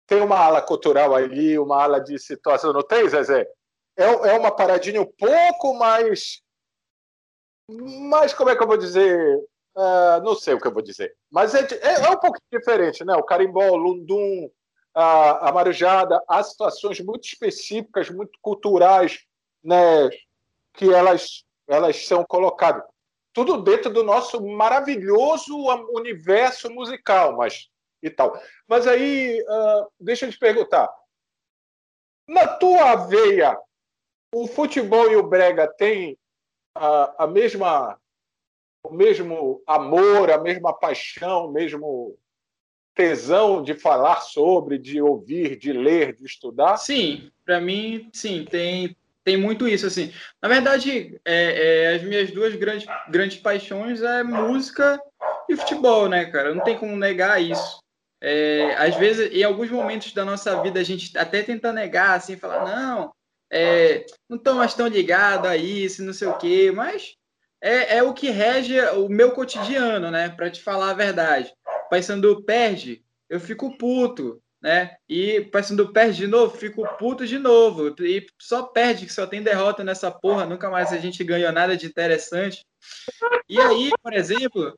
tem 0.09 0.21
uma 0.23 0.39
ala 0.39 0.59
cultural 0.59 1.13
ali, 1.13 1.57
uma 1.59 1.83
ala 1.83 2.01
de 2.01 2.17
situação, 2.17 2.73
não 2.73 2.81
tem, 2.81 3.07
Zezé? 3.07 3.47
É, 3.95 4.03
é 4.05 4.33
uma 4.39 4.49
paradinha 4.49 4.99
um 4.99 5.05
pouco 5.05 5.75
mais. 5.75 6.41
mais 7.69 8.33
como 8.33 8.49
é 8.49 8.55
que 8.55 8.63
eu 8.63 8.67
vou 8.67 8.77
dizer? 8.77 9.37
Uh, 9.75 10.19
não 10.23 10.35
sei 10.35 10.55
o 10.55 10.59
que 10.59 10.65
eu 10.65 10.73
vou 10.73 10.81
dizer. 10.81 11.15
Mas 11.29 11.53
é, 11.53 11.61
é, 11.81 12.05
é 12.05 12.09
um 12.09 12.17
pouco 12.17 12.39
diferente, 12.51 13.05
né? 13.05 13.15
O 13.15 13.23
carimbó, 13.23 13.69
o 13.69 13.75
lundum, 13.75 14.49
a, 14.95 15.49
a 15.49 15.51
marujada, 15.51 16.19
há 16.27 16.41
situações 16.41 16.99
muito 16.99 17.25
específicas, 17.25 18.09
muito 18.09 18.37
culturais, 18.41 19.19
né? 19.63 20.09
Que 20.73 20.91
elas, 20.91 21.45
elas 21.67 22.07
são 22.07 22.25
colocadas. 22.25 22.83
Tudo 23.31 23.61
dentro 23.61 23.93
do 23.93 24.03
nosso 24.03 24.43
maravilhoso 24.43 25.55
universo 25.93 26.67
musical, 26.71 27.37
mas 27.37 27.69
e 28.01 28.09
tal. 28.09 28.39
Mas 28.67 28.87
aí, 28.87 29.41
uh, 29.41 29.91
deixa 29.99 30.25
eu 30.25 30.31
te 30.31 30.39
perguntar. 30.39 30.89
Na 32.27 32.47
tua 32.47 32.95
veia, 33.07 33.57
o 34.33 34.47
futebol 34.47 35.11
e 35.11 35.15
o 35.15 35.27
brega 35.27 35.67
têm 35.67 36.17
a, 36.75 37.23
a 37.23 37.27
mesma, 37.27 37.99
o 38.83 38.93
mesmo 38.93 39.61
amor, 39.65 40.31
a 40.31 40.37
mesma 40.37 40.73
paixão, 40.73 41.47
o 41.47 41.51
mesmo 41.51 42.17
tesão 42.95 43.63
de 43.63 43.73
falar 43.73 44.21
sobre, 44.21 44.77
de 44.77 45.01
ouvir, 45.01 45.57
de 45.57 45.71
ler, 45.71 46.15
de 46.15 46.25
estudar? 46.25 46.77
Sim, 46.77 47.31
para 47.45 47.59
mim, 47.59 48.09
sim, 48.13 48.45
tem, 48.45 48.95
tem 49.23 49.37
muito 49.37 49.67
isso. 49.67 49.87
assim. 49.87 50.13
Na 50.41 50.49
verdade, 50.49 51.19
é, 51.25 51.93
é, 51.93 51.95
as 51.95 52.03
minhas 52.03 52.29
duas 52.31 52.53
grandes, 52.55 52.85
grandes 53.09 53.37
paixões 53.37 54.01
é 54.01 54.21
música 54.21 55.01
e 55.47 55.55
futebol, 55.55 56.07
né, 56.07 56.25
cara? 56.25 56.53
Não 56.53 56.63
tem 56.63 56.77
como 56.77 56.95
negar 56.95 57.41
isso. 57.41 57.81
É, 58.21 58.75
às 58.75 58.95
vezes, 58.95 59.31
em 59.31 59.43
alguns 59.43 59.69
momentos 59.69 60.13
da 60.13 60.25
nossa 60.25 60.61
vida, 60.61 60.79
a 60.79 60.83
gente 60.83 61.17
até 61.17 61.41
tenta 61.41 61.71
negar, 61.71 62.17
assim, 62.17 62.35
falar, 62.35 62.65
não, 62.65 63.13
é, 63.51 64.05
não 64.29 64.37
estou 64.37 64.55
mais 64.55 64.73
tão 64.73 64.87
ligado 64.87 65.47
a 65.47 65.55
isso, 65.55 66.03
não 66.03 66.13
sei 66.13 66.27
o 66.27 66.37
quê, 66.37 66.71
mas 66.71 67.15
é, 67.61 67.97
é 67.97 68.03
o 68.03 68.13
que 68.13 68.29
rege 68.29 68.79
o 68.91 69.09
meu 69.09 69.31
cotidiano, 69.31 70.11
né? 70.11 70.29
Para 70.29 70.49
te 70.49 70.61
falar 70.61 70.91
a 70.91 70.93
verdade. 70.93 71.53
Paysandu 71.89 72.43
perde, 72.43 73.03
eu 73.29 73.39
fico 73.39 73.77
puto, 73.77 74.41
né? 74.61 74.95
E 75.07 75.41
Paysandu 75.41 75.91
perde 75.91 76.17
de 76.17 76.27
novo, 76.27 76.57
fico 76.57 76.87
puto 76.97 77.25
de 77.25 77.39
novo. 77.39 77.95
E 77.99 78.25
só 78.37 78.63
perde, 78.63 79.05
que 79.05 79.13
só 79.13 79.25
tem 79.25 79.41
derrota 79.41 79.83
nessa 79.83 80.11
porra, 80.11 80.45
nunca 80.45 80.69
mais 80.69 80.93
a 80.93 80.97
gente 80.97 81.23
ganhou 81.23 81.51
nada 81.51 81.75
de 81.75 81.87
interessante. 81.87 82.65
E 83.47 83.59
aí, 83.59 83.89
por 84.01 84.13
exemplo, 84.13 84.77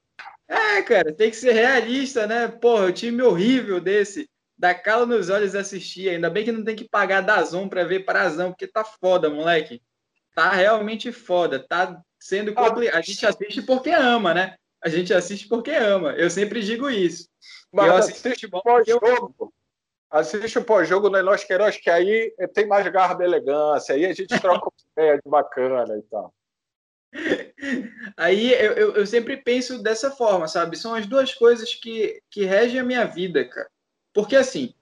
é, 0.51 0.81
cara, 0.81 1.13
tem 1.13 1.29
que 1.29 1.37
ser 1.37 1.53
realista, 1.53 2.27
né? 2.27 2.47
Porra, 2.47 2.87
o 2.87 2.91
time 2.91 3.21
horrível 3.21 3.79
desse, 3.79 4.29
dá 4.57 4.75
calo 4.75 5.05
nos 5.05 5.29
olhos 5.29 5.55
assistir. 5.55 6.09
Ainda 6.09 6.29
bem 6.29 6.43
que 6.43 6.51
não 6.51 6.63
tem 6.63 6.75
que 6.75 6.89
pagar 6.89 7.21
Dazon 7.21 7.69
para 7.69 7.85
ver 7.85 8.05
Parazão, 8.05 8.51
porque 8.51 8.67
tá 8.67 8.83
foda, 8.83 9.29
moleque. 9.29 9.81
Tá 10.35 10.51
realmente 10.51 11.11
foda, 11.11 11.65
tá 11.65 12.01
sendo 12.19 12.53
complicado. 12.53 12.97
A 12.97 13.01
gente 13.01 13.25
assiste 13.25 13.61
porque 13.61 13.91
ama, 13.91 14.33
né? 14.33 14.55
A 14.83 14.89
gente 14.89 15.13
assiste 15.13 15.47
porque 15.47 15.71
ama. 15.71 16.11
Eu 16.13 16.29
sempre 16.29 16.61
digo 16.61 16.89
isso. 16.89 17.29
Mas 17.71 17.87
eu 17.87 17.95
assiste 17.95 18.47
pós-jogo. 18.49 19.53
Assiste 20.09 20.59
o 20.59 20.63
pós-jogo 20.65 21.09
no 21.09 21.17
Enos 21.17 21.45
Queiroz, 21.45 21.77
que 21.77 21.89
aí 21.89 22.35
tem 22.53 22.67
mais 22.67 22.85
garra 22.89 23.17
e 23.21 23.23
elegância. 23.23 23.95
Aí 23.95 24.05
a 24.05 24.13
gente 24.13 24.37
troca 24.41 24.67
uma 24.97 25.03
ideia 25.03 25.15
de 25.15 25.29
bacana 25.29 25.97
e 25.97 26.01
tal. 26.03 26.33
Aí 28.17 28.53
eu, 28.53 28.73
eu, 28.73 28.95
eu, 28.95 29.05
sempre 29.05 29.37
penso 29.37 29.81
dessa 29.81 30.11
forma, 30.11 30.47
sabe? 30.47 30.77
São 30.77 30.95
as 30.95 31.05
duas 31.05 31.33
coisas 31.33 31.73
que, 31.75 32.21
que 32.29 32.45
regem 32.45 32.79
a 32.79 32.83
minha 32.83 33.05
vida, 33.05 33.45
cara. 33.47 33.69
Porque 34.13 34.35
assim, 34.35 34.73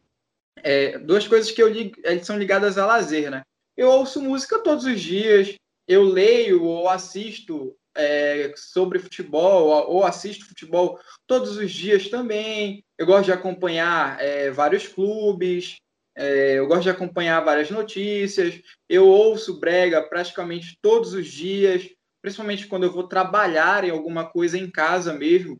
é, 0.64 0.98
duas 0.98 1.28
coisas 1.28 1.52
que 1.52 1.62
eu 1.62 1.68
ligo, 1.68 1.96
são 2.24 2.38
ligadas 2.38 2.78
a 2.78 2.86
lazer, 2.86 3.30
né? 3.30 3.44
Eu 3.76 3.90
ouço 3.90 4.22
música 4.22 4.60
todos 4.60 4.86
os 4.86 5.00
dias, 5.00 5.56
eu 5.88 6.04
leio 6.04 6.64
ou 6.64 6.90
assisto 6.90 7.76
é, 7.96 8.54
sobre 8.56 9.00
futebol, 9.00 9.90
ou 9.90 10.04
assisto 10.04 10.46
futebol 10.46 11.00
todos 11.26 11.58
os 11.58 11.72
dias 11.72 12.10
também. 12.10 12.84
Eu 12.98 13.06
gosto 13.06 13.26
de 13.26 13.32
acompanhar 13.32 14.20
é, 14.22 14.52
vários 14.52 14.88
clubes, 14.88 15.78
é, 16.16 16.60
eu 16.60 16.68
gosto 16.68 16.84
de 16.84 16.90
acompanhar 16.90 17.40
várias 17.40 17.70
notícias. 17.72 18.62
Eu 18.88 19.08
ouço 19.08 19.60
brega 19.60 20.02
praticamente 20.02 20.78
todos 20.82 21.14
os 21.14 21.28
dias, 21.28 21.90
principalmente 22.22 22.68
quando 22.68 22.84
eu 22.84 22.92
vou 22.92 23.08
trabalhar 23.08 23.84
em 23.84 23.90
alguma 23.90 24.26
coisa 24.26 24.58
em 24.58 24.70
casa 24.70 25.14
mesmo. 25.14 25.60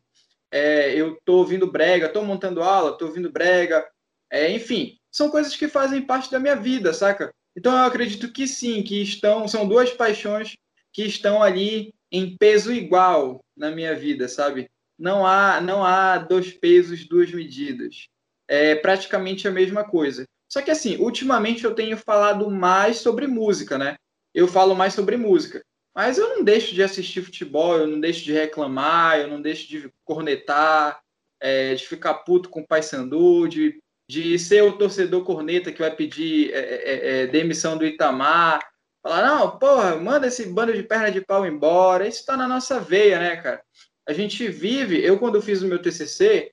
É, 0.50 0.94
eu 0.94 1.14
estou 1.14 1.38
ouvindo 1.38 1.70
brega, 1.70 2.06
estou 2.06 2.24
montando 2.24 2.62
aula, 2.62 2.92
estou 2.92 3.08
ouvindo 3.08 3.30
brega. 3.30 3.86
É, 4.30 4.50
enfim, 4.50 4.96
são 5.10 5.30
coisas 5.30 5.56
que 5.56 5.68
fazem 5.68 6.02
parte 6.02 6.30
da 6.30 6.38
minha 6.38 6.56
vida, 6.56 6.92
saca? 6.92 7.32
Então 7.56 7.72
eu 7.72 7.84
acredito 7.84 8.32
que 8.32 8.46
sim, 8.46 8.82
que 8.82 9.02
estão, 9.02 9.46
são 9.48 9.66
duas 9.66 9.90
paixões 9.90 10.56
que 10.92 11.02
estão 11.02 11.42
ali 11.42 11.92
em 12.10 12.36
peso 12.36 12.72
igual 12.72 13.44
na 13.56 13.70
minha 13.70 13.94
vida, 13.94 14.28
sabe? 14.28 14.68
Não 14.98 15.26
há, 15.26 15.60
não 15.60 15.84
há 15.84 16.18
dois 16.18 16.52
pesos, 16.52 17.06
duas 17.06 17.32
medidas. 17.32 18.08
É 18.48 18.74
praticamente 18.74 19.46
a 19.46 19.50
mesma 19.50 19.84
coisa. 19.84 20.24
Só 20.48 20.60
que 20.60 20.70
assim, 20.70 20.96
ultimamente 20.96 21.64
eu 21.64 21.74
tenho 21.74 21.96
falado 21.96 22.50
mais 22.50 22.98
sobre 22.98 23.26
música, 23.26 23.78
né? 23.78 23.96
Eu 24.34 24.48
falo 24.48 24.74
mais 24.74 24.94
sobre 24.94 25.16
música. 25.16 25.62
Mas 25.94 26.18
eu 26.18 26.28
não 26.28 26.44
deixo 26.44 26.74
de 26.74 26.82
assistir 26.82 27.22
futebol, 27.22 27.76
eu 27.76 27.86
não 27.86 28.00
deixo 28.00 28.24
de 28.24 28.32
reclamar, 28.32 29.18
eu 29.18 29.28
não 29.28 29.42
deixo 29.42 29.68
de 29.68 29.92
cornetar, 30.04 31.00
é, 31.40 31.74
de 31.74 31.86
ficar 31.86 32.14
puto 32.14 32.48
com 32.48 32.60
o 32.60 32.66
Paysandu, 32.66 33.48
de 33.48 33.80
de 34.10 34.36
ser 34.40 34.64
o 34.64 34.72
torcedor 34.72 35.22
corneta 35.22 35.70
que 35.70 35.78
vai 35.78 35.94
pedir 35.94 36.52
é, 36.52 36.58
é, 36.58 36.74
é, 36.74 37.22
é, 37.22 37.26
demissão 37.28 37.78
do 37.78 37.86
Itamar, 37.86 38.60
falar, 39.00 39.24
não, 39.24 39.56
porra, 39.56 39.94
manda 39.94 40.26
esse 40.26 40.46
bando 40.46 40.74
de 40.74 40.82
perna 40.82 41.12
de 41.12 41.20
pau 41.20 41.46
embora, 41.46 42.08
isso 42.08 42.18
está 42.18 42.36
na 42.36 42.48
nossa 42.48 42.80
veia, 42.80 43.20
né, 43.20 43.36
cara? 43.36 43.62
A 44.08 44.12
gente 44.12 44.48
vive, 44.48 45.00
eu 45.00 45.16
quando 45.16 45.40
fiz 45.40 45.62
o 45.62 45.68
meu 45.68 45.80
TCC, 45.80 46.50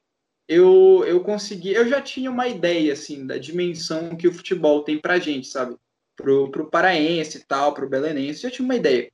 eu, 0.47 1.03
eu 1.07 1.19
consegui, 1.21 1.73
eu 1.73 1.87
já 1.87 1.99
tinha 1.99 2.29
uma 2.29 2.47
ideia, 2.47 2.93
assim, 2.93 3.25
da 3.25 3.39
dimensão 3.39 4.15
que 4.15 4.27
o 4.27 4.33
futebol 4.33 4.83
tem 4.83 4.99
pra 4.99 5.17
gente, 5.17 5.47
sabe? 5.47 5.75
Pro, 6.15 6.51
pro 6.51 6.69
paraense 6.69 7.39
e 7.39 7.43
tal, 7.43 7.73
pro 7.73 7.89
belenense, 7.89 8.43
já 8.43 8.51
tinha 8.51 8.65
uma 8.65 8.75
ideia. 8.75 9.11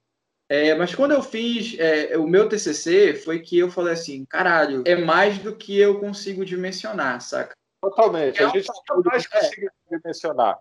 É, 0.50 0.76
mas 0.76 0.94
quando 0.94 1.12
eu 1.12 1.24
fiz 1.24 1.78
é, 1.80 2.18
o 2.18 2.28
meu 2.28 2.48
TCC, 2.48 3.16
foi 3.16 3.40
que 3.40 3.58
eu 3.58 3.72
falei 3.72 3.94
assim, 3.94 4.26
caralho, 4.26 4.84
é 4.86 4.96
mais 4.96 5.40
do 5.40 5.56
que 5.56 5.78
eu 5.78 6.00
consigo 6.00 6.46
dimensionar, 6.46 7.22
saca? 7.22 7.54
Totalmente. 7.82 8.42
É 8.42 8.46
a 8.46 8.50
gente 8.50 8.70
um 8.92 9.02
mais 9.04 9.26
consegue 9.28 9.70
dimensionar. 9.90 10.58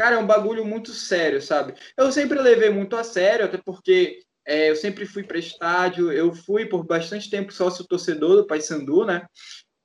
Cara, 0.00 0.16
é 0.16 0.18
um 0.18 0.26
bagulho 0.26 0.64
muito 0.64 0.90
sério, 0.90 1.40
sabe? 1.40 1.74
Eu 1.96 2.10
sempre 2.10 2.38
levei 2.40 2.70
muito 2.70 2.96
a 2.96 3.04
sério, 3.04 3.44
até 3.44 3.58
porque 3.58 4.20
é, 4.44 4.70
eu 4.70 4.76
sempre 4.76 5.06
fui 5.06 5.22
para 5.22 5.38
estádio, 5.38 6.10
eu 6.10 6.34
fui 6.34 6.66
por 6.66 6.84
bastante 6.84 7.30
tempo 7.30 7.52
sócio 7.52 7.86
torcedor 7.86 8.36
do 8.36 8.46
Paysandu, 8.46 9.04
né? 9.04 9.26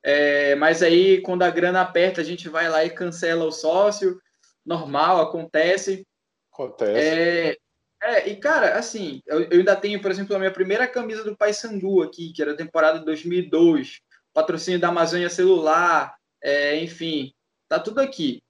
É, 0.04 0.56
mas 0.56 0.82
aí, 0.82 1.22
quando 1.22 1.44
a 1.44 1.50
grana 1.50 1.82
aperta, 1.82 2.22
a 2.22 2.24
gente 2.24 2.48
vai 2.50 2.70
lá 2.70 2.84
e 2.86 2.90
cancela 2.90 3.46
o 3.46 3.52
sócio. 3.52 4.20
Normal, 4.66 5.22
acontece. 5.22 6.08
Acontece. 6.52 7.00
É, 7.00 7.58
é, 8.02 8.30
e 8.30 8.36
cara, 8.36 8.78
assim, 8.78 9.22
eu, 9.26 9.42
eu, 9.44 9.60
ainda 9.60 9.76
tenho, 9.76 10.02
por 10.02 10.12
exemplo, 10.12 10.36
a 10.36 10.40
minha 10.40 10.52
primeira 10.52 10.88
camisa 10.88 11.24
do 11.24 11.36
Paysandu 11.36 12.02
aqui, 12.04 12.32
que 12.32 12.42
era 12.42 12.52
a 12.52 12.58
temporada 12.58 13.00
de 13.00 13.06
2002, 13.06 14.02
patrocínio 14.34 14.80
da 14.80 14.90
Amazônia 14.90 15.30
Celular, 15.30 16.16
é, 16.42 16.76
enfim, 16.78 17.34
tá 17.68 17.80
tudo 17.80 18.00
aqui. 18.00 18.44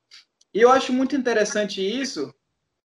E 0.53 0.61
eu 0.61 0.69
acho 0.69 0.91
muito 0.91 1.15
interessante 1.15 1.81
isso. 1.81 2.33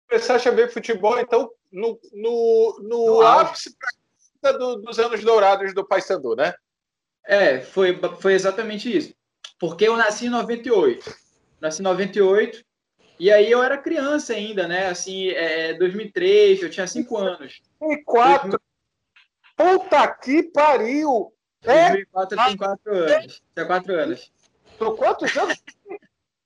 Você 0.09 0.31
acha 0.31 0.51
ver 0.51 0.71
futebol, 0.71 1.17
então, 1.19 1.49
no, 1.71 1.97
no, 2.11 2.79
no, 2.81 3.07
no 3.15 3.21
ápice 3.21 3.73
do, 4.41 4.75
dos 4.77 4.99
anos 4.99 5.23
dourados 5.23 5.73
do 5.73 5.87
Paysandu, 5.87 6.35
né? 6.35 6.53
É, 7.25 7.61
foi, 7.61 7.97
foi 8.19 8.33
exatamente 8.33 8.95
isso. 8.95 9.13
Porque 9.59 9.87
eu 9.87 9.95
nasci 9.95 10.25
em 10.25 10.29
98. 10.29 11.15
Nasci 11.61 11.81
em 11.81 11.83
98, 11.83 12.63
e 13.21 13.31
aí 13.31 13.51
eu 13.51 13.61
era 13.61 13.77
criança 13.77 14.33
ainda, 14.33 14.67
né? 14.67 14.87
Assim, 14.87 15.29
é, 15.29 15.75
2003, 15.75 16.63
eu 16.63 16.69
tinha 16.69 16.87
5 16.87 17.17
anos. 17.17 17.61
2004? 17.79 18.59
Puta 19.55 20.07
que 20.07 20.43
pariu! 20.43 21.31
2004 21.61 22.39
é? 22.39 22.41
eu 22.41 22.45
tinha 22.45 22.57
4 22.57 22.95
anos. 22.95 23.43
Tinha 23.53 23.65
4 23.65 23.93
anos. 23.93 24.33
Tô 24.79 24.95
quantos 24.95 25.37
anos? 25.37 25.63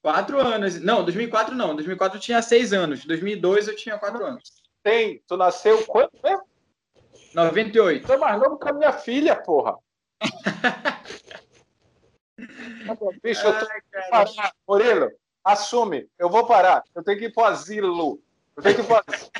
Quatro 0.02 0.42
anos. 0.42 0.82
Não, 0.82 1.06
2004 1.06 1.56
não. 1.56 1.74
2004 1.74 2.18
eu 2.18 2.22
tinha 2.22 2.42
seis 2.42 2.74
anos. 2.74 3.06
2002 3.06 3.70
eu 3.70 3.76
tinha 3.78 3.98
quatro 3.98 4.26
anos. 4.26 4.62
Tem. 4.84 5.24
Tu 5.26 5.38
nasceu 5.38 5.86
quando 5.86 6.12
mesmo? 6.22 6.44
98. 7.34 8.06
Tu 8.06 8.12
é 8.12 8.18
mais 8.18 8.38
novo 8.38 8.60
que 8.60 8.68
a 8.68 8.74
minha 8.74 8.92
filha, 8.92 9.38
porra. 9.38 9.78
Bicho, 13.24 13.48
eu 13.48 13.58
tô... 13.58 13.66
Ai, 14.12 14.26
Murilo, 14.68 15.10
assume. 15.46 16.10
Eu 16.18 16.30
vou 16.30 16.46
parar. 16.48 16.84
Eu 16.96 17.04
tenho 17.04 17.20
que 17.20 17.26
ir 17.26 17.34
pro 17.34 17.46
asilo. 17.46 18.20
Eu 18.58 18.64
tenho 18.64 18.76
que 18.76 18.82
ir 18.82 18.86
pro 18.86 19.04
asilo. 19.08 19.32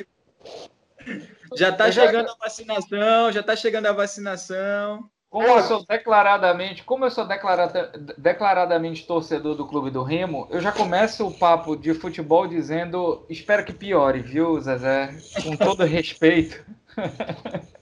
Já 1.56 1.70
tá 1.70 1.90
chegando 1.92 2.28
a 2.28 2.34
vacinação, 2.34 3.30
já 3.30 3.40
tá 3.40 3.54
chegando 3.54 3.86
a 3.86 3.92
vacinação. 3.92 5.08
Como 5.30 5.46
eu 5.46 5.62
sou 5.62 5.84
declaradamente, 5.84 6.82
como 6.82 7.04
eu 7.04 7.10
sou 7.10 7.26
declarada, 7.26 7.92
declaradamente 8.16 9.06
torcedor 9.06 9.54
do 9.54 9.66
clube 9.66 9.90
do 9.90 10.02
Remo, 10.02 10.48
eu 10.50 10.60
já 10.60 10.72
começo 10.72 11.26
o 11.26 11.38
papo 11.38 11.76
de 11.76 11.94
futebol 11.94 12.46
dizendo, 12.46 13.24
espero 13.28 13.64
que 13.64 13.72
piore, 13.72 14.20
viu, 14.20 14.60
Zezé? 14.60 15.14
Com 15.42 15.56
todo 15.56 15.84
respeito. 15.86 16.64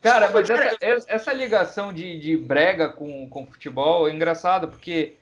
Cara, 0.00 0.30
mas 0.30 0.50
essa, 0.50 1.06
essa 1.06 1.32
ligação 1.32 1.92
de, 1.92 2.18
de 2.18 2.36
brega 2.36 2.88
com, 2.88 3.28
com 3.28 3.46
futebol 3.46 4.08
é 4.08 4.12
engraçada, 4.12 4.66
porque 4.66 5.16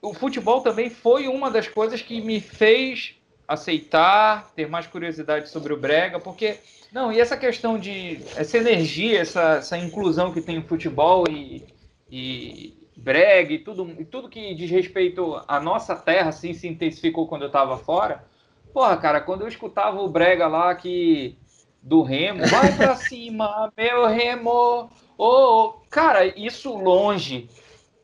o 0.00 0.14
futebol 0.14 0.60
também 0.60 0.90
foi 0.90 1.28
uma 1.28 1.50
das 1.50 1.68
coisas 1.68 2.00
que 2.02 2.20
me 2.20 2.40
fez 2.40 3.14
aceitar, 3.46 4.50
ter 4.54 4.68
mais 4.68 4.86
curiosidade 4.86 5.48
sobre 5.48 5.72
o 5.72 5.76
brega, 5.76 6.20
porque 6.20 6.58
não, 6.92 7.12
e 7.12 7.20
essa 7.20 7.36
questão 7.36 7.78
de 7.78 8.20
essa 8.36 8.58
energia, 8.58 9.20
essa, 9.20 9.56
essa 9.56 9.78
inclusão 9.78 10.32
que 10.32 10.40
tem 10.40 10.58
o 10.58 10.62
futebol 10.62 11.24
e, 11.28 11.64
e 12.10 12.78
brega 12.96 13.52
e 13.52 13.58
tudo, 13.58 13.94
e 13.98 14.04
tudo 14.04 14.28
que 14.28 14.54
diz 14.54 14.70
respeito 14.70 15.40
à 15.46 15.60
nossa 15.60 15.94
terra, 15.94 16.30
assim, 16.30 16.52
se 16.52 16.66
intensificou 16.66 17.26
quando 17.26 17.42
eu 17.42 17.48
estava 17.48 17.76
fora. 17.76 18.24
Porra, 18.72 18.96
cara, 18.96 19.20
quando 19.20 19.42
eu 19.42 19.48
escutava 19.48 20.00
o 20.00 20.08
brega 20.08 20.46
lá 20.46 20.74
que 20.74 21.36
do 21.82 22.02
remo, 22.02 22.46
vai 22.46 22.76
pra 22.76 22.96
cima, 22.96 23.72
meu 23.76 24.06
remo, 24.06 24.90
oh, 25.16 25.74
cara, 25.88 26.26
isso 26.26 26.76
longe, 26.76 27.48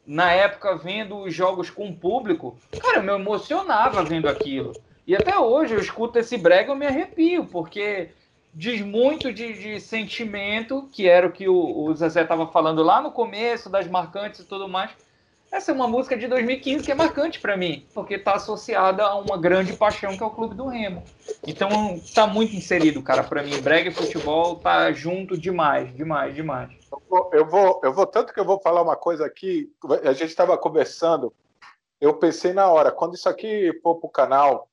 na 0.07 0.33
época 0.33 0.77
vendo 0.77 1.19
os 1.19 1.35
jogos 1.35 1.71
com 1.71 1.89
o 1.89 1.97
público, 1.97 2.59
cara, 2.79 2.99
eu 2.99 3.03
me 3.03 3.13
emocionava 3.13 4.03
vendo 4.03 4.29
aquilo. 4.29 4.73
E 5.07 5.15
até 5.15 5.39
hoje 5.39 5.75
eu 5.75 5.81
escuto 5.81 6.19
esse 6.19 6.37
brega, 6.39 6.73
eu 6.73 6.77
me 6.77 6.87
arrepio, 6.87 7.47
porque 7.47 8.11
diz 8.53 8.81
muito 8.81 9.33
de, 9.33 9.53
de 9.53 9.81
sentimento, 9.81 10.89
que 10.93 11.09
era 11.09 11.27
o 11.27 11.33
que 11.33 11.49
o, 11.49 11.85
o 11.85 11.95
Zezé 11.95 12.23
estava 12.23 12.47
falando 12.47 12.83
lá 12.83 13.03
no 13.03 13.11
começo, 13.11 13.69
das 13.69 13.87
marcantes 13.87 14.41
e 14.41 14.45
tudo 14.45 14.69
mais. 14.69 14.91
Essa 15.55 15.71
é 15.71 15.75
uma 15.75 15.87
música 15.87 16.17
de 16.17 16.27
2015 16.27 16.85
que 16.85 16.91
é 16.91 16.97
marcante 16.97 17.39
para 17.39 17.57
mim, 17.57 17.87
porque 17.95 18.15
está 18.15 18.35
associada 18.35 19.05
a 19.05 19.15
uma 19.15 19.39
grande 19.39 19.73
paixão 19.75 20.17
que 20.17 20.23
é 20.23 20.27
o 20.27 20.31
Clube 20.31 20.55
do 20.55 20.67
Remo. 20.67 21.05
Então 21.47 21.95
está 21.95 22.27
muito 22.27 22.57
inserido, 22.57 23.01
cara, 23.01 23.23
para 23.23 23.43
mim. 23.43 23.61
Brega 23.61 23.89
e 23.89 23.95
futebol 23.95 24.57
tá 24.57 24.91
junto 24.91 25.39
demais, 25.39 25.95
demais, 25.95 26.35
demais. 26.35 26.71
Eu 26.95 27.03
vou, 27.09 27.31
eu 27.33 27.47
vou, 27.47 27.81
eu 27.83 27.93
vou 27.93 28.07
tanto 28.07 28.33
que 28.33 28.39
eu 28.39 28.45
vou 28.45 28.61
falar 28.61 28.83
uma 28.83 28.97
coisa 28.97 29.27
aqui. 29.27 29.73
A 30.05 30.13
gente 30.13 30.31
estava 30.31 30.57
conversando, 30.57 31.33
eu 32.01 32.15
pensei 32.15 32.53
na 32.53 32.69
hora, 32.69 32.93
quando 32.93 33.15
isso 33.15 33.29
aqui 33.29 33.73
for 33.83 33.97
para 33.97 34.07
o 34.07 34.11
canal, 34.11 34.69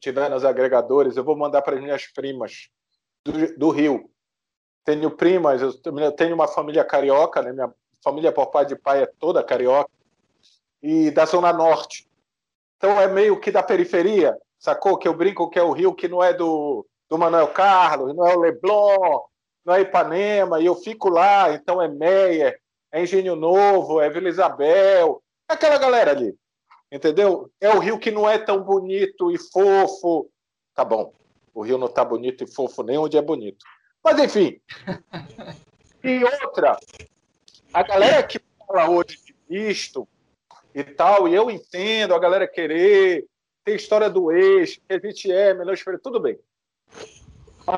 tiver 0.00 0.28
nos 0.30 0.44
agregadores, 0.44 1.16
eu 1.16 1.24
vou 1.24 1.36
mandar 1.36 1.62
para 1.62 1.80
minhas 1.80 2.06
primas 2.06 2.68
do, 3.24 3.56
do 3.56 3.70
Rio. 3.70 4.10
Tenho 4.84 5.10
primas, 5.10 5.60
eu 5.60 5.72
tenho 6.12 6.34
uma 6.34 6.48
família 6.48 6.84
carioca, 6.84 7.42
né? 7.42 7.52
Minha 7.52 7.72
família 8.02 8.32
por 8.32 8.46
pai 8.46 8.64
de 8.64 8.76
pai 8.76 9.02
é 9.02 9.06
toda 9.06 9.44
carioca, 9.44 9.90
e 10.82 11.10
da 11.10 11.24
Zona 11.26 11.52
Norte. 11.52 12.08
Então 12.76 13.00
é 13.00 13.06
meio 13.08 13.38
que 13.40 13.50
da 13.50 13.62
periferia, 13.62 14.36
sacou? 14.58 14.96
Que 14.96 15.08
eu 15.08 15.14
brinco 15.14 15.50
que 15.50 15.58
é 15.58 15.62
o 15.62 15.72
Rio 15.72 15.94
que 15.94 16.08
não 16.08 16.22
é 16.22 16.32
do, 16.32 16.86
do 17.08 17.18
Manuel 17.18 17.48
Carlos, 17.48 18.14
não 18.14 18.26
é 18.26 18.34
o 18.34 18.40
Leblon, 18.40 19.20
não 19.68 19.74
é 19.74 19.82
Ipanema, 19.82 20.60
e 20.60 20.64
eu 20.64 20.74
fico 20.74 21.10
lá, 21.10 21.52
então 21.52 21.82
é 21.82 21.86
Meia, 21.86 22.58
é 22.90 23.02
Engenho 23.02 23.36
Novo, 23.36 24.00
é 24.00 24.08
Vila 24.08 24.30
Isabel, 24.30 25.22
é 25.46 25.52
aquela 25.52 25.76
galera 25.76 26.12
ali, 26.12 26.34
entendeu? 26.90 27.50
É 27.60 27.68
o 27.68 27.78
Rio 27.78 27.98
que 27.98 28.10
não 28.10 28.28
é 28.28 28.38
tão 28.38 28.62
bonito 28.62 29.30
e 29.30 29.36
fofo. 29.36 30.30
Tá 30.74 30.86
bom, 30.86 31.12
o 31.52 31.60
Rio 31.60 31.76
não 31.76 31.86
tá 31.86 32.02
bonito 32.02 32.42
e 32.42 32.46
fofo 32.46 32.82
nem 32.82 32.96
onde 32.96 33.18
é 33.18 33.22
bonito. 33.22 33.62
Mas 34.02 34.18
enfim. 34.18 34.58
E 36.00 36.22
outra, 36.22 36.78
a 37.74 37.82
galera 37.82 38.22
que 38.22 38.40
fala 38.56 38.88
hoje 38.88 39.18
de 39.26 39.34
visto 39.48 40.06
e 40.72 40.84
tal, 40.84 41.26
e 41.26 41.34
eu 41.34 41.50
entendo 41.50 42.14
a 42.14 42.18
galera 42.20 42.46
querer, 42.46 43.26
tem 43.64 43.74
história 43.74 44.08
do 44.08 44.30
ex, 44.30 44.76
que 44.76 44.94
a 44.94 44.98
gente 45.00 45.30
é 45.30 45.52
melhor 45.52 45.76
tudo 46.00 46.20
bem. 46.20 46.38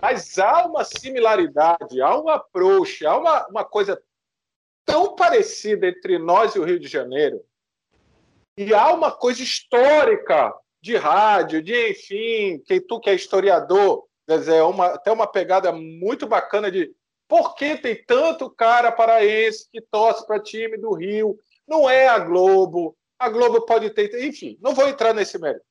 Mas 0.01 0.39
há 0.39 0.67
uma 0.67 0.85
similaridade, 0.85 2.01
há 2.01 2.17
um 2.17 2.29
approach, 2.29 3.05
há 3.05 3.17
uma, 3.17 3.47
uma 3.49 3.65
coisa 3.65 4.01
tão 4.85 5.17
parecida 5.17 5.89
entre 5.89 6.19
nós 6.19 6.55
e 6.55 6.59
o 6.59 6.65
Rio 6.65 6.79
de 6.79 6.89
Janeiro, 6.89 7.45
e 8.57 8.75
há 8.75 8.93
uma 8.93 9.11
coisa 9.11 9.43
histórica 9.43 10.55
de 10.83 10.97
rádio, 10.97 11.63
de 11.63 11.91
enfim, 11.91 12.63
que 12.65 12.81
tu 12.81 13.01
que 13.01 13.11
é 13.11 13.15
historiador, 13.15 14.07
é 14.29 14.63
uma, 14.63 14.87
até 14.95 15.11
uma 15.11 15.27
pegada 15.27 15.73
muito 15.73 16.27
bacana 16.27 16.71
de 16.71 16.95
por 17.27 17.55
que 17.55 17.77
tem 17.77 18.05
tanto 18.05 18.51
cara 18.51 18.91
paraense 18.91 19.69
que 19.71 19.81
torce 19.81 20.27
para 20.27 20.43
time 20.43 20.77
do 20.77 20.93
Rio? 20.95 21.39
Não 21.67 21.89
é 21.89 22.09
a 22.09 22.19
Globo. 22.19 22.97
A 23.19 23.29
Globo 23.29 23.65
pode 23.65 23.91
ter. 23.91 24.13
Enfim, 24.25 24.59
não 24.61 24.75
vou 24.75 24.89
entrar 24.89 25.15
nesse 25.15 25.39
mérito. 25.39 25.65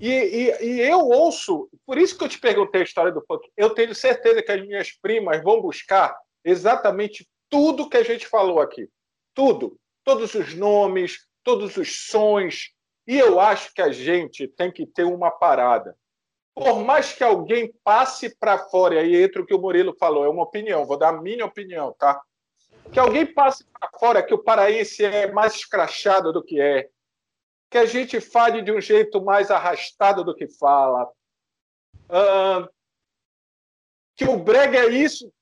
E, 0.00 0.08
e, 0.08 0.64
e, 0.64 0.80
eu 0.80 1.00
ouço, 1.00 1.68
por 1.86 1.98
isso 1.98 2.16
que 2.16 2.24
eu 2.24 2.28
te 2.28 2.40
perguntei 2.40 2.80
a 2.80 2.84
história 2.84 3.12
do 3.12 3.22
funk. 3.26 3.48
Eu 3.56 3.70
tenho 3.70 3.94
certeza 3.94 4.42
que 4.42 4.50
as 4.50 4.60
minhas 4.60 4.92
primas 4.92 5.42
vão 5.42 5.60
buscar 5.60 6.16
exatamente 6.44 7.28
tudo 7.48 7.88
que 7.88 7.96
a 7.96 8.02
gente 8.02 8.26
falou 8.26 8.60
aqui. 8.60 8.88
Tudo. 9.34 9.76
Todos 10.02 10.34
os 10.34 10.54
nomes, 10.54 11.26
todos 11.44 11.76
os 11.76 12.06
sons. 12.06 12.70
E 13.06 13.18
eu 13.18 13.38
acho 13.38 13.74
que 13.74 13.82
a 13.82 13.92
gente 13.92 14.48
tem 14.48 14.72
que 14.72 14.86
ter 14.86 15.04
uma 15.04 15.30
parada 15.30 15.94
por 16.54 16.84
mais 16.84 17.12
que 17.12 17.24
alguém 17.24 17.72
passe 17.82 18.36
para 18.36 18.58
fora, 18.58 18.96
e 18.96 18.98
aí 18.98 19.22
entra 19.22 19.40
o 19.40 19.46
que 19.46 19.54
o 19.54 19.58
Murilo 19.58 19.96
falou, 19.98 20.24
é 20.24 20.28
uma 20.28 20.42
opinião, 20.42 20.84
vou 20.84 20.98
dar 20.98 21.08
a 21.08 21.20
minha 21.20 21.46
opinião, 21.46 21.94
tá? 21.98 22.20
Que 22.92 22.98
alguém 22.98 23.24
passe 23.24 23.64
para 23.64 23.88
fora 23.98 24.22
que 24.22 24.34
o 24.34 24.42
paraense 24.42 25.02
é 25.02 25.32
mais 25.32 25.54
escrachado 25.54 26.32
do 26.32 26.42
que 26.42 26.60
é, 26.60 26.88
que 27.70 27.78
a 27.78 27.86
gente 27.86 28.20
fale 28.20 28.62
de 28.62 28.72
um 28.72 28.80
jeito 28.80 29.22
mais 29.22 29.50
arrastado 29.50 30.24
do 30.24 30.34
que 30.34 30.48
fala, 30.48 31.08
uh, 32.08 32.68
que 34.16 34.24
o 34.24 34.36
brega 34.36 34.78
é 34.78 34.88
isso. 34.88 35.32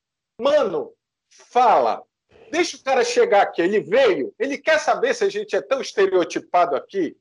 Mano, 0.40 0.92
fala. 1.30 2.02
Deixa 2.50 2.76
o 2.76 2.82
cara 2.82 3.02
chegar 3.02 3.42
aqui. 3.42 3.62
Ele 3.62 3.80
veio, 3.80 4.34
ele 4.38 4.59
quer 4.59 4.78
saber 4.78 5.14
se 5.14 5.24
a 5.24 5.28
gente 5.28 5.56
é 5.56 5.62
tão 5.62 5.80
estereotipado 5.80 6.76
aqui. 6.76 7.16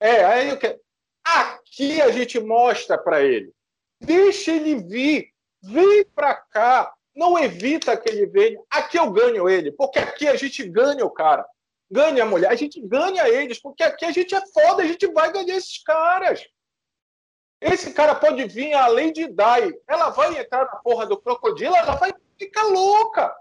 É, 0.00 0.24
aí 0.24 0.48
eu 0.50 0.58
quero. 0.58 0.80
Aqui 1.24 2.00
a 2.00 2.10
gente 2.10 2.38
mostra 2.38 2.96
para 2.96 3.22
ele. 3.22 3.52
Deixa 4.00 4.52
ele 4.52 4.76
vir. 4.76 5.32
Vem 5.62 6.04
para 6.04 6.34
cá. 6.34 6.94
Não 7.14 7.38
evita 7.38 7.96
que 7.96 8.10
ele 8.10 8.26
venha. 8.26 8.60
Aqui 8.68 8.98
eu 8.98 9.10
ganho 9.10 9.48
ele, 9.48 9.72
porque 9.72 9.98
aqui 9.98 10.28
a 10.28 10.36
gente 10.36 10.68
ganha 10.68 11.04
o 11.04 11.10
cara. 11.10 11.46
Ganha 11.94 12.24
a 12.24 12.26
mulher. 12.26 12.50
A 12.50 12.56
gente 12.56 12.80
ganha 12.80 13.28
eles, 13.28 13.60
porque 13.60 13.84
aqui 13.84 14.04
a 14.04 14.10
gente 14.10 14.34
é 14.34 14.44
foda. 14.48 14.82
A 14.82 14.86
gente 14.86 15.06
vai 15.06 15.30
ganhar 15.30 15.56
esses 15.56 15.80
caras. 15.80 16.44
Esse 17.60 17.94
cara 17.94 18.16
pode 18.16 18.44
vir 18.46 18.74
além 18.74 19.12
de 19.12 19.28
Dai. 19.28 19.72
Ela 19.86 20.10
vai 20.10 20.36
entrar 20.36 20.64
na 20.64 20.76
porra 20.78 21.06
do 21.06 21.16
crocodilo, 21.16 21.76
ela 21.76 21.94
vai 21.94 22.12
ficar 22.36 22.64
louca. 22.64 23.32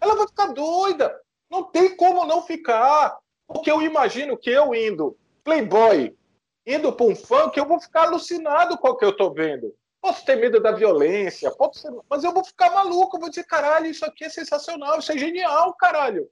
Ela 0.00 0.14
vai 0.14 0.28
ficar 0.28 0.46
doida. 0.52 1.20
Não 1.50 1.64
tem 1.64 1.96
como 1.96 2.24
não 2.24 2.42
ficar. 2.42 3.18
Porque 3.44 3.72
eu 3.72 3.82
imagino 3.82 4.38
que 4.38 4.50
eu 4.50 4.72
indo, 4.72 5.18
Playboy, 5.42 6.16
indo 6.64 6.92
para 6.92 7.06
um 7.06 7.16
funk, 7.16 7.58
eu 7.58 7.66
vou 7.66 7.80
ficar 7.80 8.02
alucinado 8.02 8.78
com 8.78 8.88
o 8.88 8.96
que 8.96 9.04
eu 9.04 9.10
estou 9.10 9.34
vendo. 9.34 9.74
Posso 10.00 10.24
ter 10.24 10.36
medo 10.36 10.60
da 10.60 10.70
violência, 10.70 11.50
posso 11.50 11.80
ser... 11.80 11.92
mas 12.08 12.22
eu 12.22 12.32
vou 12.32 12.44
ficar 12.44 12.70
maluco, 12.70 13.16
eu 13.16 13.20
vou 13.20 13.28
dizer, 13.28 13.44
caralho, 13.44 13.86
isso 13.86 14.04
aqui 14.04 14.24
é 14.24 14.28
sensacional, 14.28 15.00
isso 15.00 15.10
é 15.10 15.18
genial, 15.18 15.74
caralho. 15.74 16.30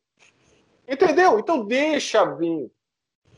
Entendeu? 0.89 1.39
Então 1.39 1.65
deixa 1.65 2.25
vir. 2.25 2.71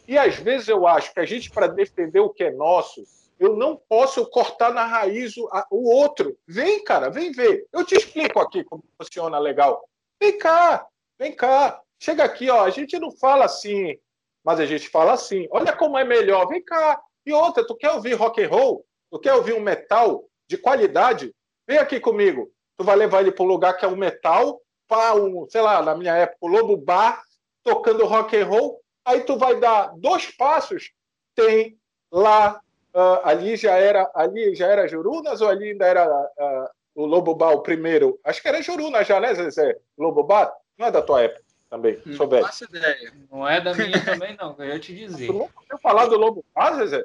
E 0.08 0.16
às 0.16 0.36
vezes 0.36 0.68
eu 0.68 0.86
acho 0.86 1.12
que 1.12 1.20
a 1.20 1.24
gente, 1.24 1.50
para 1.50 1.66
defender 1.66 2.20
o 2.20 2.30
que 2.30 2.44
é 2.44 2.50
nosso, 2.52 3.02
eu 3.38 3.56
não 3.56 3.76
posso 3.88 4.24
cortar 4.30 4.72
na 4.72 4.84
raiz 4.84 5.36
o, 5.36 5.46
a, 5.48 5.66
o 5.70 5.90
outro. 5.90 6.36
Vem, 6.46 6.82
cara, 6.82 7.10
vem 7.10 7.32
ver. 7.32 7.66
Eu 7.72 7.84
te 7.84 7.94
explico 7.94 8.40
aqui 8.40 8.64
como 8.64 8.84
funciona 8.96 9.38
legal. 9.38 9.86
Vem 10.20 10.38
cá, 10.38 10.86
vem 11.18 11.34
cá. 11.34 11.80
Chega 11.98 12.24
aqui, 12.24 12.48
ó. 12.48 12.64
A 12.64 12.70
gente 12.70 12.98
não 12.98 13.10
fala 13.10 13.44
assim, 13.44 13.98
mas 14.44 14.60
a 14.60 14.66
gente 14.66 14.88
fala 14.88 15.12
assim: 15.12 15.46
olha 15.50 15.74
como 15.74 15.98
é 15.98 16.04
melhor, 16.04 16.46
vem 16.46 16.62
cá. 16.62 17.00
E 17.24 17.32
outra, 17.32 17.66
tu 17.66 17.74
quer 17.74 17.90
ouvir 17.90 18.14
rock 18.14 18.42
and 18.42 18.48
roll? 18.48 18.86
Tu 19.10 19.18
quer 19.20 19.34
ouvir 19.34 19.54
um 19.54 19.60
metal 19.60 20.24
de 20.48 20.56
qualidade? 20.56 21.34
Vem 21.66 21.78
aqui 21.78 21.98
comigo. 22.00 22.50
Tu 22.78 22.84
vai 22.84 22.96
levar 22.96 23.20
ele 23.20 23.32
para 23.32 23.44
um 23.44 23.48
lugar 23.48 23.76
que 23.76 23.84
é 23.84 23.88
um 23.88 23.96
metal, 23.96 24.60
para 24.86 25.14
um, 25.14 25.46
sei 25.48 25.60
lá, 25.60 25.82
na 25.82 25.96
minha 25.96 26.14
época, 26.14 26.38
o 26.40 26.46
Lobo 26.46 26.76
Bar, 26.76 27.22
tocando 27.66 28.06
rock 28.06 28.36
and 28.36 28.46
roll. 28.46 28.80
Aí 29.04 29.20
tu 29.20 29.36
vai 29.36 29.58
dar 29.58 29.92
dois 29.96 30.30
passos, 30.36 30.92
tem 31.34 31.78
lá, 32.10 32.60
uh, 32.94 33.20
ali 33.24 33.56
já 33.56 33.72
era, 33.72 34.10
ali 34.14 34.54
já 34.54 34.68
era 34.68 34.88
Jurunas 34.88 35.40
ou 35.40 35.48
ali 35.48 35.70
ainda 35.70 35.86
era 35.86 36.08
uh, 36.08 36.68
o 36.94 37.04
Lobo 37.04 37.34
Bar 37.34 37.52
o 37.52 37.62
primeiro? 37.62 38.18
Acho 38.24 38.40
que 38.40 38.48
era 38.48 38.62
Jurunas 38.62 39.06
já, 39.06 39.20
né, 39.20 39.34
Zezé? 39.34 39.76
Lobo 39.98 40.22
Bar? 40.22 40.52
Não 40.78 40.86
é 40.86 40.90
da 40.90 41.02
tua 41.02 41.22
época 41.22 41.44
também. 41.68 42.00
Não 42.06 42.16
soubesse. 42.16 42.46
faço 42.46 42.64
ideia. 42.64 43.12
Não 43.30 43.46
é 43.46 43.60
da 43.60 43.74
minha 43.74 44.04
também, 44.04 44.36
não. 44.36 44.54
Eu 44.58 44.66
ia 44.66 44.78
te 44.78 44.94
dizer. 44.94 45.26
Tu 45.26 45.32
nunca 45.32 45.60
ouviu 45.60 45.78
falar 45.78 46.06
do 46.06 46.16
Lobo 46.16 46.44
Paz, 46.54 46.76
Zezé? 46.76 47.04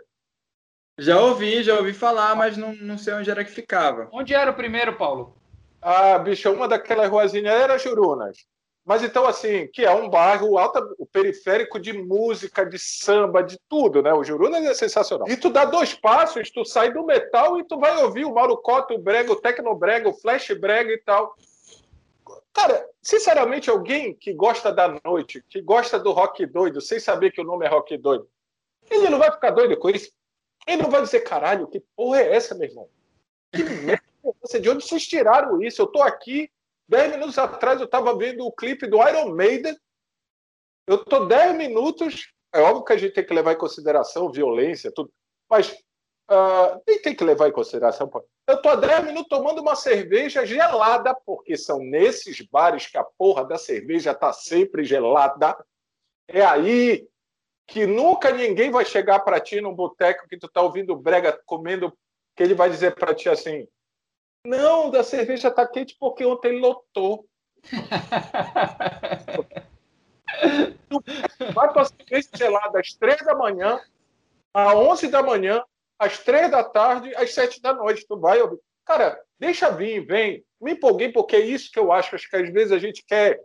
Já 0.97 1.19
ouvi, 1.19 1.63
já 1.63 1.75
ouvi 1.77 1.93
falar, 1.93 2.35
mas 2.35 2.57
não, 2.57 2.73
não 2.75 2.97
sei 2.97 3.13
onde 3.13 3.29
era 3.29 3.43
que 3.43 3.51
ficava. 3.51 4.07
Onde 4.11 4.33
era 4.33 4.51
o 4.51 4.55
primeiro, 4.55 4.95
Paulo? 4.95 5.35
Ah, 5.81 6.17
bicho, 6.19 6.51
uma 6.51 6.67
daquelas 6.67 7.09
ruazinhas 7.09 7.53
era 7.53 7.77
Jurunas. 7.77 8.45
Mas 8.83 9.03
então, 9.03 9.27
assim, 9.27 9.67
que 9.67 9.85
é 9.85 9.93
um 9.93 10.09
bairro 10.09 10.57
alta, 10.57 10.81
o 10.97 11.05
periférico 11.05 11.79
de 11.79 11.93
música, 11.93 12.65
de 12.65 12.79
samba, 12.79 13.43
de 13.43 13.59
tudo, 13.69 14.01
né? 14.01 14.11
O 14.11 14.23
Jurunas 14.23 14.63
é 14.63 14.73
sensacional. 14.73 15.27
E 15.29 15.37
tu 15.37 15.49
dá 15.49 15.65
dois 15.65 15.93
passos, 15.93 16.49
tu 16.49 16.65
sai 16.65 16.91
do 16.91 17.05
metal 17.05 17.59
e 17.59 17.63
tu 17.63 17.79
vai 17.79 18.03
ouvir 18.03 18.25
o 18.25 18.33
Mauro 18.33 18.57
Cota, 18.57 18.93
o 18.93 18.97
brega, 18.97 19.31
o 19.31 19.35
tecnobrega, 19.35 20.09
o 20.09 20.13
flash 20.13 20.49
brega 20.59 20.91
e 20.91 20.97
tal. 20.97 21.35
Cara, 22.53 22.85
sinceramente, 23.01 23.69
alguém 23.69 24.15
que 24.15 24.33
gosta 24.33 24.73
da 24.73 24.99
noite, 25.05 25.43
que 25.47 25.61
gosta 25.61 25.99
do 25.99 26.11
rock 26.11 26.45
doido, 26.45 26.81
sem 26.81 26.99
saber 26.99 27.31
que 27.31 27.39
o 27.39 27.45
nome 27.45 27.65
é 27.65 27.69
rock 27.69 27.95
doido, 27.97 28.27
ele 28.89 29.09
não 29.09 29.19
vai 29.19 29.31
ficar 29.31 29.51
doido 29.51 29.77
com 29.77 29.89
isso. 29.89 30.11
Ele 30.67 30.83
não 30.83 30.89
vai 30.89 31.01
dizer, 31.01 31.21
caralho, 31.21 31.67
que 31.67 31.79
porra 31.95 32.21
é 32.21 32.35
essa, 32.35 32.55
meu 32.55 32.67
irmão? 32.67 32.89
Que 33.51 33.63
merda 33.63 34.03
é 34.53 34.59
De 34.59 34.69
onde 34.69 34.85
vocês 34.85 35.07
tiraram 35.07 35.61
isso? 35.61 35.81
Eu 35.81 35.87
tô 35.87 36.01
aqui, 36.01 36.49
dez 36.91 37.09
minutos 37.09 37.37
atrás 37.37 37.79
eu 37.79 37.87
tava 37.87 38.15
vendo 38.17 38.45
o 38.45 38.51
clipe 38.51 38.85
do 38.85 38.97
Iron 39.07 39.33
Maiden. 39.33 39.75
Eu 40.85 41.03
tô 41.05 41.25
dez 41.25 41.55
minutos. 41.55 42.33
É 42.53 42.59
óbvio 42.59 42.83
que 42.83 42.91
a 42.91 42.97
gente 42.97 43.13
tem 43.13 43.25
que 43.25 43.33
levar 43.33 43.53
em 43.53 43.57
consideração 43.57 44.29
violência, 44.29 44.91
tudo. 44.93 45.09
Mas 45.49 45.71
uh, 46.29 46.81
nem 46.85 47.01
tem 47.01 47.15
que 47.15 47.23
levar 47.23 47.47
em 47.47 47.53
consideração. 47.53 48.11
Eu 48.45 48.55
estou 48.55 48.71
há 48.73 48.75
10 48.75 49.05
minutos 49.05 49.29
tomando 49.29 49.61
uma 49.61 49.75
cerveja 49.75 50.45
gelada, 50.45 51.15
porque 51.25 51.55
são 51.55 51.79
nesses 51.79 52.41
bares 52.41 52.87
que 52.87 52.97
a 52.97 53.05
porra 53.17 53.45
da 53.45 53.57
cerveja 53.57 54.11
está 54.11 54.33
sempre 54.33 54.83
gelada. 54.83 55.55
É 56.27 56.43
aí 56.43 57.07
que 57.67 57.85
nunca 57.85 58.31
ninguém 58.31 58.69
vai 58.69 58.83
chegar 58.83 59.19
para 59.21 59.39
ti 59.39 59.61
num 59.61 59.73
boteco 59.73 60.27
que 60.27 60.37
tu 60.37 60.47
está 60.47 60.61
ouvindo 60.61 60.93
brega 60.97 61.39
comendo, 61.45 61.97
que 62.35 62.43
ele 62.43 62.53
vai 62.53 62.69
dizer 62.69 62.95
para 62.95 63.15
ti 63.15 63.29
assim: 63.29 63.65
Não, 64.45 64.89
da 64.89 65.03
cerveja 65.03 65.49
está 65.49 65.67
quente 65.67 65.95
porque 65.99 66.25
ontem 66.25 66.59
lotou. 66.59 67.27
vai 71.53 71.71
para 71.71 71.81
a 71.81 71.85
cerveja 71.85 72.29
gelada 72.33 72.79
às 72.79 72.93
três 72.93 73.23
da 73.23 73.35
manhã, 73.35 73.79
às 74.53 74.75
onze 74.75 75.07
da 75.07 75.21
manhã, 75.21 75.63
às 75.99 76.19
três 76.19 76.49
da 76.49 76.63
tarde, 76.63 77.13
às 77.15 77.33
sete 77.33 77.61
da 77.61 77.73
noite. 77.73 78.05
Tu 78.07 78.17
vai, 78.17 78.39
cara, 78.85 79.21
deixa 79.39 79.69
vir, 79.69 80.05
vem. 80.05 80.45
Me 80.59 80.73
empolguei 80.73 81.11
porque 81.11 81.35
é 81.35 81.39
isso 81.39 81.71
que 81.71 81.79
eu 81.79 81.91
acho. 81.91 82.15
Acho 82.15 82.29
que 82.29 82.35
às 82.35 82.51
vezes 82.51 82.71
a 82.71 82.79
gente 82.79 83.03
quer. 83.05 83.43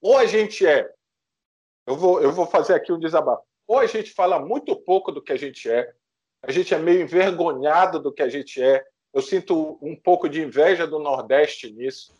Ou 0.00 0.16
a 0.16 0.26
gente 0.26 0.66
é. 0.66 0.90
Eu 1.86 1.96
vou, 1.96 2.20
eu 2.20 2.32
vou 2.32 2.46
fazer 2.46 2.74
aqui 2.74 2.92
um 2.92 2.98
desabafo. 2.98 3.42
Ou 3.66 3.78
a 3.78 3.86
gente 3.86 4.12
fala 4.12 4.38
muito 4.38 4.76
pouco 4.76 5.12
do 5.12 5.22
que 5.22 5.32
a 5.32 5.36
gente 5.36 5.70
é, 5.70 5.92
a 6.42 6.52
gente 6.52 6.74
é 6.74 6.78
meio 6.78 7.02
envergonhado 7.02 8.00
do 8.00 8.12
que 8.12 8.22
a 8.22 8.28
gente 8.28 8.62
é. 8.62 8.84
Eu 9.12 9.22
sinto 9.22 9.78
um 9.80 9.96
pouco 9.96 10.28
de 10.28 10.42
inveja 10.42 10.86
do 10.86 10.98
Nordeste 10.98 11.70
nisso. 11.72 12.14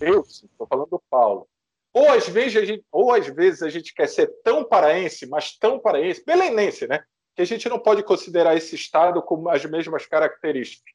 Eu 0.00 0.20
estou 0.20 0.66
falando 0.66 0.88
do 0.90 1.02
Paulo. 1.10 1.48
Ou 1.92 2.10
às, 2.10 2.28
vezes 2.28 2.56
a 2.62 2.64
gente, 2.64 2.84
ou 2.92 3.10
às 3.12 3.26
vezes 3.26 3.62
a 3.62 3.70
gente 3.70 3.94
quer 3.94 4.06
ser 4.06 4.26
tão 4.44 4.62
paraense, 4.62 5.26
mas 5.26 5.56
tão 5.56 5.78
paraense, 5.78 6.22
belenense, 6.24 6.86
né? 6.86 7.02
Que 7.34 7.40
a 7.40 7.46
gente 7.46 7.68
não 7.68 7.78
pode 7.78 8.02
considerar 8.02 8.54
esse 8.54 8.74
estado 8.74 9.22
com 9.22 9.48
as 9.48 9.64
mesmas 9.64 10.04
características. 10.04 10.92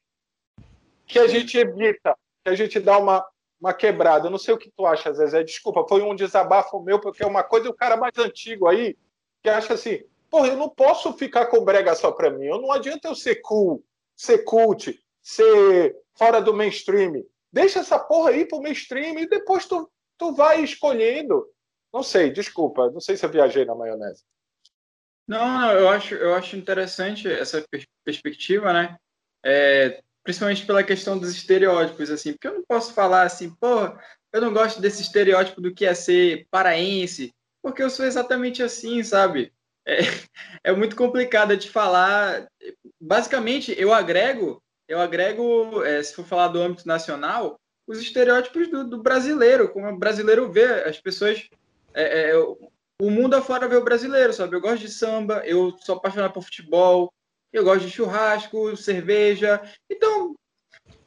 Que 1.04 1.18
a 1.18 1.26
gente 1.26 1.58
evita, 1.58 2.16
que 2.44 2.50
a 2.50 2.54
gente 2.54 2.78
dá 2.78 2.98
uma, 2.98 3.26
uma 3.60 3.74
quebrada. 3.74 4.28
Eu 4.28 4.30
não 4.30 4.38
sei 4.38 4.54
o 4.54 4.58
que 4.58 4.70
tu 4.70 4.86
acha, 4.86 5.12
Zezé. 5.12 5.42
Desculpa, 5.42 5.84
foi 5.88 6.02
um 6.02 6.14
desabafo 6.14 6.80
meu, 6.80 7.00
porque 7.00 7.24
é 7.24 7.26
uma 7.26 7.42
coisa, 7.42 7.68
o 7.68 7.74
cara 7.74 7.96
mais 7.96 8.16
antigo 8.16 8.68
aí, 8.68 8.96
que 9.42 9.48
acha 9.48 9.74
assim, 9.74 10.04
porra, 10.30 10.48
eu 10.48 10.56
não 10.56 10.68
posso 10.68 11.12
ficar 11.14 11.46
com 11.46 11.64
brega 11.64 11.96
só 11.96 12.12
para 12.12 12.30
mim. 12.30 12.46
Eu 12.46 12.60
não 12.60 12.70
adianta 12.70 13.08
eu 13.08 13.14
ser 13.16 13.42
cool, 13.42 13.84
ser 14.16 14.44
cult, 14.44 15.01
ser 15.22 15.96
fora 16.14 16.40
do 16.40 16.54
mainstream. 16.54 17.24
Deixa 17.52 17.80
essa 17.80 17.98
porra 17.98 18.30
aí 18.30 18.46
pro 18.46 18.60
mainstream 18.60 19.18
e 19.18 19.28
depois 19.28 19.66
tu, 19.66 19.90
tu 20.18 20.32
vai 20.34 20.62
escolhendo. 20.62 21.46
Não 21.92 22.02
sei, 22.02 22.30
desculpa, 22.30 22.90
não 22.90 23.00
sei 23.00 23.16
se 23.16 23.24
eu 23.24 23.30
viajei 23.30 23.64
na 23.64 23.74
maionese. 23.74 24.24
Não, 25.28 25.46
não 25.46 25.72
eu 25.72 25.88
acho, 25.88 26.14
eu 26.14 26.34
acho 26.34 26.56
interessante 26.56 27.30
essa 27.30 27.64
perspectiva, 28.04 28.72
né? 28.72 28.96
É, 29.44 30.02
principalmente 30.24 30.64
pela 30.64 30.82
questão 30.82 31.18
dos 31.18 31.30
estereótipos, 31.30 32.10
assim, 32.10 32.32
porque 32.32 32.48
eu 32.48 32.54
não 32.54 32.64
posso 32.64 32.94
falar 32.94 33.22
assim, 33.22 33.54
porra, 33.56 33.98
eu 34.32 34.40
não 34.40 34.52
gosto 34.52 34.80
desse 34.80 35.02
estereótipo 35.02 35.60
do 35.60 35.74
que 35.74 35.84
é 35.84 35.94
ser 35.94 36.46
paraense, 36.50 37.34
porque 37.62 37.82
eu 37.82 37.90
sou 37.90 38.06
exatamente 38.06 38.62
assim, 38.62 39.02
sabe? 39.02 39.52
É, 39.86 39.96
é 40.64 40.72
muito 40.72 40.96
complicado 40.96 41.56
de 41.56 41.68
falar. 41.68 42.48
Basicamente, 43.00 43.74
eu 43.78 43.92
agrego, 43.92 44.62
eu 44.88 45.00
agrego, 45.00 45.82
é, 45.82 46.02
se 46.02 46.14
for 46.14 46.24
falar 46.24 46.48
do 46.48 46.60
âmbito 46.60 46.86
nacional, 46.86 47.58
os 47.86 48.00
estereótipos 48.00 48.68
do, 48.68 48.84
do 48.84 49.02
brasileiro, 49.02 49.68
como 49.68 49.88
o 49.88 49.98
brasileiro 49.98 50.50
vê 50.50 50.64
as 50.64 51.00
pessoas. 51.00 51.48
É, 51.94 52.30
é, 52.30 52.36
o 52.36 53.10
mundo 53.10 53.34
afora 53.34 53.68
vê 53.68 53.76
o 53.76 53.84
brasileiro, 53.84 54.32
sabe? 54.32 54.54
Eu 54.54 54.60
gosto 54.60 54.82
de 54.82 54.88
samba, 54.88 55.42
eu 55.44 55.76
sou 55.80 55.96
apaixonado 55.96 56.32
por 56.32 56.44
futebol, 56.44 57.12
eu 57.52 57.64
gosto 57.64 57.86
de 57.86 57.90
churrasco, 57.90 58.76
cerveja. 58.76 59.60
Então, 59.90 60.34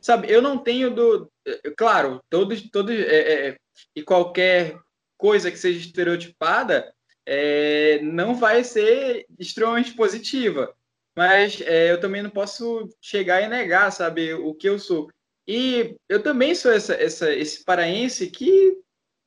sabe, 0.01 0.31
eu 0.31 0.41
não 0.41 0.57
tenho 0.57 0.93
do. 0.93 1.31
É, 1.45 1.71
claro, 1.71 2.21
todos, 2.29 2.61
todos 2.69 2.93
é, 2.93 3.47
é, 3.47 3.57
e 3.95 4.03
qualquer 4.03 4.77
coisa 5.17 5.49
que 5.49 5.57
seja 5.57 5.79
estereotipada 5.79 6.93
é, 7.25 7.99
não 8.01 8.35
vai 8.35 8.63
ser 8.63 9.25
extremamente 9.39 9.93
positiva. 9.95 10.75
Mas 11.15 11.61
é, 11.61 11.91
eu 11.91 11.99
também 11.99 12.21
não 12.21 12.29
posso 12.29 12.89
chegar 13.01 13.41
e 13.41 13.47
negar, 13.47 13.91
sabe, 13.91 14.33
o 14.33 14.53
que 14.53 14.67
eu 14.67 14.77
sou. 14.77 15.09
E 15.47 15.95
eu 16.09 16.21
também 16.21 16.53
sou 16.55 16.71
essa, 16.71 16.93
essa, 16.95 17.33
esse 17.33 17.63
paraense 17.63 18.29
que 18.29 18.77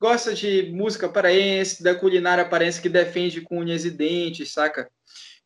gosta 0.01 0.35
de 0.35 0.71
música 0.73 1.09
paraense, 1.09 1.83
da 1.83 1.95
culinária 1.95 2.49
paraense 2.49 2.81
que 2.81 2.89
defende 2.89 3.41
com 3.41 3.59
unhas 3.61 3.85
e 3.85 3.91
dentes, 3.91 4.53
saca? 4.53 4.91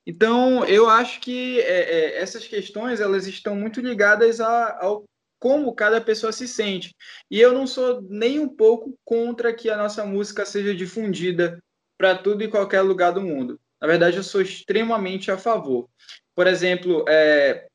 Então, 0.07 0.65
eu 0.65 0.89
acho 0.89 1.21
que 1.21 1.61
é, 1.61 1.81
é, 1.81 2.19
essas 2.19 2.47
questões 2.47 3.01
elas 3.01 3.27
estão 3.27 3.55
muito 3.55 3.81
ligadas 3.81 4.41
a, 4.41 4.79
ao 4.81 5.05
como 5.39 5.75
cada 5.75 6.01
pessoa 6.01 6.31
se 6.33 6.47
sente. 6.47 6.95
E 7.29 7.41
eu 7.41 7.53
não 7.53 7.67
sou 7.67 8.01
nem 8.03 8.39
um 8.39 8.49
pouco 8.49 8.97
contra 9.05 9.53
que 9.53 9.69
a 9.69 9.77
nossa 9.77 10.05
música 10.05 10.45
seja 10.45 10.73
difundida 10.73 11.61
para 11.99 12.17
tudo 12.17 12.45
e 12.45 12.49
qualquer 12.49 12.83
lugar 12.83 13.13
do 13.13 13.21
mundo. 13.21 13.61
Na 13.83 13.89
verdade, 13.89 14.17
eu 14.17 14.23
sou 14.23 14.41
extremamente 14.41 15.29
a 15.29 15.37
favor. 15.37 15.89
Por 16.37 16.47
exemplo, 16.47 17.05
é... 17.09 17.67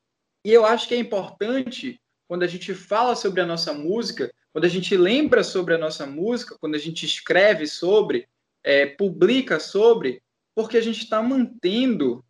e 0.46 0.54
eu 0.54 0.66
acho 0.66 0.88
que 0.88 0.96
é 0.96 0.98
importante 0.98 2.00
quando 2.30 2.44
a 2.44 2.48
gente 2.48 2.74
fala 2.74 3.14
sobre 3.14 3.42
a 3.42 3.46
nossa 3.46 3.74
música, 3.74 4.32
quando 4.54 4.64
a 4.64 4.70
gente 4.70 4.96
lembra 4.96 5.44
sobre 5.44 5.74
a 5.74 5.78
nossa 5.78 6.06
música, 6.06 6.56
quando 6.62 6.76
a 6.76 6.80
gente 6.80 7.06
escreve 7.06 7.68
sobre, 7.68 8.26
é, 8.64 8.86
publica 8.86 9.60
sobre, 9.60 10.24
porque 10.56 10.78
a 10.78 10.82
gente 10.82 11.04
está 11.04 11.22
mantendo 11.22 12.24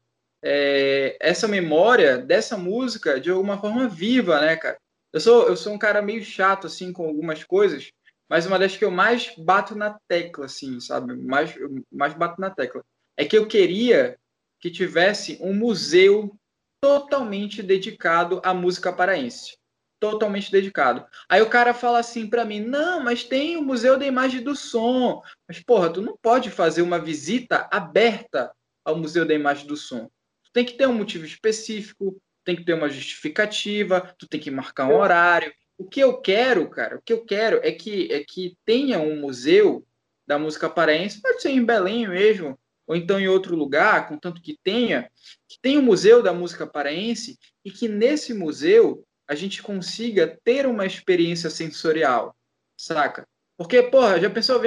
é, 0.43 1.15
essa 1.19 1.47
memória 1.47 2.17
dessa 2.17 2.57
música 2.57 3.19
de 3.19 3.29
alguma 3.29 3.59
forma 3.59 3.87
viva, 3.87 4.41
né, 4.41 4.55
cara? 4.55 4.79
Eu 5.13 5.19
sou, 5.19 5.47
eu 5.47 5.55
sou 5.55 5.73
um 5.73 5.77
cara 5.77 6.01
meio 6.01 6.23
chato, 6.23 6.65
assim, 6.65 6.91
com 6.91 7.05
algumas 7.05 7.43
coisas, 7.43 7.91
mas 8.27 8.47
uma 8.47 8.57
das 8.57 8.75
que 8.75 8.83
eu 8.83 8.91
mais 8.91 9.33
bato 9.37 9.75
na 9.75 9.99
tecla, 10.07 10.45
assim, 10.45 10.79
sabe? 10.79 11.15
Mais, 11.15 11.53
mais 11.91 12.15
bato 12.15 12.41
na 12.41 12.49
tecla. 12.49 12.83
É 13.17 13.25
que 13.25 13.37
eu 13.37 13.47
queria 13.47 14.17
que 14.59 14.69
tivesse 14.69 15.37
um 15.41 15.53
museu 15.53 16.37
totalmente 16.81 17.63
dedicado 17.63 18.39
à 18.43 18.53
música 18.53 18.93
paraense. 18.93 19.57
Totalmente 19.99 20.51
dedicado. 20.51 21.03
Aí 21.27 21.41
o 21.41 21.49
cara 21.49 21.73
fala 21.73 21.99
assim 21.99 22.29
para 22.29 22.45
mim: 22.45 22.59
não, 22.59 23.03
mas 23.03 23.23
tem 23.23 23.57
o 23.57 23.63
Museu 23.63 23.97
da 23.97 24.05
Imagem 24.05 24.43
do 24.43 24.55
Som. 24.55 25.23
Mas, 25.47 25.59
porra, 25.59 25.91
tu 25.91 26.01
não 26.01 26.15
pode 26.21 26.51
fazer 26.51 26.83
uma 26.83 26.99
visita 26.99 27.67
aberta 27.71 28.51
ao 28.85 28.95
Museu 28.95 29.25
da 29.25 29.33
Imagem 29.33 29.65
do 29.65 29.75
Som. 29.75 30.05
Tu 30.43 30.51
tem 30.53 30.63
que 30.63 30.73
ter 30.73 30.87
um 30.87 30.93
motivo 30.93 31.25
específico, 31.25 32.21
tem 32.45 32.55
que 32.55 32.63
ter 32.63 32.73
uma 32.73 32.89
justificativa, 32.89 34.15
tu 34.19 34.27
tem 34.27 34.39
que 34.39 34.51
marcar 34.51 34.87
um 34.87 34.95
horário. 34.95 35.51
O 35.79 35.83
que 35.83 35.99
eu 35.99 36.21
quero, 36.21 36.69
cara, 36.69 36.97
o 36.97 37.01
que 37.01 37.13
eu 37.13 37.25
quero 37.25 37.59
é 37.63 37.71
que, 37.71 38.11
é 38.11 38.23
que 38.23 38.55
tenha 38.63 38.99
um 38.99 39.19
museu 39.19 39.85
da 40.27 40.37
música 40.37 40.69
paraense, 40.69 41.21
pode 41.21 41.41
ser 41.41 41.49
em 41.49 41.63
Belém 41.63 42.07
mesmo, 42.07 42.59
ou 42.87 42.95
então 42.95 43.19
em 43.19 43.27
outro 43.27 43.55
lugar, 43.55 44.07
contanto 44.07 44.41
que 44.41 44.57
tenha, 44.63 45.11
que 45.47 45.59
tenha 45.61 45.79
um 45.79 45.83
museu 45.83 46.23
da 46.23 46.33
música 46.33 46.65
paraense 46.65 47.37
e 47.63 47.69
que 47.69 47.87
nesse 47.87 48.33
museu 48.33 49.03
a 49.27 49.35
gente 49.35 49.61
consiga 49.61 50.39
ter 50.43 50.65
uma 50.65 50.85
experiência 50.85 51.49
sensorial, 51.49 52.35
saca? 52.77 53.27
Porque, 53.57 53.83
porra, 53.83 54.19
já 54.19 54.29
pensou, 54.29 54.61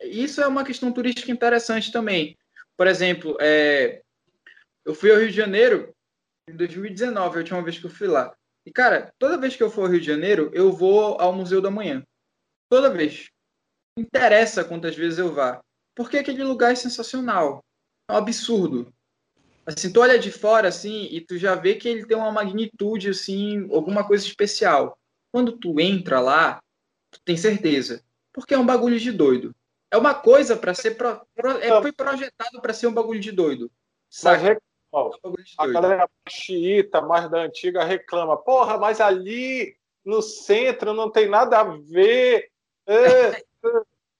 isso 0.00 0.40
é 0.40 0.46
uma 0.46 0.64
questão 0.64 0.90
turística 0.90 1.30
interessante 1.30 1.92
também. 1.92 2.38
Por 2.76 2.86
exemplo, 2.86 3.36
é, 3.40 4.00
eu 4.84 4.94
fui 4.94 5.10
ao 5.10 5.18
Rio 5.18 5.28
de 5.28 5.36
Janeiro 5.36 5.92
em 6.48 6.56
2019, 6.56 7.36
a 7.36 7.38
última 7.40 7.62
vez 7.62 7.78
que 7.78 7.86
eu 7.86 7.90
fui 7.90 8.06
lá. 8.06 8.34
E, 8.64 8.72
cara, 8.72 9.12
toda 9.18 9.38
vez 9.38 9.56
que 9.56 9.62
eu 9.62 9.70
for 9.70 9.82
ao 9.82 9.90
Rio 9.90 10.00
de 10.00 10.06
Janeiro, 10.06 10.50
eu 10.54 10.72
vou 10.72 11.20
ao 11.20 11.32
Museu 11.32 11.60
da 11.60 11.70
Manhã. 11.70 12.02
Toda 12.70 12.90
vez. 12.90 13.28
Interessa 13.98 14.64
quantas 14.64 14.96
vezes 14.96 15.18
eu 15.18 15.32
vá. 15.32 15.60
Porque 15.94 16.18
aquele 16.18 16.44
lugar 16.44 16.72
é 16.72 16.76
sensacional. 16.76 17.64
É 18.08 18.12
um 18.12 18.16
absurdo. 18.16 18.92
Assim, 19.64 19.92
tu 19.92 20.00
olha 20.00 20.18
de 20.18 20.30
fora, 20.30 20.68
assim, 20.68 21.08
e 21.10 21.20
tu 21.20 21.36
já 21.36 21.54
vê 21.56 21.74
que 21.74 21.88
ele 21.88 22.06
tem 22.06 22.16
uma 22.16 22.30
magnitude, 22.30 23.10
assim, 23.10 23.68
alguma 23.72 24.06
coisa 24.06 24.24
especial. 24.24 24.96
Quando 25.32 25.52
tu 25.52 25.80
entra 25.80 26.20
lá, 26.20 26.62
tu 27.10 27.20
tem 27.24 27.36
certeza. 27.36 28.04
Porque 28.32 28.54
é 28.54 28.58
um 28.58 28.66
bagulho 28.66 28.98
de 28.98 29.10
doido. 29.10 29.54
É 29.90 29.96
uma 29.96 30.14
coisa 30.14 30.56
para 30.56 30.72
ser... 30.72 30.92
Pro, 30.92 31.20
pro, 31.34 31.58
é, 31.58 31.80
foi 31.80 31.90
projetado 31.90 32.60
para 32.60 32.72
ser 32.72 32.86
um 32.86 32.94
bagulho 32.94 33.18
de 33.18 33.32
doido. 33.32 33.70
Sabe? 34.08 34.58
a 35.58 35.66
galera 35.66 36.08
xiita, 36.28 37.00
mais 37.02 37.28
da 37.28 37.40
antiga, 37.40 37.84
reclama. 37.84 38.36
Porra, 38.36 38.78
mas 38.78 39.00
ali 39.00 39.76
no 40.04 40.22
centro 40.22 40.94
não 40.94 41.10
tem 41.10 41.28
nada 41.28 41.60
a 41.60 41.64
ver. 41.64 42.50
É, 42.88 43.42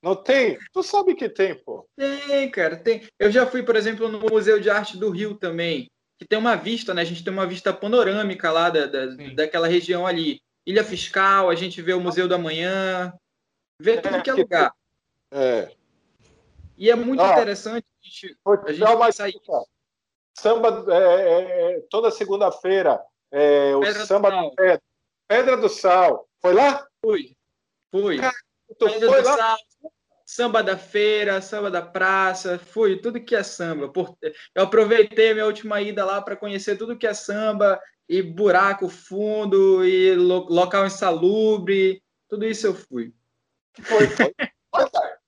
não 0.03 0.15
tem? 0.15 0.59
Tu 0.73 0.83
sabe 0.83 1.15
que 1.15 1.29
tem, 1.29 1.55
pô. 1.55 1.87
Tem, 1.97 2.51
cara, 2.51 2.77
tem. 2.77 3.07
Eu 3.19 3.31
já 3.31 3.47
fui, 3.47 3.63
por 3.63 3.77
exemplo, 3.77 4.09
no 4.09 4.21
Museu 4.21 4.61
de 4.61 4.71
Arte 4.71 4.97
do 4.97 5.11
Rio 5.11 5.35
também, 5.35 5.91
que 6.19 6.27
tem 6.27 6.39
uma 6.39 6.57
vista, 6.57 6.95
né? 6.95 7.03
A 7.03 7.05
gente 7.05 7.25
tem 7.25 7.33
uma 7.33 7.47
vista 7.47 7.73
panorâmica 7.73 8.51
lá 8.51 8.71
da, 8.71 8.87
da 8.87 9.07
daquela 9.35 9.67
região 9.67 10.07
ali. 10.07 10.41
Ilha 10.67 10.85
Fiscal, 10.85 11.49
a 11.49 11.55
gente 11.55 11.81
vê 11.81 11.93
o 11.93 12.01
Museu 12.01 12.27
da 12.27 12.39
Manhã, 12.39 13.13
vê 13.81 13.93
é, 13.93 14.01
tudo 14.01 14.23
que 14.23 14.31
é 14.31 14.35
lugar. 14.35 14.73
É. 15.31 15.71
E 16.77 16.91
é 16.91 16.95
muito 16.95 17.23
ah, 17.23 17.33
interessante 17.33 17.87
a 18.03 18.07
gente, 18.07 18.37
a 18.45 18.73
gente 18.73 19.13
sair 19.15 19.41
samba 20.39 20.85
é, 20.89 20.99
é, 20.99 21.77
é, 21.77 21.81
toda 21.91 22.11
segunda-feira, 22.11 23.03
é, 23.31 23.75
o 23.75 23.81
Pedra 23.81 24.07
samba 24.07 24.31
do 24.31 24.55
Pedra, 24.55 24.83
Pedra 25.27 25.57
do 25.57 25.69
Sal. 25.69 26.29
Foi 26.41 26.53
lá? 26.53 26.87
Fui. 27.01 27.35
Fui. 27.91 28.19
Cara, 28.19 28.35
tu 28.79 28.87
Pedra 28.87 29.09
foi 29.09 29.23
lá? 29.23 29.37
Sal. 29.37 29.57
Samba 30.37 30.63
da 30.63 30.77
feira, 30.77 31.41
samba 31.41 31.71
da 31.71 31.81
praça, 31.81 32.59
fui, 32.59 32.99
tudo 32.99 33.23
que 33.23 33.35
é 33.35 33.43
samba. 33.43 33.91
Eu 34.55 34.65
aproveitei 34.65 35.33
minha 35.33 35.47
última 35.47 35.81
ida 35.81 36.05
lá 36.05 36.21
para 36.21 36.37
conhecer 36.37 36.77
tudo 36.77 36.99
que 36.99 37.07
é 37.07 37.15
samba, 37.15 37.81
e 38.07 38.21
buraco 38.21 38.87
fundo, 38.87 39.83
e 39.83 40.15
local 40.15 40.85
insalubre, 40.85 42.03
tudo 42.29 42.45
isso 42.45 42.67
eu 42.67 42.75
fui. 42.75 43.15
Foi, 43.81 44.07
foi. 44.09 44.35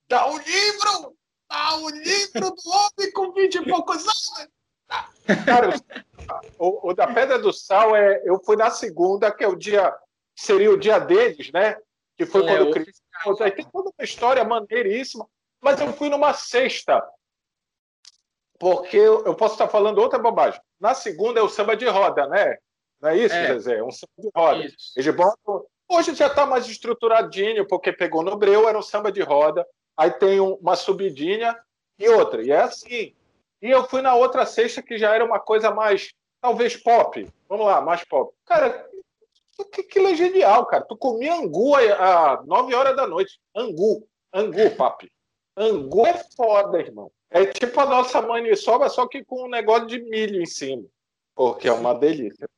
Dá 0.07 0.27
o 0.27 0.37
livro! 0.37 1.17
Dá 1.49 1.75
o 1.77 1.89
livro 1.89 2.51
do 2.51 2.69
homem 2.69 3.11
com 3.11 3.33
20 3.33 3.55
e 3.55 3.65
poucos 3.65 4.03
anos! 4.03 4.47
Cara, 5.43 5.73
o, 6.59 6.89
o, 6.89 6.93
da 6.93 7.07
Pedra 7.07 7.39
do 7.39 7.51
Sal, 7.51 7.95
é, 7.95 8.21
eu 8.25 8.39
fui 8.43 8.55
na 8.55 8.69
segunda, 8.69 9.31
que 9.31 9.43
é 9.43 9.47
o 9.47 9.55
dia, 9.55 9.91
seria 10.35 10.71
o 10.71 10.77
dia 10.77 10.99
deles, 10.99 11.51
né? 11.51 11.77
Que 12.15 12.27
foi 12.27 12.43
é, 12.43 12.47
quando 12.47 12.67
eu 12.67 12.71
criei. 12.71 12.93
Aí 13.41 13.51
tem 13.51 13.65
toda 13.65 13.89
uma 13.89 14.03
história 14.03 14.43
maneiríssima, 14.43 15.27
mas 15.61 15.79
eu 15.81 15.91
fui 15.93 16.09
numa 16.09 16.33
sexta, 16.33 17.05
porque 18.59 18.97
eu, 18.97 19.35
posso 19.35 19.55
estar 19.55 19.67
falando 19.67 19.99
outra 19.99 20.19
bobagem. 20.19 20.59
Na 20.79 20.93
segunda 20.93 21.39
é 21.39 21.43
o 21.43 21.49
samba 21.49 21.75
de 21.75 21.87
roda, 21.87 22.27
né? 22.27 22.57
Não 23.01 23.09
é 23.09 23.17
isso, 23.17 23.35
é. 23.35 23.47
Zezé? 23.53 23.77
É 23.77 23.83
um 23.83 23.91
samba 23.91 24.13
de 24.17 24.29
roda. 24.35 24.65
Isso. 24.65 24.93
Eles 24.95 25.15
botam... 25.15 25.65
Hoje 25.91 26.13
já 26.13 26.27
está 26.27 26.45
mais 26.45 26.67
estruturadinho, 26.67 27.65
porque 27.67 27.91
pegou 27.91 28.21
no 28.21 28.37
breu, 28.37 28.67
era 28.67 28.77
um 28.77 28.81
samba 28.81 29.11
de 29.11 29.21
roda. 29.21 29.65
Aí 29.97 30.11
tem 30.11 30.39
uma 30.39 30.75
subidinha 30.75 31.57
e 31.97 32.07
outra. 32.09 32.43
E 32.43 32.51
é 32.51 32.61
assim. 32.61 33.15
E 33.61 33.69
eu 33.69 33.85
fui 33.85 34.01
na 34.01 34.13
outra 34.15 34.45
sexta 34.45 34.81
que 34.81 34.97
já 34.97 35.13
era 35.13 35.25
uma 35.25 35.39
coisa 35.39 35.71
mais, 35.71 36.13
talvez 36.39 36.77
pop. 36.77 37.27
Vamos 37.47 37.65
lá, 37.65 37.81
mais 37.81 38.03
pop. 38.03 38.33
Cara, 38.45 38.88
aquilo 39.61 40.07
é 40.07 40.15
genial, 40.15 40.65
cara. 40.65 40.85
Tu 40.85 40.95
comia 40.97 41.33
angu 41.35 41.75
às 41.75 42.45
9 42.45 42.75
horas 42.75 42.95
da 42.95 43.07
noite. 43.07 43.39
Angu. 43.55 44.07
Angu, 44.33 44.75
papi. 44.75 45.11
Angu 45.57 46.05
é 46.05 46.13
foda, 46.35 46.79
irmão. 46.79 47.11
É 47.29 47.45
tipo 47.45 47.79
a 47.79 47.85
nossa 47.85 48.21
maniçoba, 48.21 48.89
só 48.89 49.07
que 49.07 49.23
com 49.23 49.45
um 49.45 49.49
negócio 49.49 49.87
de 49.87 50.01
milho 50.01 50.41
em 50.41 50.45
cima. 50.45 50.85
Porque 51.35 51.67
é 51.67 51.71
uma 51.71 51.93
delícia. 51.93 52.49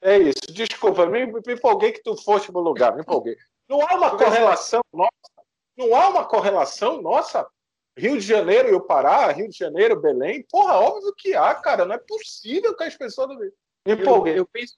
É 0.00 0.18
isso. 0.18 0.52
Desculpa, 0.52 1.06
me, 1.06 1.26
me 1.26 1.52
empolguei 1.52 1.92
que 1.92 2.02
tu 2.02 2.16
foste 2.16 2.52
no 2.52 2.60
lugar, 2.60 2.94
me 2.94 3.02
empolguei. 3.02 3.36
Não 3.68 3.80
há 3.80 3.94
uma 3.94 4.16
correlação, 4.16 4.80
nossa. 4.92 5.10
Não 5.76 5.94
há 5.94 6.08
uma 6.08 6.24
correlação, 6.24 7.02
nossa. 7.02 7.46
Rio 7.98 8.18
de 8.18 8.26
Janeiro 8.26 8.68
e 8.68 8.74
o 8.74 8.80
Pará, 8.80 9.32
Rio 9.32 9.48
de 9.48 9.56
Janeiro, 9.56 10.00
Belém. 10.00 10.44
Porra, 10.50 10.74
óbvio 10.74 11.14
que 11.16 11.34
há, 11.34 11.54
cara. 11.54 11.84
Não 11.84 11.94
é 11.94 11.98
possível 11.98 12.76
que 12.76 12.84
as 12.84 12.96
pessoas. 12.96 13.36
Me 13.86 13.92
empolguei. 13.94 14.34
Eu, 14.34 14.38
eu, 14.38 14.46
penso, 14.46 14.74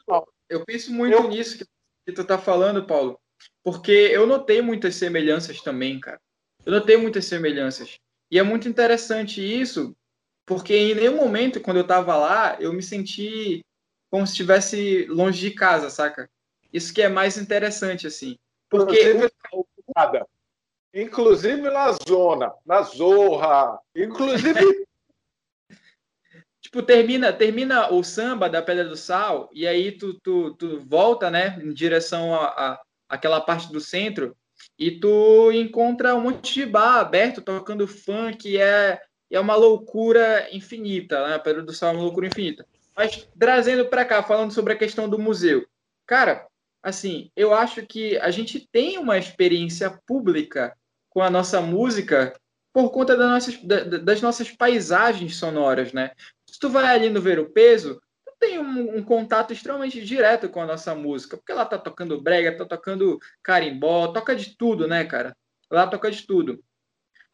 eu 0.48 0.64
penso 0.64 0.92
muito 0.92 1.14
eu... 1.14 1.28
nisso 1.28 1.58
que, 1.58 1.64
que 2.06 2.12
tu 2.12 2.24
tá 2.24 2.38
falando, 2.38 2.86
Paulo. 2.86 3.18
Porque 3.62 3.92
eu 3.92 4.26
notei 4.26 4.60
muitas 4.60 4.94
semelhanças 4.94 5.60
também, 5.60 6.00
cara. 6.00 6.20
Eu 6.64 6.72
notei 6.72 6.96
muitas 6.96 7.24
semelhanças. 7.24 7.98
E 8.30 8.38
é 8.38 8.42
muito 8.42 8.68
interessante 8.68 9.40
isso, 9.40 9.96
porque 10.44 10.74
em 10.76 10.94
nenhum 10.94 11.16
momento, 11.16 11.60
quando 11.60 11.78
eu 11.78 11.82
estava 11.82 12.16
lá, 12.16 12.56
eu 12.60 12.72
me 12.72 12.82
senti 12.82 13.64
como 14.10 14.26
se 14.26 14.32
estivesse 14.32 15.06
longe 15.06 15.40
de 15.40 15.50
casa, 15.50 15.90
saca? 15.90 16.28
Isso 16.72 16.92
que 16.92 17.02
é 17.02 17.08
mais 17.08 17.36
interessante, 17.36 18.06
assim. 18.06 18.38
Porque. 18.68 19.12
Inclusive, 19.12 19.32
o... 19.52 19.66
inclusive 20.94 21.62
na 21.62 21.92
zona, 22.06 22.54
na 22.64 22.82
zorra, 22.82 23.78
inclusive. 23.94 24.86
Tipo, 26.68 26.82
termina, 26.82 27.32
termina 27.32 27.90
o 27.90 28.04
samba 28.04 28.48
da 28.48 28.60
Pedra 28.60 28.84
do 28.84 28.96
Sal, 28.96 29.48
e 29.54 29.66
aí 29.66 29.92
tu, 29.92 30.14
tu, 30.20 30.54
tu 30.54 30.78
volta, 30.80 31.30
né, 31.30 31.58
em 31.62 31.72
direção 31.72 32.34
a, 32.34 32.46
a 32.46 32.80
aquela 33.08 33.40
parte 33.40 33.72
do 33.72 33.80
centro, 33.80 34.36
e 34.78 34.90
tu 34.90 35.50
encontra 35.50 36.14
um 36.14 36.20
monte 36.20 36.54
de 36.54 36.66
bar 36.66 36.98
aberto 36.98 37.40
tocando 37.40 37.88
funk, 37.88 38.58
é, 38.58 39.00
é 39.30 39.40
uma 39.40 39.56
loucura 39.56 40.46
infinita, 40.52 41.26
né? 41.26 41.34
A 41.36 41.38
Pedra 41.38 41.62
do 41.62 41.72
Sal 41.72 41.90
é 41.90 41.92
uma 41.94 42.02
loucura 42.02 42.26
infinita. 42.26 42.66
Mas 42.94 43.26
trazendo 43.38 43.86
para 43.86 44.04
cá, 44.04 44.22
falando 44.22 44.52
sobre 44.52 44.74
a 44.74 44.76
questão 44.76 45.08
do 45.08 45.18
museu. 45.18 45.66
Cara, 46.04 46.46
assim, 46.82 47.30
eu 47.34 47.54
acho 47.54 47.86
que 47.86 48.18
a 48.18 48.30
gente 48.30 48.68
tem 48.70 48.98
uma 48.98 49.16
experiência 49.16 49.90
pública 50.06 50.76
com 51.08 51.22
a 51.22 51.30
nossa 51.30 51.62
música 51.62 52.34
por 52.72 52.90
conta 52.90 53.16
das 53.16 53.30
nossas, 53.30 53.58
das 54.02 54.20
nossas 54.20 54.50
paisagens 54.50 55.36
sonoras, 55.36 55.92
né? 55.92 56.10
Se 56.48 56.58
tu 56.58 56.68
vai 56.68 56.94
ali 56.94 57.10
no 57.10 57.20
Ver 57.20 57.38
o 57.38 57.50
Peso, 57.50 58.00
tu 58.26 58.32
tem 58.38 58.58
um, 58.58 58.98
um, 58.98 59.02
contato 59.02 59.52
extremamente 59.52 60.04
direto 60.04 60.48
com 60.48 60.60
a 60.60 60.66
nossa 60.66 60.94
música, 60.94 61.36
porque 61.36 61.52
ela 61.52 61.66
tá 61.66 61.78
tocando 61.78 62.20
brega, 62.20 62.56
tá 62.56 62.64
tocando 62.64 63.18
carimbó, 63.42 64.08
toca 64.08 64.34
de 64.34 64.56
tudo, 64.56 64.88
né, 64.88 65.04
cara? 65.04 65.36
Lá 65.70 65.86
toca 65.86 66.10
de 66.10 66.26
tudo. 66.26 66.62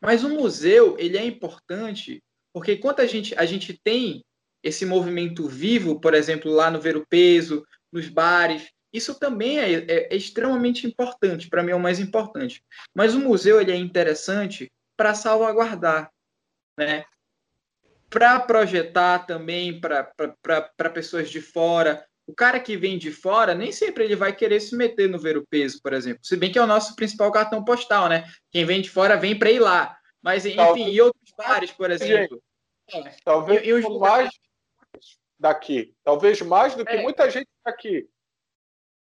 Mas 0.00 0.24
o 0.24 0.28
museu, 0.28 0.96
ele 0.98 1.16
é 1.16 1.24
importante 1.24 2.22
porque 2.54 2.74
enquanto 2.74 3.00
a 3.00 3.06
gente, 3.06 3.34
a 3.36 3.44
gente 3.44 3.76
tem 3.82 4.24
esse 4.62 4.86
movimento 4.86 5.48
vivo, 5.48 6.00
por 6.00 6.14
exemplo, 6.14 6.50
lá 6.50 6.70
no 6.70 6.80
Ver 6.80 6.96
o 6.96 7.04
Peso, 7.04 7.66
nos 7.92 8.08
bares. 8.08 8.70
Isso 8.92 9.18
também 9.18 9.58
é, 9.58 9.72
é, 9.72 10.14
é 10.14 10.16
extremamente 10.16 10.86
importante, 10.86 11.48
para 11.50 11.64
mim 11.64 11.72
é 11.72 11.74
o 11.74 11.80
mais 11.80 11.98
importante. 11.98 12.64
Mas 12.94 13.12
o 13.12 13.18
museu 13.18 13.60
ele 13.60 13.72
é 13.72 13.76
interessante 13.76 14.72
para 14.96 15.14
salvaguardar, 15.14 16.08
né? 16.78 17.04
Para 18.14 18.38
projetar 18.38 19.26
também 19.26 19.80
para 19.80 20.90
pessoas 20.90 21.28
de 21.28 21.40
fora. 21.40 22.06
O 22.28 22.32
cara 22.32 22.60
que 22.60 22.76
vem 22.76 22.96
de 22.96 23.10
fora, 23.10 23.56
nem 23.56 23.72
sempre 23.72 24.04
ele 24.04 24.14
vai 24.14 24.32
querer 24.32 24.60
se 24.60 24.76
meter 24.76 25.08
no 25.08 25.18
Ver 25.18 25.36
o 25.36 25.44
Peso, 25.44 25.82
por 25.82 25.92
exemplo. 25.92 26.20
Se 26.22 26.36
bem 26.36 26.52
que 26.52 26.56
é 26.58 26.62
o 26.62 26.66
nosso 26.66 26.94
principal 26.94 27.32
cartão 27.32 27.64
postal, 27.64 28.08
né? 28.08 28.24
Quem 28.52 28.64
vem 28.64 28.80
de 28.80 28.88
fora 28.88 29.16
vem 29.16 29.36
para 29.36 29.50
ir 29.50 29.58
lá. 29.58 29.98
Mas, 30.22 30.46
enfim, 30.46 30.90
e 30.90 31.00
outros 31.00 31.34
bares, 31.36 31.72
por 31.72 31.90
exemplo. 31.90 32.40
Talvez 33.24 33.62
e, 33.62 33.66
e 33.66 33.72
os 33.72 33.98
mais 33.98 34.30
daqui. 35.36 35.92
Talvez 36.04 36.40
mais 36.40 36.76
do 36.76 36.84
que 36.84 36.92
é. 36.92 37.02
muita 37.02 37.28
gente 37.28 37.48
daqui. 37.66 38.08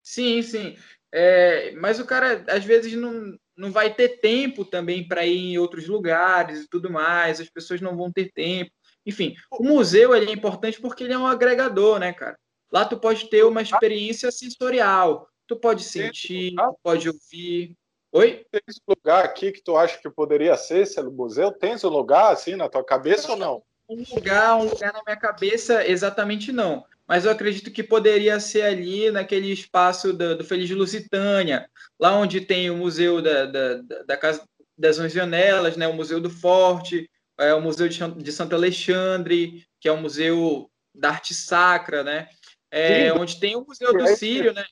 Sim, 0.03 0.43
sim. 0.43 0.77
É, 1.15 1.71
mas 1.77 2.01
o 2.01 2.05
cara, 2.05 2.45
às 2.49 2.65
vezes, 2.65 2.95
não, 2.95 3.39
não 3.57 3.71
vai 3.71 3.95
ter 3.95 4.19
tempo 4.19 4.65
também 4.65 5.07
para 5.07 5.25
ir 5.25 5.53
em 5.53 5.59
outros 5.59 5.87
lugares 5.87 6.65
e 6.65 6.69
tudo 6.69 6.91
mais. 6.91 7.41
As 7.41 7.49
pessoas 7.49 7.81
não 7.81 7.97
vão 7.97 8.11
ter 8.11 8.33
tempo. 8.33 8.73
Enfim, 9.07 9.35
o 9.51 9.63
museu 9.63 10.15
ele 10.15 10.31
é 10.31 10.35
importante 10.35 10.81
porque 10.81 11.05
ele 11.05 11.13
é 11.13 11.19
um 11.19 11.27
agregador, 11.27 11.99
né, 11.99 12.13
cara? 12.13 12.37
Lá 12.73 12.85
tu 12.85 12.99
pode 12.99 13.31
ter 13.31 13.45
uma 13.45 13.63
experiência 13.63 14.31
sensorial. 14.33 15.29
Tu 15.47 15.57
pode 15.57 15.85
sentir, 15.85 16.55
tu 16.57 16.79
pode 16.83 17.09
ouvir. 17.09 17.77
Oi? 18.13 18.45
Tem 18.51 18.61
esse 18.67 18.81
lugar 18.87 19.25
aqui 19.25 19.53
que 19.53 19.63
tu 19.63 19.77
acha 19.77 19.99
que 19.99 20.11
poderia 20.11 20.57
ser 20.57 20.81
esse 20.81 21.01
museu? 21.03 21.53
Tens 21.53 21.85
um 21.85 21.89
lugar 21.89 22.33
assim 22.33 22.57
na 22.57 22.69
tua 22.69 22.85
cabeça 22.85 23.33
ou 23.33 23.39
não? 23.39 23.63
um 23.89 24.03
lugar, 24.15 24.57
um 24.57 24.65
lugar 24.65 24.93
na 24.93 25.03
minha 25.05 25.17
cabeça, 25.17 25.87
exatamente 25.87 26.53
não. 26.53 26.85
Mas 27.07 27.25
eu 27.25 27.31
acredito 27.31 27.71
que 27.71 27.83
poderia 27.83 28.41
ser 28.41 28.63
ali 28.63 29.11
naquele 29.11 29.53
espaço 29.53 30.13
do, 30.13 30.37
do 30.37 30.45
Feliz 30.45 30.69
Lusitânia, 30.71 31.71
lá 31.99 32.17
onde 32.17 32.41
tem 32.41 32.69
o 32.69 32.77
Museu 32.77 33.23
da, 33.23 33.47
da, 33.47 33.75
da 34.05 34.17
Casa 34.17 34.43
das 34.77 34.99
Onze 34.99 35.15
Janelas, 35.15 35.77
né, 35.77 35.87
o 35.87 35.95
Museu 35.95 36.21
do 36.21 36.29
Forte, 36.29 37.09
é, 37.39 37.55
o 37.55 37.61
Museu 37.61 37.89
de, 37.89 38.33
Santo 38.33 38.55
Alexandre, 38.55 39.65
que 39.81 39.89
é 39.89 39.93
o 39.93 40.01
Museu 40.01 40.71
da 40.95 41.11
Arte 41.11 41.35
Sacra, 41.35 42.03
né? 42.03 42.29
É, 42.71 43.13
onde 43.13 43.39
tem 43.39 43.57
o 43.57 43.65
Museu 43.65 43.93
do 43.97 44.07
Sírio, 44.09 44.53
né? 44.53 44.65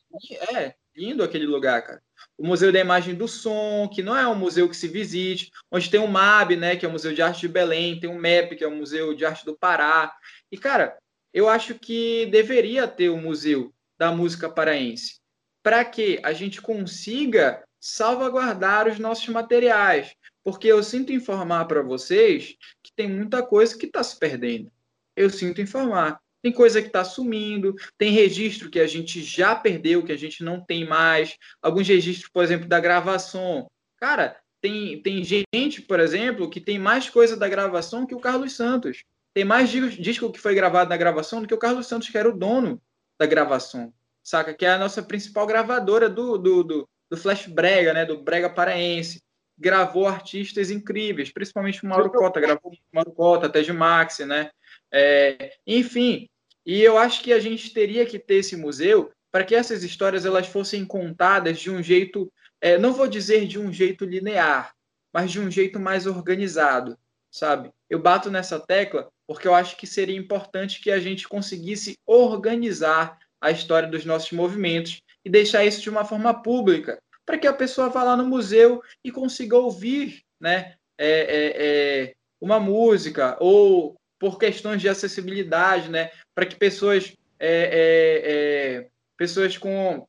É, 0.55 0.75
lindo 0.95 1.23
aquele 1.23 1.47
lugar, 1.47 1.83
cara 1.83 2.03
o 2.37 2.47
Museu 2.47 2.73
da 2.73 2.81
Imagem 2.81 3.15
do 3.15 3.29
Som, 3.29 3.89
que 3.89 4.03
não 4.03 4.17
é 4.17 4.27
um 4.27 4.35
museu 4.35 4.69
que 4.69 4.77
se 4.77 4.89
visite, 4.89 5.51
onde 5.71 5.89
tem 5.89 6.01
o 6.01 6.09
MAB, 6.09 6.57
né, 6.57 6.77
que 6.77 6.85
é 6.85 6.89
o 6.89 6.93
Museu 6.93 7.15
de 7.15 7.23
Arte 7.23 7.43
de 7.43 7.49
Belém, 7.49 7.99
tem 7.99 8.11
o 8.11 8.19
MEP, 8.19 8.57
que 8.57 8.65
é 8.65 8.67
o 8.67 8.75
Museu 8.75 9.15
de 9.15 9.25
Arte 9.25 9.45
do 9.45 9.57
Pará. 9.57 10.13
E, 10.51 10.59
cara, 10.59 10.97
eu 11.33 11.49
acho 11.49 11.75
que 11.75 12.27
deveria 12.27 12.89
ter 12.89 13.09
o 13.09 13.17
Museu 13.17 13.73
da 13.97 14.11
Música 14.11 14.49
Paraense, 14.49 15.21
para 15.63 15.85
que 15.85 16.21
a 16.23 16.33
gente 16.33 16.61
consiga 16.61 17.63
salvaguardar 17.79 18.89
os 18.89 18.99
nossos 18.99 19.29
materiais. 19.29 20.15
Porque 20.45 20.69
eu 20.69 20.83
sinto 20.83 21.13
informar 21.13 21.65
para 21.65 21.83
vocês 21.83 22.55
que 22.83 22.93
tem 22.95 23.09
muita 23.09 23.43
coisa 23.43 23.77
que 23.77 23.87
está 23.87 24.03
se 24.03 24.19
perdendo. 24.19 24.71
Eu 25.17 25.31
sinto 25.31 25.61
informar. 25.61 26.21
Tem 26.43 26.53
coisa 26.53 26.83
que 26.83 26.89
está 26.89 27.03
sumindo, 27.03 27.75
tem 27.97 28.13
registro 28.13 28.69
que 28.69 28.79
a 28.79 28.87
gente 28.87 29.23
já 29.23 29.57
perdeu, 29.57 30.05
que 30.05 30.13
a 30.13 30.19
gente 30.19 30.45
não 30.45 30.61
tem 30.63 30.87
mais. 30.87 31.39
Alguns 31.63 31.89
registros, 31.89 32.31
por 32.31 32.45
exemplo, 32.45 32.69
da 32.69 32.79
gravação. 32.79 33.67
Cara, 33.97 34.37
tem, 34.61 35.01
tem 35.01 35.25
gente, 35.25 35.81
por 35.81 35.99
exemplo, 35.99 36.51
que 36.51 36.61
tem 36.61 36.79
mais 36.79 37.09
coisa 37.09 37.35
da 37.35 37.49
gravação 37.49 38.07
que 38.07 38.15
o 38.15 38.21
Carlos 38.21 38.53
Santos. 38.53 39.05
Tem 39.33 39.43
mais 39.43 39.71
disco 39.71 40.31
que 40.31 40.39
foi 40.39 40.55
gravado 40.55 40.91
na 40.91 40.99
gravação 40.99 41.41
do 41.41 41.49
que 41.49 41.55
o 41.55 41.59
Carlos 41.59 41.87
Santos, 41.87 42.11
que 42.11 42.19
era 42.19 42.29
o 42.29 42.39
dono 42.39 42.79
da 43.19 43.25
gravação. 43.25 43.91
Saca? 44.23 44.53
Que 44.53 44.67
é 44.67 44.73
a 44.73 44.79
nossa 44.79 45.03
principal 45.03 45.47
gravadora 45.47 46.11
do, 46.11 46.37
do, 46.37 46.63
do, 46.63 46.89
do 47.11 47.17
Flash 47.17 47.47
Brega, 47.47 47.95
né? 47.95 48.05
Do 48.05 48.23
Brega 48.23 48.51
Paraense. 48.51 49.24
Gravou 49.59 50.07
artistas 50.07 50.71
incríveis, 50.71 51.33
principalmente 51.33 51.85
o 51.85 51.89
Mauro 51.89 52.11
Cota, 52.11 52.41
gravou 52.41 52.73
o 52.73 52.77
Mauro 52.93 53.13
Cota, 53.13 53.49
Ted 53.49 53.73
Maxi, 53.73 54.25
né? 54.25 54.51
É, 54.93 55.55
enfim, 55.67 56.29
e 56.67 56.81
eu 56.81 56.99
acho 56.99 57.23
que 57.23 57.33
a 57.33 57.39
gente 57.39 57.73
teria 57.73 58.07
que 58.07 58.19
ter 58.19 58.37
esse 58.37 58.57
museu 58.57 59.13
para 59.31 59.45
que 59.45 59.55
essas 59.55 59.83
histórias 59.83 60.25
elas 60.25 60.47
fossem 60.47 60.85
contadas 60.85 61.59
de 61.59 61.71
um 61.71 61.83
jeito, 61.83 62.33
é, 62.61 62.79
não 62.79 62.93
vou 62.93 63.09
dizer 63.09 63.47
de 63.47 63.59
um 63.59 63.73
jeito 63.73 64.05
linear, 64.05 64.73
mas 65.13 65.31
de 65.31 65.41
um 65.41 65.51
jeito 65.51 65.79
mais 65.79 66.07
organizado, 66.07 66.97
sabe? 67.31 67.71
Eu 67.91 68.01
bato 68.01 68.31
nessa 68.31 68.59
tecla 68.59 69.09
porque 69.27 69.49
eu 69.49 69.55
acho 69.55 69.77
que 69.77 69.87
seria 69.87 70.17
importante 70.17 70.81
que 70.81 70.91
a 70.91 71.01
gente 71.01 71.29
conseguisse 71.29 71.99
organizar 72.07 73.19
a 73.41 73.51
história 73.51 73.89
dos 73.89 74.05
nossos 74.05 74.33
movimentos 74.33 75.01
e 75.25 75.31
deixar 75.31 75.65
isso 75.65 75.81
de 75.81 75.91
uma 75.91 76.05
forma 76.05 76.43
pública, 76.43 77.01
para 77.25 77.39
que 77.39 77.47
a 77.47 77.53
pessoa 77.53 77.89
vá 77.89 78.03
lá 78.03 78.17
no 78.17 78.27
museu 78.27 78.83
e 79.03 79.11
consiga 79.11 79.57
ouvir 79.57 80.23
né, 80.41 80.75
é, 80.99 81.09
é, 81.09 81.53
é, 81.57 82.15
uma 82.41 82.61
música, 82.61 83.37
ou 83.41 83.97
por 84.19 84.39
questões 84.39 84.81
de 84.81 84.89
acessibilidade, 84.89 85.91
né, 85.91 86.11
para 86.35 86.47
que 86.47 86.57
pessoas, 86.57 87.13
é, 87.39 87.49
é, 87.49 88.33
é, 88.33 88.89
pessoas 89.17 89.57
com 89.57 90.07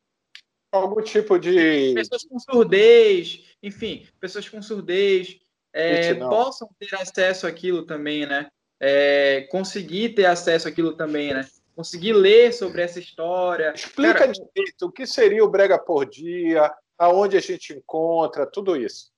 algum 0.71 1.01
tipo 1.01 1.39
de. 1.39 1.93
Pessoas 1.93 2.25
com 2.25 2.39
surdez, 2.39 3.43
enfim, 3.63 4.05
pessoas 4.19 4.47
com 4.49 4.61
surdez 4.61 5.39
possam 6.29 6.69
ter 6.79 6.93
acesso 6.95 7.47
àquilo 7.47 7.85
também, 7.85 8.25
né? 8.25 8.47
conseguir 9.49 10.09
ter 10.09 10.25
acesso 10.25 10.67
àquilo 10.67 10.95
também, 10.95 11.33
né? 11.33 11.45
conseguir 11.75 12.13
ler 12.13 12.53
sobre 12.53 12.81
essa 12.81 12.99
história. 12.99 13.73
Explica 13.75 14.19
Cara, 14.19 14.31
direito 14.31 14.85
o 14.85 14.91
que 14.91 15.05
seria 15.05 15.43
o 15.43 15.49
Brega 15.49 15.77
por 15.77 16.05
Dia, 16.05 16.71
aonde 16.97 17.37
a 17.37 17.41
gente 17.41 17.73
encontra, 17.73 18.45
tudo 18.45 18.75
isso. 18.75 19.11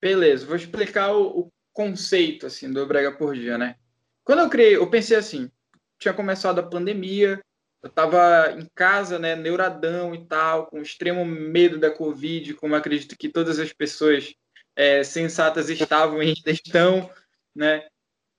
Beleza, 0.00 0.46
vou 0.46 0.56
explicar 0.56 1.12
o, 1.12 1.40
o 1.40 1.52
conceito 1.72 2.46
assim 2.46 2.72
do 2.72 2.86
Brega 2.86 3.12
por 3.12 3.34
Dia, 3.34 3.56
né? 3.56 3.76
Quando 4.24 4.40
eu 4.40 4.50
criei, 4.50 4.76
eu 4.76 4.88
pensei 4.90 5.16
assim, 5.16 5.50
tinha 5.98 6.14
começado 6.14 6.58
a 6.58 6.62
pandemia, 6.62 7.40
eu 7.82 7.88
estava 7.88 8.52
em 8.52 8.66
casa, 8.74 9.18
né, 9.18 9.34
neuradão 9.34 10.14
e 10.14 10.24
tal, 10.26 10.66
com 10.66 10.80
extremo 10.80 11.24
medo 11.24 11.78
da 11.78 11.90
Covid, 11.90 12.54
como 12.54 12.76
acredito 12.76 13.16
que 13.16 13.28
todas 13.28 13.58
as 13.58 13.72
pessoas 13.72 14.34
é, 14.76 15.02
sensatas 15.02 15.68
estavam 15.68 16.22
e 16.22 16.32
estão, 16.46 17.10
né? 17.54 17.86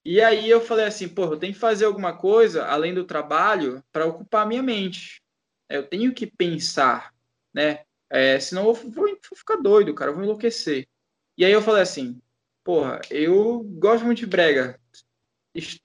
E 0.05 0.21
aí 0.21 0.49
eu 0.49 0.59
falei 0.59 0.85
assim, 0.85 1.07
pô, 1.07 1.25
eu 1.25 1.37
tenho 1.37 1.53
que 1.53 1.59
fazer 1.59 1.85
alguma 1.85 2.15
coisa 2.17 2.65
além 2.65 2.93
do 2.93 3.05
trabalho 3.05 3.83
para 3.91 4.05
ocupar 4.05 4.45
minha 4.45 4.61
mente. 4.61 5.21
Eu 5.69 5.87
tenho 5.87 6.13
que 6.13 6.27
pensar, 6.27 7.13
né? 7.53 7.83
É, 8.14 8.40
senão 8.40 8.68
eu 8.68 8.73
vou, 8.76 8.91
vou, 8.91 9.19
ficar 9.35 9.56
doido, 9.56 9.91
cara, 9.95 10.11
eu 10.11 10.15
vou 10.15 10.23
enlouquecer. 10.23 10.88
E 11.35 11.44
aí 11.44 11.52
eu 11.52 11.64
falei 11.64 11.81
assim, 11.81 12.22
porra, 12.64 13.02
eu 13.10 13.64
gosto 13.64 14.06
muito 14.06 14.19
de 14.19 14.27
brega. 14.27 14.80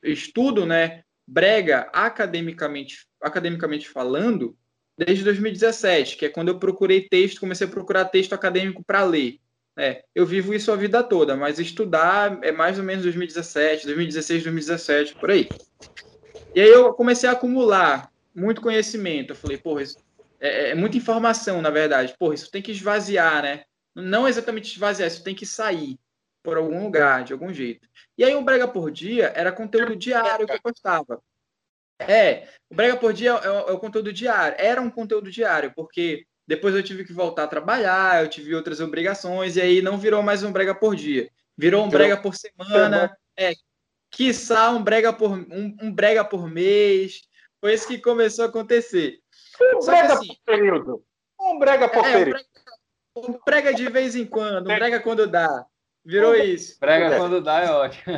Estudo, 0.02 0.66
né, 0.66 1.04
brega 1.26 1.88
academicamente, 1.90 3.06
academicamente 3.18 3.88
falando, 3.88 4.54
desde 4.96 5.24
2017, 5.24 6.18
que 6.18 6.26
é 6.26 6.28
quando 6.28 6.48
eu 6.48 6.58
procurei 6.58 7.08
texto, 7.08 7.40
comecei 7.40 7.66
a 7.66 7.70
procurar 7.70 8.04
texto 8.04 8.34
acadêmico 8.34 8.84
para 8.84 9.04
ler. 9.04 9.40
É, 9.74 10.04
eu 10.14 10.26
vivo 10.26 10.52
isso 10.52 10.70
a 10.70 10.76
vida 10.76 11.02
toda, 11.02 11.34
mas 11.34 11.58
estudar 11.58 12.40
é 12.42 12.52
mais 12.52 12.78
ou 12.78 12.84
menos 12.84 13.04
2017, 13.04 13.86
2016, 13.86 14.42
2017, 14.42 15.14
por 15.14 15.30
aí. 15.30 15.48
E 16.54 16.60
aí 16.60 16.68
eu 16.68 16.92
comecei 16.92 17.26
a 17.26 17.32
acumular 17.32 18.12
muito 18.34 18.60
conhecimento. 18.60 19.30
Eu 19.30 19.36
falei, 19.36 19.56
porra, 19.56 19.82
é, 20.40 20.70
é 20.70 20.74
muita 20.74 20.96
informação, 20.96 21.60
na 21.62 21.70
verdade. 21.70 22.14
Porra, 22.18 22.34
isso 22.34 22.50
tem 22.50 22.62
que 22.62 22.72
esvaziar, 22.72 23.42
né? 23.42 23.64
Não 23.94 24.28
exatamente 24.28 24.72
esvaziar, 24.72 25.08
isso 25.08 25.24
tem 25.24 25.34
que 25.34 25.46
sair 25.46 25.98
por 26.42 26.56
algum 26.56 26.82
lugar, 26.82 27.24
de 27.24 27.32
algum 27.32 27.52
jeito. 27.52 27.88
E 28.16 28.24
aí 28.24 28.34
o 28.34 28.42
Brega 28.42 28.66
por 28.66 28.90
Dia 28.90 29.32
era 29.34 29.52
conteúdo 29.52 29.96
diário 29.96 30.46
que 30.46 30.52
eu 30.52 30.62
postava. 30.62 31.20
É, 32.00 32.48
o 32.70 32.74
Brega 32.74 32.96
por 32.96 33.12
Dia 33.12 33.32
é, 33.32 33.46
é 33.46 33.72
o 33.72 33.78
conteúdo 33.78 34.12
diário. 34.12 34.56
Era 34.58 34.80
um 34.80 34.90
conteúdo 34.90 35.30
diário, 35.30 35.72
porque 35.74 36.24
depois 36.46 36.74
eu 36.74 36.82
tive 36.82 37.04
que 37.04 37.12
voltar 37.12 37.44
a 37.44 37.48
trabalhar, 37.48 38.22
eu 38.22 38.28
tive 38.28 38.54
outras 38.54 38.80
obrigações, 38.80 39.56
e 39.56 39.60
aí 39.60 39.82
não 39.82 39.98
virou 39.98 40.22
mais 40.22 40.42
um 40.42 40.52
brega 40.52 40.74
por 40.74 40.96
dia. 40.96 41.28
Virou 41.56 41.84
um 41.84 41.88
brega 41.88 42.16
por 42.16 42.34
semana, 42.34 43.14
é, 43.36 43.52
quiçá 44.10 44.70
um 44.70 44.82
brega 44.82 45.12
por, 45.12 45.32
um, 45.32 45.76
um 45.82 45.92
brega 45.92 46.24
por 46.24 46.48
mês. 46.48 47.20
Foi 47.60 47.74
isso 47.74 47.88
que 47.88 47.98
começou 47.98 48.44
a 48.44 48.48
acontecer. 48.48 49.18
Um 49.60 49.82
Só 49.82 49.90
brega 49.92 50.14
assim, 50.14 50.26
por 50.28 50.36
período. 50.44 51.04
Um 51.40 51.58
brega 51.58 51.88
por 51.88 52.04
é, 52.04 52.12
período. 52.12 52.40
Um 53.16 53.22
brega, 53.22 53.38
um 53.38 53.40
brega 53.44 53.74
de 53.74 53.88
vez 53.88 54.16
em 54.16 54.26
quando, 54.26 54.70
um 54.70 54.74
brega 54.74 55.00
quando 55.00 55.26
dá. 55.26 55.66
Virou 56.04 56.34
isso. 56.34 56.78
Brega 56.80 57.18
quando 57.18 57.40
dá 57.40 57.60
é 57.60 57.70
ótimo. 57.70 58.14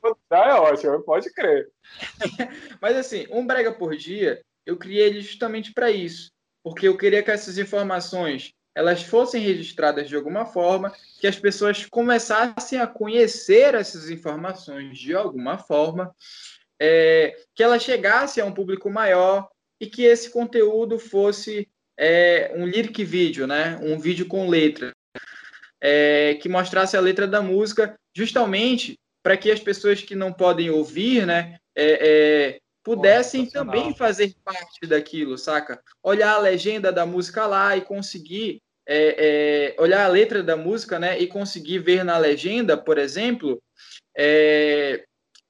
quando 0.00 0.18
dá 0.28 0.44
é 0.46 0.54
ótimo, 0.54 1.02
pode 1.02 1.32
crer. 1.32 1.70
Mas 2.80 2.96
assim, 2.96 3.26
um 3.30 3.46
brega 3.46 3.72
por 3.72 3.94
dia, 3.94 4.42
eu 4.66 4.76
criei 4.76 5.06
ele 5.06 5.20
justamente 5.20 5.72
para 5.72 5.90
isso 5.90 6.34
porque 6.64 6.88
eu 6.88 6.96
queria 6.96 7.22
que 7.22 7.30
essas 7.30 7.58
informações 7.58 8.54
elas 8.74 9.02
fossem 9.02 9.40
registradas 9.40 10.08
de 10.08 10.16
alguma 10.16 10.46
forma, 10.46 10.92
que 11.20 11.28
as 11.28 11.38
pessoas 11.38 11.86
começassem 11.86 12.80
a 12.80 12.88
conhecer 12.88 13.72
essas 13.74 14.10
informações 14.10 14.98
de 14.98 15.14
alguma 15.14 15.58
forma, 15.58 16.12
é, 16.80 17.36
que 17.54 17.62
ela 17.62 17.78
chegasse 17.78 18.40
a 18.40 18.44
um 18.44 18.52
público 18.52 18.90
maior 18.90 19.48
e 19.84 19.86
que 19.86 20.02
esse 20.02 20.30
conteúdo 20.30 20.98
fosse 20.98 21.68
é, 21.98 22.52
um 22.56 22.66
lyric 22.66 23.04
vídeo, 23.04 23.46
né? 23.46 23.78
um 23.82 23.98
vídeo 23.98 24.26
com 24.26 24.48
letra, 24.48 24.92
é, 25.78 26.34
que 26.36 26.48
mostrasse 26.48 26.96
a 26.96 27.00
letra 27.00 27.28
da 27.28 27.42
música, 27.42 27.94
justamente 28.16 28.98
para 29.22 29.36
que 29.36 29.50
as 29.50 29.60
pessoas 29.60 30.00
que 30.02 30.14
não 30.14 30.32
podem 30.32 30.70
ouvir, 30.70 31.26
né, 31.26 31.56
é, 31.76 32.54
é 32.54 32.58
pudessem 32.82 33.46
também 33.46 33.94
fazer 33.94 34.34
parte 34.44 34.86
daquilo, 34.86 35.38
saca? 35.38 35.80
Olhar 36.02 36.34
a 36.34 36.38
legenda 36.38 36.92
da 36.92 37.06
música 37.06 37.46
lá 37.46 37.74
e 37.74 37.80
conseguir 37.80 38.60
é, 38.86 39.74
é, 39.76 39.82
olhar 39.82 40.04
a 40.04 40.08
letra 40.08 40.42
da 40.42 40.54
música, 40.54 40.98
né? 40.98 41.18
E 41.18 41.26
conseguir 41.26 41.78
ver 41.78 42.04
na 42.04 42.18
legenda, 42.18 42.76
por 42.76 42.98
exemplo, 42.98 43.58
é, 44.14 45.02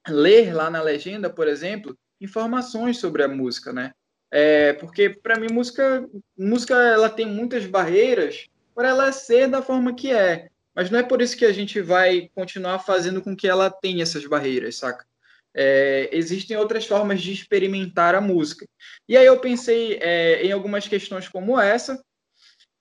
ler 0.07 0.53
lá 0.53 0.69
na 0.69 0.81
legenda, 0.81 1.29
por 1.29 1.49
exemplo, 1.49 1.93
informações 2.21 2.99
sobre 2.99 3.21
a 3.21 3.27
música, 3.27 3.73
né? 3.73 3.91
É, 4.31 4.73
porque 4.73 5.09
para 5.09 5.39
mim 5.39 5.47
música, 5.51 6.07
música 6.37 6.73
ela 6.75 7.09
tem 7.09 7.25
muitas 7.25 7.65
barreiras 7.65 8.47
para 8.73 8.89
ela 8.89 9.11
ser 9.11 9.47
da 9.47 9.61
forma 9.61 9.93
que 9.95 10.11
é, 10.11 10.49
mas 10.73 10.89
não 10.89 10.99
é 10.99 11.03
por 11.03 11.21
isso 11.21 11.37
que 11.37 11.45
a 11.45 11.53
gente 11.53 11.79
vai 11.79 12.29
continuar 12.35 12.79
fazendo 12.79 13.21
com 13.21 13.35
que 13.35 13.47
ela 13.47 13.69
tenha 13.69 14.03
essas 14.03 14.25
barreiras, 14.25 14.77
saca? 14.77 15.05
é, 15.55 16.09
existem 16.11 16.57
outras 16.57 16.85
formas 16.85 17.21
de 17.21 17.31
experimentar 17.31 18.13
a 18.13 18.21
música. 18.21 18.67
E 19.07 19.15
aí 19.15 19.25
eu 19.25 19.39
pensei 19.39 19.97
é, 20.01 20.45
em 20.45 20.51
algumas 20.51 20.87
questões 20.87 21.29
como 21.29 21.59
essa 21.59 22.03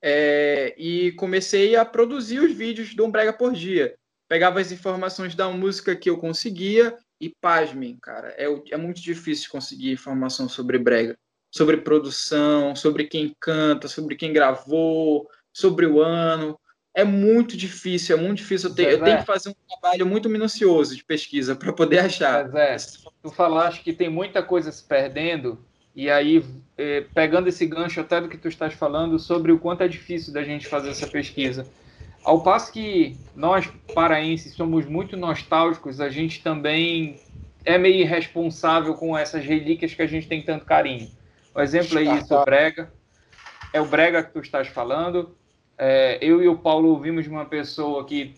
é, 0.02 0.74
e 0.76 1.12
comecei 1.12 1.76
a 1.76 1.84
produzir 1.84 2.40
os 2.40 2.52
vídeos 2.52 2.94
do 2.94 3.04
Umbrega 3.04 3.32
por 3.32 3.52
Dia. 3.52 3.94
Pegava 4.28 4.60
as 4.60 4.72
informações 4.72 5.36
da 5.36 5.48
música 5.48 5.94
que 5.94 6.10
eu 6.10 6.18
conseguia 6.18 6.96
e, 7.20 7.30
pasmem, 7.40 7.96
cara, 8.02 8.34
é, 8.36 8.46
é 8.72 8.76
muito 8.76 9.00
difícil 9.00 9.48
conseguir 9.50 9.92
informação 9.92 10.48
sobre 10.48 10.76
brega. 10.76 11.16
Sobre 11.54 11.76
produção, 11.76 12.74
sobre 12.74 13.04
quem 13.04 13.34
canta, 13.38 13.86
sobre 13.86 14.16
quem 14.16 14.32
gravou, 14.32 15.28
sobre 15.52 15.86
o 15.86 16.00
ano 16.00 16.58
é 16.94 17.04
muito 17.04 17.56
difícil, 17.56 18.16
é 18.16 18.20
muito 18.20 18.38
difícil. 18.38 18.72
Eu, 18.76 18.84
eu 18.84 19.02
tenho 19.02 19.18
que 19.18 19.26
fazer 19.26 19.50
um 19.50 19.54
trabalho 19.68 20.06
muito 20.06 20.28
minucioso 20.28 20.96
de 20.96 21.04
pesquisa 21.04 21.56
para 21.56 21.72
poder 21.72 21.98
achar. 21.98 22.48
Tu 23.22 23.30
falaste 23.30 23.82
que 23.82 23.92
tem 23.92 24.08
muita 24.08 24.42
coisa 24.42 24.70
se 24.70 24.82
perdendo, 24.84 25.58
e 25.94 26.08
aí, 26.08 26.44
eh, 26.78 27.04
pegando 27.12 27.48
esse 27.48 27.66
gancho 27.66 28.00
até 28.00 28.20
do 28.20 28.28
que 28.28 28.38
tu 28.38 28.48
estás 28.48 28.74
falando, 28.74 29.18
sobre 29.18 29.50
o 29.50 29.58
quanto 29.58 29.82
é 29.82 29.88
difícil 29.88 30.32
da 30.32 30.44
gente 30.44 30.68
fazer 30.68 30.90
essa 30.90 31.06
pesquisa. 31.06 31.66
Ao 32.22 32.42
passo 32.42 32.72
que 32.72 33.16
nós, 33.34 33.68
paraenses, 33.92 34.54
somos 34.54 34.86
muito 34.86 35.16
nostálgicos, 35.16 36.00
a 36.00 36.08
gente 36.08 36.42
também 36.42 37.20
é 37.64 37.76
meio 37.76 38.00
irresponsável 38.00 38.94
com 38.94 39.16
essas 39.16 39.44
relíquias 39.44 39.94
que 39.94 40.02
a 40.02 40.06
gente 40.06 40.28
tem 40.28 40.42
tanto 40.42 40.64
carinho. 40.64 41.10
O 41.54 41.60
exemplo 41.60 41.98
é 41.98 42.02
isso, 42.02 42.34
o 42.34 42.44
Brega. 42.44 42.92
É 43.72 43.80
o 43.80 43.86
Brega 43.86 44.22
que 44.22 44.32
tu 44.32 44.40
estás 44.40 44.68
falando 44.68 45.36
é, 45.76 46.18
eu 46.20 46.42
e 46.42 46.48
o 46.48 46.56
Paulo 46.56 46.88
ouvimos 46.88 47.24
de 47.24 47.30
uma 47.30 47.44
pessoa 47.44 48.04
que 48.04 48.34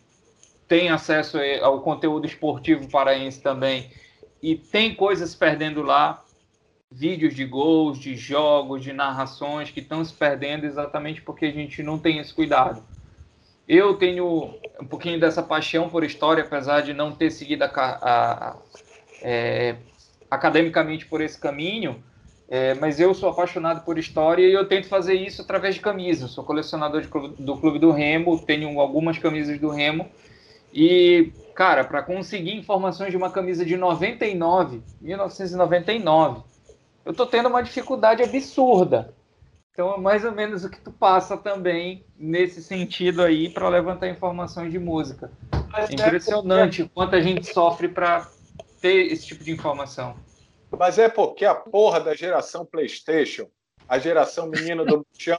tem 0.67 0.89
acesso 0.89 1.39
ao 1.63 1.81
conteúdo 1.81 2.27
esportivo 2.27 2.91
paraense 2.91 3.41
também 3.41 3.91
e 4.43 4.57
tem 4.57 4.95
coisas 4.95 5.35
perdendo 5.35 5.83
lá, 5.83 6.25
vídeos 6.91 7.35
de 7.35 7.45
gols, 7.45 7.99
de 7.99 8.17
jogos, 8.17 8.83
de 8.83 8.93
narrações 8.93 9.71
que 9.71 9.81
estão 9.81 10.05
se 10.05 10.15
perdendo 10.15 10.65
exatamente 10.65 11.23
porque 11.23 11.47
a 11.47 11.53
gente 11.53 11.83
não 11.83 11.99
tem 11.99 12.19
esse 12.19 12.33
cuidado. 12.33 12.83
Eu 13.69 13.95
tenho 13.97 14.55
um 14.81 14.87
pouquinho 14.87 15.19
dessa 15.19 15.43
paixão 15.43 15.89
por 15.89 16.05
história, 16.05 16.45
apesar 16.45 16.83
de 16.83 16.95
não 16.95 17.11
ter 17.11 17.31
seguido 17.31 17.65
a, 17.65 17.67
a, 17.67 18.51
a, 18.51 18.57
é, 19.21 19.77
academicamente 20.31 21.05
por 21.07 21.21
esse 21.21 21.39
caminho, 21.39 22.03
é, 22.49 22.75
mas 22.75 23.01
eu 23.01 23.13
sou 23.13 23.29
apaixonado 23.29 23.85
por 23.85 23.99
história 23.99 24.47
e 24.47 24.53
eu 24.53 24.69
tento 24.69 24.87
fazer 24.89 25.15
isso 25.15 25.43
através 25.43 25.75
de 25.75 25.81
camisas. 25.81 26.31
Sou 26.31 26.45
colecionador 26.45 27.07
clube, 27.09 27.35
do 27.43 27.57
Clube 27.57 27.79
do 27.79 27.91
Remo, 27.91 28.39
tenho 28.39 28.81
algumas 28.81 29.19
camisas 29.19 29.59
do 29.59 29.69
Remo. 29.69 30.09
E, 30.73 31.33
cara, 31.55 31.83
para 31.83 32.03
conseguir 32.03 32.55
informações 32.55 33.11
de 33.11 33.17
uma 33.17 33.31
camisa 33.31 33.65
de 33.65 33.77
99, 33.77 34.83
1999, 35.01 36.43
eu 37.05 37.15
tô 37.15 37.27
tendo 37.27 37.49
uma 37.49 37.63
dificuldade 37.63 38.23
absurda. 38.23 39.13
Então 39.73 39.95
é 39.95 39.99
mais 39.99 40.25
ou 40.25 40.33
menos 40.33 40.65
o 40.65 40.71
que 40.71 40.81
tu 40.81 40.91
passa 40.91 41.37
também 41.37 42.05
nesse 42.19 42.63
sentido 42.63 43.23
aí 43.23 43.51
para 43.51 43.69
levantar 43.69 44.09
informações 44.09 44.71
de 44.71 44.79
música. 44.79 45.31
É 45.75 45.93
impressionante 45.93 46.83
o 46.83 46.89
quanto 46.89 47.17
a 47.17 47.21
gente 47.21 47.53
sofre 47.53 47.89
para 47.89 48.27
ter 48.81 49.13
esse 49.13 49.27
tipo 49.27 49.45
de 49.45 49.51
informação. 49.51 50.15
Mas 50.71 50.99
é 50.99 51.09
porque 51.09 51.45
a 51.45 51.55
porra 51.55 52.01
da 52.01 52.15
geração 52.15 52.65
PlayStation, 52.65 53.49
a 53.89 53.99
geração 53.99 54.47
menino 54.47 54.85
do 54.85 55.07
chão, 55.17 55.39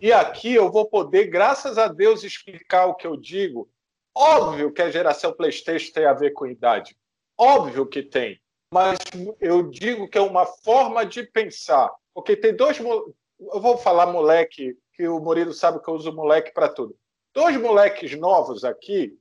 e 0.00 0.12
aqui 0.12 0.54
eu 0.54 0.70
vou 0.70 0.86
poder, 0.86 1.26
graças 1.26 1.76
a 1.76 1.88
Deus, 1.88 2.22
explicar 2.22 2.86
o 2.86 2.94
que 2.94 3.06
eu 3.06 3.16
digo. 3.16 3.68
Óbvio 4.14 4.72
que 4.72 4.82
a 4.82 4.90
geração 4.90 5.32
PlayStation 5.32 5.92
tem 5.92 6.04
a 6.04 6.12
ver 6.12 6.32
com 6.32 6.46
idade. 6.46 6.96
Óbvio 7.36 7.86
que 7.86 8.02
tem. 8.02 8.40
Mas 8.72 8.98
eu 9.40 9.68
digo 9.68 10.08
que 10.08 10.18
é 10.18 10.20
uma 10.20 10.46
forma 10.46 11.04
de 11.04 11.24
pensar. 11.24 11.90
Porque 12.14 12.36
tem 12.36 12.54
dois, 12.54 12.78
eu 12.78 13.60
vou 13.60 13.78
falar 13.78 14.06
moleque, 14.06 14.76
que 14.92 15.08
o 15.08 15.20
Murilo 15.20 15.52
sabe 15.52 15.80
que 15.80 15.88
eu 15.88 15.94
uso 15.94 16.12
moleque 16.12 16.52
para 16.52 16.68
tudo. 16.68 16.96
Dois 17.34 17.56
moleques 17.56 18.16
novos 18.18 18.64
aqui 18.64 19.16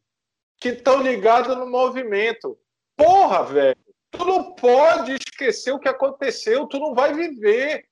que 0.60 0.70
estão 0.70 1.02
ligados 1.02 1.56
no 1.56 1.70
movimento. 1.70 2.58
Porra, 2.96 3.44
velho, 3.44 3.78
tu 4.12 4.26
não 4.26 4.56
pode 4.56 5.18
esquecer 5.38 5.72
o 5.72 5.80
que 5.80 5.88
aconteceu, 5.88 6.66
tu 6.66 6.80
não 6.80 6.96
vai 6.96 7.14
viver. 7.14 7.86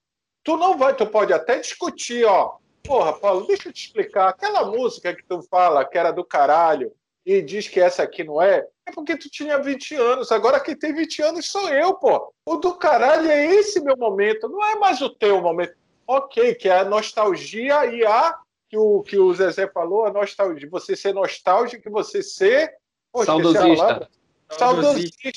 Tu 0.43 0.57
não 0.57 0.77
vai, 0.77 0.95
tu 0.95 1.05
pode 1.05 1.33
até 1.33 1.59
discutir, 1.59 2.25
ó. 2.25 2.57
Porra, 2.83 3.13
Paulo, 3.13 3.47
deixa 3.47 3.69
eu 3.69 3.73
te 3.73 3.85
explicar. 3.85 4.29
Aquela 4.29 4.65
música 4.65 5.13
que 5.13 5.23
tu 5.23 5.41
fala 5.43 5.85
que 5.85 5.97
era 5.97 6.11
do 6.11 6.23
caralho 6.23 6.91
e 7.25 7.41
diz 7.41 7.67
que 7.67 7.79
essa 7.79 8.03
aqui 8.03 8.23
não 8.23 8.39
é, 8.39 8.63
é 8.85 8.91
porque 8.91 9.17
tu 9.17 9.27
tinha 9.29 9.57
20 9.57 9.95
anos. 9.95 10.31
Agora 10.31 10.59
quem 10.59 10.75
tem 10.75 10.93
20 10.93 11.21
anos 11.23 11.51
sou 11.51 11.67
eu, 11.69 11.95
pô. 11.95 12.31
O 12.47 12.57
do 12.57 12.75
caralho 12.75 13.29
é 13.29 13.45
esse 13.55 13.79
meu 13.83 13.97
momento, 13.97 14.47
não 14.47 14.63
é 14.63 14.75
mais 14.75 15.01
o 15.01 15.09
teu 15.09 15.41
momento 15.41 15.75
ok, 16.07 16.53
que 16.53 16.69
é 16.69 16.79
a 16.79 16.85
nostalgia 16.85 17.87
e 17.87 18.05
a 18.05 18.37
que 18.69 18.77
o, 18.77 19.01
que 19.01 19.17
o 19.17 19.33
Zezé 19.33 19.67
falou, 19.67 20.05
a 20.05 20.13
nostalgia, 20.13 20.69
você 20.69 20.95
ser 20.95 21.13
nostálgico, 21.13 21.89
você 21.89 22.21
ser 22.21 22.75
Pô, 23.11 23.23
saudosista. 23.23 24.09
saudosista. 24.51 25.29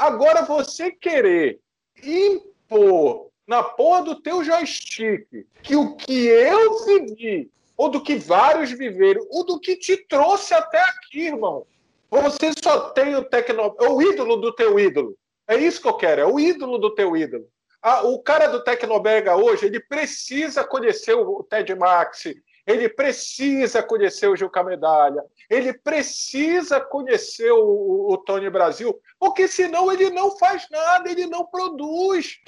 Agora 0.00 0.40
você 0.46 0.90
querer 0.90 1.60
impor 2.02 3.28
na 3.46 3.62
porra 3.62 4.02
do 4.02 4.22
teu 4.22 4.42
joystick 4.42 5.26
que 5.62 5.76
o 5.76 5.94
que 5.94 6.26
eu 6.26 6.86
vivi, 6.86 7.50
ou 7.76 7.90
do 7.90 8.02
que 8.02 8.16
vários 8.16 8.70
viveram, 8.70 9.26
ou 9.28 9.44
do 9.44 9.60
que 9.60 9.76
te 9.76 9.98
trouxe 10.06 10.54
até 10.54 10.80
aqui, 10.80 11.26
irmão. 11.26 11.66
Você 12.10 12.50
só 12.64 12.88
tem 12.88 13.14
o 13.14 13.22
tecno... 13.22 13.76
o 13.78 14.00
ídolo 14.00 14.36
do 14.36 14.54
teu 14.54 14.80
ídolo. 14.80 15.14
É 15.46 15.56
isso 15.56 15.82
que 15.82 15.88
eu 15.88 15.94
quero, 15.98 16.22
é 16.22 16.26
o 16.26 16.40
ídolo 16.40 16.78
do 16.78 16.94
teu 16.94 17.14
ídolo. 17.14 17.46
Ah, 17.82 18.02
o 18.02 18.22
cara 18.22 18.46
do 18.46 18.64
Tecnobrega 18.64 19.36
hoje, 19.36 19.66
ele 19.66 19.80
precisa 19.80 20.64
conhecer 20.64 21.12
o 21.12 21.42
Ted 21.42 21.74
Max, 21.74 22.24
ele 22.66 22.88
precisa 22.88 23.82
conhecer 23.82 24.28
o 24.28 24.36
Gilca 24.36 24.62
Medalha, 24.62 25.24
ele 25.48 25.72
precisa 25.72 26.80
conhecer 26.80 27.50
o, 27.52 28.08
o 28.10 28.18
Tony 28.18 28.48
Brasil, 28.50 28.98
porque 29.18 29.48
senão 29.48 29.90
ele 29.90 30.10
não 30.10 30.36
faz 30.38 30.66
nada, 30.70 31.10
ele 31.10 31.26
não 31.26 31.44
produz. 31.46 32.38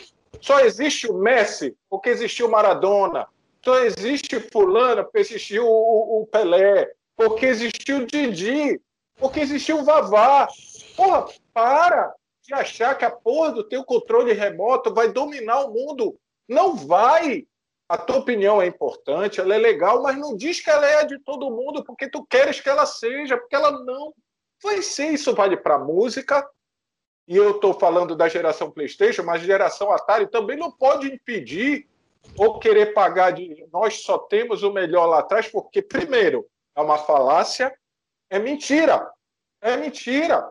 Só 0.41 0.61
existe 0.61 1.11
o 1.11 1.15
Messi 1.15 1.77
porque 1.89 2.11
existiu 2.11 2.47
o 2.47 2.51
Maradona, 2.51 3.27
só 3.65 3.79
existe 3.85 4.41
fulano 4.51 5.05
porque 5.05 5.19
existiu 5.19 5.67
o, 5.67 6.23
o 6.23 6.27
Pelé, 6.27 6.91
porque 7.17 7.47
existiu 7.47 7.99
o 7.99 8.07
Didi, 8.07 8.81
porque 9.17 9.41
existiu 9.41 9.81
o 9.81 9.85
Vavá. 9.85 10.49
Porra, 10.97 11.27
para! 11.55 12.15
de 12.43 12.53
achar 12.53 12.97
que 12.99 13.05
a 13.05 13.11
porra 13.11 13.53
do 13.53 13.65
teu 13.65 13.85
controle 13.85 14.33
remoto 14.33 14.93
vai 14.93 15.13
dominar 15.13 15.61
o 15.61 15.73
mundo. 15.73 16.19
Não 16.49 16.75
vai. 16.75 17.47
A 17.89 17.99
tua 17.99 18.19
opinião 18.19 18.63
é 18.63 18.67
importante, 18.67 19.41
ela 19.41 19.55
é 19.55 19.59
legal, 19.59 20.03
mas 20.03 20.17
não 20.17 20.37
diz 20.37 20.61
que 20.61 20.71
ela 20.71 20.87
é 20.87 21.05
de 21.05 21.19
todo 21.19 21.51
mundo 21.51 21.85
porque 21.85 22.09
tu 22.09 22.25
queres 22.25 22.61
que 22.61 22.69
ela 22.69 22.87
seja, 22.87 23.37
porque 23.37 23.55
ela 23.55 23.71
não 23.85 24.15
vai 24.63 24.81
ser. 24.83 25.13
Isso 25.13 25.35
vale 25.35 25.57
para 25.57 25.79
música. 25.79 26.49
E 27.29 27.37
eu 27.37 27.53
estou 27.53 27.75
falando 27.75 28.17
da 28.17 28.29
geração 28.29 28.71
PlayStation, 28.71 29.23
mas 29.23 29.43
geração 29.43 29.93
Atari 29.93 30.27
também 30.27 30.57
não 30.57 30.71
pode 30.71 31.07
impedir 31.07 31.89
ou 32.37 32.59
querer 32.59 32.95
pagar 32.95 33.33
de 33.33 33.67
nós 33.73 34.03
só 34.03 34.19
temos 34.19 34.63
o 34.63 34.73
melhor 34.73 35.07
lá 35.07 35.21
atrás, 35.21 35.49
porque, 35.49 35.83
primeiro, 35.83 36.47
é 36.75 36.81
uma 36.81 36.99
falácia, 36.99 37.77
é 38.31 38.39
mentira. 38.39 39.11
É 39.61 39.77
mentira. 39.77 40.51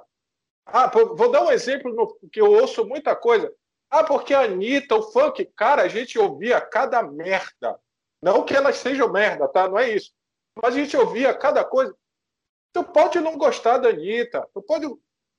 Ah, 0.66 0.90
vou 0.90 1.32
dar 1.32 1.44
um 1.44 1.52
exemplo 1.52 1.94
no, 1.94 2.30
que 2.30 2.40
eu 2.40 2.52
ouço 2.52 2.86
muita 2.86 3.16
coisa. 3.16 3.54
Ah, 3.92 4.06
porque 4.06 4.34
a 4.34 4.44
Anitta, 4.44 4.96
o 4.96 5.04
funk, 5.12 5.46
cara, 5.54 5.82
a 5.82 5.88
gente 5.90 6.18
ouvia 6.18 6.62
cada 6.62 7.04
merda. 7.04 7.78
Não 8.24 8.46
que 8.46 8.56
elas 8.56 8.78
sejam 8.78 9.12
merda, 9.12 9.50
tá? 9.50 9.68
Não 9.68 9.78
é 9.78 9.90
isso. 9.90 10.14
Mas 10.56 10.74
a 10.74 10.78
gente 10.78 10.96
ouvia 10.96 11.34
cada 11.34 11.66
coisa. 11.66 11.94
Tu 12.72 12.84
pode 12.86 13.20
não 13.20 13.38
gostar 13.38 13.80
da 13.80 13.90
Anitta, 13.90 14.48
tu 14.54 14.62
pode. 14.62 14.88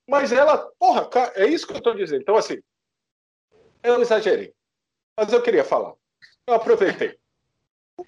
Mas 0.06 0.32
ela, 0.32 0.70
porra, 0.78 1.08
é 1.34 1.46
isso 1.46 1.66
que 1.66 1.72
eu 1.72 1.78
estou 1.78 1.94
dizendo. 1.94 2.20
Então, 2.20 2.36
assim, 2.36 2.62
eu 3.82 4.00
exagerei. 4.02 4.52
Mas 5.18 5.32
eu 5.32 5.42
queria 5.42 5.64
falar. 5.64 5.94
Eu 6.46 6.54
aproveitei. 6.54 7.18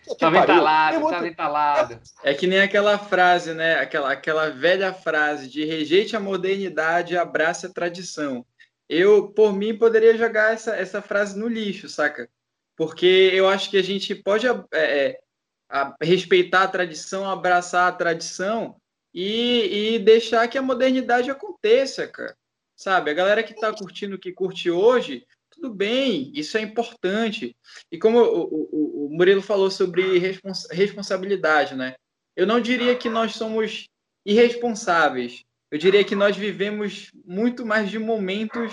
Estava 0.06 0.38
entalado, 0.38 0.96
estava 0.96 1.18
muito... 1.18 1.32
entalado. 1.32 2.00
É 2.22 2.34
que 2.34 2.46
nem 2.46 2.60
aquela 2.60 2.98
frase, 2.98 3.54
né? 3.54 3.76
Aquela, 3.76 4.12
aquela 4.12 4.50
velha 4.50 4.92
frase 4.92 5.48
de 5.48 5.64
rejeite 5.64 6.16
a 6.16 6.20
modernidade, 6.20 7.16
abrace 7.16 7.66
a 7.66 7.72
tradição. 7.72 8.44
Eu, 8.88 9.28
por 9.28 9.52
mim, 9.52 9.76
poderia 9.76 10.16
jogar 10.16 10.52
essa, 10.52 10.76
essa 10.76 11.00
frase 11.00 11.38
no 11.38 11.48
lixo, 11.48 11.88
saca? 11.88 12.28
Porque 12.76 13.30
eu 13.32 13.48
acho 13.48 13.70
que 13.70 13.76
a 13.76 13.82
gente 13.82 14.14
pode 14.14 14.46
é, 14.46 14.54
é 14.72 15.20
a, 15.68 15.96
respeitar 16.02 16.62
a 16.62 16.68
tradição, 16.68 17.28
abraçar 17.28 17.88
a 17.88 17.96
tradição 17.96 18.76
e, 19.12 19.94
e 19.94 19.98
deixar 19.98 20.48
que 20.48 20.58
a 20.58 20.62
modernidade 20.62 21.30
aconteça, 21.30 22.06
cara. 22.06 22.36
Sabe? 22.76 23.10
A 23.10 23.14
galera 23.14 23.42
que 23.42 23.52
está 23.52 23.72
curtindo 23.72 24.16
o 24.16 24.18
que 24.18 24.32
curte 24.32 24.70
hoje 24.70 25.24
tudo 25.54 25.72
bem, 25.72 26.32
isso 26.34 26.58
é 26.58 26.60
importante. 26.60 27.56
E 27.90 27.98
como 27.98 28.18
o, 28.18 28.42
o, 28.42 29.06
o 29.06 29.16
Murilo 29.16 29.40
falou 29.40 29.70
sobre 29.70 30.18
respons 30.18 30.66
responsabilidade, 30.70 31.74
né? 31.74 31.94
Eu 32.36 32.46
não 32.46 32.60
diria 32.60 32.96
que 32.96 33.08
nós 33.08 33.34
somos 33.34 33.88
irresponsáveis. 34.26 35.44
Eu 35.74 35.78
diria 35.78 36.04
que 36.04 36.14
nós 36.14 36.36
vivemos 36.36 37.10
muito 37.24 37.66
mais 37.66 37.90
de 37.90 37.98
momentos 37.98 38.72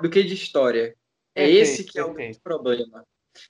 do 0.00 0.08
que 0.08 0.22
de 0.22 0.32
história. 0.32 0.94
É 1.34 1.50
esse 1.50 1.82
que 1.82 1.98
é 1.98 2.04
o 2.04 2.12
okay. 2.12 2.36
problema. 2.40 3.04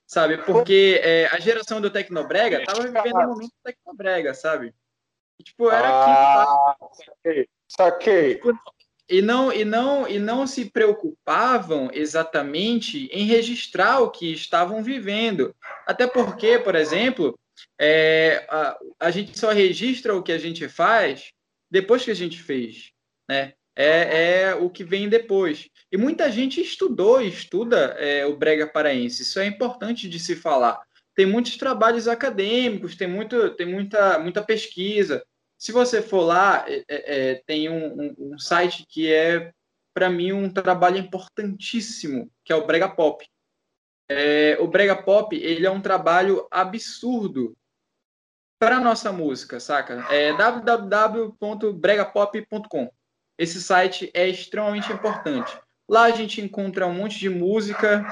Sabe? 0.07 0.39
Porque 0.39 0.99
é, 1.05 1.27
a 1.27 1.39
geração 1.39 1.79
do 1.79 1.91
Tecnobrega 1.91 2.59
estava 2.59 2.81
vivendo 2.85 3.19
um 3.19 3.27
momento 3.27 3.51
do 3.51 3.63
Tecnobrega, 3.63 4.33
sabe? 4.33 4.75
E, 5.39 5.45
tipo, 5.45 5.69
era 5.69 5.91
ah, 5.91 6.71
aquilo. 6.71 6.91
Saquei. 7.05 7.49
saquei. 7.69 8.35
Tipo, 8.37 8.59
e 9.11 9.21
não, 9.21 9.53
e, 9.53 9.63
não, 9.63 10.09
e 10.09 10.19
não 10.19 10.47
se 10.47 10.71
preocupavam 10.71 11.91
exatamente 11.93 13.11
em 13.13 13.27
registrar 13.27 14.01
o 14.01 14.11
que 14.11 14.33
estavam 14.33 14.83
vivendo. 14.83 15.55
Até 15.87 16.07
porque, 16.07 16.59
por 16.61 16.75
exemplo, 16.75 17.39
é, 17.79 18.47
a, 18.49 18.79
a 19.01 19.11
gente 19.11 19.39
só 19.39 19.51
registra 19.51 20.17
o 20.17 20.23
que 20.23 20.33
a 20.33 20.39
gente 20.39 20.67
faz 20.67 21.36
depois 21.71 22.05
que 22.05 22.11
a 22.11 22.15
gente 22.15 22.43
fez. 22.43 22.93
Né? 23.29 23.53
É, 23.75 24.43
é 24.49 24.55
o 24.55 24.71
que 24.71 24.83
vem 24.83 25.09
depois. 25.09 25.69
E 25.93 25.97
muita 25.97 26.31
gente 26.31 26.61
estudou 26.61 27.21
e 27.21 27.29
estuda 27.29 27.95
é, 27.99 28.25
o 28.25 28.37
brega 28.37 28.67
paraense. 28.67 29.23
Isso 29.23 29.39
é 29.39 29.47
importante 29.47 30.09
de 30.09 30.19
se 30.19 30.35
falar. 30.35 30.81
Tem 31.15 31.27
muitos 31.27 31.57
trabalhos 31.57 32.09
acadêmicos, 32.09 32.97
tem, 32.97 33.09
muito, 33.09 33.51
tem 33.57 33.67
muita, 33.67 34.19
muita 34.19 34.43
pesquisa. 34.43 35.25
Se 35.59 35.73
você 35.73 36.03
for 36.03 36.21
lá, 36.21 36.65
é, 36.69 36.85
é, 36.89 37.31
é, 37.31 37.43
tem 37.47 37.69
um, 37.69 38.01
um, 38.01 38.15
um, 38.19 38.39
site 38.39 38.87
que 38.89 39.13
é, 39.13 39.51
para 39.95 40.11
mim, 40.11 40.33
um 40.33 40.51
trabalho 40.51 40.99
importantíssimo, 40.99 42.31
que 42.45 42.53
é 42.53 42.57
o 42.57 42.67
Brega 42.67 42.89
Pop. 42.89 43.27
É, 44.09 44.59
o 44.61 44.69
Brega 44.69 44.95
Pop 44.95 45.35
ele 45.35 45.67
é 45.67 45.71
um 45.71 45.81
trabalho 45.81 46.47
absurdo 46.51 47.57
para 48.59 48.81
nossa 48.81 49.13
música, 49.13 49.61
saca? 49.61 50.05
É 50.11 50.33
www.bregapop.com. 50.33 52.91
Esse 53.39 53.63
site 53.63 54.11
é 54.15 54.27
extremamente 54.29 54.91
importante. 54.93 55.57
Lá 55.89 56.05
a 56.05 56.11
gente 56.11 56.41
encontra 56.41 56.87
um 56.87 56.95
monte 56.95 57.19
de 57.19 57.29
música 57.29 58.05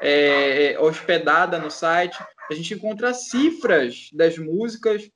é, 0.00 0.76
hospedada 0.80 1.58
no 1.58 1.70
site. 1.70 2.18
A 2.50 2.54
gente 2.54 2.72
encontra 2.74 3.12
cifras 3.14 4.08
das 4.12 4.36
músicas 4.38 5.10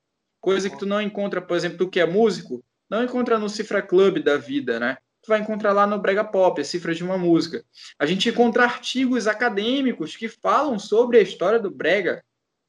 Coisa 0.44 0.68
que 0.68 0.78
tu 0.78 0.84
não 0.84 1.00
encontra, 1.00 1.40
por 1.40 1.56
exemplo, 1.56 1.78
tu 1.78 1.88
que 1.88 1.98
é 1.98 2.04
músico, 2.04 2.62
não 2.90 3.02
encontra 3.02 3.38
no 3.38 3.48
Cifra 3.48 3.80
Club 3.80 4.22
da 4.22 4.36
vida, 4.36 4.78
né? 4.78 4.98
Tu 5.22 5.28
vai 5.28 5.40
encontrar 5.40 5.72
lá 5.72 5.86
no 5.86 5.98
Brega 5.98 6.22
Pop, 6.22 6.60
a 6.60 6.64
cifra 6.64 6.94
de 6.94 7.02
uma 7.02 7.16
música. 7.16 7.64
A 7.98 8.04
gente 8.04 8.28
encontra 8.28 8.64
artigos 8.64 9.26
acadêmicos 9.26 10.16
que 10.16 10.28
falam 10.28 10.78
sobre 10.78 11.16
a 11.16 11.22
história 11.22 11.58
do 11.58 11.70
Brega 11.70 12.22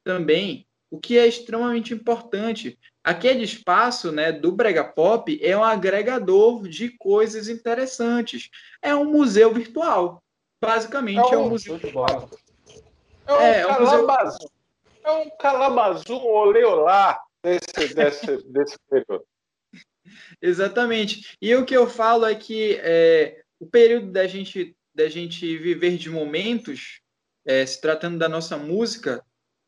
também, 0.05 0.65
o 0.95 0.99
que 0.99 1.17
é 1.17 1.27
extremamente 1.27 1.93
importante. 1.93 2.79
Aquele 3.03 3.43
espaço 3.43 4.13
né, 4.13 4.31
do 4.31 4.51
Brega 4.51 4.83
Pop 4.83 5.37
é 5.43 5.55
um 5.55 5.63
agregador 5.63 6.67
de 6.69 6.89
coisas 6.97 7.49
interessantes. 7.49 8.49
É 8.81 8.95
um 8.95 9.03
museu 9.03 9.53
virtual. 9.53 10.23
Basicamente, 10.63 11.33
é 11.33 11.37
um, 11.37 11.41
é 11.41 11.45
um 11.45 11.49
museu 11.49 11.77
virtual. 11.77 12.29
É 13.27 13.33
um, 13.33 13.41
é, 13.41 13.59
é 13.59 13.67
um 13.67 13.81
museu... 13.81 14.07
é 15.03 15.11
um 15.11 15.29
calabazum 15.37 16.23
oleolá 16.23 17.21
desse, 17.43 17.93
desse, 17.93 18.37
desse 18.49 18.77
período. 18.89 19.25
Exatamente. 20.41 21.35
E 21.41 21.53
o 21.55 21.65
que 21.65 21.75
eu 21.75 21.89
falo 21.89 22.25
é 22.25 22.35
que 22.35 22.79
é, 22.81 23.41
o 23.59 23.67
período 23.67 24.13
da 24.13 24.27
gente, 24.27 24.73
da 24.93 25.09
gente 25.09 25.57
viver 25.57 25.97
de 25.97 26.09
momentos, 26.09 27.01
é, 27.45 27.65
se 27.65 27.81
tratando 27.81 28.17
da 28.17 28.29
nossa 28.29 28.55
música, 28.55 29.21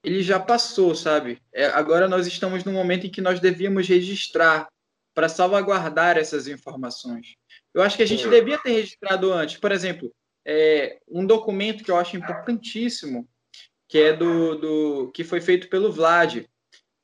ele 0.08 0.24
já 0.24 0.40
passou, 0.40 0.96
sabe? 0.96 1.42
É, 1.54 1.66
agora 1.66 2.08
nós 2.08 2.26
estamos 2.26 2.64
no 2.64 2.72
momento 2.72 3.06
em 3.06 3.10
que 3.10 3.20
nós 3.20 3.42
devíamos 3.42 3.90
registrar 3.90 4.70
para 5.14 5.28
salvaguardar 5.28 6.18
essas 6.18 6.48
informações. 6.48 7.36
Eu 7.74 7.82
acho 7.82 7.98
que 7.98 8.04
a 8.04 8.08
gente 8.08 8.28
devia 8.30 8.58
ter 8.58 8.72
registrado 8.72 9.34
antes. 9.34 9.58
Por 9.58 9.70
exemplo, 9.70 10.10
é, 10.46 10.98
um 11.10 11.26
documento 11.26 11.84
que 11.84 11.92
eu 11.92 11.98
acho 11.98 12.16
importantíssimo, 12.16 13.28
que 13.90 13.98
é 13.98 14.14
do, 14.14 14.56
do 14.56 15.12
que 15.12 15.26
foi 15.26 15.42
feito 15.42 15.68
pelo 15.68 15.92
Vlad. 15.92 16.46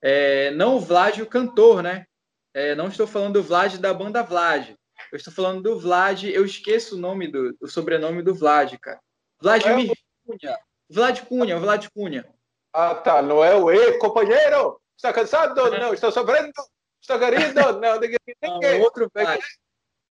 É, 0.02 0.52
não 0.52 0.78
o 0.78 0.80
Vlad, 0.80 1.20
o 1.20 1.28
cantor, 1.28 1.84
né? 1.84 2.06
É, 2.54 2.74
não 2.74 2.88
estou 2.88 3.06
falando 3.06 3.34
do 3.34 3.44
Vlad 3.44 3.80
da 3.80 3.94
banda 3.94 4.24
Vlad. 4.24 4.70
Eu 5.12 5.18
estou 5.18 5.34
falando 5.34 5.62
do 5.62 5.78
Vlad, 5.78 6.24
eu 6.24 6.46
esqueço 6.46 6.96
o 6.96 7.00
nome 7.00 7.28
do, 7.28 7.54
o 7.60 7.68
sobrenome 7.68 8.22
do 8.22 8.34
Vlad, 8.34 8.74
cara. 8.80 9.02
Vladimir 9.42 9.92
é 9.92 9.96
Cunha. 10.26 10.58
Vlad 10.90 11.20
Cunha, 11.24 11.60
Vlad 11.60 11.88
Cunha. 11.94 12.26
Ah, 12.74 12.96
tá. 12.96 13.22
Não 13.22 13.44
é 13.44 13.56
o 13.56 13.72
E, 13.72 13.98
companheiro? 14.00 14.80
Está 14.98 15.14
cansado? 15.14 15.70
Não, 15.72 15.94
estou 15.94 16.12
sofrendo? 16.12 16.52
Estou 17.02 17.20
querido? 17.20 17.54
Não, 17.80 18.00
ninguém. 18.00 18.18
Não, 18.42 18.82
outro. 18.82 19.12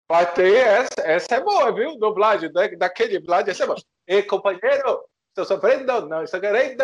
Vai 0.08 0.34
ter 0.34 0.56
essa, 0.56 1.00
essa 1.04 1.36
é 1.36 1.40
boa, 1.40 1.72
viu? 1.72 1.96
Do 1.96 2.12
Vlad, 2.12 2.42
daquele 2.76 3.20
Vlad, 3.20 3.46
essa 3.46 3.62
é 3.62 3.66
boa. 3.66 3.78
E 4.08 4.22
companheiro, 4.24 5.04
estou 5.28 5.44
sofrendo? 5.44 6.08
Não, 6.08 6.24
estou 6.24 6.40
querendo? 6.40 6.82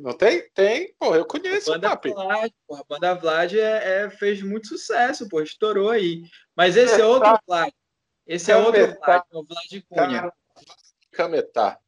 Não 0.00 0.12
tem? 0.12 0.48
Tem, 0.54 0.94
pô, 0.96 1.16
eu 1.16 1.26
conheço 1.26 1.72
a 1.72 1.78
banda 1.78 1.96
Vlad, 1.96 2.52
a 2.70 2.84
banda 2.88 3.14
Vlad 3.14 3.54
é, 3.54 4.04
é, 4.04 4.10
fez 4.10 4.40
muito 4.40 4.68
sucesso, 4.68 5.28
pô, 5.28 5.40
estourou 5.40 5.90
aí. 5.90 6.22
Mas 6.54 6.76
esse 6.76 7.00
é 7.00 7.04
outro 7.04 7.36
Vlad. 7.44 7.72
Esse 8.24 8.52
é 8.52 8.56
outro 8.56 8.86
Vlad, 9.04 9.22
é 9.32 9.36
o 9.36 9.44
Vlad 9.44 9.82
Cunha. 9.88 10.32
Cametá. 11.10 11.80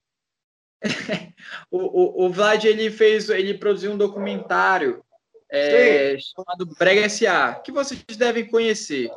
O, 1.70 1.78
o, 1.78 2.26
o, 2.26 2.30
Vlad 2.30 2.64
ele 2.64 2.90
fez, 2.90 3.28
ele 3.28 3.54
produziu 3.54 3.92
um 3.92 3.96
documentário 3.96 5.02
é, 5.50 6.16
chamado 6.18 6.66
Brega 6.78 7.02
S.A., 7.02 7.54
que 7.54 7.72
vocês 7.72 8.02
devem 8.16 8.46
conhecer. 8.46 9.10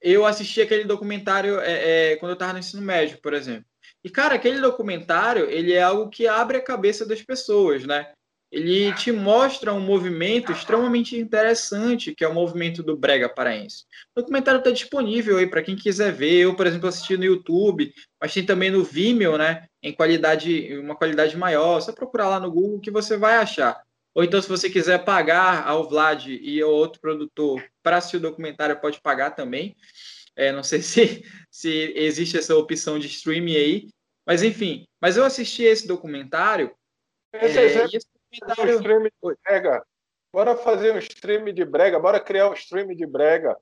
Eu 0.00 0.24
assisti 0.24 0.62
aquele 0.62 0.84
documentário 0.84 1.60
é, 1.60 2.12
é 2.12 2.16
quando 2.16 2.30
eu 2.30 2.34
estava 2.34 2.54
no 2.54 2.58
ensino 2.58 2.82
médio, 2.82 3.18
por 3.20 3.34
exemplo. 3.34 3.64
E, 4.02 4.08
cara, 4.08 4.34
aquele 4.34 4.60
documentário, 4.60 5.50
ele 5.50 5.74
é 5.74 5.82
algo 5.82 6.08
que 6.08 6.26
abre 6.26 6.56
a 6.56 6.62
cabeça 6.62 7.04
das 7.04 7.22
pessoas, 7.22 7.84
né? 7.84 8.12
Ele 8.50 8.92
te 8.94 9.12
mostra 9.12 9.72
um 9.72 9.80
movimento 9.80 10.50
extremamente 10.50 11.16
interessante, 11.16 12.14
que 12.14 12.24
é 12.24 12.28
o 12.28 12.34
movimento 12.34 12.82
do 12.82 12.96
brega 12.96 13.28
paraense. 13.28 13.84
O 14.14 14.20
documentário 14.20 14.58
está 14.58 14.72
disponível 14.72 15.38
aí 15.38 15.46
para 15.46 15.62
quem 15.62 15.76
quiser 15.76 16.12
ver. 16.12 16.40
Eu, 16.40 16.56
por 16.56 16.66
exemplo, 16.66 16.88
assisti 16.88 17.16
no 17.16 17.24
YouTube, 17.24 17.94
mas 18.20 18.34
tem 18.34 18.44
também 18.44 18.70
no 18.70 18.82
Vimeo, 18.82 19.38
né? 19.38 19.66
Em 19.80 19.92
qualidade, 19.92 20.76
uma 20.78 20.96
qualidade 20.96 21.36
maior. 21.36 21.80
Só 21.80 21.92
procurar 21.92 22.28
lá 22.28 22.40
no 22.40 22.50
Google 22.50 22.80
que 22.80 22.90
você 22.90 23.16
vai 23.16 23.36
achar. 23.36 23.80
Ou 24.14 24.24
então, 24.24 24.42
se 24.42 24.48
você 24.48 24.68
quiser 24.68 25.04
pagar 25.04 25.66
ao 25.66 25.88
Vlad 25.88 26.26
e 26.26 26.60
ao 26.60 26.70
outro 26.70 27.00
produtor 27.00 27.64
para 27.82 27.98
assistir 27.98 28.16
o 28.16 28.20
documentário, 28.20 28.80
pode 28.80 29.00
pagar 29.00 29.30
também. 29.30 29.76
É, 30.34 30.50
não 30.50 30.62
sei 30.62 30.82
se, 30.82 31.24
se 31.50 31.92
existe 31.94 32.36
essa 32.36 32.56
opção 32.56 32.98
de 32.98 33.06
streaming 33.06 33.54
aí, 33.54 33.88
mas 34.26 34.42
enfim. 34.42 34.86
Mas 35.00 35.16
eu 35.16 35.24
assisti 35.24 35.62
esse 35.62 35.86
documentário. 35.86 36.74
Esse 37.32 37.58
é, 37.58 37.64
exemplo, 37.64 37.96
esse 37.96 38.06
documentário... 38.06 38.09
Um 38.32 38.66
stream 38.76 39.02
de 39.02 39.36
brega. 39.44 39.84
Bora 40.32 40.56
fazer 40.56 40.94
um 40.94 40.98
stream 40.98 41.52
de 41.52 41.64
brega, 41.64 41.98
bora 41.98 42.20
criar 42.20 42.48
um 42.48 42.54
stream 42.54 42.88
de 42.88 43.06
brega. 43.06 43.56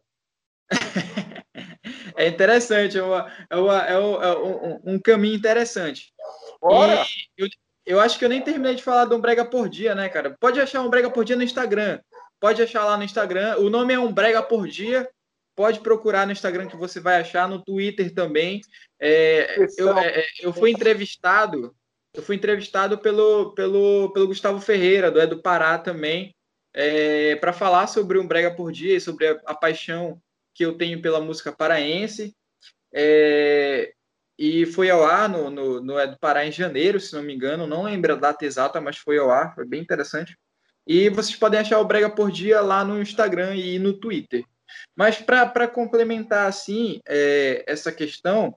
é 2.16 2.27
interessante, 2.27 2.99
é, 2.99 3.03
uma, 3.03 3.32
é, 3.49 3.57
uma, 3.57 3.86
é, 3.86 3.99
um, 3.99 4.23
é 4.23 4.39
um, 4.39 4.81
um, 4.95 4.99
caminho 4.99 5.36
interessante. 5.36 6.12
Bora! 6.61 7.07
Eu, 7.36 7.49
eu, 7.86 8.01
acho 8.01 8.19
que 8.19 8.24
eu 8.24 8.28
nem 8.28 8.43
terminei 8.43 8.74
de 8.74 8.82
falar 8.82 9.07
de 9.07 9.15
um 9.15 9.20
brega 9.20 9.45
por 9.45 9.69
dia, 9.69 9.95
né, 9.95 10.09
cara? 10.11 10.36
Pode 10.39 10.61
achar 10.61 10.82
um 10.82 10.90
brega 10.90 11.11
por 11.11 11.24
dia 11.24 11.36
no 11.36 11.43
Instagram. 11.43 12.01
Pode 12.39 12.62
achar 12.62 12.85
lá 12.85 12.97
no 12.97 13.05
Instagram. 13.05 13.57
O 13.57 13.70
nome 13.70 13.95
é 13.95 13.99
um 13.99 14.12
brega 14.12 14.43
por 14.43 14.69
dia 14.69 15.09
pode 15.59 15.81
procurar 15.81 16.24
no 16.24 16.31
Instagram 16.31 16.69
que 16.69 16.77
você 16.77 17.01
vai 17.01 17.20
achar, 17.20 17.49
no 17.49 17.61
Twitter 17.61 18.15
também. 18.15 18.61
É, 19.01 19.57
eu, 19.77 19.99
é, 19.99 20.20
é, 20.20 20.27
eu 20.39 20.53
fui 20.53 20.70
entrevistado, 20.70 21.74
eu 22.14 22.22
fui 22.22 22.36
entrevistado 22.36 22.98
pelo, 22.98 23.52
pelo, 23.55 24.10
pelo 24.12 24.26
Gustavo 24.26 24.60
Ferreira, 24.60 25.10
do 25.10 25.20
É 25.20 25.26
do 25.26 25.40
Pará 25.40 25.78
também, 25.78 26.35
é, 26.74 27.36
para 27.36 27.52
falar 27.52 27.86
sobre 27.86 28.18
um 28.18 28.26
Brega 28.26 28.55
por 28.55 28.72
Dia, 28.72 29.01
sobre 29.01 29.28
a, 29.28 29.40
a, 29.47 29.55
paixão 29.55 30.20
que 30.55 30.64
eu 30.64 30.76
tenho 30.76 31.01
pela 31.01 31.20
música 31.20 31.52
paraense. 31.52 32.35
É, 32.93 33.93
e 34.39 34.66
foi 34.66 34.89
ao 34.89 35.05
ar 35.05 35.28
no, 35.28 35.51
no, 35.51 35.80
no 35.80 35.98
É 35.98 36.16
Pará 36.20 36.47
em 36.47 36.52
janeiro, 36.52 37.01
se 37.01 37.14
não 37.14 37.22
me 37.22 37.35
engano, 37.35 37.66
não 37.66 37.82
lembro 37.82 38.12
a 38.12 38.16
data 38.16 38.44
exata, 38.44 38.80
mas 38.80 38.97
foi 38.97 39.18
ao 39.18 39.30
ar, 39.30 39.55
foi 39.55 39.66
bem 39.66 39.80
interessante. 39.80 40.36
E 40.86 41.10
vocês 41.10 41.36
podem 41.36 41.60
achar 41.60 41.78
o 41.78 41.85
Brega 41.85 42.09
por 42.09 42.30
Dia 42.30 42.60
lá 42.60 42.85
no 42.85 43.01
Instagram 43.01 43.55
e 43.55 43.78
no 43.78 43.93
Twitter. 43.93 44.43
Mas 44.97 45.18
para 45.18 45.68
complementar 45.68 46.47
assim 46.47 47.01
é, 47.06 47.64
essa 47.66 47.93
questão, 47.93 48.56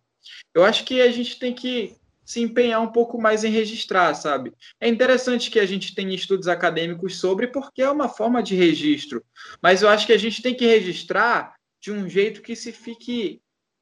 eu 0.53 0.63
acho 0.63 0.85
que 0.85 1.01
a 1.01 1.11
gente 1.11 1.37
tem 1.37 1.53
que 1.53 1.95
se 2.31 2.39
empenhar 2.39 2.81
um 2.81 2.87
pouco 2.87 3.19
mais 3.19 3.43
em 3.43 3.51
registrar, 3.51 4.13
sabe? 4.13 4.53
É 4.79 4.87
interessante 4.87 5.51
que 5.51 5.59
a 5.59 5.65
gente 5.65 5.93
tenha 5.93 6.15
estudos 6.15 6.47
acadêmicos 6.47 7.19
sobre, 7.19 7.47
porque 7.47 7.81
é 7.81 7.89
uma 7.89 8.07
forma 8.07 8.41
de 8.41 8.55
registro. 8.55 9.21
Mas 9.61 9.81
eu 9.81 9.89
acho 9.89 10.07
que 10.07 10.13
a 10.13 10.17
gente 10.17 10.41
tem 10.41 10.55
que 10.55 10.65
registrar 10.65 11.55
de 11.81 11.91
um 11.91 12.07
jeito 12.07 12.41
que 12.41 12.55
se 12.55 12.71
fique 12.71 13.41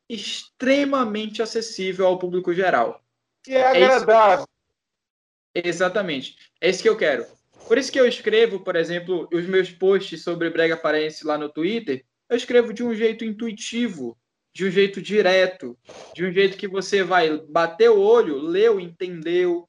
extremamente 0.10 1.44
acessível 1.44 2.08
ao 2.08 2.18
público 2.18 2.52
geral. 2.52 3.04
E 3.48 3.54
é 3.54 3.68
agradável. 3.68 4.48
É 5.54 5.68
Exatamente. 5.68 6.36
É 6.60 6.72
isso 6.72 6.82
que 6.82 6.90
eu 6.90 6.98
quero. 6.98 7.28
Por 7.68 7.78
isso 7.78 7.92
que 7.92 8.00
eu 8.00 8.08
escrevo, 8.08 8.62
por 8.62 8.76
exemplo, 8.76 9.30
os 9.32 9.46
meus 9.46 9.70
posts 9.70 10.24
sobre 10.24 10.50
Brega 10.50 10.76
Paraense 10.76 11.24
lá 11.24 11.38
no 11.38 11.50
Twitter, 11.50 12.04
eu 12.28 12.36
escrevo 12.36 12.74
de 12.74 12.84
um 12.84 12.96
jeito 12.96 13.24
intuitivo, 13.24 14.18
de 14.54 14.66
um 14.66 14.72
jeito 14.72 15.02
direto, 15.02 15.78
de 16.14 16.26
um 16.26 16.32
jeito 16.32 16.58
que 16.58 16.68
você 16.68 17.04
vai 17.04 17.38
bater 17.48 17.90
o 17.90 18.00
olho, 18.00 18.38
leu, 18.38 18.80
entendeu, 18.80 19.68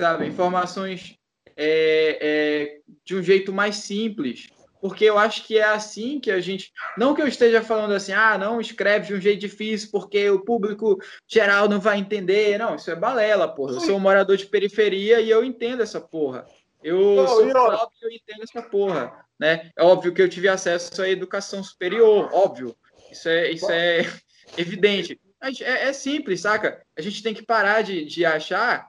sabe? 0.00 0.26
Informações 0.26 1.16
é, 1.56 2.18
é, 2.20 2.80
de 3.04 3.16
um 3.16 3.22
jeito 3.22 3.52
mais 3.52 3.76
simples. 3.76 4.48
Porque 4.80 5.04
eu 5.04 5.18
acho 5.18 5.44
que 5.44 5.58
é 5.58 5.64
assim 5.64 6.20
que 6.20 6.30
a 6.30 6.40
gente. 6.40 6.72
Não 6.96 7.14
que 7.14 7.20
eu 7.20 7.26
esteja 7.26 7.62
falando 7.62 7.94
assim, 7.94 8.12
ah, 8.12 8.38
não 8.38 8.60
escreve 8.60 9.08
de 9.08 9.14
um 9.14 9.20
jeito 9.20 9.40
difícil 9.40 9.88
porque 9.90 10.30
o 10.30 10.44
público 10.44 10.98
geral 11.26 11.68
não 11.68 11.80
vai 11.80 11.98
entender. 11.98 12.56
Não, 12.58 12.76
isso 12.76 12.90
é 12.90 12.94
balela, 12.94 13.48
porra. 13.48 13.72
Eu 13.72 13.80
sou 13.80 13.96
um 13.96 14.00
morador 14.00 14.36
de 14.36 14.46
periferia 14.46 15.20
e 15.20 15.28
eu 15.28 15.44
entendo 15.44 15.82
essa 15.82 16.00
porra. 16.00 16.46
Eu 16.82 17.16
não, 17.16 17.26
sou 17.26 17.52
pobre 17.52 17.96
e 18.00 18.04
eu 18.04 18.10
entendo 18.10 18.42
essa 18.44 18.62
porra. 18.62 19.26
Né? 19.38 19.70
É 19.76 19.82
óbvio 19.82 20.12
que 20.12 20.22
eu 20.22 20.28
tive 20.28 20.48
acesso 20.48 21.02
à 21.02 21.08
educação 21.08 21.62
superior, 21.62 22.30
óbvio. 22.32 22.76
Isso 23.10 23.28
é, 23.28 23.50
isso 23.50 23.70
é 23.70 24.00
evidente. 24.56 25.20
É, 25.62 25.88
é 25.88 25.92
simples, 25.92 26.40
saca? 26.40 26.82
A 26.96 27.00
gente 27.00 27.22
tem 27.22 27.34
que 27.34 27.44
parar 27.44 27.82
de, 27.82 28.04
de 28.04 28.24
achar. 28.24 28.88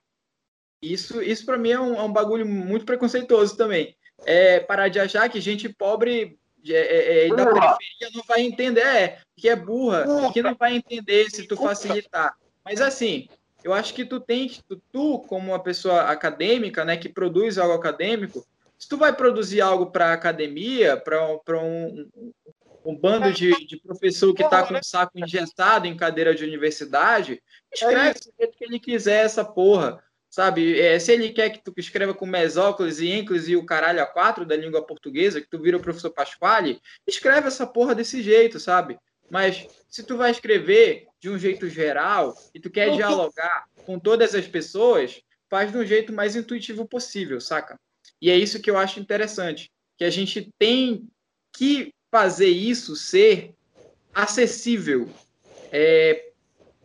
Isso, 0.81 1.21
isso 1.21 1.45
para 1.45 1.57
mim 1.57 1.71
é 1.71 1.79
um, 1.79 1.95
é 1.95 2.01
um 2.01 2.11
bagulho 2.11 2.45
muito 2.45 2.85
preconceituoso 2.85 3.55
também. 3.55 3.95
É 4.25 4.59
parar 4.59 4.87
de 4.87 4.99
achar 4.99 5.29
que 5.29 5.39
gente 5.39 5.69
pobre 5.69 6.37
é, 6.67 6.73
é, 6.73 7.27
é 7.27 7.29
da 7.29 7.45
periferia 7.45 8.09
não 8.13 8.23
vai 8.27 8.41
entender, 8.41 8.81
é, 8.81 9.19
que 9.35 9.47
é 9.47 9.55
burra, 9.55 10.05
que 10.33 10.41
não 10.41 10.55
vai 10.55 10.75
entender 10.75 11.29
se 11.29 11.47
tu 11.47 11.55
facilitar. 11.55 12.35
Mas 12.65 12.81
assim, 12.81 13.29
eu 13.63 13.73
acho 13.73 13.93
que 13.93 14.05
tu 14.05 14.19
tem 14.19 14.47
que, 14.47 14.61
tu, 14.63 14.81
tu, 14.91 15.19
como 15.19 15.51
uma 15.51 15.61
pessoa 15.61 16.01
acadêmica, 16.01 16.83
né, 16.83 16.97
que 16.97 17.09
produz 17.09 17.57
algo 17.57 17.73
acadêmico, 17.73 18.45
se 18.77 18.87
tu 18.87 18.97
vai 18.97 19.13
produzir 19.15 19.61
algo 19.61 19.87
para 19.87 20.13
academia, 20.13 20.97
para 20.97 21.25
um, 21.61 22.09
um 22.15 22.31
bando 22.95 23.31
de, 23.33 23.51
de 23.65 23.77
professor 23.77 24.33
que 24.33 24.43
está 24.43 24.65
com 24.65 24.73
o 24.73 24.83
saco 24.83 25.19
engessado 25.19 25.87
em 25.87 25.97
cadeira 25.97 26.33
de 26.33 26.43
universidade, 26.43 27.41
escreve 27.73 28.19
do 28.19 28.33
jeito 28.37 28.57
que 28.57 28.63
ele 28.63 28.79
quiser 28.79 29.25
essa 29.25 29.43
porra. 29.43 30.01
Sabe, 30.29 30.79
é, 30.79 30.99
se 30.99 31.11
ele 31.11 31.31
quer 31.31 31.49
que 31.49 31.63
tu 31.63 31.73
escreva 31.75 32.13
com 32.13 32.23
mesóclise 32.23 33.03
e 33.03 33.11
ênclise 33.11 33.51
e 33.51 33.57
o 33.57 33.65
caralho 33.65 34.01
a 34.01 34.05
quatro 34.05 34.45
da 34.45 34.55
língua 34.55 34.85
portuguesa, 34.85 35.41
que 35.41 35.49
tu 35.49 35.59
vira 35.59 35.75
o 35.75 35.81
professor 35.81 36.11
Pasquale, 36.11 36.79
escreve 37.07 37.47
essa 37.47 37.65
porra 37.65 37.95
desse 37.95 38.21
jeito, 38.21 38.59
sabe? 38.59 38.99
Mas 39.27 39.67
se 39.89 40.03
tu 40.03 40.17
vai 40.17 40.29
escrever 40.29 41.07
de 41.19 41.31
um 41.31 41.37
jeito 41.37 41.67
geral 41.67 42.35
e 42.53 42.59
tu 42.59 42.69
quer 42.69 42.95
dialogar 42.95 43.65
com 43.85 43.97
todas 43.97 44.35
as 44.35 44.47
pessoas, 44.47 45.19
faz 45.49 45.71
de 45.71 45.77
um 45.79 45.85
jeito 45.85 46.13
mais 46.13 46.35
intuitivo 46.35 46.87
possível, 46.87 47.41
saca? 47.41 47.79
E 48.21 48.29
é 48.29 48.35
isso 48.35 48.61
que 48.61 48.69
eu 48.69 48.77
acho 48.77 48.99
interessante, 48.99 49.71
que 49.97 50.03
a 50.03 50.11
gente 50.11 50.51
tem 50.59 51.07
que 51.55 51.91
fazer 52.11 52.47
isso 52.47 52.95
ser 52.95 53.53
acessível 54.13 55.09
é, 55.71 56.31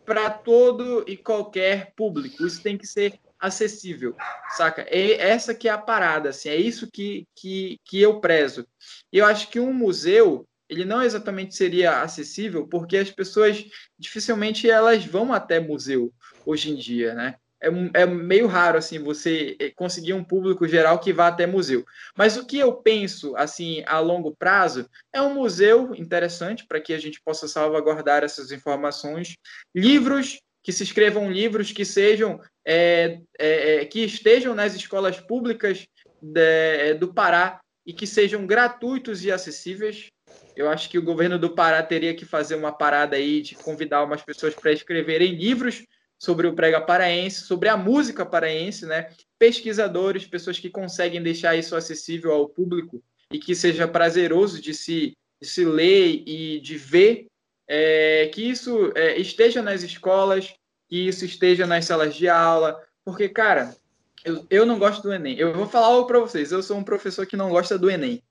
para 0.05 0.29
todo 0.29 1.03
e 1.07 1.17
qualquer 1.17 1.93
público. 1.95 2.45
Isso 2.45 2.61
tem 2.61 2.77
que 2.77 2.85
ser 2.85 3.19
acessível, 3.39 4.15
saca? 4.55 4.83
É 4.89 5.29
essa 5.29 5.53
que 5.53 5.67
é 5.67 5.71
a 5.71 5.77
parada, 5.77 6.29
assim, 6.29 6.49
é 6.49 6.55
isso 6.55 6.89
que, 6.89 7.27
que, 7.35 7.79
que 7.83 8.01
eu 8.01 8.19
prezo. 8.19 8.67
Eu 9.11 9.25
acho 9.25 9.49
que 9.49 9.59
um 9.59 9.73
museu, 9.73 10.47
ele 10.69 10.85
não 10.85 11.01
exatamente 11.01 11.55
seria 11.55 12.01
acessível, 12.01 12.67
porque 12.67 12.97
as 12.97 13.11
pessoas 13.11 13.65
dificilmente 13.97 14.69
elas 14.69 15.05
vão 15.05 15.33
até 15.33 15.59
museu 15.59 16.13
hoje 16.45 16.71
em 16.71 16.75
dia, 16.75 17.13
né? 17.13 17.35
É, 17.65 18.01
é 18.01 18.05
meio 18.05 18.45
raro 18.45 18.77
assim 18.77 18.99
você 18.99 19.57
eh, 19.59 19.71
conseguir 19.75 20.13
um 20.13 20.23
público 20.23 20.67
geral 20.67 20.99
que 20.99 21.11
vá 21.11 21.27
até 21.27 21.47
museu. 21.47 21.83
Mas 22.15 22.37
o 22.37 22.45
que 22.45 22.59
eu 22.59 22.73
penso 22.73 23.35
assim 23.35 23.83
a 23.87 23.99
longo 23.99 24.35
prazo 24.35 24.87
é 25.11 25.19
um 25.19 25.33
museu 25.33 25.95
interessante 25.95 26.65
para 26.67 26.79
que 26.79 26.93
a 26.93 26.99
gente 26.99 27.19
possa 27.21 27.47
salvaguardar 27.47 28.23
essas 28.23 28.51
informações, 28.51 29.35
livros 29.73 30.39
que 30.61 30.71
se 30.71 30.83
escrevam 30.83 31.31
livros 31.31 31.71
que 31.71 31.85
sejam 31.85 32.39
é, 32.65 33.19
é, 33.37 33.85
que 33.85 34.03
estejam 34.03 34.53
nas 34.53 34.75
escolas 34.75 35.19
públicas 35.19 35.87
de, 36.21 36.93
do 36.95 37.13
Pará 37.13 37.59
e 37.85 37.93
que 37.93 38.07
sejam 38.07 38.45
gratuitos 38.45 39.23
e 39.23 39.31
acessíveis. 39.31 40.07
Eu 40.55 40.69
acho 40.69 40.89
que 40.89 40.97
o 40.97 41.03
governo 41.03 41.37
do 41.37 41.53
Pará 41.53 41.81
teria 41.83 42.15
que 42.15 42.25
fazer 42.25 42.55
uma 42.55 42.71
parada 42.71 43.15
aí 43.15 43.41
de 43.41 43.55
convidar 43.55 44.03
umas 44.03 44.23
pessoas 44.23 44.55
para 44.55 44.71
escreverem 44.71 45.35
livros 45.35 45.83
sobre 46.17 46.47
o 46.47 46.53
prega 46.53 46.81
paraense, 46.81 47.45
sobre 47.45 47.69
a 47.69 47.77
música 47.77 48.25
paraense, 48.25 48.85
né? 48.85 49.09
Pesquisadores, 49.37 50.25
pessoas 50.25 50.59
que 50.59 50.69
conseguem 50.69 51.21
deixar 51.21 51.55
isso 51.55 51.75
acessível 51.75 52.31
ao 52.31 52.49
público 52.49 53.03
e 53.31 53.39
que 53.39 53.53
seja 53.53 53.87
prazeroso 53.87 54.61
de 54.61 54.73
se, 54.73 55.17
de 55.41 55.47
se 55.47 55.65
ler 55.65 56.23
e 56.25 56.59
de 56.59 56.77
ver, 56.77 57.27
é, 57.67 58.27
que 58.27 58.49
isso 58.49 58.91
é, 58.95 59.17
esteja 59.17 59.61
nas 59.61 59.83
escolas, 59.83 60.53
que 60.87 61.07
isso 61.07 61.25
esteja 61.25 61.65
nas 61.65 61.85
salas 61.85 62.15
de 62.15 62.29
aula, 62.29 62.81
porque, 63.03 63.27
cara, 63.27 63.75
eu, 64.23 64.45
eu 64.49 64.65
não 64.65 64.79
gosto 64.79 65.03
do 65.03 65.13
Enem. 65.13 65.37
Eu 65.37 65.53
vou 65.53 65.67
falar 65.67 65.87
algo 65.87 66.07
para 66.07 66.19
vocês, 66.19 66.51
eu 66.51 66.63
sou 66.63 66.77
um 66.77 66.83
professor 66.83 67.25
que 67.25 67.37
não 67.37 67.49
gosta 67.49 67.77
do 67.77 67.89
Enem. 67.89 68.23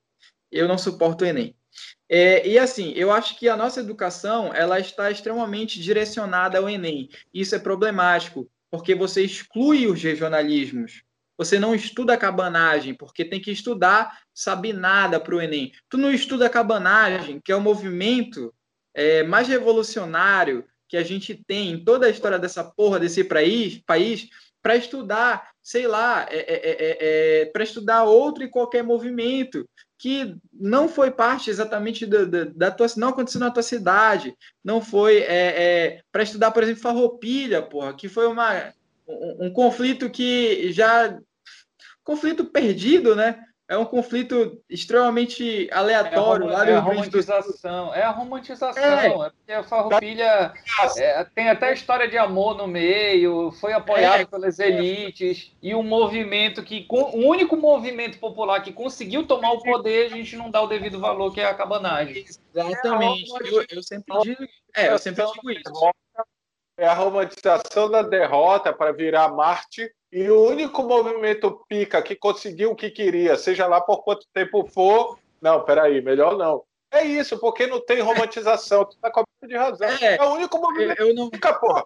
Eu 0.50 0.66
não 0.68 0.78
suporto 0.78 1.22
o 1.22 1.26
Enem. 1.26 1.54
É, 2.16 2.46
e 2.46 2.56
assim, 2.56 2.92
eu 2.94 3.10
acho 3.10 3.36
que 3.36 3.48
a 3.48 3.56
nossa 3.56 3.80
educação 3.80 4.54
ela 4.54 4.78
está 4.78 5.10
extremamente 5.10 5.80
direcionada 5.80 6.58
ao 6.58 6.70
Enem. 6.70 7.08
Isso 7.34 7.56
é 7.56 7.58
problemático, 7.58 8.48
porque 8.70 8.94
você 8.94 9.24
exclui 9.24 9.88
os 9.88 10.00
regionalismos. 10.00 11.02
Você 11.36 11.58
não 11.58 11.74
estuda 11.74 12.14
a 12.14 12.16
cabanagem, 12.16 12.94
porque 12.94 13.24
tem 13.24 13.40
que 13.40 13.50
estudar 13.50 14.20
sabinada 14.32 15.18
para 15.18 15.34
o 15.34 15.42
Enem. 15.42 15.72
Tu 15.88 15.98
não 15.98 16.12
estuda 16.12 16.46
a 16.46 16.48
cabanagem, 16.48 17.40
que 17.44 17.50
é 17.50 17.56
o 17.56 17.60
movimento 17.60 18.54
é, 18.94 19.24
mais 19.24 19.48
revolucionário 19.48 20.64
que 20.88 20.96
a 20.96 21.02
gente 21.02 21.34
tem 21.34 21.72
em 21.72 21.84
toda 21.84 22.06
a 22.06 22.10
história 22.10 22.38
dessa 22.38 22.62
porra 22.62 23.00
desse 23.00 23.24
país, 23.24 23.82
para 24.62 24.76
estudar, 24.76 25.50
sei 25.60 25.88
lá, 25.88 26.28
é, 26.30 26.36
é, 26.36 26.70
é, 26.70 26.96
é 27.40 27.46
para 27.46 27.64
estudar 27.64 28.04
outro 28.04 28.44
e 28.44 28.48
qualquer 28.48 28.84
movimento 28.84 29.68
que 30.04 30.36
não 30.52 30.86
foi 30.86 31.10
parte 31.10 31.48
exatamente 31.48 32.04
da, 32.04 32.26
da, 32.26 32.44
da, 32.44 32.70
tua, 32.70 32.86
não 32.98 33.08
aconteceu 33.08 33.40
na 33.40 33.50
tua 33.50 33.62
cidade, 33.62 34.36
não 34.62 34.78
foi 34.78 35.20
é, 35.20 35.62
é, 35.62 36.02
para 36.12 36.22
estudar, 36.22 36.50
por 36.50 36.62
exemplo, 36.62 36.82
farroupilha, 36.82 37.62
porra, 37.62 37.94
que 37.94 38.06
foi 38.06 38.26
uma, 38.26 38.70
um, 39.08 39.46
um, 39.46 39.50
conflito 39.50 40.10
que 40.10 40.70
já 40.72 41.18
conflito 42.02 42.44
perdido, 42.44 43.16
né? 43.16 43.42
É 43.66 43.78
um 43.78 43.84
conflito 43.84 44.60
extremamente 44.68 45.68
aleatório. 45.72 46.50
É 46.50 46.56
a, 46.56 46.68
é 46.68 46.74
a 46.74 46.80
romantização. 46.80 47.94
É 47.94 48.02
a 48.02 48.10
romantização. 48.10 48.82
É, 48.82 49.06
é 49.06 49.30
porque 49.30 49.52
a 49.52 49.62
Farroupilha 49.62 50.52
é, 50.98 51.24
tem 51.34 51.48
até 51.48 51.72
história 51.72 52.06
de 52.06 52.18
amor 52.18 52.56
no 52.56 52.66
meio, 52.66 53.50
foi 53.52 53.72
apoiado 53.72 54.20
é, 54.20 54.26
pelas 54.26 54.58
elites, 54.58 55.52
e 55.62 55.74
um 55.74 55.82
movimento 55.82 56.62
que. 56.62 56.86
O 56.90 57.26
único 57.26 57.56
movimento 57.56 58.18
popular 58.18 58.60
que 58.62 58.72
conseguiu 58.72 59.26
tomar 59.26 59.52
o 59.52 59.62
poder, 59.62 60.06
a 60.06 60.16
gente 60.16 60.36
não 60.36 60.50
dá 60.50 60.60
o 60.60 60.66
devido 60.66 61.00
valor, 61.00 61.32
que 61.32 61.40
é 61.40 61.46
a 61.46 61.54
cabanagem. 61.54 62.24
Exatamente. 62.54 63.30
Eu, 63.30 63.64
eu 63.70 63.82
sempre 63.82 64.20
digo, 64.22 64.44
é, 64.76 64.92
eu 64.92 64.98
sempre 64.98 65.24
digo 65.24 65.50
isso. 65.50 65.94
É 66.76 66.86
a 66.86 66.94
romantização 66.94 67.88
da 67.90 68.02
derrota 68.02 68.72
para 68.72 68.92
virar 68.92 69.28
Marte 69.28 69.92
e 70.10 70.28
o 70.28 70.42
único 70.42 70.82
movimento 70.82 71.64
pica 71.68 72.02
que 72.02 72.16
conseguiu 72.16 72.72
o 72.72 72.76
que 72.76 72.90
queria, 72.90 73.36
seja 73.36 73.66
lá 73.66 73.80
por 73.80 74.02
quanto 74.02 74.26
tempo 74.32 74.66
for, 74.66 75.18
não, 75.40 75.64
peraí, 75.64 76.00
melhor 76.00 76.36
não. 76.36 76.64
É 76.90 77.04
isso, 77.04 77.38
porque 77.38 77.66
não 77.66 77.80
tem 77.80 78.00
romantização, 78.00 78.84
tu 78.84 78.96
tá 78.98 79.10
coberto 79.10 79.46
de 79.46 79.56
razão. 79.56 79.88
É, 79.88 80.16
é, 80.16 80.22
o 80.22 80.34
único 80.34 80.58
movimento 80.58 81.00
eu 81.00 81.14
não... 81.14 81.28
pica, 81.28 81.52
porra. 81.54 81.84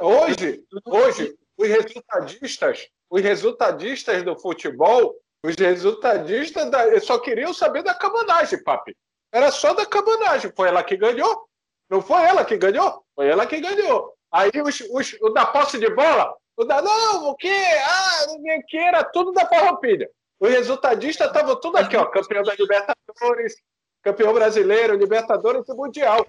Hoje, 0.00 0.64
hoje, 0.84 1.36
os 1.56 1.68
resultadistas, 1.68 2.88
os 3.08 3.22
resultadistas 3.22 4.22
do 4.22 4.36
futebol, 4.36 5.14
os 5.44 5.54
resultadistas 5.54 6.70
da, 6.70 7.00
só 7.00 7.18
queriam 7.18 7.54
saber 7.54 7.82
da 7.82 7.94
cabanagem, 7.94 8.62
papi. 8.62 8.96
Era 9.32 9.50
só 9.50 9.74
da 9.74 9.86
cabanagem. 9.86 10.52
Foi 10.56 10.68
ela 10.68 10.82
que 10.82 10.96
ganhou. 10.96 11.45
Não 11.88 12.00
foi 12.00 12.22
ela 12.24 12.44
que 12.44 12.56
ganhou? 12.56 13.04
Foi 13.14 13.28
ela 13.28 13.46
que 13.46 13.60
ganhou. 13.60 14.14
Aí 14.32 14.50
os, 14.64 14.80
os, 14.90 15.16
o 15.20 15.30
da 15.30 15.46
posse 15.46 15.78
de 15.78 15.88
bola, 15.94 16.34
o 16.56 16.64
da, 16.64 16.82
não, 16.82 17.28
o 17.28 17.36
quê? 17.36 17.62
Ah, 17.84 18.26
não 18.26 18.62
que, 18.66 18.78
tudo 19.12 19.32
da 19.32 19.46
Farroupilha. 19.46 20.10
O 20.38 20.46
resultadista 20.46 21.24
estava 21.24 21.56
tudo 21.60 21.78
aqui, 21.78 21.96
ó, 21.96 22.04
campeão 22.06 22.42
da 22.42 22.54
Libertadores, 22.54 23.56
campeão 24.02 24.34
brasileiro, 24.34 24.96
Libertadores 24.96 25.66
e 25.68 25.74
Mundial. 25.74 26.26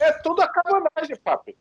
É 0.00 0.12
tudo 0.12 0.42
a 0.42 0.48
cabanagem, 0.48 1.16
papi. 1.22 1.56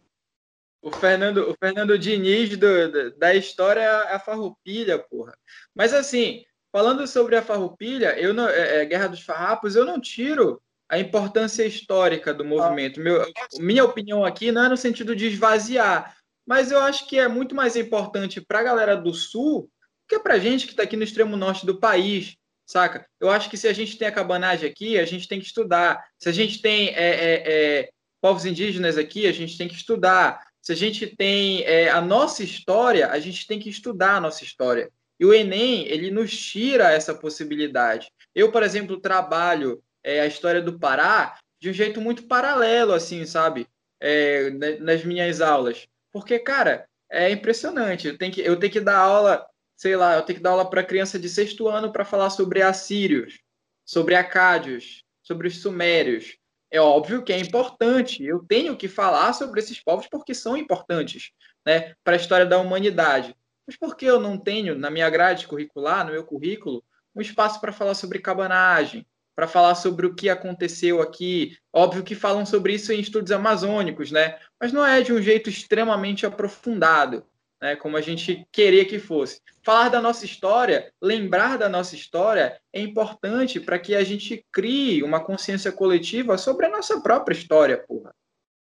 O 0.81 0.91
Fernando, 0.91 1.49
o 1.49 1.55
Fernando 1.59 1.97
Diniz 1.97 2.55
do, 2.55 3.17
da 3.17 3.33
história 3.33 3.81
é 3.81 4.13
a 4.13 4.19
Farroupilha, 4.19 4.99
porra. 4.99 5.35
Mas 5.73 5.93
assim, 5.93 6.45
falando 6.71 7.07
sobre 7.07 7.35
a 7.35 7.41
Farroupilha, 7.41 8.17
eu 8.19 8.33
não, 8.33 8.47
é, 8.47 8.81
é, 8.81 8.85
Guerra 8.85 9.07
dos 9.07 9.21
Farrapos, 9.21 9.75
eu 9.75 9.83
não 9.83 9.99
tiro 9.99 10.61
a 10.89 10.99
importância 10.99 11.65
histórica 11.65 12.33
do 12.33 12.45
movimento. 12.45 12.99
Meu, 12.99 13.25
minha 13.59 13.83
opinião 13.83 14.23
aqui 14.23 14.51
não 14.51 14.65
é 14.65 14.69
no 14.69 14.77
sentido 14.77 15.15
de 15.15 15.27
esvaziar, 15.27 16.15
mas 16.45 16.71
eu 16.71 16.79
acho 16.79 17.07
que 17.07 17.19
é 17.19 17.27
muito 17.27 17.53
mais 17.53 17.75
importante 17.75 18.39
para 18.39 18.59
a 18.59 18.63
galera 18.63 18.95
do 18.95 19.13
Sul 19.13 19.69
que 20.07 20.19
para 20.19 20.35
a 20.35 20.39
gente 20.39 20.65
que 20.65 20.71
está 20.71 20.83
aqui 20.83 20.95
no 20.95 21.03
extremo 21.03 21.35
norte 21.35 21.65
do 21.65 21.79
país, 21.79 22.37
saca? 22.65 23.05
Eu 23.19 23.29
acho 23.29 23.49
que 23.49 23.57
se 23.57 23.67
a 23.67 23.73
gente 23.73 23.97
tem 23.97 24.07
a 24.07 24.11
cabanagem 24.11 24.69
aqui, 24.69 24.97
a 24.97 25.05
gente 25.05 25.27
tem 25.27 25.39
que 25.39 25.45
estudar. 25.45 26.01
Se 26.17 26.29
a 26.29 26.31
gente 26.31 26.61
tem 26.61 26.89
é, 26.89 26.93
é, 26.95 27.43
é, 27.45 27.89
povos 28.21 28.45
indígenas 28.45 28.97
aqui, 28.97 29.27
a 29.27 29.33
gente 29.33 29.57
tem 29.57 29.67
que 29.67 29.75
estudar. 29.75 30.41
Se 30.61 30.71
a 30.71 30.75
gente 30.75 31.07
tem 31.07 31.63
é, 31.63 31.89
a 31.89 31.99
nossa 31.99 32.43
história, 32.43 33.09
a 33.09 33.19
gente 33.19 33.45
tem 33.45 33.59
que 33.59 33.69
estudar 33.69 34.15
a 34.15 34.21
nossa 34.21 34.43
história. 34.43 34.89
E 35.19 35.25
o 35.25 35.33
Enem, 35.33 35.87
ele 35.87 36.11
nos 36.11 36.37
tira 36.37 36.91
essa 36.91 37.13
possibilidade. 37.13 38.09
Eu, 38.35 38.51
por 38.51 38.63
exemplo, 38.63 39.01
trabalho 39.01 39.81
é, 40.03 40.21
a 40.21 40.27
história 40.27 40.61
do 40.61 40.79
Pará 40.79 41.37
de 41.59 41.69
um 41.69 41.73
jeito 41.73 41.99
muito 41.99 42.27
paralelo, 42.27 42.93
assim, 42.93 43.25
sabe? 43.25 43.67
É, 43.99 44.49
nas 44.79 45.03
minhas 45.03 45.41
aulas. 45.41 45.87
Porque, 46.11 46.37
cara, 46.39 46.87
é 47.09 47.29
impressionante. 47.29 48.07
Eu 48.07 48.17
tenho 48.17 48.31
que, 48.31 48.41
eu 48.41 48.57
tenho 48.57 48.71
que 48.71 48.79
dar 48.79 48.97
aula, 48.97 49.45
sei 49.75 49.95
lá, 49.95 50.15
eu 50.15 50.21
tenho 50.21 50.37
que 50.37 50.43
dar 50.43 50.51
aula 50.51 50.69
para 50.69 50.83
criança 50.83 51.17
de 51.17 51.27
sexto 51.29 51.67
ano 51.67 51.91
para 51.91 52.05
falar 52.05 52.29
sobre 52.29 52.61
assírios, 52.61 53.39
sobre 53.85 54.15
acádios, 54.15 55.03
sobre 55.23 55.47
os 55.47 55.61
sumérios. 55.61 56.37
É 56.69 56.79
óbvio 56.79 57.23
que 57.23 57.33
é 57.33 57.39
importante. 57.39 58.23
Eu 58.23 58.43
tenho 58.47 58.75
que 58.77 58.87
falar 58.87 59.33
sobre 59.33 59.59
esses 59.59 59.79
povos 59.81 60.07
porque 60.07 60.33
são 60.33 60.57
importantes, 60.57 61.31
né, 61.65 61.93
para 62.03 62.13
a 62.13 62.17
história 62.17 62.45
da 62.45 62.59
humanidade. 62.59 63.35
Mas 63.65 63.75
por 63.75 63.95
que 63.95 64.05
eu 64.05 64.19
não 64.19 64.37
tenho 64.37 64.77
na 64.77 64.89
minha 64.89 65.09
grade 65.09 65.47
curricular, 65.47 66.05
no 66.05 66.11
meu 66.11 66.23
currículo, 66.23 66.83
um 67.15 67.21
espaço 67.21 67.59
para 67.59 67.73
falar 67.73 67.95
sobre 67.95 68.19
cabanagem, 68.19 69.05
para 69.37 69.47
falar 69.47 69.75
sobre 69.75 70.07
o 70.07 70.15
que 70.15 70.29
aconteceu 70.29 70.99
aqui. 70.99 71.55
Óbvio 71.71 72.01
que 72.01 72.15
falam 72.15 72.43
sobre 72.43 72.73
isso 72.73 72.91
em 72.91 72.99
estudos 72.99 73.31
amazônicos, 73.31 74.11
né? 74.11 74.35
Mas 74.59 74.73
não 74.73 74.83
é 74.83 74.99
de 75.01 75.13
um 75.13 75.21
jeito 75.21 75.47
extremamente 75.47 76.25
aprofundado, 76.25 77.23
né? 77.61 77.75
Como 77.75 77.95
a 77.95 78.01
gente 78.01 78.47
queria 78.51 78.83
que 78.83 78.97
fosse. 78.97 79.39
Falar 79.63 79.89
da 79.89 80.01
nossa 80.01 80.25
história, 80.25 80.91
lembrar 80.99 81.55
da 81.55 81.69
nossa 81.69 81.93
história 81.93 82.59
é 82.73 82.81
importante 82.81 83.59
para 83.59 83.77
que 83.77 83.93
a 83.93 84.03
gente 84.03 84.43
crie 84.51 85.03
uma 85.03 85.19
consciência 85.19 85.71
coletiva 85.71 86.35
sobre 86.35 86.65
a 86.65 86.69
nossa 86.69 86.99
própria 86.99 87.35
história, 87.35 87.77
porra. 87.87 88.15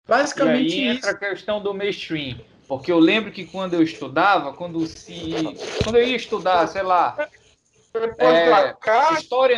Basicamente 0.08 0.78
e 0.78 0.82
aí 0.84 0.88
entra 0.90 1.10
isso. 1.10 1.18
a 1.18 1.20
questão 1.20 1.64
do 1.64 1.74
mainstream. 1.74 2.40
Porque 2.68 2.92
eu 2.92 3.00
lembro 3.00 3.32
que 3.32 3.46
quando 3.48 3.74
eu 3.74 3.82
estudava, 3.82 4.54
quando 4.54 4.86
se. 4.86 5.34
Quando 5.84 5.96
eu 5.98 6.08
ia 6.08 6.16
estudar, 6.16 6.68
sei 6.68 6.84
lá. 6.84 7.18
É, 8.20 9.14
história 9.16 9.58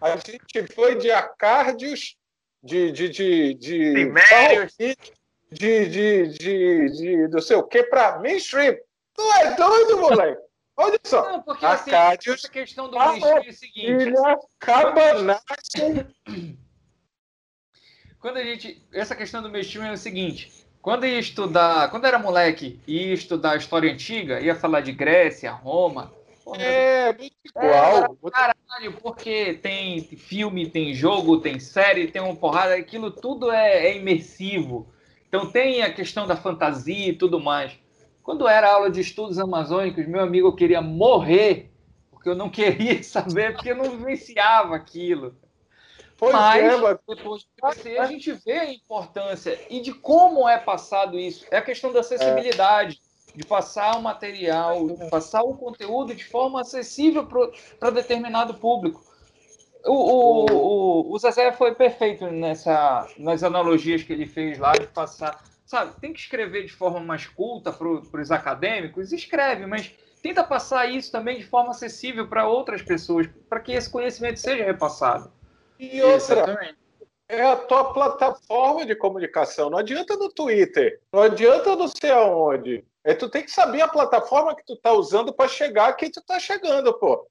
a 0.00 0.16
gente 0.16 0.72
foi 0.74 0.96
de 0.96 1.10
acárdios, 1.10 2.16
de. 2.62 2.90
de, 2.92 3.08
de, 3.08 3.54
de, 3.54 3.94
de, 3.94 4.96
de, 5.52 5.88
de, 5.88 6.28
de, 6.28 6.88
de 6.90 7.28
não 7.28 7.40
sei 7.40 7.56
o 7.56 7.62
que, 7.62 7.82
para 7.84 8.18
mainstream. 8.18 8.76
Tu 9.14 9.22
é 9.42 9.54
doido, 9.54 9.98
moleque? 9.98 10.40
Olha 10.76 10.98
só. 11.04 11.30
Não, 11.30 11.42
porque 11.42 11.66
assim, 11.66 11.90
essa 11.90 12.48
questão 12.48 12.88
do 12.88 12.96
mainstream 12.96 13.36
é 13.36 13.48
o 13.48 13.52
seguinte. 13.52 14.12
Cabanagem. 14.58 16.06
Quando 18.18 18.36
a 18.38 18.44
gente. 18.44 18.82
Essa 18.92 19.14
questão 19.14 19.42
do 19.42 19.50
mainstream 19.50 19.86
é 19.86 19.92
o 19.92 19.98
seguinte. 19.98 20.66
quando 20.80 21.06
ia 21.06 21.18
estudar, 21.18 21.90
quando 21.90 22.06
era 22.06 22.18
moleque, 22.18 22.80
ia 22.86 23.12
estudar 23.12 23.56
história 23.56 23.92
antiga, 23.92 24.40
ia 24.40 24.54
falar 24.54 24.80
de 24.80 24.92
Grécia, 24.92 25.50
Roma. 25.50 26.12
É, 26.58 27.12
muito 27.12 27.34
igual. 27.44 28.16
É, 28.24 28.30
caralho, 28.30 28.92
porque 29.02 29.54
tem 29.54 30.00
filme, 30.02 30.70
tem 30.70 30.94
jogo, 30.94 31.40
tem 31.40 31.58
série, 31.58 32.08
tem 32.08 32.22
uma 32.22 32.36
porrada, 32.36 32.74
aquilo 32.74 33.10
tudo 33.10 33.50
é, 33.50 33.86
é 33.86 33.96
imersivo. 33.96 34.92
Então 35.28 35.50
tem 35.50 35.82
a 35.82 35.92
questão 35.92 36.26
da 36.26 36.36
fantasia 36.36 37.10
e 37.10 37.16
tudo 37.16 37.38
mais. 37.38 37.72
Quando 38.22 38.48
era 38.48 38.72
aula 38.72 38.90
de 38.90 39.00
estudos 39.00 39.38
amazônicos, 39.38 40.06
meu 40.06 40.20
amigo 40.20 40.48
eu 40.48 40.54
queria 40.54 40.80
morrer, 40.80 41.70
porque 42.10 42.28
eu 42.28 42.34
não 42.34 42.48
queria 42.50 43.02
saber, 43.02 43.52
porque 43.54 43.70
eu 43.70 43.76
não 43.76 43.90
vivenciava 43.90 44.74
aquilo. 44.74 45.34
Pois 46.16 46.34
Mas, 46.34 46.62
é, 46.62 46.76
mas... 46.76 46.98
depois 47.08 47.42
de 47.42 47.48
crescer, 47.56 47.98
a 47.98 48.04
gente 48.04 48.30
vê 48.44 48.52
a 48.52 48.70
importância 48.70 49.58
e 49.70 49.80
de 49.80 49.94
como 49.94 50.46
é 50.46 50.58
passado 50.58 51.18
isso. 51.18 51.46
É 51.50 51.56
a 51.56 51.62
questão 51.62 51.90
da 51.92 52.00
acessibilidade, 52.00 53.00
é. 53.02 53.09
De 53.34 53.44
passar 53.44 53.96
o 53.96 54.02
material, 54.02 54.86
de 54.88 55.08
passar 55.08 55.42
o 55.42 55.56
conteúdo 55.56 56.14
de 56.14 56.24
forma 56.24 56.60
acessível 56.60 57.26
para 57.78 57.90
determinado 57.90 58.54
público. 58.54 59.02
O, 59.84 59.92
o, 59.92 60.46
o, 60.50 61.14
o 61.14 61.18
Zezé 61.18 61.52
foi 61.52 61.74
perfeito 61.74 62.26
nessa, 62.26 63.06
nas 63.18 63.42
analogias 63.42 64.02
que 64.02 64.12
ele 64.12 64.26
fez 64.26 64.58
lá 64.58 64.72
de 64.72 64.86
passar. 64.88 65.42
Sabe, 65.64 65.98
tem 66.00 66.12
que 66.12 66.18
escrever 66.18 66.66
de 66.66 66.72
forma 66.72 67.00
mais 67.00 67.26
culta 67.26 67.72
para 67.72 68.20
os 68.20 68.32
acadêmicos, 68.32 69.12
escreve, 69.12 69.66
mas 69.66 69.94
tenta 70.20 70.42
passar 70.42 70.90
isso 70.90 71.12
também 71.12 71.38
de 71.38 71.44
forma 71.44 71.70
acessível 71.70 72.26
para 72.26 72.48
outras 72.48 72.82
pessoas, 72.82 73.28
para 73.48 73.60
que 73.60 73.72
esse 73.72 73.88
conhecimento 73.88 74.40
seja 74.40 74.64
repassado. 74.64 75.32
E 75.78 76.02
outra, 76.02 76.16
Exatamente. 76.16 76.76
é 77.28 77.42
a 77.42 77.56
tua 77.56 77.92
plataforma 77.94 78.84
de 78.84 78.96
comunicação. 78.96 79.70
Não 79.70 79.78
adianta 79.78 80.16
no 80.16 80.28
Twitter, 80.28 81.00
não 81.12 81.22
adianta 81.22 81.76
não 81.76 81.88
sei 81.88 82.10
aonde. 82.10 82.84
É, 83.04 83.14
tu 83.14 83.28
tem 83.28 83.42
que 83.42 83.50
saber 83.50 83.80
a 83.80 83.88
plataforma 83.88 84.54
que 84.54 84.64
tu 84.64 84.76
tá 84.76 84.92
usando 84.92 85.32
para 85.32 85.48
chegar 85.48 85.88
a 85.88 85.92
quem 85.92 86.10
tu 86.10 86.22
tá 86.22 86.38
chegando, 86.38 86.92
pô. 86.94 87.26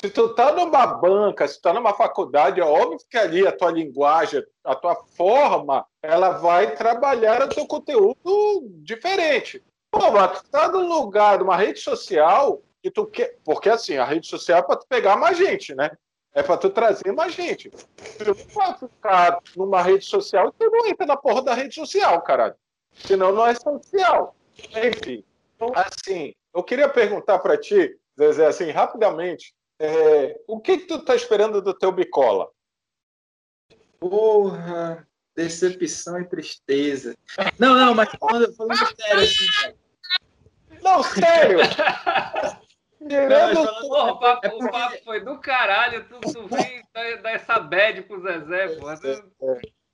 Se 0.00 0.10
tu 0.10 0.34
tá 0.34 0.52
numa 0.52 0.86
banca, 0.86 1.46
se 1.46 1.56
tu 1.56 1.62
tá 1.62 1.72
numa 1.72 1.94
faculdade, 1.94 2.60
é 2.60 2.64
óbvio 2.64 2.98
que 3.08 3.16
ali 3.16 3.46
a 3.46 3.52
tua 3.52 3.70
linguagem, 3.70 4.42
a 4.64 4.74
tua 4.74 4.96
forma, 5.16 5.86
ela 6.02 6.30
vai 6.30 6.74
trabalhar 6.74 7.42
o 7.42 7.48
teu 7.48 7.66
conteúdo 7.66 8.62
diferente. 8.82 9.62
Pô, 9.90 10.10
mas 10.10 10.40
tu 10.40 10.50
tá 10.50 10.68
num 10.68 10.88
lugar, 10.88 11.38
numa 11.38 11.56
rede 11.56 11.80
social, 11.80 12.62
que 12.82 12.90
tu 12.90 13.06
quer. 13.06 13.38
Porque 13.44 13.68
assim, 13.68 13.96
a 13.96 14.04
rede 14.04 14.26
social 14.26 14.58
é 14.58 14.62
para 14.62 14.76
tu 14.76 14.86
pegar 14.88 15.16
mais 15.16 15.38
gente, 15.38 15.74
né? 15.74 15.90
É 16.34 16.42
para 16.42 16.56
tu 16.56 16.70
trazer 16.70 17.12
mais 17.12 17.34
gente. 17.34 17.70
Se 17.98 18.24
tu 18.24 18.34
ficar 18.88 19.38
numa 19.54 19.82
rede 19.82 20.04
social, 20.04 20.52
tu 20.58 20.70
não 20.70 20.86
entra 20.86 21.06
na 21.06 21.16
porra 21.16 21.42
da 21.42 21.54
rede 21.54 21.74
social, 21.74 22.20
caralho. 22.22 22.54
Senão 22.94 23.32
não 23.32 23.46
é 23.46 23.54
social. 23.54 24.34
Enfim. 24.70 25.24
Assim, 25.74 26.34
eu 26.54 26.62
queria 26.62 26.88
perguntar 26.88 27.38
para 27.38 27.56
ti, 27.56 27.96
Zezé, 28.18 28.46
assim, 28.46 28.70
rapidamente, 28.70 29.54
é, 29.78 30.40
o 30.46 30.60
que, 30.60 30.78
que 30.78 30.86
tu 30.86 31.04
tá 31.04 31.14
esperando 31.14 31.62
do 31.62 31.74
teu 31.74 31.90
bicola? 31.92 32.48
Porra, 33.98 35.06
decepção 35.34 36.20
e 36.20 36.24
tristeza. 36.24 37.16
Não, 37.58 37.74
não, 37.74 37.94
mas 37.94 38.08
falando, 38.18 38.54
falando 38.54 38.76
sério, 38.96 39.22
assim, 39.22 39.46
cara. 39.60 39.76
Não, 40.82 41.02
sério! 41.02 41.58
Não, 43.00 43.88
porra, 43.88 44.12
o, 44.12 44.18
papo, 44.18 44.46
é 44.46 44.50
porque... 44.50 44.64
o 44.64 44.70
papo 44.70 45.04
foi 45.04 45.24
do 45.24 45.38
caralho, 45.40 46.06
tu, 46.08 46.20
tu 46.20 46.46
vem 46.46 46.84
dar 47.20 47.32
essa 47.32 47.58
bad 47.58 48.02
pro 48.02 48.22
Zezé, 48.22 48.76
porra. 48.76 49.00
Tu... 49.00 49.32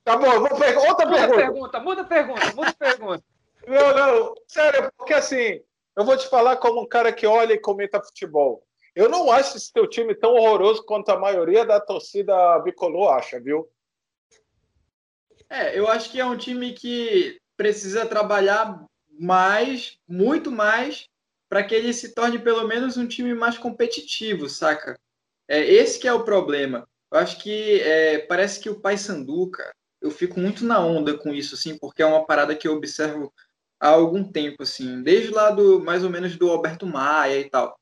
Tá 0.03 0.15
bom, 0.15 0.39
vou 0.39 0.57
per... 0.57 0.77
outra 0.77 1.05
muda 1.05 1.27
pergunta. 1.27 1.35
pergunta. 1.35 1.79
Muda 1.79 2.03
pergunta, 2.03 2.55
muda 2.55 2.73
pergunta. 2.73 3.23
Não, 3.67 3.93
não, 3.93 4.35
sério, 4.47 4.91
porque 4.97 5.13
assim, 5.13 5.61
eu 5.95 6.05
vou 6.05 6.17
te 6.17 6.27
falar 6.27 6.57
como 6.57 6.81
um 6.81 6.87
cara 6.87 7.11
que 7.11 7.27
olha 7.27 7.53
e 7.53 7.59
comenta 7.59 8.01
futebol. 8.01 8.63
Eu 8.95 9.09
não 9.09 9.31
acho 9.31 9.57
esse 9.57 9.71
teu 9.71 9.87
time 9.87 10.15
tão 10.15 10.33
horroroso 10.33 10.83
quanto 10.83 11.09
a 11.09 11.19
maioria 11.19 11.65
da 11.65 11.79
torcida 11.79 12.59
bicolor 12.59 13.13
acha, 13.13 13.39
viu? 13.39 13.69
É, 15.49 15.77
eu 15.77 15.87
acho 15.87 16.11
que 16.11 16.19
é 16.19 16.25
um 16.25 16.37
time 16.37 16.73
que 16.73 17.39
precisa 17.57 18.05
trabalhar 18.05 18.85
mais, 19.19 19.97
muito 20.07 20.51
mais, 20.51 21.07
para 21.49 21.63
que 21.63 21.73
ele 21.73 21.91
se 21.91 22.13
torne 22.13 22.39
pelo 22.39 22.67
menos 22.67 22.95
um 22.95 23.07
time 23.07 23.33
mais 23.33 23.57
competitivo, 23.57 24.47
saca? 24.47 24.99
É, 25.47 25.59
esse 25.59 25.99
que 25.99 26.07
é 26.07 26.13
o 26.13 26.23
problema. 26.23 26.87
Eu 27.11 27.19
acho 27.19 27.41
que 27.41 27.81
é, 27.81 28.19
parece 28.19 28.59
que 28.59 28.69
o 28.69 28.79
Paysandu, 28.79 29.49
cara, 29.49 29.73
eu 29.99 30.11
fico 30.11 30.39
muito 30.39 30.63
na 30.63 30.79
onda 30.79 31.17
com 31.17 31.33
isso, 31.33 31.55
assim, 31.55 31.77
porque 31.77 32.03
é 32.03 32.05
uma 32.05 32.25
parada 32.25 32.55
que 32.55 32.67
eu 32.67 32.73
observo 32.73 33.33
há 33.79 33.89
algum 33.89 34.23
tempo, 34.23 34.63
assim, 34.63 35.01
desde 35.01 35.31
lá 35.31 35.51
do, 35.51 35.79
mais 35.79 36.03
ou 36.03 36.09
menos 36.09 36.35
do 36.37 36.49
Alberto 36.49 36.85
Maia 36.85 37.39
e 37.39 37.49
tal. 37.49 37.79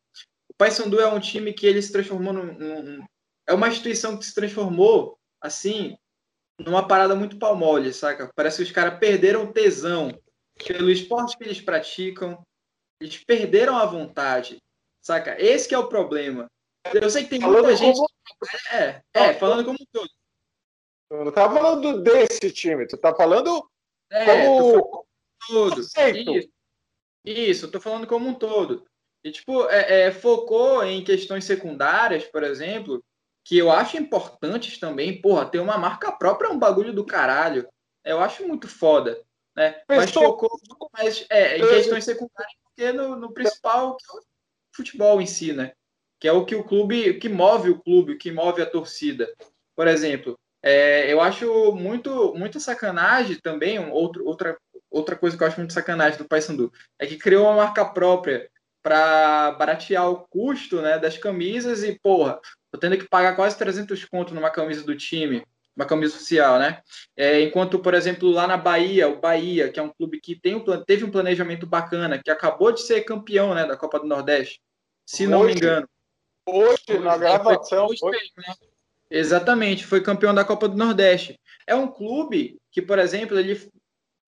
O 0.49 0.53
Paysandu 0.57 0.99
é 0.99 1.07
um 1.07 1.19
time 1.19 1.53
que 1.53 1.65
ele 1.65 1.82
se 1.82 1.91
transformou 1.91 2.34
num, 2.34 2.53
num 2.53 3.06
é 3.48 3.53
uma 3.53 3.69
instituição 3.69 4.18
que 4.18 4.26
se 4.26 4.36
transformou, 4.36 5.18
assim, 5.41 5.98
numa 6.60 6.86
parada 6.86 7.15
muito 7.15 7.40
palmole, 7.40 7.94
saca? 7.94 8.30
Parece 8.36 8.57
que 8.57 8.64
os 8.64 8.72
caras 8.72 8.99
perderam 8.99 9.52
tesão 9.52 10.11
pelo 10.65 10.91
esporte 10.91 11.38
que 11.38 11.45
eles 11.45 11.61
praticam, 11.61 12.44
eles 12.99 13.24
perderam 13.24 13.78
a 13.78 13.86
vontade, 13.86 14.57
saca? 15.02 15.41
Esse 15.41 15.74
é 15.74 15.78
o 15.78 15.88
problema. 15.88 16.48
Eu 16.94 17.10
sei 17.10 17.24
que 17.24 17.30
tem 17.30 17.40
muita 17.40 17.61
falando 17.61 17.78
gente. 17.78 17.95
Como... 17.95 18.07
É, 18.72 19.02
é, 19.14 19.34
falando 19.34 19.65
como 19.65 19.78
um 19.80 19.86
todo. 19.91 20.10
Tu 21.10 21.24
não 21.24 21.32
tá 21.32 21.49
falando 21.49 22.02
desse 22.02 22.52
time, 22.52 22.86
tu 22.86 22.98
tá 22.98 23.15
falando 23.15 23.65
é, 24.11 24.26
como 24.26 25.07
todo. 25.48 25.82
Isso, 25.82 26.50
isso, 27.26 27.72
tô 27.72 27.80
falando 27.80 28.08
como 28.08 28.28
um 28.28 28.34
todo. 28.34 28.86
E, 29.24 29.32
tipo, 29.32 29.68
é, 29.70 30.04
é, 30.04 30.12
focou 30.12 30.84
em 30.84 31.04
questões 31.04 31.44
secundárias, 31.44 32.24
por 32.26 32.44
exemplo, 32.44 33.04
que 33.44 33.58
eu 33.58 33.72
acho 33.72 33.98
importantes 33.98 34.80
também. 34.80 35.22
Porra, 35.22 35.46
ter 35.46 35.60
uma 35.60 35.78
marca 35.78 36.12
própria 36.12 36.48
é 36.48 36.52
um 36.52 36.60
bagulho 36.60 36.94
do 36.94 37.06
caralho. 37.06 37.68
Eu 38.04 38.20
acho 38.20 38.48
muito 38.48 38.68
foda. 38.68 39.22
Né? 39.56 39.82
Mas, 39.90 40.12
focou 40.12 40.50
mais 40.94 41.26
é, 41.30 41.58
em 41.58 41.68
questões 41.68 42.06
secundárias 42.06 42.54
porque 42.78 42.92
no, 42.92 43.16
no 43.16 43.34
principal, 43.34 43.98
que 43.98 44.06
é 44.06 44.20
o 44.20 44.22
futebol 44.72 45.20
em 45.20 45.26
si, 45.26 45.52
né? 45.52 45.74
Que 46.20 46.28
é 46.28 46.32
o 46.32 46.46
que 46.46 46.56
o 46.56 46.64
clube, 46.64 47.16
que 47.16 47.28
move 47.28 47.72
o 47.72 47.80
clube, 47.80 48.14
o 48.14 48.18
que 48.18 48.32
move 48.32 48.62
a 48.62 48.70
torcida. 48.70 49.28
Por 49.76 49.88
exemplo, 49.88 50.40
é, 50.62 51.12
eu 51.12 51.20
acho 51.20 51.72
muito, 51.74 52.36
muito 52.36 52.60
sacanagem 52.60 53.40
também, 53.40 53.80
um, 53.80 53.92
outro, 53.92 54.26
outra, 54.26 54.58
outra 54.90 55.16
coisa 55.16 55.38
que 55.38 55.44
eu 55.44 55.48
acho 55.48 55.60
muito 55.60 55.74
sacanagem 55.74 56.18
do 56.18 56.28
Paysandu, 56.28 56.72
é 57.00 57.06
que 57.06 57.18
criou 57.18 57.46
uma 57.46 57.56
marca 57.56 57.86
própria 57.86 58.50
para 58.82 59.52
baratear 59.52 60.10
o 60.10 60.28
custo 60.30 60.82
né, 60.82 60.98
das 60.98 61.18
camisas 61.18 61.84
e, 61.84 62.00
porra, 62.00 62.40
tô 62.72 62.80
tendo 62.80 62.98
que 62.98 63.08
pagar 63.08 63.36
quase 63.36 63.58
300 63.58 64.06
conto 64.06 64.34
numa 64.34 64.50
camisa 64.50 64.84
do 64.84 64.96
time 64.96 65.46
uma 65.78 65.86
camisa 65.86 66.18
social, 66.18 66.58
né? 66.58 66.82
É, 67.16 67.40
enquanto, 67.42 67.78
por 67.78 67.94
exemplo, 67.94 68.32
lá 68.32 68.48
na 68.48 68.58
Bahia, 68.58 69.08
o 69.08 69.22
Bahia, 69.22 69.70
que 69.70 69.80
é 69.80 69.84
um 69.84 69.92
clube 69.92 70.20
que 70.20 70.36
tem 70.36 70.56
um, 70.56 70.84
teve 70.84 71.06
um 71.06 71.12
planejamento 71.12 71.68
bacana, 71.68 72.18
que 72.22 72.32
acabou 72.32 72.72
de 72.72 72.82
ser 72.82 73.02
campeão 73.02 73.54
né, 73.54 73.64
da 73.64 73.78
Copa 73.78 74.00
do 74.00 74.08
Nordeste, 74.08 74.60
se 75.06 75.24
hoje, 75.24 75.32
não 75.32 75.44
me 75.44 75.54
engano. 75.54 75.88
Hoje, 76.48 76.84
hoje 76.90 77.00
na 77.00 77.16
gravação. 77.16 77.86
Hoje, 77.86 78.00
hoje. 78.02 78.32
Né? 78.36 78.56
Exatamente, 79.10 79.86
foi 79.86 80.02
campeão 80.02 80.34
da 80.34 80.44
Copa 80.44 80.68
do 80.68 80.76
Nordeste. 80.76 81.40
É 81.68 81.76
um 81.76 81.88
clube 81.88 82.58
que, 82.72 82.82
por 82.82 82.98
exemplo, 82.98 83.38
ele 83.38 83.70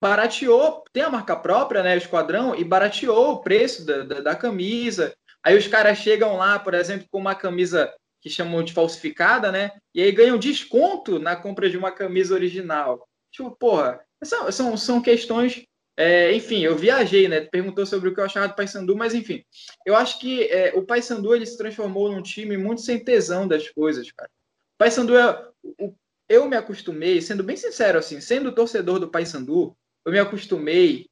barateou, 0.00 0.82
tem 0.92 1.02
a 1.02 1.10
marca 1.10 1.36
própria, 1.36 1.82
né, 1.82 1.96
esquadrão, 1.96 2.54
e 2.54 2.64
barateou 2.64 3.32
o 3.32 3.40
preço 3.40 3.84
da, 3.84 4.02
da, 4.02 4.20
da 4.20 4.34
camisa. 4.34 5.14
Aí 5.42 5.56
os 5.56 5.66
caras 5.66 5.98
chegam 5.98 6.36
lá, 6.36 6.58
por 6.58 6.74
exemplo, 6.74 7.06
com 7.10 7.18
uma 7.18 7.34
camisa 7.34 7.92
que 8.20 8.28
chamam 8.28 8.62
de 8.62 8.72
falsificada, 8.72 9.50
né? 9.50 9.72
E 9.94 10.02
aí 10.02 10.12
ganham 10.12 10.38
desconto 10.38 11.18
na 11.18 11.34
compra 11.34 11.68
de 11.68 11.76
uma 11.76 11.90
camisa 11.90 12.34
original. 12.34 13.06
Tipo, 13.32 13.50
porra, 13.52 14.00
são, 14.22 14.52
são, 14.52 14.76
são 14.76 15.02
questões. 15.02 15.64
É, 15.96 16.32
enfim, 16.34 16.60
eu 16.60 16.76
viajei, 16.76 17.28
né? 17.28 17.40
Perguntou 17.40 17.84
sobre 17.86 18.08
o 18.08 18.14
que 18.14 18.20
eu 18.20 18.24
achava 18.24 18.48
do 18.48 18.54
Paysandu, 18.54 18.96
mas 18.96 19.14
enfim, 19.14 19.42
eu 19.84 19.96
acho 19.96 20.18
que 20.18 20.44
é, 20.44 20.72
o 20.74 20.82
Paysandu 20.82 21.34
ele 21.34 21.46
se 21.46 21.56
transformou 21.56 22.10
num 22.10 22.22
time 22.22 22.56
muito 22.56 22.82
sem 22.82 23.02
tesão 23.02 23.48
das 23.48 23.68
coisas, 23.68 24.10
cara. 24.12 24.30
O 24.74 24.78
Paysandu 24.78 25.16
é. 25.16 25.48
O, 25.78 25.94
eu 26.28 26.48
me 26.48 26.56
acostumei, 26.56 27.20
sendo 27.20 27.42
bem 27.42 27.56
sincero, 27.56 27.98
assim, 27.98 28.20
sendo 28.20 28.54
torcedor 28.54 29.00
do 29.00 29.10
Paysandu, 29.10 29.76
eu 30.10 30.12
me 30.12 30.18
acostumei 30.18 31.08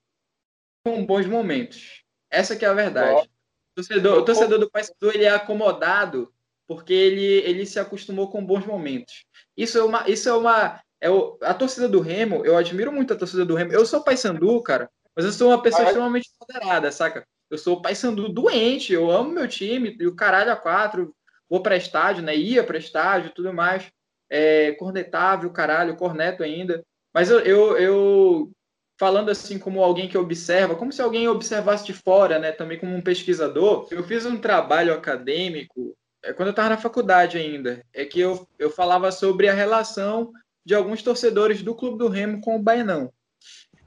com 0.84 1.06
bons 1.06 1.26
momentos. 1.26 2.02
Essa 2.30 2.56
que 2.56 2.64
é 2.64 2.68
a 2.68 2.74
verdade. 2.74 3.28
O 3.72 3.74
torcedor, 3.76 4.18
o 4.18 4.24
torcedor 4.24 4.58
do 4.58 4.70
Paysandu 4.70 5.10
ele 5.14 5.24
é 5.24 5.30
acomodado 5.30 6.32
porque 6.66 6.92
ele, 6.92 7.24
ele 7.48 7.64
se 7.64 7.78
acostumou 7.78 8.30
com 8.30 8.44
bons 8.44 8.66
momentos. 8.66 9.24
Isso 9.56 9.78
é 9.78 9.84
uma. 9.84 10.08
Isso 10.10 10.28
é 10.28 10.34
uma 10.34 10.80
é 11.00 11.08
o, 11.08 11.38
a 11.42 11.54
torcida 11.54 11.88
do 11.88 12.00
Remo, 12.00 12.44
eu 12.44 12.56
admiro 12.56 12.92
muito 12.92 13.12
a 13.12 13.16
torcida 13.16 13.44
do 13.44 13.54
Remo. 13.54 13.72
Eu 13.72 13.86
sou 13.86 14.02
paysandu, 14.02 14.60
cara, 14.62 14.90
mas 15.14 15.24
eu 15.24 15.30
sou 15.30 15.50
uma 15.50 15.62
pessoa 15.62 15.82
Ai. 15.82 15.88
extremamente 15.88 16.28
moderada, 16.40 16.90
saca? 16.90 17.24
Eu 17.48 17.56
sou 17.56 17.80
paysandu 17.80 18.28
doente, 18.28 18.92
eu 18.92 19.08
amo 19.08 19.30
meu 19.30 19.46
time, 19.46 19.96
e 19.98 20.06
o 20.08 20.16
caralho 20.16 20.50
a 20.50 20.56
quatro, 20.56 21.14
vou 21.48 21.62
para 21.62 21.76
estádio, 21.76 22.24
né? 22.24 22.34
Ia 22.36 22.64
para 22.64 22.78
estádio 22.78 23.32
tudo 23.32 23.52
mais. 23.52 23.88
É, 24.28 24.72
cornetável, 24.72 25.50
caralho, 25.50 25.96
corneto 25.96 26.42
ainda. 26.42 26.84
Mas 27.14 27.30
eu, 27.30 27.40
eu, 27.40 27.78
eu 27.78 28.52
falando 28.98 29.30
assim 29.30 29.58
como 29.58 29.82
alguém 29.82 30.08
que 30.08 30.18
observa, 30.18 30.74
como 30.74 30.92
se 30.92 31.00
alguém 31.00 31.28
observasse 31.28 31.86
de 31.86 31.92
fora, 31.92 32.38
né? 32.38 32.52
Também 32.52 32.78
como 32.78 32.94
um 32.94 33.00
pesquisador. 33.00 33.86
Eu 33.90 34.02
fiz 34.02 34.26
um 34.26 34.36
trabalho 34.36 34.92
acadêmico 34.92 35.96
é, 36.22 36.32
quando 36.32 36.48
eu 36.48 36.50
estava 36.52 36.70
na 36.70 36.76
faculdade 36.76 37.38
ainda, 37.38 37.84
é 37.92 38.04
que 38.04 38.20
eu, 38.20 38.46
eu 38.58 38.70
falava 38.70 39.10
sobre 39.12 39.48
a 39.48 39.54
relação 39.54 40.32
de 40.64 40.74
alguns 40.74 41.02
torcedores 41.02 41.62
do 41.62 41.74
Clube 41.74 41.98
do 41.98 42.08
Remo 42.08 42.40
com 42.40 42.56
o 42.56 42.62
Bainão. 42.62 43.12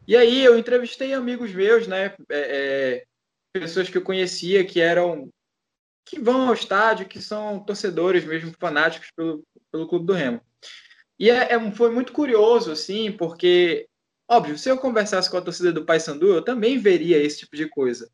E 0.08 0.16
aí 0.16 0.44
eu 0.44 0.58
entrevistei 0.58 1.14
amigos 1.14 1.54
meus, 1.54 1.88
né? 1.88 2.16
É, 2.30 2.40
é, 2.40 3.04
pessoas 3.54 3.90
que 3.90 3.98
eu 3.98 4.02
conhecia 4.02 4.66
que 4.66 4.80
eram 4.80 5.30
que 6.04 6.20
vão 6.20 6.48
ao 6.48 6.54
estádio, 6.54 7.08
que 7.08 7.22
são 7.22 7.60
torcedores 7.60 8.26
mesmo 8.26 8.54
fanáticos 8.60 9.12
pelo, 9.16 9.44
pelo 9.72 9.88
Clube 9.88 10.06
do 10.06 10.14
Remo. 10.14 10.42
E 11.20 11.30
é, 11.30 11.54
é, 11.54 11.72
foi 11.72 11.92
muito 11.92 12.12
curioso, 12.12 12.72
assim, 12.72 13.12
porque, 13.12 13.88
óbvio, 14.32 14.58
se 14.58 14.70
eu 14.70 14.78
conversasse 14.78 15.30
com 15.30 15.36
a 15.36 15.41
torcida 15.41 15.74
do 15.74 15.84
Paysandu, 15.84 16.34
eu 16.34 16.41
também 16.41 16.78
veria 16.78 17.18
esse 17.18 17.40
tipo 17.40 17.56
de 17.56 17.68
coisa. 17.68 18.10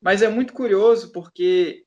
Mas 0.00 0.22
é 0.22 0.28
muito 0.28 0.54
curioso 0.54 1.12
porque 1.12 1.84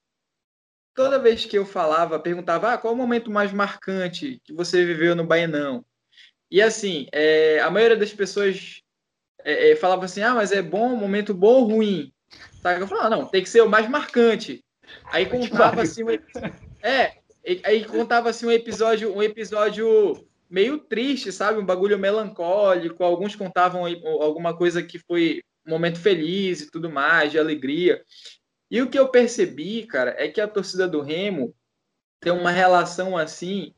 toda 0.93 1.17
vez 1.17 1.43
que 1.43 1.57
eu 1.57 1.65
falava, 1.65 2.19
perguntava 2.19 2.71
ah, 2.71 2.77
qual 2.77 2.93
o 2.93 2.97
momento 2.97 3.31
mais 3.31 3.51
marcante 3.51 4.39
que 4.43 4.53
você 4.53 4.85
viveu 4.85 5.15
no 5.15 5.25
Bainão. 5.25 5.83
E 6.51 6.61
assim, 6.61 7.07
é, 7.11 7.59
a 7.61 7.71
maioria 7.71 7.97
das 7.97 8.13
pessoas 8.13 8.83
é, 9.43 9.71
é, 9.71 9.75
falava 9.75 10.05
assim, 10.05 10.21
ah, 10.21 10.35
mas 10.35 10.51
é 10.51 10.61
bom, 10.61 10.95
momento 10.95 11.33
bom 11.33 11.61
ou 11.61 11.67
ruim? 11.67 12.13
Sabe? 12.61 12.79
Eu 12.79 12.87
falava, 12.87 13.09
não, 13.09 13.25
tem 13.25 13.41
que 13.41 13.49
ser 13.49 13.61
o 13.61 13.69
mais 13.69 13.89
marcante. 13.89 14.63
Aí 15.05 15.25
contava 15.25 15.81
assim, 15.81 16.03
um, 16.03 16.09
é, 16.83 17.17
aí 17.63 17.83
contava 17.85 18.29
assim 18.29 18.45
um 18.45 18.51
episódio, 18.51 19.15
um 19.15 19.23
episódio 19.23 20.23
meio 20.53 20.77
triste, 20.77 21.31
sabe? 21.31 21.59
Um 21.59 21.65
bagulho 21.65 21.97
melancólico. 21.97 23.03
Alguns 23.03 23.35
contavam 23.35 23.85
alguma 24.21 24.55
coisa 24.55 24.83
que 24.83 24.99
foi 24.99 25.41
um 25.65 25.71
momento 25.71 25.99
feliz 25.99 26.61
e 26.61 26.69
tudo 26.69 26.91
mais, 26.91 27.31
de 27.31 27.39
alegria. 27.39 28.05
E 28.69 28.79
o 28.79 28.87
que 28.87 28.99
eu 28.99 29.09
percebi, 29.09 29.87
cara, 29.87 30.13
é 30.15 30.27
que 30.27 30.39
a 30.39 30.47
torcida 30.47 30.87
do 30.87 31.01
Remo 31.01 31.55
tem 32.19 32.31
uma 32.31 32.51
relação 32.51 33.17
assim. 33.17 33.73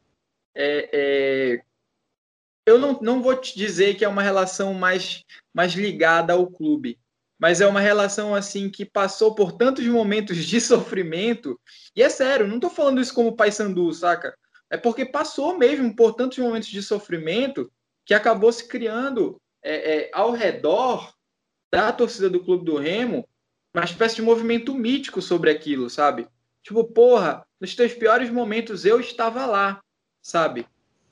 É, 0.54 0.90
é... 0.92 1.62
Eu 2.66 2.78
não, 2.78 3.00
não 3.02 3.22
vou 3.22 3.38
te 3.38 3.58
dizer 3.58 3.96
que 3.96 4.04
é 4.04 4.10
uma 4.10 4.24
relação 4.24 4.74
mais, 4.74 5.24
mais 5.54 5.74
ligada 5.76 6.34
ao 6.34 6.48
clube, 6.48 7.00
mas 7.40 7.62
é 7.62 7.68
uma 7.68 7.80
relação 7.80 8.36
assim 8.36 8.70
que 8.70 8.84
passou 8.84 9.34
por 9.34 9.54
tantos 9.54 9.86
momentos 9.86 10.44
de 10.44 10.60
sofrimento. 10.60 11.58
E 11.96 12.04
é 12.04 12.10
sério, 12.10 12.48
não 12.48 12.56
estou 12.56 12.70
falando 12.70 13.00
isso 13.00 13.14
como 13.14 13.36
Paysandu, 13.36 13.94
saca? 13.94 14.36
É 14.70 14.78
porque 14.78 15.06
passou 15.06 15.58
mesmo 15.58 15.96
por 15.96 16.14
tantos 16.14 16.38
momentos 16.38 16.70
de 16.70 16.82
sofrimento 16.82 17.72
que 18.06 18.14
acabou 18.14 18.52
se 18.52 18.68
criando 18.68 19.42
é, 19.64 19.96
é, 19.96 20.12
ao 20.14 20.32
redor 20.32 21.14
da 21.72 21.92
torcida 21.92 22.30
do 22.30 22.44
Clube 22.44 22.66
do 22.66 22.78
Remo 22.78 23.28
uma 23.74 23.84
espécie 23.84 24.16
de 24.16 24.22
movimento 24.22 24.74
mítico 24.74 25.22
sobre 25.22 25.50
aquilo, 25.50 25.90
sabe? 25.90 26.28
Tipo, 26.64 26.84
porra, 26.86 27.46
nos 27.60 27.76
teus 27.76 27.94
piores 27.94 28.30
momentos 28.30 28.86
eu 28.86 29.00
estava 29.00 29.46
lá, 29.46 29.82
sabe? 30.22 30.66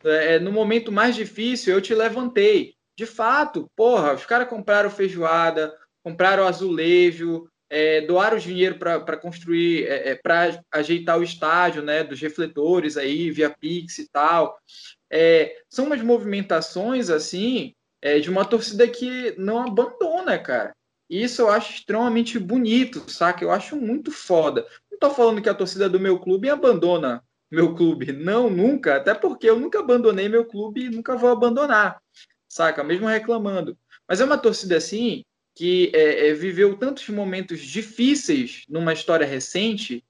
É, 0.03 0.39
no 0.39 0.51
momento 0.51 0.91
mais 0.91 1.15
difícil 1.15 1.73
eu 1.73 1.81
te 1.81 1.93
levantei. 1.93 2.75
De 2.95 3.05
fato, 3.05 3.69
porra, 3.75 4.13
os 4.13 4.25
caras 4.25 4.47
compraram 4.47 4.89
feijoada, 4.89 5.75
compraram 6.01 6.47
azulejo, 6.47 7.49
é, 7.73 8.01
doaram 8.01 8.37
dinheiro 8.37 8.77
para 8.77 9.17
construir, 9.17 9.87
é, 9.87 10.09
é 10.09 10.15
para 10.15 10.61
ajeitar 10.71 11.17
o 11.17 11.23
estádio, 11.23 11.81
né, 11.81 12.03
dos 12.03 12.21
refletores 12.21 12.97
aí, 12.97 13.31
via 13.31 13.49
Pix 13.49 13.97
e 13.97 14.07
tal. 14.07 14.55
É, 15.11 15.57
são 15.67 15.85
umas 15.85 15.99
movimentações, 16.03 17.09
assim, 17.09 17.73
é, 17.99 18.19
de 18.19 18.29
uma 18.29 18.45
torcida 18.45 18.87
que 18.87 19.33
não 19.39 19.59
abandona, 19.59 20.37
cara. 20.37 20.75
Isso 21.09 21.41
eu 21.41 21.49
acho 21.49 21.73
extremamente 21.73 22.37
bonito, 22.37 23.09
saca? 23.09 23.43
Eu 23.43 23.49
acho 23.49 23.75
muito 23.75 24.11
foda. 24.11 24.67
Não 24.91 24.99
tô 24.99 25.09
falando 25.09 25.41
que 25.41 25.49
a 25.49 25.55
torcida 25.55 25.89
do 25.89 25.99
meu 25.99 26.19
clube 26.19 26.51
abandona 26.51 27.23
meu 27.49 27.73
clube. 27.73 28.13
Não, 28.13 28.51
nunca. 28.51 28.97
Até 28.97 29.15
porque 29.15 29.49
eu 29.49 29.59
nunca 29.59 29.79
abandonei 29.79 30.29
meu 30.29 30.45
clube 30.45 30.85
e 30.85 30.89
nunca 30.91 31.15
vou 31.15 31.31
abandonar, 31.31 31.99
saca? 32.47 32.83
Mesmo 32.83 33.07
reclamando. 33.07 33.75
Mas 34.07 34.21
é 34.21 34.25
uma 34.25 34.37
torcida 34.37 34.77
assim 34.77 35.23
que 35.55 35.91
é, 35.93 36.30
é, 36.30 36.34
viveu 36.34 36.77
tantos 36.77 37.07
momentos 37.09 37.61
difíceis 37.61 38.65
numa 38.67 38.93
história 38.93 39.25
recente 39.25 40.03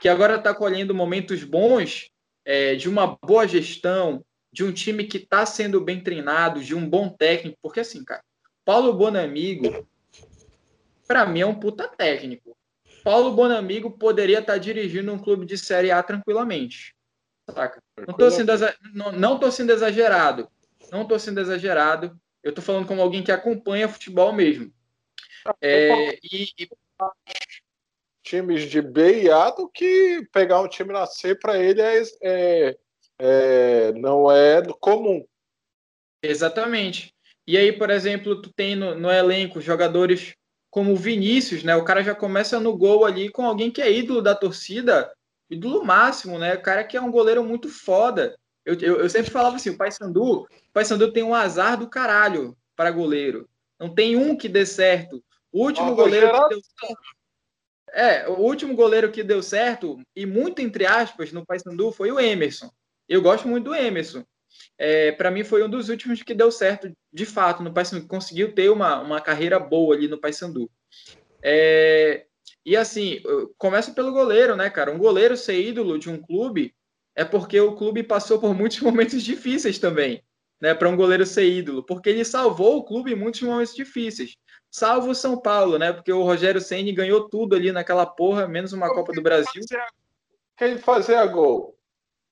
que 0.00 0.08
agora 0.08 0.36
está 0.36 0.54
colhendo 0.54 0.94
momentos 0.94 1.44
bons 1.44 2.10
é, 2.44 2.74
de 2.74 2.88
uma 2.88 3.18
boa 3.22 3.46
gestão, 3.46 4.24
de 4.52 4.64
um 4.64 4.72
time 4.72 5.04
que 5.04 5.18
está 5.18 5.44
sendo 5.46 5.80
bem 5.80 6.02
treinado, 6.02 6.62
de 6.62 6.74
um 6.74 6.88
bom 6.88 7.08
técnico. 7.08 7.58
Porque 7.62 7.80
assim, 7.80 8.04
cara, 8.04 8.22
Paulo 8.64 8.92
Bonamigo, 8.94 9.86
para 11.06 11.26
mim, 11.26 11.40
é 11.40 11.46
um 11.46 11.54
puta 11.54 11.88
técnico. 11.88 12.56
Paulo 13.02 13.32
Bonamigo 13.32 13.90
poderia 13.90 14.40
estar 14.40 14.54
tá 14.54 14.58
dirigindo 14.58 15.12
um 15.12 15.18
clube 15.18 15.46
de 15.46 15.56
Série 15.56 15.90
A 15.90 16.02
tranquilamente. 16.02 16.94
Saca? 17.50 17.82
Não 18.06 18.12
estou 18.12 18.30
sendo, 18.30 18.52
tô 19.38 19.50
sendo 19.50 19.72
exagerado. 19.72 20.48
Não 20.90 21.02
estou 21.02 21.18
sendo 21.18 21.40
exagerado. 21.40 22.18
Eu 22.42 22.50
estou 22.50 22.64
falando 22.64 22.86
como 22.86 23.02
alguém 23.02 23.22
que 23.22 23.32
acompanha 23.32 23.88
futebol 23.88 24.32
mesmo. 24.32 24.72
É, 25.60 26.14
e, 26.22 26.48
e... 26.58 26.68
Times 28.22 28.70
de 28.70 28.82
B 28.82 29.22
e 29.22 29.30
A 29.30 29.50
do 29.50 29.68
que 29.68 30.26
pegar 30.32 30.60
um 30.60 30.68
time 30.68 30.92
na 30.92 31.06
C 31.06 31.34
para 31.34 31.58
ele 31.58 31.80
é, 31.80 32.02
é, 32.22 32.78
é, 33.18 33.92
não 33.92 34.30
é 34.30 34.62
comum. 34.80 35.24
Exatamente. 36.22 37.14
E 37.46 37.56
aí, 37.56 37.72
por 37.72 37.90
exemplo, 37.90 38.40
tu 38.40 38.52
tem 38.52 38.76
no, 38.76 38.94
no, 38.94 39.10
elenco 39.10 39.60
jogadores 39.60 40.34
como 40.70 40.92
o 40.92 40.96
Vinícius, 40.96 41.64
né? 41.64 41.74
O 41.74 41.84
cara 41.84 42.02
já 42.02 42.14
começa 42.14 42.60
no 42.60 42.76
gol 42.76 43.04
ali 43.04 43.28
com 43.28 43.44
alguém 43.44 43.70
que 43.70 43.82
é 43.82 43.90
ídolo 43.90 44.22
da 44.22 44.34
torcida, 44.34 45.12
ídolo 45.50 45.84
máximo, 45.84 46.38
né? 46.38 46.54
O 46.54 46.62
cara 46.62 46.84
que 46.84 46.96
é 46.96 47.00
um 47.00 47.10
goleiro 47.10 47.42
muito 47.42 47.68
foda. 47.68 48.36
Eu, 48.64 48.74
eu, 48.74 49.00
eu 49.00 49.10
sempre 49.10 49.30
falava 49.30 49.56
assim, 49.56 49.70
o 49.70 49.76
Paysandu, 49.76 50.42
o 50.42 50.48
Paysandu 50.72 51.12
tem 51.12 51.22
um 51.22 51.34
azar 51.34 51.76
do 51.78 51.88
caralho 51.88 52.56
para 52.76 52.90
goleiro. 52.90 53.48
Não 53.78 53.92
tem 53.92 54.14
um 54.14 54.36
que 54.36 54.48
dê 54.48 54.64
certo. 54.64 55.24
O 55.52 55.64
último 55.64 55.94
goleiro 55.94 56.30
que 56.30 56.48
deu 56.48 56.60
certo. 56.62 57.02
É, 57.92 58.28
o 58.28 58.38
último 58.38 58.74
goleiro 58.74 59.10
que 59.10 59.22
deu 59.22 59.42
certo, 59.42 60.00
e 60.14 60.24
muito 60.24 60.60
entre 60.62 60.86
aspas, 60.86 61.32
no 61.32 61.44
Paysandu 61.44 61.90
foi 61.90 62.12
o 62.12 62.20
Emerson. 62.20 62.70
Eu 63.08 63.20
gosto 63.20 63.48
muito 63.48 63.64
do 63.64 63.74
Emerson. 63.74 64.24
É, 64.78 65.12
para 65.12 65.30
mim 65.30 65.42
foi 65.42 65.64
um 65.64 65.68
dos 65.68 65.88
últimos 65.88 66.22
que 66.22 66.34
deu 66.34 66.50
certo, 66.52 66.92
de 67.12 67.26
fato, 67.26 67.62
no 67.62 67.72
Paysandu. 67.72 68.06
Conseguiu 68.06 68.54
ter 68.54 68.70
uma, 68.70 69.00
uma 69.00 69.20
carreira 69.20 69.58
boa 69.58 69.94
ali 69.94 70.06
no 70.06 70.20
Paysandu. 70.20 70.70
É, 71.42 72.26
e 72.64 72.76
assim, 72.76 73.20
começa 73.58 73.92
pelo 73.92 74.12
goleiro, 74.12 74.54
né, 74.54 74.70
cara? 74.70 74.92
Um 74.92 74.98
goleiro 74.98 75.36
ser 75.36 75.60
ídolo 75.60 75.98
de 75.98 76.08
um 76.08 76.20
clube 76.20 76.74
é 77.16 77.24
porque 77.24 77.60
o 77.60 77.74
clube 77.74 78.02
passou 78.02 78.38
por 78.38 78.54
muitos 78.54 78.78
momentos 78.80 79.22
difíceis 79.22 79.78
também, 79.78 80.22
né? 80.60 80.74
Para 80.74 80.88
um 80.88 80.96
goleiro 80.96 81.26
ser 81.26 81.48
ídolo, 81.48 81.84
porque 81.84 82.08
ele 82.08 82.24
salvou 82.24 82.76
o 82.76 82.84
clube 82.84 83.12
em 83.12 83.16
muitos 83.16 83.42
momentos 83.42 83.74
difíceis 83.74 84.36
salvo 84.70 85.10
o 85.10 85.14
São 85.14 85.36
Paulo, 85.36 85.78
né? 85.78 85.92
Porque 85.92 86.12
o 86.12 86.22
Rogério 86.22 86.60
Ceni 86.60 86.92
ganhou 86.92 87.28
tudo 87.28 87.56
ali 87.56 87.72
naquela 87.72 88.06
porra, 88.06 88.46
menos 88.46 88.72
uma 88.72 88.88
Copa 88.88 89.12
do 89.12 89.22
Brasil. 89.22 89.62
Que 90.56 90.64
ele 90.64 90.78
fazia 90.78 91.24
gol. 91.26 91.76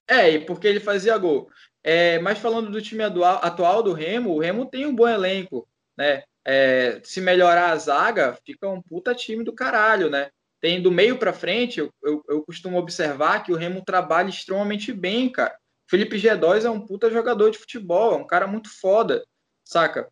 É, 0.06 0.30
e 0.30 0.40
porque 0.40 0.66
ele 0.66 0.80
fazia 0.80 1.18
gol. 1.18 1.50
É, 1.82 2.18
mas 2.18 2.38
falando 2.38 2.70
do 2.70 2.80
time 2.82 3.02
atual 3.04 3.82
do 3.82 3.92
Remo, 3.92 4.34
o 4.34 4.38
Remo 4.38 4.66
tem 4.66 4.86
um 4.86 4.94
bom 4.94 5.08
elenco, 5.08 5.68
né? 5.96 6.22
É, 6.44 7.00
se 7.04 7.20
melhorar 7.20 7.70
a 7.70 7.76
zaga, 7.76 8.38
fica 8.44 8.68
um 8.68 8.80
puta 8.80 9.14
time 9.14 9.44
do 9.44 9.52
caralho, 9.52 10.08
né? 10.08 10.30
Tem 10.60 10.80
do 10.80 10.90
meio 10.90 11.18
para 11.18 11.32
frente, 11.32 11.78
eu, 11.78 11.92
eu, 12.02 12.24
eu, 12.28 12.42
costumo 12.42 12.78
observar 12.78 13.42
que 13.42 13.52
o 13.52 13.56
Remo 13.56 13.84
trabalha 13.84 14.28
extremamente 14.28 14.92
bem, 14.92 15.30
cara. 15.30 15.56
Felipe 15.86 16.16
G2 16.16 16.64
é 16.64 16.70
um 16.70 16.84
puta 16.84 17.10
jogador 17.10 17.50
de 17.50 17.58
futebol, 17.58 18.14
é 18.14 18.16
um 18.16 18.26
cara 18.26 18.46
muito 18.46 18.68
foda, 18.68 19.24
saca? 19.64 20.08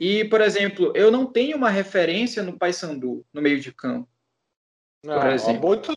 E, 0.00 0.24
por 0.24 0.40
exemplo, 0.40 0.94
eu 0.96 1.10
não 1.10 1.26
tenho 1.26 1.58
uma 1.58 1.68
referência 1.68 2.42
no 2.42 2.58
Paysandu 2.58 3.22
no 3.30 3.42
meio 3.42 3.60
de 3.60 3.70
campo. 3.70 4.08
Não, 5.04 5.20
por 5.20 5.30
exemplo. 5.30 5.58
Há 5.58 5.68
muito... 5.68 5.92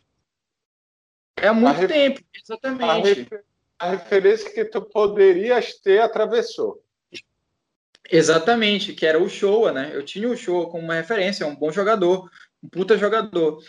É 1.38 1.48
há 1.48 1.54
muito 1.54 1.88
tempo, 1.88 2.22
exatamente. 2.34 2.84
A, 2.84 2.96
refer... 2.96 3.46
a, 3.80 3.90
referência 3.92 4.54
que 4.54 4.66
tu 4.66 4.82
poderias 4.82 5.76
ter 5.76 6.02
atravessou. 6.02 6.84
Exatamente, 8.12 8.94
que 8.94 9.06
era 9.06 9.22
o 9.22 9.30
Showa, 9.30 9.72
né? 9.72 9.92
Eu 9.94 10.04
tinha 10.04 10.30
o 10.30 10.36
Showa 10.36 10.70
como 10.70 10.84
uma 10.84 10.96
referência, 10.96 11.48
um 11.48 11.56
bom 11.56 11.72
jogador, 11.72 12.30
um 12.62 12.68
puta 12.68 12.98
jogador. 12.98 13.64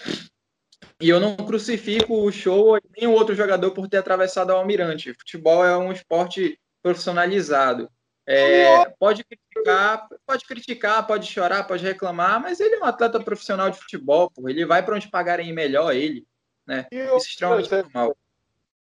E 1.00 1.08
eu 1.08 1.20
não 1.20 1.36
crucifico 1.36 2.12
o 2.12 2.32
Showa 2.32 2.80
nem 2.96 3.06
o 3.06 3.12
outro 3.12 3.36
jogador 3.36 3.70
por 3.70 3.88
ter 3.88 3.98
atravessado 3.98 4.50
o 4.50 4.56
Almirante. 4.56 5.14
Futebol 5.14 5.64
é 5.64 5.76
um 5.78 5.92
esporte 5.92 6.58
profissionalizado. 6.82 7.88
É, 8.26 8.88
pode 8.98 9.22
criticar, 9.22 10.08
pode 10.26 10.46
criticar, 10.46 11.06
pode 11.06 11.30
chorar, 11.30 11.64
pode 11.64 11.84
reclamar, 11.84 12.40
mas 12.40 12.58
ele 12.58 12.76
é 12.76 12.78
um 12.80 12.84
atleta 12.84 13.20
profissional 13.20 13.70
de 13.70 13.78
futebol, 13.78 14.30
pô. 14.30 14.48
ele 14.48 14.64
vai 14.64 14.82
para 14.82 14.96
onde 14.96 15.10
pagarem 15.10 15.52
melhor 15.52 15.94
ele, 15.94 16.26
né? 16.66 16.86
E 16.90 16.96
isso 16.96 17.12
é 17.12 17.16
extremamente 17.18 17.70
normal. 17.70 18.16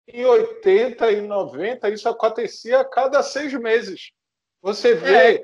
Em 0.07 0.25
80 0.25 1.11
e 1.13 1.21
90 1.21 1.91
isso 1.91 2.09
acontecia 2.09 2.81
a 2.81 2.85
cada 2.85 3.23
seis 3.23 3.53
meses. 3.55 4.13
Você 4.63 4.95
vê, 4.95 5.37
é, 5.37 5.41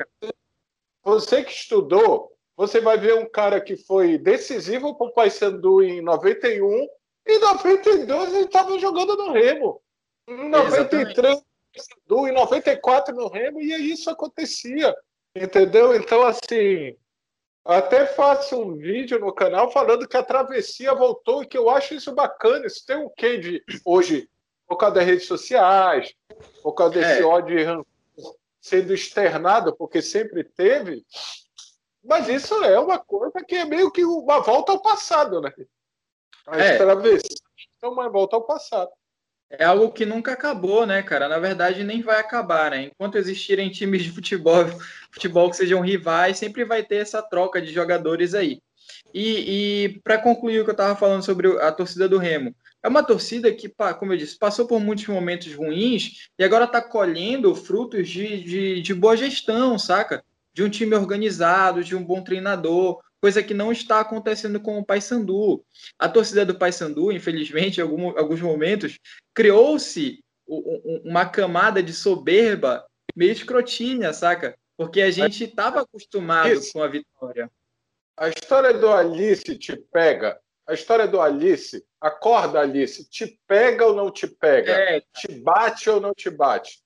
você 1.03 1.43
que 1.43 1.53
estudou, 1.53 2.33
você 2.57 2.81
vai 2.81 2.97
ver 2.97 3.15
um 3.15 3.29
cara 3.29 3.61
que 3.61 3.77
foi 3.77 4.19
decisivo 4.19 4.95
para 4.95 5.07
o 5.07 5.13
Paysandu 5.13 5.83
em 5.83 6.01
91 6.01 6.87
e 7.27 7.33
em 7.33 7.39
92 7.41 8.35
ele 8.35 8.45
estava 8.45 8.79
jogando 8.79 9.17
no 9.17 9.33
Remo. 9.33 9.83
Em 10.29 10.49
93 10.49 11.43
em 12.27 12.33
94 12.33 13.15
no 13.15 13.29
Remo 13.29 13.61
e 13.61 13.73
isso 13.93 14.11
acontecia. 14.11 14.95
Entendeu? 15.35 15.95
Então, 15.95 16.23
assim, 16.25 16.97
até 17.65 18.07
faço 18.07 18.61
um 18.61 18.77
vídeo 18.77 19.19
no 19.19 19.33
canal 19.33 19.71
falando 19.71 20.09
que 20.09 20.17
a 20.17 20.23
travessia 20.23 20.95
voltou 20.95 21.43
e 21.43 21.47
que 21.47 21.57
eu 21.57 21.71
acho 21.71 21.95
isso 21.95 22.13
bacana. 22.13 22.67
Isso 22.67 22.85
tem 22.85 22.97
um 22.97 23.09
quê 23.09 23.39
de 23.39 23.65
hoje, 23.85 24.29
por 24.67 24.77
causa 24.77 24.97
das 24.97 25.07
redes 25.07 25.27
sociais, 25.27 26.13
por 26.63 26.73
causa 26.73 26.95
desse 26.95 27.23
é. 27.23 27.25
ódio 27.25 27.87
sendo 28.61 28.93
externado, 28.93 29.75
porque 29.77 30.03
sempre 30.03 30.45
teve. 30.45 31.05
Mas 32.03 32.29
isso 32.29 32.55
é 32.65 32.79
uma 32.79 32.99
coisa 32.99 33.45
que 33.47 33.55
é 33.55 33.65
meio 33.65 33.91
que 33.91 34.05
uma 34.05 34.41
volta 34.41 34.73
ao 34.73 34.83
passado, 34.83 35.41
né? 35.41 35.53
A 36.47 36.59
é. 36.59 36.77
travessia 36.77 37.37
é 37.83 37.87
uma 37.87 38.09
volta 38.09 38.37
ao 38.37 38.43
passado 38.43 38.91
é 39.51 39.65
algo 39.65 39.91
que 39.91 40.07
nunca 40.07 40.33
acabou, 40.33 40.87
né, 40.87 41.03
cara? 41.03 41.29
Na 41.29 41.39
verdade, 41.39 41.83
nem 41.83 42.03
vai 42.03 42.21
acabar, 42.21 42.71
né? 42.71 42.85
Enquanto 42.85 43.19
existirem 43.19 43.69
times 43.69 44.05
de 44.05 44.13
futebol, 44.13 44.65
futebol 45.11 45.51
que 45.51 45.57
sejam 45.57 45.81
rivais, 45.81 46.39
sempre 46.39 46.65
vai 46.65 46.85
ter 46.85 46.97
essa 46.97 47.21
troca 47.21 47.61
de 47.61 47.73
jogadores 47.73 48.33
aí. 48.35 48.63
E, 49.13 49.85
e 49.85 50.01
para 50.05 50.19
concluir 50.19 50.61
o 50.61 50.65
que 50.65 50.71
eu 50.71 50.73
estava 50.73 50.95
falando 50.95 51.25
sobre 51.25 51.49
a 51.61 51.73
torcida 51.73 52.09
do 52.09 52.19
Remo, 52.19 52.55
é 52.83 52.89
uma 52.89 53.03
torcida 53.03 53.53
que, 53.53 53.69
como 53.99 54.13
eu 54.13 54.17
disse, 54.17 54.39
passou 54.39 54.67
por 54.67 54.81
muitos 54.81 55.07
momentos 55.07 55.53
ruins 55.53 56.29
e 56.39 56.45
agora 56.45 56.65
está 56.65 56.81
colhendo 56.81 57.55
frutos 57.55 58.09
de, 58.09 58.43
de, 58.43 58.81
de 58.81 58.95
boa 58.95 59.17
gestão, 59.17 59.79
saca? 59.79 60.25
De 60.55 60.63
um 60.63 60.71
time 60.71 60.95
organizado, 60.95 61.85
de 61.85 61.95
um 61.95 62.03
bom 62.03 62.23
treinador, 62.23 63.01
coisa 63.21 63.43
que 63.43 63.55
não 63.55 63.71
está 63.71 64.01
acontecendo 64.01 64.61
com 64.61 64.79
o 64.79 64.85
Paysandu. 64.85 65.65
A 65.99 66.09
torcida 66.09 66.45
do 66.45 66.59
Paysandu, 66.59 67.13
infelizmente, 67.13 67.81
em 67.81 67.83
alguns 67.83 68.41
momentos, 68.41 68.99
criou-se 69.35 70.23
uma 70.47 71.27
camada 71.27 71.83
de 71.83 71.93
soberba 71.93 72.85
meio 73.15 73.33
escrotinha, 73.33 74.13
saca? 74.13 74.57
Porque 74.77 75.03
a 75.03 75.11
gente 75.11 75.45
estava 75.45 75.83
acostumado 75.83 76.59
com 76.73 76.83
a 76.83 76.89
vitória. 76.89 77.51
A 78.17 78.29
história 78.29 78.73
do 78.75 78.91
Alice 78.91 79.57
te 79.57 79.77
pega. 79.77 80.41
A 80.67 80.75
história 80.75 81.07
do 81.07 81.21
Alice, 81.21 81.85
acorda 82.01 82.61
Alice, 82.61 83.09
te 83.09 83.39
pega 83.47 83.87
ou 83.87 83.95
não 83.95 84.11
te 84.11 84.27
pega? 84.27 84.73
É. 84.73 85.03
Te 85.15 85.33
bate 85.41 85.91
ou 85.91 86.01
não 86.01 86.15
te 86.15 86.31
bate? 86.31 86.81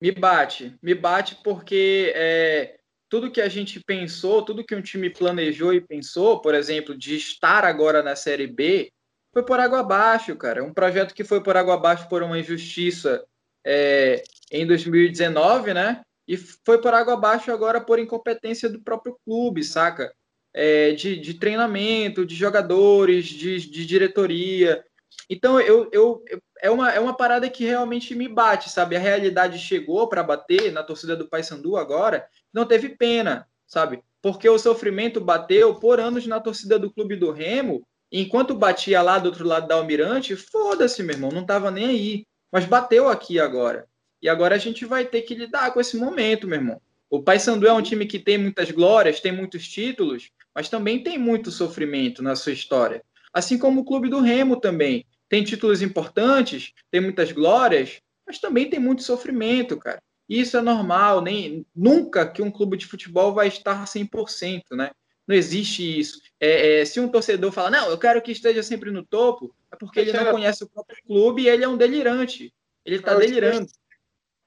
Me 0.00 0.12
bate, 0.12 0.76
me 0.80 0.94
bate 0.94 1.36
porque 1.42 2.12
é, 2.14 2.77
tudo 3.08 3.30
que 3.30 3.40
a 3.40 3.48
gente 3.48 3.80
pensou, 3.80 4.42
tudo 4.42 4.64
que 4.64 4.74
um 4.74 4.82
time 4.82 5.10
planejou 5.10 5.72
e 5.72 5.80
pensou, 5.80 6.40
por 6.40 6.54
exemplo, 6.54 6.96
de 6.96 7.16
estar 7.16 7.64
agora 7.64 8.02
na 8.02 8.14
Série 8.14 8.46
B, 8.46 8.92
foi 9.32 9.42
por 9.42 9.60
água 9.60 9.80
abaixo, 9.80 10.34
cara. 10.36 10.64
Um 10.64 10.72
projeto 10.72 11.14
que 11.14 11.24
foi 11.24 11.42
por 11.42 11.56
água 11.56 11.74
abaixo 11.74 12.08
por 12.08 12.22
uma 12.22 12.38
injustiça 12.38 13.24
é, 13.64 14.22
em 14.50 14.66
2019, 14.66 15.74
né? 15.74 16.02
E 16.26 16.36
foi 16.36 16.80
por 16.80 16.92
água 16.92 17.14
abaixo 17.14 17.50
agora 17.50 17.80
por 17.80 17.98
incompetência 17.98 18.68
do 18.68 18.82
próprio 18.82 19.18
clube, 19.24 19.64
saca? 19.64 20.12
É, 20.52 20.92
de, 20.92 21.16
de, 21.18 21.34
treinamento, 21.34 22.26
de 22.26 22.34
jogadores, 22.34 23.26
de, 23.26 23.70
de 23.70 23.86
diretoria. 23.86 24.84
Então, 25.30 25.60
eu, 25.60 25.88
eu, 25.92 26.22
é, 26.60 26.70
uma, 26.70 26.90
é 26.90 27.00
uma 27.00 27.16
parada 27.16 27.48
que 27.48 27.64
realmente 27.64 28.14
me 28.14 28.28
bate, 28.28 28.70
sabe? 28.70 28.96
A 28.96 29.00
realidade 29.00 29.58
chegou 29.58 30.08
para 30.08 30.22
bater 30.22 30.72
na 30.72 30.82
torcida 30.82 31.14
do 31.14 31.28
Paysandu 31.28 31.76
agora, 31.76 32.26
não 32.52 32.64
teve 32.64 32.90
pena, 32.90 33.46
sabe? 33.66 34.02
Porque 34.20 34.48
o 34.48 34.58
sofrimento 34.58 35.20
bateu 35.20 35.74
por 35.74 36.00
anos 36.00 36.26
na 36.26 36.40
torcida 36.40 36.78
do 36.78 36.92
clube 36.92 37.16
do 37.16 37.30
Remo, 37.30 37.86
enquanto 38.10 38.54
batia 38.54 39.00
lá 39.02 39.18
do 39.18 39.26
outro 39.26 39.46
lado 39.46 39.68
da 39.68 39.76
Almirante, 39.76 40.34
foda-se, 40.34 41.02
meu 41.02 41.14
irmão, 41.14 41.30
não 41.30 41.44
tava 41.44 41.70
nem 41.70 41.86
aí. 41.86 42.26
Mas 42.50 42.64
bateu 42.64 43.08
aqui 43.08 43.38
agora. 43.38 43.86
E 44.20 44.28
agora 44.28 44.54
a 44.54 44.58
gente 44.58 44.84
vai 44.84 45.04
ter 45.04 45.22
que 45.22 45.34
lidar 45.34 45.72
com 45.72 45.80
esse 45.80 45.96
momento, 45.96 46.48
meu 46.48 46.58
irmão. 46.58 46.80
O 47.10 47.22
Paysandu 47.22 47.66
é 47.66 47.72
um 47.72 47.82
time 47.82 48.06
que 48.06 48.18
tem 48.18 48.36
muitas 48.36 48.70
glórias, 48.70 49.20
tem 49.20 49.32
muitos 49.32 49.66
títulos, 49.66 50.30
mas 50.54 50.68
também 50.68 51.02
tem 51.02 51.16
muito 51.16 51.50
sofrimento 51.50 52.22
na 52.22 52.34
sua 52.34 52.52
história. 52.52 53.02
Assim 53.32 53.56
como 53.56 53.80
o 53.80 53.84
clube 53.84 54.08
do 54.08 54.20
Remo 54.20 54.60
também. 54.60 55.06
Tem 55.28 55.44
títulos 55.44 55.82
importantes, 55.82 56.72
tem 56.90 57.00
muitas 57.00 57.32
glórias, 57.32 58.00
mas 58.26 58.38
também 58.38 58.68
tem 58.68 58.80
muito 58.80 59.02
sofrimento, 59.02 59.76
cara. 59.76 60.02
Isso 60.28 60.56
é 60.56 60.60
normal, 60.60 61.22
nem 61.22 61.64
nunca 61.74 62.26
que 62.26 62.42
um 62.42 62.50
clube 62.50 62.76
de 62.76 62.86
futebol 62.86 63.32
vai 63.32 63.48
estar 63.48 63.84
100%, 63.84 64.62
né? 64.72 64.90
Não 65.26 65.34
existe 65.34 65.98
isso. 65.98 66.20
É, 66.40 66.80
é, 66.80 66.84
se 66.84 67.00
um 67.00 67.08
torcedor 67.08 67.50
fala, 67.52 67.70
não, 67.70 67.90
eu 67.90 67.98
quero 67.98 68.20
que 68.20 68.32
esteja 68.32 68.62
sempre 68.62 68.90
no 68.90 69.04
topo, 69.04 69.54
é 69.72 69.76
porque 69.76 70.00
ele 70.00 70.12
não 70.12 70.32
conhece 70.32 70.64
o 70.64 70.68
próprio 70.68 70.96
clube 71.06 71.42
e 71.42 71.48
ele 71.48 71.64
é 71.64 71.68
um 71.68 71.76
delirante. 71.76 72.52
Ele 72.84 72.96
está 72.96 73.14
delirando. 73.14 73.66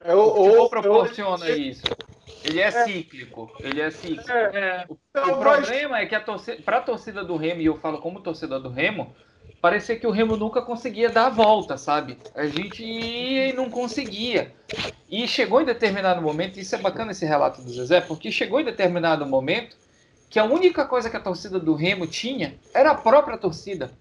É, 0.04 0.16
o 0.16 0.34
futebol 0.34 0.70
proporciona 0.70 1.50
isso. 1.52 1.84
Ele 2.44 2.60
é, 2.60 2.64
é, 2.64 2.72
cíclico. 2.72 3.52
Ele 3.60 3.82
é 3.82 3.92
cíclico. 3.92 4.32
É, 4.32 4.86
o, 4.90 4.98
então, 5.10 5.34
o, 5.34 5.40
problema 5.40 6.00
é 6.00 6.06
que 6.08 6.16
para 6.64 6.78
a 6.78 6.82
torcida 6.82 7.24
do 7.24 7.36
Remo, 7.36 7.62
e 7.62 7.66
eu 7.66 7.78
falo 7.78 8.00
como 8.00 8.22
torcedor 8.22 8.60
do 8.60 8.70
Remo, 8.70 9.16
parecia 9.62 9.96
que 9.96 10.08
o 10.08 10.12
Remo 10.12 10.36
nunca 10.36 10.62
conseguia 10.62 11.10
dar 11.10 11.28
a 11.28 11.30
volta, 11.30 11.78
sabe? 11.78 12.18
A 12.34 12.48
gente 12.48 12.84
ia 12.84 13.48
e 13.48 13.54
não 13.54 13.70
conseguia. 13.70 14.54
E 15.10 15.28
chegou 15.28 15.62
em 15.62 15.66
determinado 15.66 16.22
momento, 16.22 16.60
isso 16.60 16.74
é 16.74 16.80
bacana 16.80 17.12
esse 17.12 17.26
relato 17.26 17.62
do 17.62 17.72
Zezé, 17.72 18.02
porque 18.02 18.32
chegou 18.32 18.60
em 18.60 18.66
determinado 18.66 19.26
momento 19.26 19.78
que 20.30 20.40
a 20.40 20.44
única 20.44 20.86
coisa 20.86 21.10
que 21.10 21.18
a 21.18 21.22
torcida 21.22 21.60
do 21.60 21.76
Remo 21.76 22.08
tinha 22.08 22.56
era 22.74 22.92
a 22.92 22.96
própria 22.96 23.38
torcida. 23.38 23.92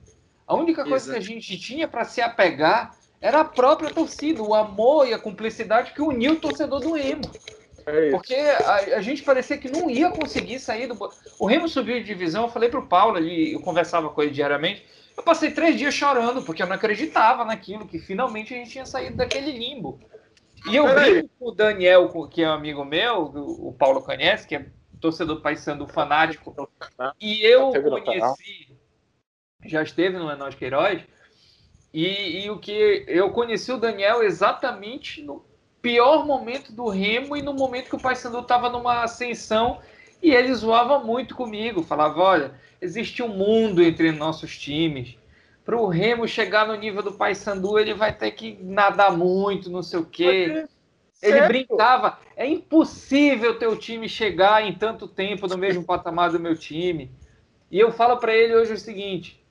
A 0.47 0.55
única 0.55 0.83
coisa 0.83 1.05
Exato. 1.05 1.13
que 1.13 1.19
a 1.19 1.35
gente 1.35 1.59
tinha 1.59 1.87
para 1.87 2.05
se 2.05 2.21
apegar 2.21 2.97
era 3.21 3.41
a 3.41 3.45
própria 3.45 3.91
torcida, 3.91 4.43
o 4.43 4.55
amor 4.55 5.07
e 5.07 5.13
a 5.13 5.19
cumplicidade 5.19 5.93
que 5.93 6.01
uniu 6.01 6.33
o 6.33 6.37
torcedor 6.37 6.81
do 6.81 6.93
Remo. 6.93 7.23
É 7.87 8.11
porque 8.11 8.35
a, 8.35 8.97
a, 8.97 9.01
gente 9.01 9.23
parecia 9.23 9.59
que 9.59 9.71
não 9.71 9.91
ia 9.91 10.11
conseguir 10.11 10.59
sair 10.59 10.87
do. 10.87 10.97
O 11.39 11.47
Remo 11.47 11.69
subiu 11.69 11.99
de 11.99 12.05
divisão, 12.05 12.45
eu 12.45 12.51
falei 12.51 12.69
pro 12.69 12.87
Paulo, 12.87 13.19
ele, 13.19 13.55
eu 13.55 13.61
conversava 13.61 14.09
com 14.09 14.23
ele 14.23 14.31
diariamente. 14.31 14.85
Eu 15.17 15.23
passei 15.23 15.51
três 15.51 15.77
dias 15.77 15.95
chorando, 15.95 16.43
porque 16.43 16.63
eu 16.63 16.67
não 16.67 16.77
acreditava 16.77 17.45
naquilo, 17.45 17.87
que 17.87 17.99
finalmente 17.99 18.55
a 18.55 18.57
gente 18.57 18.71
tinha 18.71 18.87
saído 18.87 19.17
daquele 19.17 19.53
limbo. 19.53 20.01
E 20.67 20.77
eu 20.77 20.87
vi 20.99 21.29
com 21.39 21.49
o 21.49 21.53
Daniel, 21.53 22.09
que 22.29 22.43
é 22.43 22.49
um 22.49 22.53
amigo 22.53 22.85
meu, 22.85 23.23
o 23.23 23.75
Paulo 23.79 24.03
conhece, 24.03 24.47
que 24.47 24.57
é 24.57 24.67
torcedor 25.01 25.41
paisano 25.41 25.87
fanático, 25.87 26.55
e 27.21 27.43
eu 27.43 27.73
conheci, 28.05 28.77
já 29.65 29.83
esteve 29.83 30.19
no 30.19 30.27
Menor 30.27 30.55
Queiroz, 30.55 31.03
e, 31.93 32.45
e, 32.45 32.51
o 32.51 32.59
que 32.59 33.05
eu 33.09 33.31
conheci 33.31 33.73
o 33.73 33.79
Daniel 33.79 34.23
exatamente 34.23 35.23
no 35.23 35.45
pior 35.83 36.25
momento 36.25 36.73
do 36.73 36.89
Remo 36.89 37.37
e 37.37 37.43
no 37.43 37.53
momento 37.53 37.89
que 37.89 37.97
o 37.97 38.01
Paysandu 38.01 38.41
estava 38.41 38.71
numa 38.71 39.03
ascensão 39.03 39.81
e 40.23 40.31
ele 40.31 40.55
zoava 40.55 41.01
muito 41.01 41.35
comigo, 41.35 41.83
falava, 41.83 42.21
olha, 42.21 42.55
existe 42.81 43.23
um 43.23 43.29
mundo 43.29 43.83
entre 43.83 44.11
nossos 44.13 44.59
times. 44.59 45.17
Para 45.65 45.77
o 45.77 45.87
Remo 45.87 46.27
chegar 46.27 46.67
no 46.67 46.75
nível 46.75 47.03
do 47.03 47.13
Paysandu, 47.13 47.79
ele 47.79 47.95
vai 47.95 48.13
ter 48.13 48.31
que 48.33 48.59
nadar 48.63 49.17
muito, 49.17 49.71
não 49.71 49.83
sei 49.83 50.01
o 50.01 50.07
quê. 50.07 50.67
Ele 51.23 51.41
brincava, 51.43 52.19
é 52.35 52.47
impossível 52.47 53.59
teu 53.59 53.77
time 53.77 54.09
chegar 54.09 54.65
em 54.65 54.75
tanto 54.75 55.07
tempo 55.07 55.47
no 55.47 55.59
mesmo 55.59 55.85
patamar 55.85 56.31
do 56.31 56.41
meu 56.41 56.57
time. 56.57 57.11
E 57.71 57.79
eu 57.79 57.93
falo 57.93 58.17
para 58.17 58.35
ele 58.35 58.55
hoje 58.55 58.73
o 58.73 58.79
seguinte: 58.79 59.45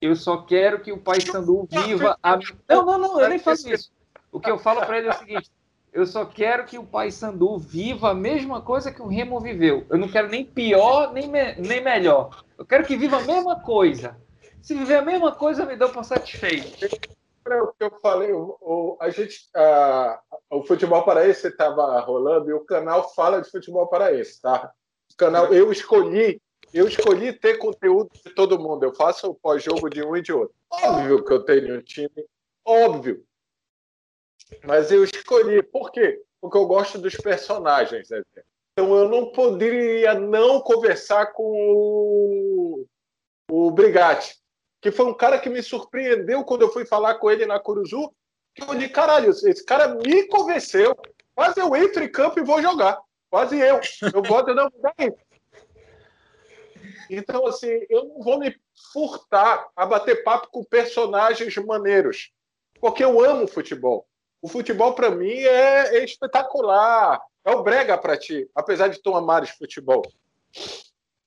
eu 0.00 0.16
só 0.16 0.38
quero 0.38 0.80
que 0.80 0.90
o 0.90 0.98
Paysandu 0.98 1.68
viva 1.70 2.18
a. 2.20 2.36
Não, 2.68 2.84
não, 2.84 2.98
não, 2.98 3.20
eu 3.20 3.28
nem 3.28 3.38
faço 3.38 3.72
isso. 3.72 3.92
O 4.32 4.40
que 4.40 4.50
eu 4.50 4.58
falo 4.58 4.84
para 4.84 4.98
ele 4.98 5.06
é 5.06 5.10
o 5.10 5.18
seguinte: 5.18 5.50
eu 5.92 6.06
só 6.06 6.24
quero 6.24 6.64
que 6.64 6.78
o 6.78 6.86
Paysandu 6.86 7.58
viva 7.58 8.10
a 8.10 8.14
mesma 8.14 8.62
coisa 8.62 8.90
que 8.90 9.02
o 9.02 9.08
Remo 9.08 9.38
viveu. 9.38 9.84
Eu 9.90 9.98
não 9.98 10.08
quero 10.08 10.28
nem 10.28 10.44
pior, 10.44 11.12
nem, 11.12 11.28
me, 11.28 11.54
nem 11.56 11.82
melhor. 11.82 12.42
Eu 12.56 12.64
quero 12.64 12.86
que 12.86 12.96
viva 12.96 13.18
a 13.18 13.24
mesma 13.24 13.60
coisa. 13.60 14.16
Se 14.62 14.74
viver 14.74 14.96
a 14.96 15.02
mesma 15.02 15.32
coisa, 15.32 15.66
me 15.66 15.76
dou 15.76 15.90
por 15.90 16.04
satisfeito. 16.04 16.82
É 17.46 17.60
o 17.60 17.72
que 17.72 17.84
eu 17.84 17.90
falei, 18.00 18.32
o, 18.32 18.56
o 18.60 18.96
a 19.00 19.10
gente, 19.10 19.48
a, 19.54 20.20
o 20.48 20.62
futebol 20.62 21.02
paraense 21.02 21.48
estava 21.48 22.00
rolando 22.00 22.48
e 22.48 22.54
o 22.54 22.64
canal 22.64 23.12
fala 23.12 23.42
de 23.42 23.50
futebol 23.50 23.86
paraense, 23.88 24.40
tá? 24.40 24.72
O 25.12 25.16
canal, 25.16 25.52
eu 25.52 25.70
escolhi, 25.72 26.40
eu 26.72 26.86
escolhi 26.86 27.32
ter 27.32 27.58
conteúdo 27.58 28.10
de 28.24 28.32
todo 28.32 28.58
mundo. 28.58 28.84
Eu 28.84 28.94
faço 28.94 29.28
o 29.28 29.34
pós-jogo 29.34 29.90
de 29.90 30.02
um 30.02 30.16
e 30.16 30.22
de 30.22 30.32
outro. 30.32 30.54
Óbvio 30.70 31.24
que 31.24 31.32
eu 31.32 31.44
tenho 31.44 31.76
um 31.76 31.82
time, 31.82 32.24
óbvio. 32.64 33.22
Mas 34.64 34.90
eu 34.90 35.04
escolhi. 35.04 35.62
Por 35.62 35.90
quê? 35.90 36.20
Porque 36.40 36.56
eu 36.56 36.66
gosto 36.66 36.98
dos 36.98 37.14
personagens. 37.16 38.08
Né? 38.10 38.22
Então 38.72 38.94
eu 38.96 39.08
não 39.08 39.32
poderia 39.32 40.14
não 40.14 40.60
conversar 40.60 41.26
com 41.32 41.44
o, 41.44 42.86
o 43.50 43.70
Brigatti, 43.70 44.36
que 44.80 44.90
foi 44.90 45.06
um 45.06 45.14
cara 45.14 45.38
que 45.38 45.48
me 45.48 45.62
surpreendeu 45.62 46.44
quando 46.44 46.62
eu 46.62 46.72
fui 46.72 46.84
falar 46.84 47.16
com 47.16 47.30
ele 47.30 47.46
na 47.46 47.60
Curuzu. 47.60 48.12
Que 48.54 48.62
eu 48.62 48.74
disse, 48.74 48.90
caralho, 48.90 49.30
esse 49.30 49.64
cara 49.64 49.94
me 49.94 50.24
convenceu, 50.24 50.94
mas 51.34 51.56
eu 51.56 51.74
entro 51.74 52.04
em 52.04 52.10
campo 52.10 52.38
e 52.38 52.44
vou 52.44 52.60
jogar. 52.60 52.98
Quase 53.30 53.58
eu. 53.58 53.80
Eu 54.12 54.22
voto 54.22 54.54
não 54.54 54.68
isso. 54.98 55.16
Então, 57.08 57.46
assim, 57.46 57.84
eu 57.88 58.04
não 58.04 58.20
vou 58.20 58.38
me 58.38 58.54
furtar 58.92 59.68
a 59.76 59.86
bater 59.86 60.22
papo 60.24 60.48
com 60.50 60.64
personagens 60.64 61.54
maneiros, 61.58 62.30
porque 62.80 63.04
eu 63.04 63.22
amo 63.22 63.46
futebol. 63.46 64.06
O 64.42 64.48
futebol, 64.48 64.92
para 64.92 65.10
mim, 65.10 65.32
é, 65.32 65.98
é, 65.98 66.04
espetacular. 66.04 67.20
É 67.44 67.50
o 67.52 67.62
brega 67.62 67.96
para 67.96 68.16
ti, 68.16 68.48
apesar 68.54 68.88
de 68.88 69.00
tu 69.00 69.14
amares 69.14 69.50
futebol. 69.50 70.02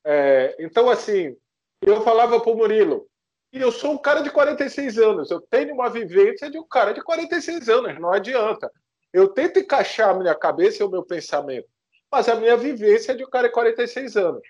É, 0.06 0.56
então, 0.60 0.90
assim, 0.90 1.36
eu 1.82 2.02
falava 2.04 2.40
para 2.40 2.52
o 2.52 2.56
Murilo, 2.56 3.08
e 3.52 3.62
eu 3.62 3.72
sou 3.72 3.94
um 3.94 3.98
cara 3.98 4.22
de 4.22 4.30
46 4.30 4.98
anos, 4.98 5.32
eu 5.32 5.40
tenho 5.42 5.74
uma 5.74 5.90
vivência 5.90 6.50
de 6.50 6.58
um 6.58 6.68
cara 6.68 6.94
de 6.94 7.02
46 7.02 7.70
anos, 7.70 8.00
não 8.00 8.12
adianta. 8.12 8.70
Eu 9.14 9.30
tento 9.30 9.60
encaixar 9.60 10.10
a 10.10 10.14
minha 10.14 10.36
cabeça 10.36 10.84
e 10.84 10.86
o 10.86 10.90
meu 10.90 11.04
pensamento, 11.04 11.68
mas 12.12 12.28
a 12.28 12.36
minha 12.36 12.58
vivência 12.58 13.14
é 13.14 13.16
de 13.16 13.24
um 13.24 13.30
cara 13.30 13.48
de 13.48 13.54
46 13.54 14.18
anos. 14.18 14.42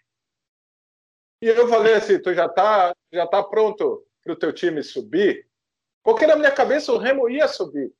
E 1.42 1.48
eu 1.48 1.68
falei 1.68 1.94
assim, 1.94 2.20
tu 2.20 2.34
já 2.34 2.50
tá, 2.50 2.96
já 3.12 3.28
tá 3.28 3.44
pronto 3.44 4.04
para 4.24 4.34
o 4.34 4.36
teu 4.36 4.52
time 4.52 4.82
subir? 4.82 5.48
Porque 6.04 6.26
na 6.26 6.36
minha 6.36 6.52
cabeça 6.52 6.92
o 6.92 6.98
Remo 6.98 7.30
ia 7.30 7.48
subir. 7.48 7.94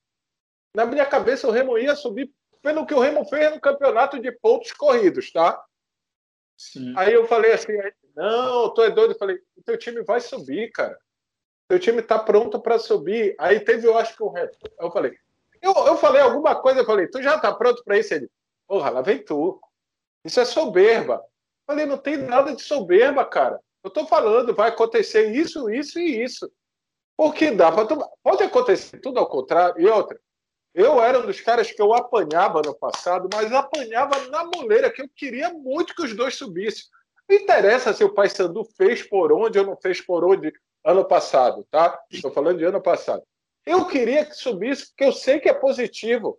Na 0.76 0.86
minha 0.86 1.06
cabeça 1.06 1.48
o 1.48 1.52
Remo 1.52 1.78
ia 1.78 1.96
subir 1.96 2.30
pelo 2.62 2.86
que 2.86 2.94
o 2.94 3.00
Remo 3.00 3.24
fez 3.26 3.52
no 3.52 3.62
campeonato 3.62 4.20
de 4.20 4.32
pontos 4.32 4.72
corridos, 4.72 5.32
tá? 5.32 5.64
Sim. 6.58 6.94
Aí 6.98 7.14
eu 7.14 7.26
falei 7.28 7.54
assim, 7.54 7.74
não, 8.16 8.74
tu 8.74 8.82
é 8.82 8.90
doido. 8.90 9.14
Eu 9.14 9.18
falei, 9.18 9.38
o 9.58 9.64
teu 9.64 9.78
time 9.78 10.04
vai 10.04 10.20
subir, 10.20 10.72
cara. 10.72 10.94
O 10.94 11.68
teu 11.70 11.80
time 11.80 12.02
tá 12.02 12.18
pronto 12.18 12.60
para 12.60 12.80
subir. 12.80 13.36
Aí 13.40 13.60
teve, 13.60 13.88
eu 13.88 13.98
acho 13.98 14.16
que 14.16 14.24
um 14.24 14.30
reto. 14.30 14.58
Eu 14.80 14.92
falei, 14.92 15.16
eu, 15.62 15.74
eu 15.86 15.98
falei 15.98 16.22
alguma 16.22 16.56
coisa, 16.56 16.82
eu 16.82 16.86
falei, 16.86 17.08
tu 17.08 17.22
já 17.22 17.40
tá 17.40 17.54
pronto 17.54 17.84
para 17.84 17.98
isso? 17.98 18.14
Ele, 18.14 18.30
porra, 18.68 18.90
lá 18.90 19.02
vem 19.02 19.24
tu. 19.24 19.60
Isso 20.24 20.40
é 20.40 20.46
soberba. 20.46 21.16
Eu 21.16 21.74
falei, 21.74 21.86
não 21.86 21.98
tem 21.98 22.18
nada 22.18 22.56
de 22.56 22.62
soberba, 22.62 23.24
cara. 23.26 23.60
Eu 23.84 23.90
tô 23.90 24.06
falando, 24.08 24.56
vai 24.56 24.70
acontecer 24.70 25.32
isso, 25.32 25.70
isso 25.70 26.00
e 26.00 26.24
isso. 26.24 26.52
Porque 27.16 27.52
dá 27.52 27.72
para 27.72 27.88
tu... 27.88 27.98
Pode 28.24 28.44
acontecer 28.44 29.00
tudo 29.00 29.20
ao 29.20 29.28
contrário. 29.30 29.80
E 29.80 29.88
outra, 29.88 30.20
eu 30.76 31.02
era 31.02 31.20
um 31.20 31.26
dos 31.26 31.40
caras 31.40 31.72
que 31.72 31.82
eu 31.82 31.94
apanhava 31.94 32.62
no 32.62 32.76
passado, 32.76 33.30
mas 33.34 33.50
apanhava 33.54 34.28
na 34.28 34.44
moleira, 34.44 34.92
que 34.92 35.02
eu 35.02 35.10
queria 35.16 35.50
muito 35.54 35.96
que 35.96 36.04
os 36.04 36.14
dois 36.14 36.36
subissem. 36.36 36.84
Não 37.30 37.38
interessa 37.38 37.94
se 37.94 38.04
o 38.04 38.14
Paysandu 38.14 38.66
fez 38.78 39.02
por 39.02 39.32
onde 39.32 39.58
ou 39.58 39.66
não 39.66 39.78
fez 39.78 40.02
por 40.02 40.26
onde 40.26 40.52
ano 40.84 41.06
passado, 41.06 41.66
tá? 41.72 41.98
Estou 42.12 42.30
falando 42.30 42.58
de 42.58 42.66
ano 42.66 42.82
passado. 42.82 43.24
Eu 43.66 43.88
queria 43.88 44.26
que 44.26 44.36
subisse, 44.36 44.90
porque 44.90 45.06
eu 45.06 45.14
sei 45.14 45.40
que 45.40 45.48
é 45.48 45.54
positivo. 45.54 46.38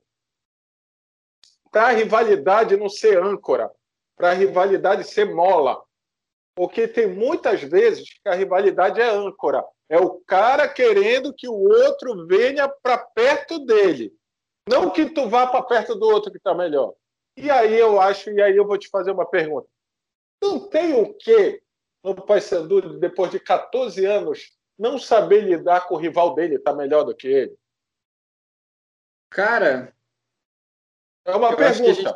Para 1.72 1.88
a 1.88 1.92
rivalidade 1.92 2.76
não 2.76 2.90
ser 2.90 3.20
âncora, 3.22 3.70
para 4.14 4.32
a 4.32 4.34
rivalidade 4.34 5.02
ser 5.04 5.34
mola. 5.34 5.82
Porque 6.54 6.86
tem 6.86 7.06
muitas 7.06 7.62
vezes 7.62 8.08
que 8.22 8.28
a 8.28 8.34
rivalidade 8.34 9.00
é 9.00 9.08
âncora. 9.08 9.64
É 9.88 9.98
o 9.98 10.20
cara 10.26 10.68
querendo 10.68 11.32
que 11.34 11.48
o 11.48 11.54
outro 11.54 12.26
venha 12.26 12.68
para 12.68 12.98
perto 12.98 13.58
dele. 13.64 14.12
Não 14.68 14.90
que 14.90 15.10
tu 15.10 15.28
vá 15.28 15.46
para 15.46 15.62
perto 15.62 15.94
do 15.94 16.06
outro 16.06 16.30
que 16.30 16.38
está 16.38 16.54
melhor. 16.54 16.94
E 17.36 17.50
aí 17.50 17.78
eu 17.78 18.00
acho, 18.00 18.30
e 18.30 18.42
aí 18.42 18.56
eu 18.56 18.66
vou 18.66 18.78
te 18.78 18.88
fazer 18.88 19.10
uma 19.10 19.26
pergunta. 19.26 19.68
Não 20.42 20.68
tem 20.68 20.94
o 20.94 21.14
quê 21.14 21.62
no 22.02 22.14
Paysandu, 22.14 22.98
depois 22.98 23.30
de 23.30 23.40
14 23.40 24.04
anos, 24.04 24.52
não 24.78 24.98
saber 24.98 25.42
lidar 25.42 25.86
com 25.86 25.94
o 25.94 25.98
rival 25.98 26.34
dele, 26.34 26.58
tá 26.58 26.72
melhor 26.72 27.04
do 27.04 27.14
que 27.14 27.26
ele? 27.26 27.56
Cara, 29.30 29.94
é 31.24 31.34
uma 31.34 31.54
pergunta. 31.56 31.90
Acho 31.90 31.94
gente, 31.94 32.14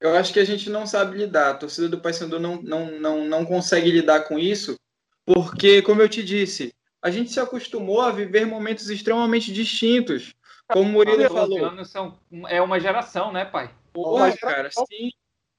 eu 0.00 0.16
acho 0.16 0.32
que 0.32 0.40
a 0.40 0.44
gente 0.44 0.70
não 0.70 0.86
sabe 0.86 1.16
lidar. 1.16 1.50
A 1.50 1.54
torcida 1.54 1.88
do 1.88 2.00
Paysandu 2.00 2.40
não, 2.40 2.60
não, 2.62 2.90
não, 2.98 3.24
não 3.24 3.44
consegue 3.44 3.90
lidar 3.90 4.22
com 4.22 4.38
isso, 4.38 4.76
porque, 5.24 5.82
como 5.82 6.02
eu 6.02 6.08
te 6.08 6.22
disse, 6.22 6.74
a 7.00 7.10
gente 7.10 7.30
se 7.30 7.40
acostumou 7.40 8.00
a 8.00 8.10
viver 8.10 8.46
momentos 8.46 8.90
extremamente 8.90 9.52
distintos. 9.52 10.34
Como 10.72 10.88
o 10.88 10.92
Murilo 10.92 11.28
falou. 11.28 11.84
São, 11.84 12.18
é 12.48 12.60
uma 12.60 12.80
geração, 12.80 13.32
né, 13.32 13.44
pai? 13.44 13.70
Porra, 13.92 14.36
cara, 14.36 14.70
sim. 14.70 15.10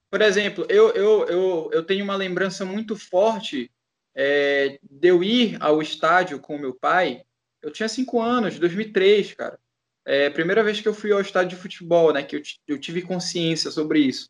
Por 0.09 0.21
exemplo, 0.21 0.65
eu, 0.69 0.91
eu, 0.91 1.25
eu, 1.25 1.69
eu 1.73 1.83
tenho 1.83 2.03
uma 2.03 2.15
lembrança 2.15 2.63
muito 2.65 2.95
forte 2.95 3.71
é, 4.15 4.79
de 4.83 5.07
eu 5.07 5.23
ir 5.23 5.57
ao 5.59 5.81
estádio 5.81 6.39
com 6.39 6.57
meu 6.57 6.73
pai. 6.73 7.23
Eu 7.61 7.71
tinha 7.71 7.89
cinco 7.89 8.21
anos, 8.21 8.59
2003, 8.59 9.33
cara. 9.33 9.59
É 10.05 10.27
a 10.27 10.31
primeira 10.31 10.63
vez 10.63 10.81
que 10.81 10.87
eu 10.87 10.93
fui 10.93 11.13
ao 11.13 11.21
estádio 11.21 11.55
de 11.55 11.61
futebol, 11.61 12.11
né? 12.11 12.23
Que 12.23 12.35
eu, 12.35 12.41
eu 12.67 12.77
tive 12.77 13.01
consciência 13.01 13.71
sobre 13.71 13.99
isso. 13.99 14.29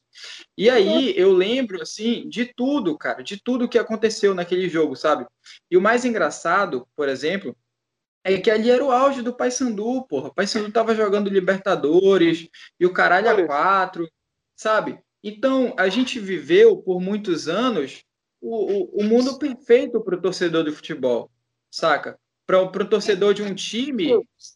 E 0.56 0.70
aí 0.70 1.18
eu 1.18 1.34
lembro, 1.34 1.82
assim, 1.82 2.30
de 2.30 2.46
tudo, 2.46 2.96
cara, 2.96 3.24
de 3.24 3.42
tudo 3.42 3.68
que 3.68 3.80
aconteceu 3.80 4.36
naquele 4.36 4.70
jogo, 4.70 4.96
sabe? 4.96 5.26
E 5.70 5.76
o 5.76 5.82
mais 5.82 6.06
engraçado, 6.06 6.88
por 6.96 7.10
exemplo, 7.10 7.58
é 8.24 8.40
que 8.40 8.50
ali 8.50 8.72
era 8.72 8.84
o 8.84 8.92
auge 8.92 9.22
do 9.22 9.36
Paysandu, 9.36 10.06
porra. 10.08 10.30
O 10.30 10.34
Paysandu 10.34 10.72
tava 10.72 10.96
jogando 10.96 11.30
Libertadores 11.30 12.48
e 12.80 12.86
o 12.86 12.94
caralho 12.94 13.30
a 13.30 13.46
quatro, 13.46 14.10
sabe? 14.56 15.00
Então, 15.22 15.74
a 15.78 15.90
gente 15.90 16.20
viveu 16.20 16.78
por 16.78 17.02
muitos 17.02 17.48
anos 17.48 18.04
o, 18.42 19.00
o, 19.00 19.02
o 19.02 19.04
mundo 19.04 19.38
perfeito 19.38 20.02
para 20.02 20.16
o 20.16 20.22
torcedor 20.22 20.64
de 20.64 20.72
futebol, 20.72 21.30
saca? 21.72 22.20
Para 22.46 22.62
o 22.62 22.90
torcedor 22.90 23.34
de 23.34 23.42
um 23.42 23.54
time 23.54 24.14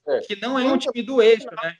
é. 0.07 0.19
que 0.19 0.39
não 0.41 0.59
é 0.59 0.63
um 0.63 0.77
time 0.77 1.01
do 1.03 1.21
eixo, 1.21 1.47
né? 1.63 1.75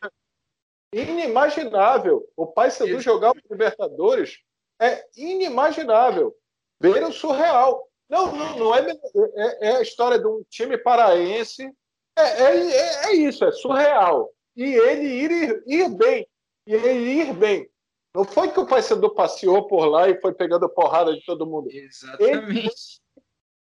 Inimaginável. 0.94 2.26
O 2.36 2.48
Paysandu 2.48 3.00
jogar 3.02 3.32
o 3.32 3.42
Libertadores 3.52 4.40
é 4.80 5.06
inimaginável. 5.16 6.36
Beira 6.80 7.08
o 7.08 7.14
surreal. 7.14 7.88
Não, 8.10 8.34
não, 8.36 8.58
não 8.58 8.76
é, 8.76 8.90
é, 8.90 9.70
é, 9.70 9.78
a 9.78 9.82
história 9.82 10.18
de 10.18 10.28
um 10.28 10.44
time 10.50 10.78
paraense. 10.78 11.70
É, 12.18 12.22
é, 12.22 12.72
é, 12.72 13.06
é 13.06 13.16
isso, 13.16 13.44
é 13.44 13.52
surreal. 13.52 14.32
E 14.56 14.64
ele 14.64 15.04
ir, 15.04 15.64
ir 15.68 15.90
bem. 15.90 16.28
E 16.66 16.74
ele 16.74 17.22
ir 17.22 17.34
bem. 17.34 17.70
Não 18.16 18.24
foi 18.24 18.52
que 18.52 18.60
o 18.60 18.66
Paysandu 18.66 19.14
passeou 19.14 19.68
por 19.68 19.86
lá 19.86 20.10
e 20.10 20.20
foi 20.20 20.34
pegando 20.34 20.68
porrada 20.68 21.14
de 21.14 21.24
todo 21.24 21.46
mundo. 21.46 21.70
Exatamente. 21.70 23.02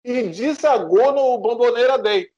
Ele, 0.03 0.29
e 0.29 0.29
desagou 0.29 1.11
no 1.11 1.37
Bomboneira 1.39 1.97
Day. 1.97 2.29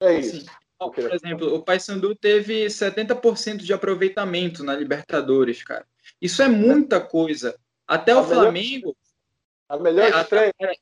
É 0.00 0.14
isso. 0.14 0.40
Sim. 0.40 0.46
Por 0.78 1.12
exemplo, 1.12 1.54
o 1.54 1.62
Paysandu 1.62 2.14
teve 2.14 2.66
70% 2.66 3.58
de 3.58 3.72
aproveitamento 3.72 4.64
na 4.64 4.74
Libertadores, 4.74 5.62
cara. 5.62 5.86
Isso 6.20 6.42
é 6.42 6.48
muita 6.48 7.00
coisa. 7.00 7.54
Até 7.86 8.14
o 8.14 8.22
melhor, 8.22 8.42
Flamengo. 8.42 8.96
A 9.72 9.78
melhor 9.78 10.12
é, 10.12 10.20
estreia. 10.20 10.52
Até, 10.60 10.72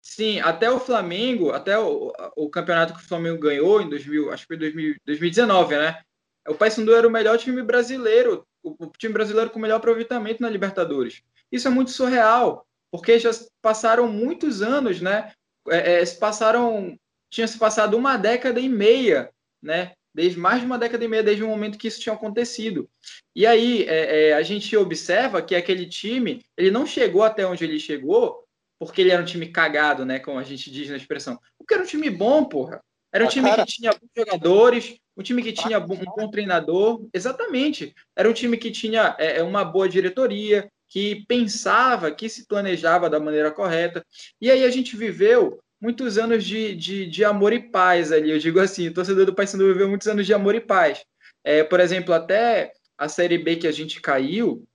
sim, 0.00 0.40
até 0.40 0.70
o 0.70 0.80
Flamengo, 0.80 1.52
até 1.52 1.78
o, 1.78 2.12
o 2.34 2.48
campeonato 2.48 2.94
que 2.94 3.00
o 3.00 3.06
Flamengo 3.06 3.38
ganhou 3.38 3.82
em 3.82 3.88
2000, 3.88 4.32
acho 4.32 4.44
que 4.44 4.48
foi 4.48 4.56
2000, 4.56 4.96
2019, 5.04 5.76
né? 5.76 6.00
O 6.48 6.54
Paysandu 6.54 6.94
era 6.94 7.06
o 7.06 7.10
melhor 7.10 7.36
time 7.36 7.62
brasileiro 7.62 8.48
o 8.62 8.86
time 8.98 9.12
brasileiro 9.12 9.50
com 9.50 9.58
melhor 9.58 9.76
aproveitamento 9.76 10.42
na 10.42 10.50
Libertadores. 10.50 11.22
Isso 11.50 11.68
é 11.68 11.70
muito 11.70 11.90
surreal, 11.90 12.66
porque 12.90 13.18
já 13.18 13.30
passaram 13.62 14.08
muitos 14.08 14.62
anos, 14.62 15.00
né? 15.00 15.32
É, 15.68 16.00
é, 16.00 16.04
se 16.04 16.18
passaram, 16.18 16.98
tinha 17.30 17.46
se 17.46 17.58
passado 17.58 17.96
uma 17.96 18.16
década 18.16 18.60
e 18.60 18.68
meia, 18.68 19.30
né? 19.62 19.92
Desde 20.18 20.36
mais 20.36 20.58
de 20.58 20.66
uma 20.66 20.76
década 20.76 21.04
e 21.04 21.06
meia 21.06 21.22
desde 21.22 21.44
o 21.44 21.46
momento 21.46 21.78
que 21.78 21.86
isso 21.86 22.00
tinha 22.00 22.12
acontecido. 22.12 22.90
E 23.36 23.46
aí 23.46 23.84
é, 23.84 24.30
é, 24.30 24.32
a 24.32 24.42
gente 24.42 24.76
observa 24.76 25.40
que 25.40 25.54
aquele 25.54 25.86
time 25.86 26.44
ele 26.56 26.72
não 26.72 26.84
chegou 26.84 27.22
até 27.22 27.46
onde 27.46 27.62
ele 27.62 27.78
chegou 27.78 28.42
porque 28.80 29.00
ele 29.00 29.12
era 29.12 29.22
um 29.22 29.24
time 29.24 29.46
cagado, 29.46 30.04
né? 30.04 30.18
Como 30.18 30.36
a 30.36 30.42
gente 30.42 30.72
diz 30.72 30.90
na 30.90 30.96
expressão. 30.96 31.38
Porque 31.56 31.72
era 31.72 31.84
um 31.84 31.86
time 31.86 32.10
bom, 32.10 32.44
porra. 32.44 32.82
Era 33.12 33.24
um 33.24 33.28
time 33.28 33.48
que 33.54 33.64
tinha 33.64 33.92
bons 33.92 34.10
jogadores, 34.16 34.96
um 35.16 35.22
time 35.22 35.40
que 35.40 35.52
tinha 35.52 35.78
um 35.78 35.86
bom 35.86 36.28
treinador, 36.28 37.08
exatamente. 37.14 37.94
Era 38.16 38.28
um 38.28 38.32
time 38.32 38.56
que 38.56 38.72
tinha 38.72 39.14
é, 39.20 39.38
é, 39.38 39.42
uma 39.44 39.64
boa 39.64 39.88
diretoria, 39.88 40.68
que 40.88 41.24
pensava, 41.28 42.10
que 42.10 42.28
se 42.28 42.44
planejava 42.44 43.08
da 43.08 43.20
maneira 43.20 43.52
correta. 43.52 44.04
E 44.40 44.50
aí 44.50 44.64
a 44.64 44.70
gente 44.70 44.96
viveu 44.96 45.60
muitos 45.80 46.18
anos 46.18 46.44
de, 46.44 46.74
de, 46.74 47.06
de 47.06 47.24
amor 47.24 47.52
e 47.52 47.60
paz 47.60 48.12
ali. 48.12 48.30
Eu 48.30 48.38
digo 48.38 48.60
assim, 48.60 48.88
o 48.88 48.94
torcedor 48.94 49.26
do 49.26 49.34
Paysandu 49.34 49.66
viveu 49.66 49.88
muitos 49.88 50.08
anos 50.08 50.26
de 50.26 50.34
amor 50.34 50.54
e 50.54 50.60
paz. 50.60 51.04
É, 51.44 51.62
por 51.62 51.80
exemplo, 51.80 52.12
até 52.12 52.72
a 52.96 53.08
Série 53.08 53.38
B 53.38 53.56
que 53.56 53.66
a 53.66 53.72
gente 53.72 54.00
caiu, 54.00 54.66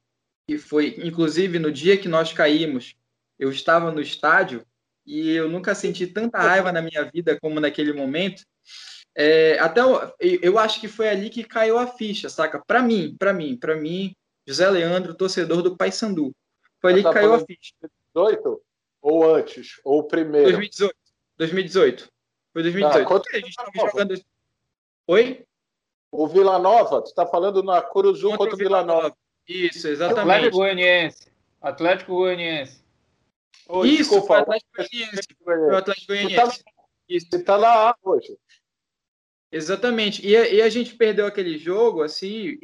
e 0.47 0.57
foi 0.57 0.95
inclusive 1.03 1.59
no 1.59 1.71
dia 1.71 1.97
que 1.97 2.07
nós 2.07 2.31
caímos, 2.31 2.95
eu 3.37 3.51
estava 3.51 3.91
no 3.91 4.01
estádio 4.01 4.65
e 5.05 5.31
eu 5.31 5.49
nunca 5.49 5.75
senti 5.75 6.07
tanta 6.07 6.39
raiva 6.39 6.71
na 6.71 6.81
minha 6.81 7.03
vida 7.03 7.37
como 7.41 7.59
naquele 7.59 7.91
momento. 7.91 8.43
É, 9.15 9.59
até 9.59 9.81
eu, 9.81 10.15
eu 10.19 10.57
acho 10.57 10.79
que 10.79 10.87
foi 10.87 11.09
ali 11.09 11.29
que 11.29 11.43
caiu 11.43 11.77
a 11.77 11.85
ficha, 11.85 12.29
saca? 12.29 12.63
Para 12.65 12.81
mim, 12.81 13.15
para 13.19 13.33
mim, 13.33 13.57
para 13.57 13.75
mim, 13.75 14.15
José 14.47 14.69
Leandro, 14.69 15.13
torcedor 15.13 15.61
do 15.61 15.77
Paysandu. 15.77 16.33
Foi 16.81 16.93
ali 16.93 17.03
tá 17.03 17.09
que 17.09 17.15
caiu 17.15 17.33
a 17.33 17.39
ficha. 17.39 17.73
2018 18.13 18.61
ou 19.03 19.35
antes? 19.35 19.81
Ou 19.83 20.01
primeiro? 20.05 20.49
2018. 20.51 20.95
2018. 21.37 22.09
Foi 22.53 22.63
2018. 22.63 23.07
Ah, 23.07 23.19
a 23.33 23.35
gente 23.37 23.49
estava 23.49 23.71
jogando. 23.75 24.21
Oi? 25.07 25.45
O 26.09 26.27
Vila 26.27 26.57
Nova, 26.57 27.01
tu 27.01 27.07
está 27.07 27.25
falando 27.25 27.61
na 27.61 27.81
Curuzu 27.81 28.29
contra, 28.29 28.37
contra 28.37 28.55
o 28.55 28.57
Vila 28.57 28.83
Nova. 28.83 29.01
Nova. 29.03 29.17
Isso, 29.47 29.87
exatamente. 29.89 30.29
Atlético 30.29 30.57
Goianiense. 30.57 31.31
Atlético 31.61 32.13
Goianiense. 32.13 32.83
Oh, 33.67 33.85
Isso, 33.85 34.11
desculpa, 34.11 34.39
Atlético 34.39 34.71
Goianiense. 34.77 35.27
O 35.45 35.75
Atlético 35.75 36.07
Goianiense. 36.07 36.63
Você 37.09 37.35
está 37.35 37.57
lá 37.57 37.89
A 37.89 37.95
hoje. 38.03 38.37
Exatamente. 39.51 40.25
E 40.25 40.31
e 40.31 40.61
a, 40.61 40.69
gente 40.69 40.95
perdeu 40.95 41.25
aquele 41.27 41.57
jogo, 41.57 42.01
assim, 42.01 42.57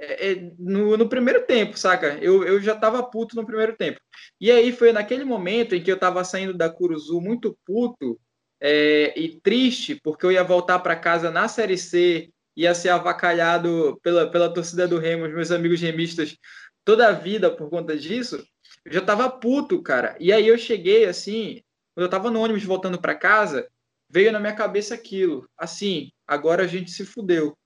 é, 0.00 0.30
é, 0.30 0.52
no, 0.58 0.96
no, 0.96 1.08
primeiro 1.08 1.44
tempo, 1.44 1.78
saca? 1.78 2.18
Eu, 2.20 2.44
eu 2.44 2.60
já 2.60 2.74
tava 2.74 3.02
puto 3.02 3.34
no 3.34 3.44
primeiro 3.44 3.76
tempo. 3.76 4.00
E 4.40 4.50
aí 4.50 4.72
foi 4.72 4.92
naquele 4.92 5.24
momento 5.24 5.74
em 5.74 5.82
que 5.82 5.90
eu 5.90 5.98
tava 5.98 6.22
saindo 6.24 6.54
da 6.54 6.70
Curuzu 6.70 7.20
muito 7.20 7.58
puto 7.66 8.18
é, 8.60 9.18
e 9.18 9.40
triste, 9.40 10.00
porque 10.02 10.24
eu 10.24 10.32
ia 10.32 10.44
voltar 10.44 10.78
para 10.78 10.96
casa 10.96 11.30
na 11.30 11.48
Série 11.48 11.76
C, 11.76 12.30
ia 12.56 12.74
ser 12.74 12.90
avacalhado 12.90 13.98
pela, 14.02 14.30
pela 14.30 14.52
torcida 14.52 14.86
do 14.86 14.98
Remo, 14.98 15.26
os 15.26 15.34
meus 15.34 15.50
amigos 15.50 15.80
remistas, 15.80 16.36
toda 16.84 17.08
a 17.08 17.12
vida 17.12 17.50
por 17.50 17.68
conta 17.68 17.96
disso. 17.96 18.44
Eu 18.84 18.92
já 18.92 19.00
tava 19.00 19.28
puto, 19.30 19.82
cara. 19.82 20.16
E 20.20 20.32
aí 20.32 20.46
eu 20.46 20.58
cheguei, 20.58 21.04
assim, 21.06 21.60
quando 21.94 22.06
eu 22.06 22.10
tava 22.10 22.30
no 22.30 22.40
ônibus 22.40 22.64
voltando 22.64 23.00
para 23.00 23.14
casa, 23.14 23.68
veio 24.08 24.32
na 24.32 24.40
minha 24.40 24.54
cabeça 24.54 24.94
aquilo. 24.94 25.48
Assim, 25.56 26.10
agora 26.26 26.64
a 26.64 26.66
gente 26.66 26.90
se 26.90 27.04
fudeu. 27.04 27.56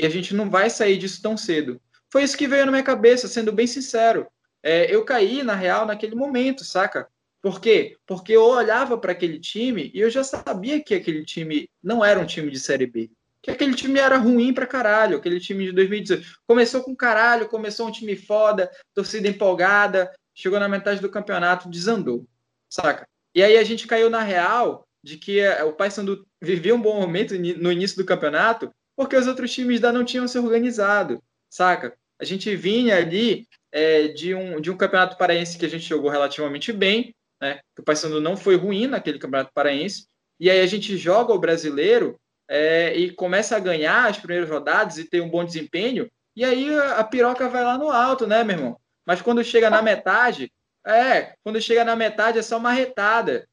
E 0.00 0.06
a 0.06 0.08
gente 0.08 0.32
não 0.32 0.48
vai 0.48 0.70
sair 0.70 0.96
disso 0.96 1.20
tão 1.20 1.36
cedo. 1.36 1.80
Foi 2.08 2.22
isso 2.22 2.38
que 2.38 2.46
veio 2.46 2.64
na 2.64 2.70
minha 2.70 2.84
cabeça, 2.84 3.26
sendo 3.26 3.50
bem 3.50 3.66
sincero. 3.66 4.28
É, 4.62 4.94
eu 4.94 5.04
caí, 5.04 5.42
na 5.42 5.56
real, 5.56 5.84
naquele 5.84 6.14
momento, 6.14 6.62
saca? 6.62 7.08
Por 7.42 7.60
quê? 7.60 7.96
Porque 8.06 8.32
eu 8.32 8.44
olhava 8.44 8.96
para 8.96 9.10
aquele 9.10 9.40
time 9.40 9.90
e 9.92 9.98
eu 9.98 10.08
já 10.08 10.22
sabia 10.22 10.80
que 10.80 10.94
aquele 10.94 11.24
time 11.24 11.68
não 11.82 12.04
era 12.04 12.20
um 12.20 12.26
time 12.26 12.48
de 12.48 12.60
Série 12.60 12.86
B. 12.86 13.10
Que 13.42 13.50
aquele 13.50 13.74
time 13.74 13.98
era 13.98 14.16
ruim 14.16 14.54
pra 14.54 14.68
caralho, 14.68 15.16
aquele 15.16 15.40
time 15.40 15.64
de 15.64 15.72
2018. 15.72 16.38
Começou 16.46 16.80
com 16.84 16.94
caralho, 16.94 17.48
começou 17.48 17.88
um 17.88 17.92
time 17.92 18.14
foda, 18.14 18.70
torcida 18.94 19.26
empolgada, 19.26 20.12
chegou 20.32 20.60
na 20.60 20.68
metade 20.68 21.00
do 21.00 21.10
campeonato, 21.10 21.68
desandou, 21.68 22.24
saca? 22.70 23.04
E 23.34 23.42
aí 23.42 23.56
a 23.56 23.64
gente 23.64 23.88
caiu 23.88 24.08
na 24.08 24.22
real 24.22 24.86
de 25.02 25.16
que 25.16 25.40
eh, 25.40 25.64
o 25.64 25.72
Paysandu 25.72 26.24
vivia 26.40 26.74
um 26.74 26.80
bom 26.80 27.00
momento 27.00 27.34
no 27.34 27.72
início 27.72 27.96
do 27.96 28.04
campeonato, 28.04 28.72
porque 28.98 29.16
os 29.16 29.28
outros 29.28 29.52
times 29.52 29.76
ainda 29.76 29.92
não 29.92 30.04
tinham 30.04 30.26
se 30.26 30.36
organizado, 30.36 31.22
saca? 31.48 31.96
A 32.20 32.24
gente 32.24 32.56
vinha 32.56 32.96
ali 32.96 33.46
é, 33.70 34.08
de, 34.08 34.34
um, 34.34 34.60
de 34.60 34.72
um 34.72 34.76
campeonato 34.76 35.16
paraense 35.16 35.56
que 35.56 35.64
a 35.64 35.68
gente 35.70 35.84
jogou 35.84 36.10
relativamente 36.10 36.72
bem, 36.72 37.14
né? 37.40 37.60
O 37.78 37.82
Paysandu 37.84 38.20
não 38.20 38.36
foi 38.36 38.56
ruim 38.56 38.88
naquele 38.88 39.20
campeonato 39.20 39.52
paraense, 39.54 40.08
e 40.40 40.50
aí 40.50 40.60
a 40.60 40.66
gente 40.66 40.96
joga 40.96 41.32
o 41.32 41.38
brasileiro 41.38 42.18
é, 42.48 42.92
e 42.96 43.12
começa 43.12 43.56
a 43.56 43.60
ganhar 43.60 44.08
as 44.08 44.18
primeiras 44.18 44.50
rodadas 44.50 44.98
e 44.98 45.04
tem 45.04 45.20
um 45.20 45.30
bom 45.30 45.44
desempenho, 45.44 46.10
e 46.34 46.44
aí 46.44 46.76
a, 46.76 47.04
piroca 47.04 47.48
vai 47.48 47.62
lá 47.62 47.78
no 47.78 47.92
alto, 47.92 48.26
né, 48.26 48.42
meu 48.42 48.56
irmão? 48.56 48.80
Mas 49.06 49.22
quando 49.22 49.44
chega 49.44 49.70
na 49.70 49.80
metade, 49.80 50.52
é, 50.84 51.34
quando 51.44 51.60
chega 51.60 51.84
na 51.84 51.94
metade 51.94 52.40
é 52.40 52.42
só 52.42 52.58
uma 52.58 52.72
retada. 52.72 53.48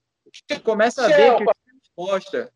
Começa 0.63 1.05
a 1.05 1.07
ver 1.07 1.35
que 1.35 1.43
o 1.43 1.53
time 1.53 1.81
bosta. 1.95 2.51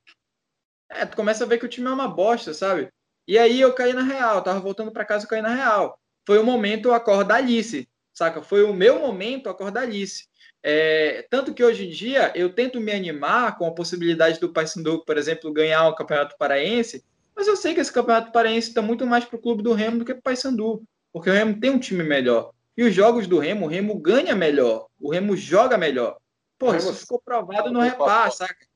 É, 0.89 1.05
tu 1.05 1.15
começa 1.15 1.43
a 1.43 1.47
ver 1.47 1.59
que 1.59 1.65
o 1.65 1.69
time 1.69 1.87
é 1.87 1.91
uma 1.91 2.07
bosta, 2.07 2.53
sabe? 2.53 2.89
E 3.27 3.37
aí 3.37 3.61
eu 3.61 3.73
caí 3.73 3.93
na 3.93 4.01
real, 4.01 4.41
tava 4.41 4.59
voltando 4.59 4.91
para 4.91 5.05
casa 5.05 5.25
e 5.25 5.27
caí 5.27 5.41
na 5.41 5.53
real. 5.53 5.99
Foi 6.25 6.39
o 6.39 6.43
momento 6.43 6.91
acordalice, 6.91 7.87
saca? 8.13 8.41
Foi 8.41 8.63
o 8.63 8.73
meu 8.73 8.99
momento 8.99 9.49
acordalice. 9.49 10.27
É, 10.61 11.25
tanto 11.29 11.53
que 11.53 11.63
hoje 11.63 11.87
em 11.87 11.89
dia 11.89 12.31
eu 12.35 12.53
tento 12.53 12.81
me 12.81 12.91
animar 12.91 13.57
com 13.57 13.65
a 13.65 13.71
possibilidade 13.71 14.39
do 14.39 14.51
Paysandu, 14.51 15.05
por 15.05 15.17
exemplo, 15.17 15.53
ganhar 15.53 15.87
o 15.87 15.95
Campeonato 15.95 16.35
Paraense, 16.37 17.03
mas 17.35 17.47
eu 17.47 17.55
sei 17.55 17.73
que 17.73 17.79
esse 17.79 17.93
Campeonato 17.93 18.31
Paraense 18.31 18.69
está 18.69 18.81
muito 18.81 19.05
mais 19.07 19.23
para 19.23 19.37
o 19.37 19.41
clube 19.41 19.63
do 19.63 19.73
Remo 19.73 19.99
do 19.99 20.05
que 20.05 20.13
para 20.13 20.19
o 20.19 20.23
Paysandu, 20.23 20.83
porque 21.13 21.29
o 21.29 21.33
Remo 21.33 21.59
tem 21.59 21.69
um 21.69 21.79
time 21.79 22.03
melhor. 22.03 22.51
E 22.75 22.83
os 22.83 22.93
jogos 22.93 23.27
do 23.27 23.39
Remo, 23.39 23.65
o 23.65 23.69
Remo 23.69 23.97
ganha 23.99 24.35
melhor, 24.35 24.87
o 24.99 25.11
Remo 25.11 25.37
joga 25.37 25.77
melhor. 25.77 26.17
Pô, 26.57 26.75
isso 26.75 26.93
ficou 26.93 27.21
provado 27.21 27.71
no 27.71 27.79
repá, 27.79 28.29
saca? 28.29 28.67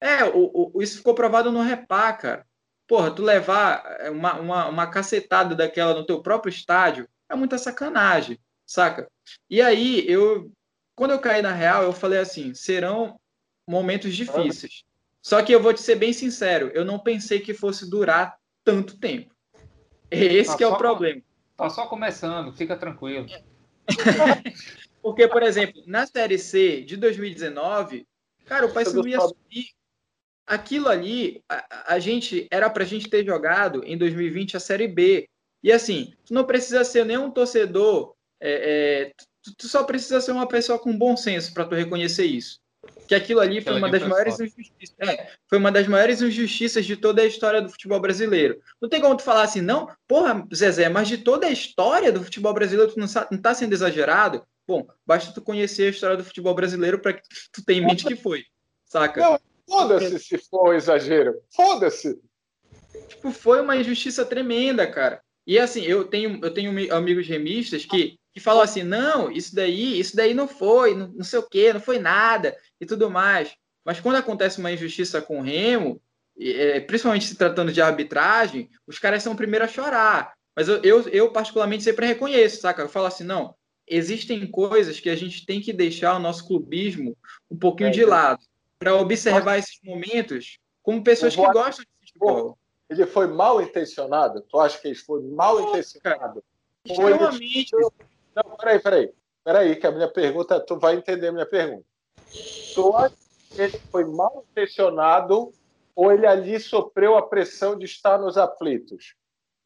É, 0.00 0.24
o, 0.24 0.72
o, 0.74 0.82
isso 0.82 0.98
ficou 0.98 1.14
provado 1.14 1.50
no 1.50 1.62
repá, 1.62 2.12
cara. 2.12 2.46
Porra, 2.86 3.10
tu 3.10 3.22
levar 3.22 3.84
é, 4.00 4.10
uma, 4.10 4.34
uma, 4.40 4.66
uma 4.66 4.86
cacetada 4.86 5.54
daquela 5.54 5.94
no 5.94 6.06
teu 6.06 6.22
próprio 6.22 6.50
estádio 6.50 7.08
é 7.28 7.34
muita 7.34 7.58
sacanagem, 7.58 8.38
saca? 8.64 9.10
E 9.50 9.60
aí, 9.60 10.04
eu, 10.08 10.50
quando 10.94 11.10
eu 11.10 11.18
caí 11.18 11.42
na 11.42 11.52
real, 11.52 11.82
eu 11.82 11.92
falei 11.92 12.18
assim: 12.18 12.54
serão 12.54 13.20
momentos 13.66 14.14
difíceis. 14.14 14.84
Só 15.20 15.42
que 15.42 15.52
eu 15.52 15.60
vou 15.60 15.74
te 15.74 15.82
ser 15.82 15.96
bem 15.96 16.12
sincero, 16.12 16.70
eu 16.72 16.84
não 16.84 16.98
pensei 16.98 17.40
que 17.40 17.52
fosse 17.52 17.88
durar 17.88 18.38
tanto 18.64 18.98
tempo. 18.98 19.34
Esse 20.10 20.52
tá 20.52 20.56
que 20.56 20.64
é 20.64 20.66
o 20.66 20.78
problema. 20.78 21.20
Tá 21.56 21.68
só 21.68 21.86
começando, 21.86 22.52
fica 22.52 22.76
tranquilo. 22.76 23.26
Porque, 25.02 25.28
por 25.28 25.42
exemplo, 25.42 25.82
na 25.86 26.06
Série 26.06 26.38
C 26.38 26.82
de 26.82 26.96
2019, 26.96 28.06
cara, 28.46 28.66
o 28.66 28.72
Paysandu 28.72 29.08
ia 29.08 29.20
subir. 29.20 29.77
Aquilo 30.48 30.88
ali, 30.88 31.42
a, 31.46 31.94
a 31.94 31.98
gente 31.98 32.48
era 32.50 32.70
para 32.70 32.82
a 32.82 32.86
gente 32.86 33.10
ter 33.10 33.22
jogado 33.22 33.84
em 33.84 33.98
2020 33.98 34.56
a 34.56 34.60
Série 34.60 34.88
B. 34.88 35.28
E 35.62 35.70
assim, 35.70 36.14
tu 36.24 36.32
não 36.32 36.44
precisa 36.44 36.82
ser 36.84 37.04
nenhum 37.04 37.30
torcedor, 37.30 38.14
é, 38.40 39.10
é, 39.10 39.12
tu, 39.42 39.54
tu, 39.58 39.68
só 39.68 39.84
precisa 39.84 40.22
ser 40.22 40.32
uma 40.32 40.48
pessoa 40.48 40.78
com 40.78 40.96
bom 40.96 41.16
senso 41.16 41.52
para 41.52 41.66
tu 41.66 41.74
reconhecer 41.74 42.24
isso. 42.24 42.60
Que 43.06 43.14
aquilo 43.14 43.40
ali 43.40 43.60
foi 43.60 43.74
uma 43.74 43.90
das 43.90 44.02
maiores 44.02 44.40
injustiças. 44.40 44.96
É, 45.00 45.32
foi 45.46 45.58
uma 45.58 45.70
das 45.70 45.86
maiores 45.86 46.22
injustiças 46.22 46.86
de 46.86 46.96
toda 46.96 47.20
a 47.20 47.26
história 47.26 47.60
do 47.60 47.68
futebol 47.68 48.00
brasileiro. 48.00 48.58
Não 48.80 48.88
tem 48.88 49.00
como 49.00 49.16
tu 49.16 49.22
falar 49.22 49.42
assim, 49.42 49.60
não, 49.60 49.90
porra, 50.06 50.46
Zezé, 50.54 50.88
mas 50.88 51.08
de 51.08 51.18
toda 51.18 51.46
a 51.46 51.50
história 51.50 52.10
do 52.10 52.24
futebol 52.24 52.54
brasileiro, 52.54 52.92
tu 52.92 52.98
não, 52.98 53.06
não 53.30 53.38
tá 53.38 53.54
sendo 53.54 53.74
exagerado? 53.74 54.42
Bom, 54.66 54.86
basta 55.06 55.32
tu 55.32 55.42
conhecer 55.42 55.88
a 55.88 55.90
história 55.90 56.16
do 56.16 56.24
futebol 56.24 56.54
brasileiro 56.54 56.98
para 56.98 57.14
que 57.14 57.22
tu 57.52 57.64
tenha 57.64 57.82
em 57.82 57.86
mente 57.86 58.06
que 58.06 58.16
foi, 58.16 58.44
saca? 58.84 59.20
Não, 59.20 59.40
foda-se 59.68 60.18
se 60.18 60.38
for 60.38 60.70
um 60.70 60.74
exagero. 60.74 61.34
Foda-se. 61.54 62.18
Tipo, 63.08 63.30
foi 63.30 63.60
uma 63.60 63.76
injustiça 63.76 64.24
tremenda, 64.24 64.86
cara. 64.86 65.20
E 65.46 65.58
assim, 65.58 65.82
eu 65.82 66.04
tenho, 66.04 66.40
eu 66.42 66.52
tenho 66.52 66.94
amigos 66.94 67.26
remistas 67.26 67.84
que, 67.84 68.18
que 68.32 68.40
falam 68.40 68.62
assim, 68.62 68.82
não, 68.82 69.30
isso 69.30 69.54
daí, 69.54 69.98
isso 69.98 70.14
daí 70.16 70.34
não 70.34 70.46
foi, 70.46 70.94
não, 70.94 71.08
não 71.08 71.24
sei 71.24 71.38
o 71.38 71.48
quê, 71.48 71.72
não 71.72 71.80
foi 71.80 71.98
nada 71.98 72.56
e 72.80 72.86
tudo 72.86 73.10
mais. 73.10 73.54
Mas 73.84 74.00
quando 74.00 74.16
acontece 74.16 74.58
uma 74.58 74.72
injustiça 74.72 75.22
com 75.22 75.38
o 75.38 75.42
Remo, 75.42 76.00
é, 76.38 76.80
principalmente 76.80 77.26
se 77.26 77.34
tratando 77.34 77.72
de 77.72 77.80
arbitragem, 77.80 78.68
os 78.86 78.98
caras 78.98 79.22
são 79.22 79.32
o 79.32 79.36
primeiro 79.36 79.64
a 79.64 79.68
chorar. 79.68 80.34
Mas 80.54 80.68
eu, 80.68 80.82
eu, 80.82 81.08
eu, 81.08 81.32
particularmente 81.32 81.84
sempre 81.84 82.06
reconheço, 82.06 82.60
saca? 82.60 82.82
Eu 82.82 82.88
falo 82.88 83.06
assim, 83.06 83.24
não, 83.24 83.54
existem 83.86 84.46
coisas 84.50 85.00
que 85.00 85.08
a 85.08 85.16
gente 85.16 85.46
tem 85.46 85.60
que 85.60 85.72
deixar 85.72 86.14
o 86.16 86.20
nosso 86.20 86.46
clubismo 86.46 87.16
um 87.50 87.56
pouquinho 87.56 87.88
é, 87.88 87.92
de 87.92 88.04
lado 88.04 88.40
para 88.78 88.94
observar 88.94 89.58
esses 89.58 89.78
momentos 89.82 90.58
como 90.82 91.02
pessoas 91.02 91.34
que 91.34 91.42
gostam 91.42 91.84
de 91.84 92.06
futebol. 92.06 92.58
Ele 92.88 93.06
foi 93.06 93.26
mal 93.26 93.60
intencionado? 93.60 94.40
Tu 94.42 94.58
acha 94.58 94.78
que 94.78 94.88
ele 94.88 94.94
foi 94.94 95.22
mal 95.22 95.60
intencionado? 95.60 96.42
Extremamente. 96.84 97.70
Não, 98.34 98.56
peraí, 98.56 98.78
peraí. 98.78 99.12
Peraí, 99.44 99.76
que 99.76 99.86
a 99.86 99.90
minha 99.90 100.08
pergunta, 100.08 100.60
tu 100.60 100.78
vai 100.78 100.96
entender 100.96 101.28
a 101.28 101.32
minha 101.32 101.46
pergunta. 101.46 101.84
Tu 102.74 102.96
acha 102.96 103.14
que 103.54 103.60
ele 103.60 103.78
foi 103.90 104.04
mal 104.04 104.44
intencionado 104.50 105.52
ou 105.94 106.12
ele 106.12 106.26
ali 106.26 106.58
sofreu 106.60 107.16
a 107.16 107.22
pressão 107.26 107.76
de 107.76 107.84
estar 107.84 108.18
nos 108.18 108.38
aflitos? 108.38 109.14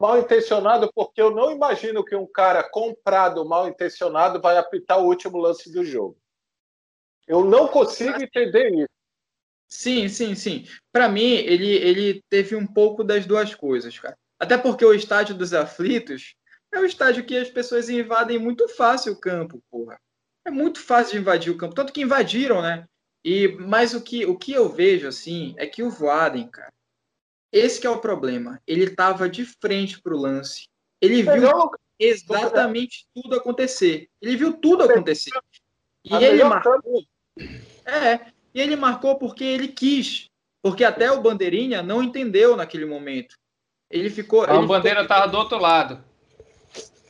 mal 0.03 0.19
intencionado, 0.19 0.91
porque 0.93 1.21
eu 1.21 1.31
não 1.31 1.49
imagino 1.49 2.03
que 2.03 2.13
um 2.13 2.27
cara 2.27 2.61
comprado 2.61 3.45
mal 3.45 3.69
intencionado 3.69 4.41
vai 4.41 4.57
apitar 4.57 4.99
o 4.99 5.05
último 5.05 5.37
lance 5.37 5.71
do 5.71 5.85
jogo. 5.85 6.17
Eu 7.25 7.45
não 7.45 7.69
consigo 7.69 8.21
entender 8.21 8.69
isso. 8.73 8.89
Sim, 9.73 10.07
sim, 10.07 10.35
sim. 10.35 10.67
Para 10.91 11.09
mim, 11.09 11.31
ele, 11.31 11.67
ele 11.67 12.23
teve 12.29 12.55
um 12.55 12.65
pouco 12.65 13.03
das 13.03 13.25
duas 13.25 13.55
coisas, 13.55 13.97
cara. 13.97 14.15
Até 14.39 14.55
porque 14.55 14.85
o 14.85 14.93
estádio 14.93 15.33
dos 15.33 15.51
aflitos 15.51 16.35
é 16.71 16.79
um 16.79 16.85
estádio 16.85 17.25
que 17.25 17.35
as 17.35 17.49
pessoas 17.49 17.89
invadem 17.89 18.37
muito 18.37 18.69
fácil 18.69 19.13
o 19.13 19.19
campo, 19.19 19.63
porra. 19.71 19.99
É 20.45 20.51
muito 20.51 20.79
fácil 20.79 21.13
de 21.13 21.21
invadir 21.21 21.51
o 21.51 21.57
campo, 21.57 21.73
tanto 21.73 21.91
que 21.91 22.01
invadiram, 22.01 22.61
né? 22.61 22.85
E 23.25 23.47
mas 23.47 23.95
o 23.95 24.01
que 24.01 24.27
o 24.27 24.37
que 24.37 24.51
eu 24.51 24.69
vejo 24.69 25.07
assim 25.07 25.55
é 25.57 25.65
que 25.65 25.81
o 25.81 25.89
Voaden, 25.89 26.47
cara, 26.49 26.71
esse 27.51 27.81
que 27.81 27.87
é 27.87 27.89
o 27.89 27.99
problema. 27.99 28.61
Ele 28.67 28.83
estava 28.83 29.27
de 29.27 29.43
frente 29.43 29.99
para 29.99 30.13
o 30.13 30.19
lance. 30.19 30.67
Ele 31.01 31.23
viu 31.23 31.71
exatamente 31.97 33.07
tudo 33.11 33.35
acontecer. 33.35 34.07
Ele 34.21 34.37
viu 34.37 34.53
tudo 34.53 34.83
acontecer. 34.83 35.31
E 36.03 36.13
ele 36.13 36.43
marcou. 36.43 36.79
É, 37.85 38.31
e 38.53 38.61
ele 38.61 38.75
marcou 38.75 39.15
porque 39.17 39.43
ele 39.43 39.67
quis. 39.67 40.29
Porque 40.61 40.83
até 40.83 41.11
o 41.11 41.21
Bandeirinha 41.21 41.83
não 41.83 42.01
entendeu 42.01 42.55
naquele 42.55 42.85
momento. 42.85 43.35
Ele 43.89 44.09
ficou. 44.09 44.43
A 44.43 44.61
bandeira 44.61 45.03
estava 45.03 45.27
do 45.27 45.37
outro 45.37 45.59
lado. 45.59 46.03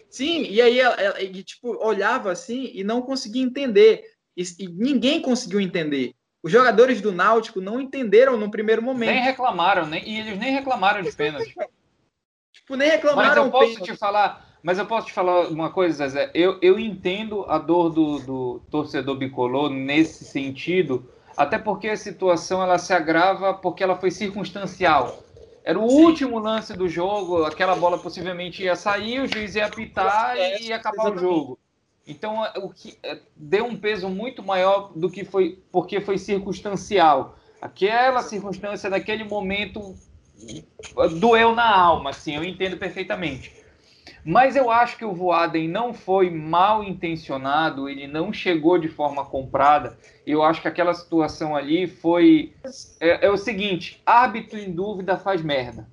Sim, 0.10 0.44
e 0.44 0.62
aí 0.62 0.80
ele, 1.18 1.44
tipo, 1.44 1.76
olhava 1.84 2.32
assim 2.32 2.70
e 2.74 2.84
não 2.84 3.02
conseguia 3.02 3.44
entender. 3.44 4.04
E, 4.36 4.44
e 4.60 4.68
ninguém 4.68 5.22
conseguiu 5.22 5.62
entender. 5.62 6.14
Os 6.44 6.52
jogadores 6.52 7.00
do 7.00 7.12
Náutico 7.12 7.62
não 7.62 7.80
entenderam 7.80 8.38
no 8.38 8.52
primeiro 8.52 8.82
momento. 8.82 9.12
Nem 9.12 9.24
reclamaram, 9.24 9.88
nem, 9.88 10.08
e 10.08 10.20
eles 10.20 10.38
nem 10.38 10.52
reclamaram 10.52 11.02
de 11.02 11.12
pênalti. 11.12 11.56
tipo, 12.52 12.76
nem 12.76 12.90
reclamaram. 12.90 13.28
Mas 13.28 13.38
eu 13.38 13.52
posso 13.52 13.82
te 13.82 13.96
falar, 13.96 14.58
Mas 14.62 14.78
eu 14.78 14.86
posso 14.86 15.08
te 15.08 15.14
falar 15.14 15.48
uma 15.48 15.72
coisa, 15.72 16.08
Zé. 16.10 16.30
Eu, 16.34 16.60
eu 16.62 16.78
entendo 16.78 17.46
a 17.48 17.58
dor 17.58 17.90
do, 17.90 18.20
do 18.20 18.60
torcedor 18.70 19.16
bicolor 19.16 19.70
nesse 19.70 20.26
sentido, 20.26 21.10
até 21.36 21.58
porque 21.58 21.90
a 21.90 21.98
situação 21.98 22.62
ela 22.62 22.78
se 22.78 22.94
agrava 22.94 23.54
porque 23.54 23.84
ela 23.84 23.96
foi 23.96 24.12
circunstancial. 24.12 25.24
Era 25.64 25.80
o 25.80 25.90
Sim. 25.90 26.06
último 26.06 26.40
lance 26.40 26.74
do 26.74 26.90
jogo, 26.90 27.44
aquela 27.46 27.76
bola 27.76 27.98
possivelmente 27.98 28.64
ia 28.64 28.76
sair, 28.76 29.22
o 29.22 29.28
juiz 29.28 29.56
ia 29.56 29.66
apitar 29.66 30.36
e 30.38 30.68
ia 30.68 30.76
acabar 30.76 31.04
Exatamente. 31.04 31.18
o 31.18 31.20
jogo. 31.20 31.60
Então, 32.06 32.44
o 32.58 32.70
que 32.70 32.98
é, 33.02 33.20
deu 33.36 33.66
um 33.66 33.78
peso 33.78 34.10
muito 34.10 34.44
maior 34.44 34.92
do 34.94 35.10
que 35.10 35.24
foi 35.24 35.64
porque 35.72 36.02
foi 36.02 36.18
circunstancial. 36.18 37.38
Aquela 37.62 38.22
circunstância 38.22 38.90
daquele 38.90 39.24
momento 39.24 39.96
doeu 41.20 41.56
na 41.56 41.74
alma, 41.74 42.10
assim, 42.10 42.36
eu 42.36 42.44
entendo 42.44 42.78
perfeitamente. 42.78 43.63
Mas 44.26 44.56
eu 44.56 44.72
acho 44.72 44.98
que 44.98 45.04
o 45.04 45.14
Voaden 45.14 45.68
não 45.68 45.94
foi 45.94 46.30
mal 46.30 46.84
intencionado, 46.84 47.90
ele 47.90 48.08
não 48.08 48.32
chegou 48.32 48.78
de 48.78 48.88
forma 48.88 49.26
comprada. 49.26 49.98
Eu 50.26 50.42
acho 50.42 50.62
que 50.62 50.68
aquela 50.68 50.94
situação 50.94 51.56
ali 51.56 51.88
foi. 51.88 52.54
É, 53.00 53.26
é 53.26 53.30
o 53.30 53.38
seguinte: 53.38 54.02
árbitro 54.06 54.58
em 54.58 54.72
dúvida 54.72 55.18
faz 55.18 55.42
merda. 55.42 55.88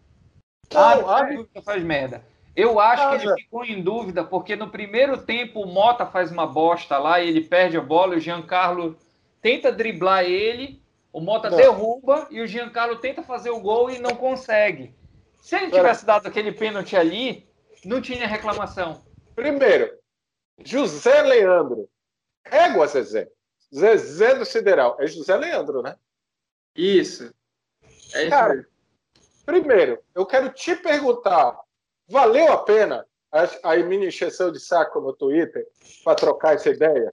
Árbitro, 0.72 1.10
árbitro 1.10 1.34
em 1.34 1.36
dúvida 1.38 1.62
faz 1.62 1.82
merda. 1.82 2.24
Eu 2.54 2.78
acho 2.78 3.08
que 3.10 3.26
ele 3.26 3.34
ficou 3.34 3.64
em 3.64 3.82
dúvida, 3.82 4.24
porque 4.24 4.54
no 4.54 4.68
primeiro 4.68 5.18
tempo 5.18 5.62
o 5.62 5.66
Mota 5.66 6.04
faz 6.04 6.30
uma 6.30 6.46
bosta 6.46 6.98
lá 6.98 7.20
e 7.20 7.28
ele 7.28 7.40
perde 7.42 7.76
a 7.76 7.80
bola, 7.80 8.16
o 8.16 8.20
Giancarlo 8.20 8.96
tenta 9.40 9.72
driblar 9.72 10.24
ele, 10.24 10.82
o 11.12 11.20
Mota 11.20 11.48
não. 11.48 11.56
derruba 11.56 12.26
e 12.30 12.40
o 12.40 12.46
Giancarlo 12.46 12.96
tenta 12.96 13.22
fazer 13.22 13.50
o 13.50 13.60
gol 13.60 13.90
e 13.90 13.98
não 13.98 14.14
consegue. 14.14 14.94
Se 15.40 15.56
ele 15.56 15.70
tivesse 15.70 16.04
dado 16.04 16.26
aquele 16.26 16.52
pênalti 16.52 16.96
ali, 16.96 17.49
não 17.84 18.00
tinha 18.00 18.26
reclamação. 18.26 19.04
Primeiro, 19.34 19.98
José 20.64 21.22
Leandro. 21.22 21.88
Égua, 22.44 22.86
Zezé. 22.86 23.30
Zezé 23.74 24.34
do 24.34 24.44
Sideral. 24.44 24.96
É 24.98 25.06
José 25.06 25.36
Leandro, 25.36 25.82
né? 25.82 25.96
Isso. 26.74 27.32
É 28.14 28.22
isso 28.22 28.30
Cara, 28.30 28.66
primeiro, 29.46 30.02
eu 30.14 30.26
quero 30.26 30.50
te 30.50 30.74
perguntar: 30.76 31.58
valeu 32.08 32.52
a 32.52 32.58
pena 32.64 33.06
a, 33.32 33.72
a 33.72 33.76
mini 33.76 34.08
encheção 34.08 34.50
de 34.50 34.60
saco 34.60 35.00
no 35.00 35.12
Twitter 35.12 35.66
para 36.04 36.16
trocar 36.16 36.54
essa 36.54 36.70
ideia? 36.70 37.12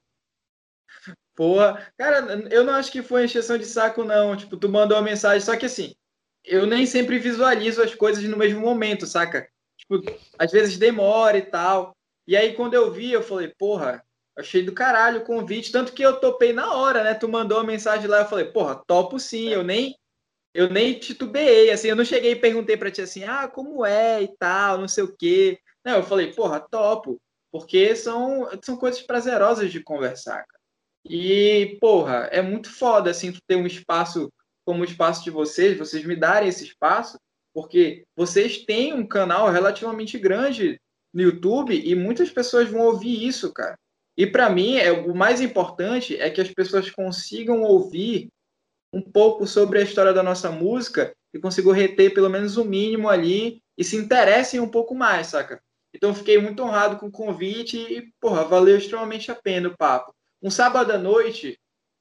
Porra, 1.35 1.91
cara, 1.95 2.19
eu 2.49 2.63
não 2.63 2.73
acho 2.73 2.91
que 2.91 3.03
foi 3.03 3.25
encheção 3.25 3.57
de 3.57 3.65
saco, 3.65 4.03
não. 4.03 4.35
Tipo, 4.35 4.57
tu 4.57 4.67
mandou 4.67 4.97
uma 4.97 5.03
mensagem, 5.03 5.39
só 5.39 5.55
que 5.55 5.67
assim, 5.67 5.95
eu 6.43 6.65
nem 6.65 6.85
sempre 6.85 7.19
visualizo 7.19 7.81
as 7.81 7.93
coisas 7.93 8.23
no 8.23 8.37
mesmo 8.37 8.59
momento, 8.59 9.05
saca? 9.05 9.47
Tipo, 9.89 10.19
às 10.37 10.51
vezes 10.51 10.77
demora 10.77 11.37
e 11.37 11.41
tal. 11.41 11.95
E 12.27 12.35
aí, 12.35 12.53
quando 12.53 12.73
eu 12.73 12.91
vi, 12.91 13.11
eu 13.11 13.23
falei, 13.23 13.53
porra, 13.57 14.03
achei 14.37 14.63
do 14.63 14.73
caralho 14.73 15.21
o 15.21 15.25
convite. 15.25 15.71
Tanto 15.71 15.93
que 15.93 16.03
eu 16.03 16.19
topei 16.19 16.53
na 16.53 16.73
hora, 16.73 17.03
né? 17.03 17.13
Tu 17.13 17.27
mandou 17.27 17.57
uma 17.57 17.63
mensagem 17.63 18.07
lá, 18.07 18.19
eu 18.19 18.27
falei, 18.27 18.45
porra, 18.45 18.81
topo 18.85 19.19
sim. 19.19 19.49
Eu 19.49 19.63
nem, 19.63 19.95
eu 20.53 20.69
nem 20.69 20.93
titubeei, 20.99 21.71
assim, 21.71 21.87
eu 21.87 21.95
não 21.95 22.05
cheguei 22.05 22.33
e 22.33 22.39
perguntei 22.39 22.75
pra 22.75 22.91
ti 22.91 23.01
assim, 23.01 23.23
ah, 23.23 23.47
como 23.47 23.85
é 23.85 24.21
e 24.23 24.27
tal, 24.37 24.77
não 24.77 24.87
sei 24.87 25.03
o 25.03 25.15
quê. 25.15 25.59
Não, 25.85 25.97
eu 25.97 26.03
falei, 26.03 26.33
porra, 26.33 26.59
topo. 26.59 27.19
Porque 27.51 27.95
são, 27.95 28.47
são 28.61 28.75
coisas 28.75 29.01
prazerosas 29.01 29.71
de 29.71 29.81
conversar, 29.81 30.45
cara. 30.45 30.57
E, 31.09 31.77
porra, 31.79 32.27
é 32.31 32.41
muito 32.41 32.69
foda, 32.69 33.09
assim, 33.09 33.33
ter 33.47 33.55
um 33.55 33.65
espaço 33.65 34.31
como 34.65 34.81
o 34.81 34.85
espaço 34.85 35.23
de 35.23 35.29
vocês, 35.29 35.77
vocês 35.77 36.03
me 36.03 36.13
darem 36.13 36.49
esse 36.49 36.65
espaço 36.65 37.17
porque 37.57 38.05
vocês 38.15 38.59
têm 38.59 38.93
um 38.93 39.03
canal 39.03 39.49
relativamente 39.49 40.15
grande 40.19 40.79
no 41.11 41.23
YouTube 41.23 41.73
e 41.73 41.95
muitas 41.95 42.29
pessoas 42.29 42.69
vão 42.69 42.81
ouvir 42.81 43.25
isso, 43.25 43.51
cara. 43.51 43.75
E 44.15 44.27
para 44.27 44.47
mim, 44.47 44.77
é, 44.77 44.91
o 44.91 45.15
mais 45.15 45.41
importante 45.41 46.15
é 46.21 46.29
que 46.29 46.39
as 46.39 46.53
pessoas 46.53 46.91
consigam 46.91 47.63
ouvir 47.63 48.27
um 48.93 49.01
pouco 49.01 49.47
sobre 49.47 49.79
a 49.79 49.81
história 49.81 50.13
da 50.13 50.21
nossa 50.21 50.51
música 50.51 51.11
e 51.33 51.39
consigam 51.39 51.71
reter 51.71 52.13
pelo 52.13 52.29
menos 52.29 52.57
o 52.57 52.63
mínimo 52.63 53.09
ali 53.09 53.59
e 53.75 53.83
se 53.83 53.97
interessem 53.97 54.59
um 54.59 54.69
pouco 54.69 54.93
mais, 54.93 55.25
saca? 55.25 55.59
Então 55.91 56.13
fiquei 56.13 56.37
muito 56.37 56.61
honrado 56.61 56.97
com 56.97 57.07
o 57.07 57.11
convite 57.11 57.75
e, 57.75 58.13
porra, 58.21 58.43
valeu 58.43 58.77
extremamente 58.77 59.31
a 59.31 59.35
pena 59.35 59.69
o 59.69 59.75
papo. 59.75 60.13
Um 60.43 60.51
sábado 60.51 60.91
à 60.91 60.97
noite, 60.99 61.59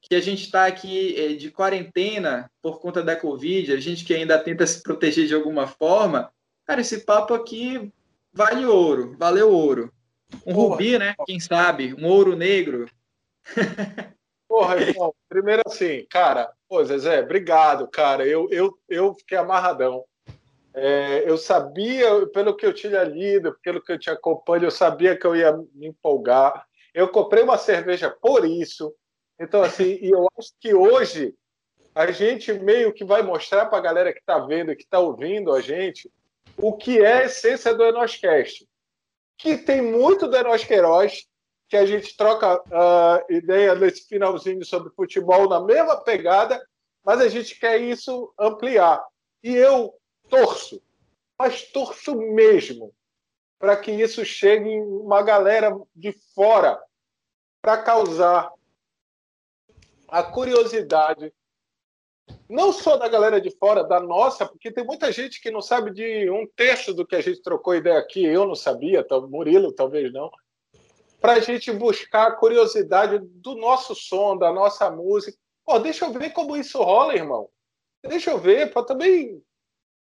que 0.09 0.15
a 0.15 0.21
gente 0.21 0.45
está 0.45 0.67
aqui 0.67 1.15
é, 1.21 1.35
de 1.35 1.51
quarentena 1.51 2.51
por 2.63 2.81
conta 2.81 3.03
da 3.03 3.17
Covid, 3.17 3.73
a 3.73 3.81
gente 3.81 4.05
que 4.05 4.15
ainda 4.15 4.39
tenta 4.39 4.65
se 4.67 4.83
proteger 4.83 5.27
de 5.27 5.35
alguma 5.35 5.67
forma, 5.67 6.31
cara, 6.65 6.81
esse 6.81 7.01
papo 7.01 7.35
aqui 7.35 7.93
vale 8.33 8.65
ouro, 8.65 9.17
valeu 9.19 9.51
ouro. 9.51 9.93
Um 10.47 10.55
Porra. 10.55 10.69
rubi, 10.69 10.99
né? 10.99 11.15
Quem 11.27 11.41
sabe? 11.41 11.95
Um 11.95 12.07
ouro 12.07 12.37
negro. 12.37 12.89
Porra, 14.49 14.77
irmão, 14.81 15.13
primeiro 15.29 15.63
assim, 15.67 16.07
cara, 16.09 16.53
pô, 16.69 16.85
Zezé, 16.85 17.21
obrigado, 17.21 17.89
cara. 17.89 18.25
Eu, 18.25 18.49
eu, 18.51 18.79
eu 18.89 19.15
fiquei 19.19 19.37
amarradão. 19.37 20.05
É, 20.73 21.29
eu 21.29 21.37
sabia, 21.37 22.27
pelo 22.29 22.55
que 22.55 22.65
eu 22.65 22.73
tinha 22.73 23.03
lido, 23.03 23.57
pelo 23.63 23.83
que 23.83 23.91
eu 23.91 23.99
tinha 23.99 24.15
acompanhado, 24.15 24.67
eu 24.67 24.71
sabia 24.71 25.17
que 25.17 25.27
eu 25.27 25.35
ia 25.35 25.53
me 25.75 25.89
empolgar. 25.89 26.65
Eu 26.95 27.09
comprei 27.09 27.43
uma 27.43 27.59
cerveja 27.59 28.09
por 28.09 28.45
isso. 28.45 28.95
Então, 29.39 29.63
assim, 29.63 29.99
e 30.01 30.11
eu 30.11 30.29
acho 30.39 30.53
que 30.59 30.75
hoje 30.75 31.35
a 31.95 32.11
gente 32.11 32.53
meio 32.53 32.93
que 32.93 33.05
vai 33.05 33.23
mostrar 33.23 33.67
para 33.67 33.79
a 33.79 33.83
galera 33.83 34.13
que 34.13 34.21
está 34.21 34.39
vendo 34.39 34.73
e 34.73 34.77
que 34.77 34.83
está 34.83 34.99
ouvindo 34.99 35.53
a 35.53 35.61
gente 35.61 36.11
o 36.57 36.75
que 36.75 36.99
é 36.99 37.21
a 37.21 37.25
essência 37.25 37.75
do 37.75 37.85
Enoscast. 37.85 38.67
Que 39.37 39.59
tem 39.59 39.83
muito 39.83 40.27
do 40.27 40.37
Enos 40.37 40.65
Queiroz, 40.65 41.27
que 41.69 41.77
a 41.77 41.85
gente 41.85 42.17
troca 42.17 42.59
uh, 42.59 43.33
ideia 43.33 43.75
nesse 43.75 44.07
finalzinho 44.07 44.65
sobre 44.65 44.93
futebol 44.95 45.49
na 45.49 45.61
mesma 45.61 45.97
pegada, 46.03 46.65
mas 47.05 47.21
a 47.21 47.29
gente 47.29 47.59
quer 47.59 47.79
isso 47.81 48.33
ampliar. 48.39 49.05
E 49.43 49.55
eu 49.55 49.95
torço, 50.29 50.83
mas 51.39 51.63
torço 51.63 52.17
mesmo, 52.17 52.93
para 53.59 53.77
que 53.77 53.91
isso 53.91 54.25
chegue 54.25 54.69
em 54.69 54.83
uma 54.83 55.23
galera 55.23 55.77
de 55.95 56.13
fora, 56.35 56.81
para 57.61 57.83
causar 57.83 58.51
a 60.09 60.23
curiosidade, 60.23 61.33
não 62.49 62.73
só 62.73 62.97
da 62.97 63.09
galera 63.09 63.41
de 63.41 63.51
fora, 63.51 63.85
da 63.85 64.01
nossa, 64.01 64.47
porque 64.47 64.71
tem 64.71 64.85
muita 64.85 65.11
gente 65.13 65.41
que 65.41 65.51
não 65.51 65.61
sabe 65.61 65.93
de 65.93 66.31
um 66.31 66.47
terço 66.47 66.93
do 66.93 67.07
que 67.07 67.17
a 67.17 67.21
gente 67.21 67.43
trocou 67.43 67.75
ideia 67.75 67.99
aqui, 67.99 68.25
eu 68.25 68.47
não 68.47 68.55
sabia, 68.55 69.07
Murilo 69.29 69.73
talvez 69.73 70.13
não, 70.13 70.31
para 71.21 71.35
a 71.35 71.41
gente 71.41 71.73
buscar 71.73 72.29
a 72.29 72.33
curiosidade 72.33 73.19
do 73.19 73.55
nosso 73.55 73.95
som, 73.95 74.37
da 74.37 74.53
nossa 74.53 74.91
música. 74.91 75.37
Pô, 75.65 75.79
deixa 75.79 76.05
eu 76.05 76.13
ver 76.13 76.31
como 76.31 76.57
isso 76.57 76.79
rola, 76.79 77.15
irmão. 77.15 77.49
Deixa 78.03 78.31
eu 78.31 78.39
ver, 78.39 78.73
para 78.73 78.85
também. 78.85 79.43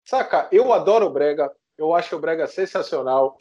Saca, 0.04 0.48
eu 0.52 0.72
adoro 0.72 1.06
o 1.06 1.10
Brega, 1.10 1.50
eu 1.76 1.92
acho 1.92 2.14
o 2.14 2.20
Brega 2.20 2.46
sensacional. 2.46 3.36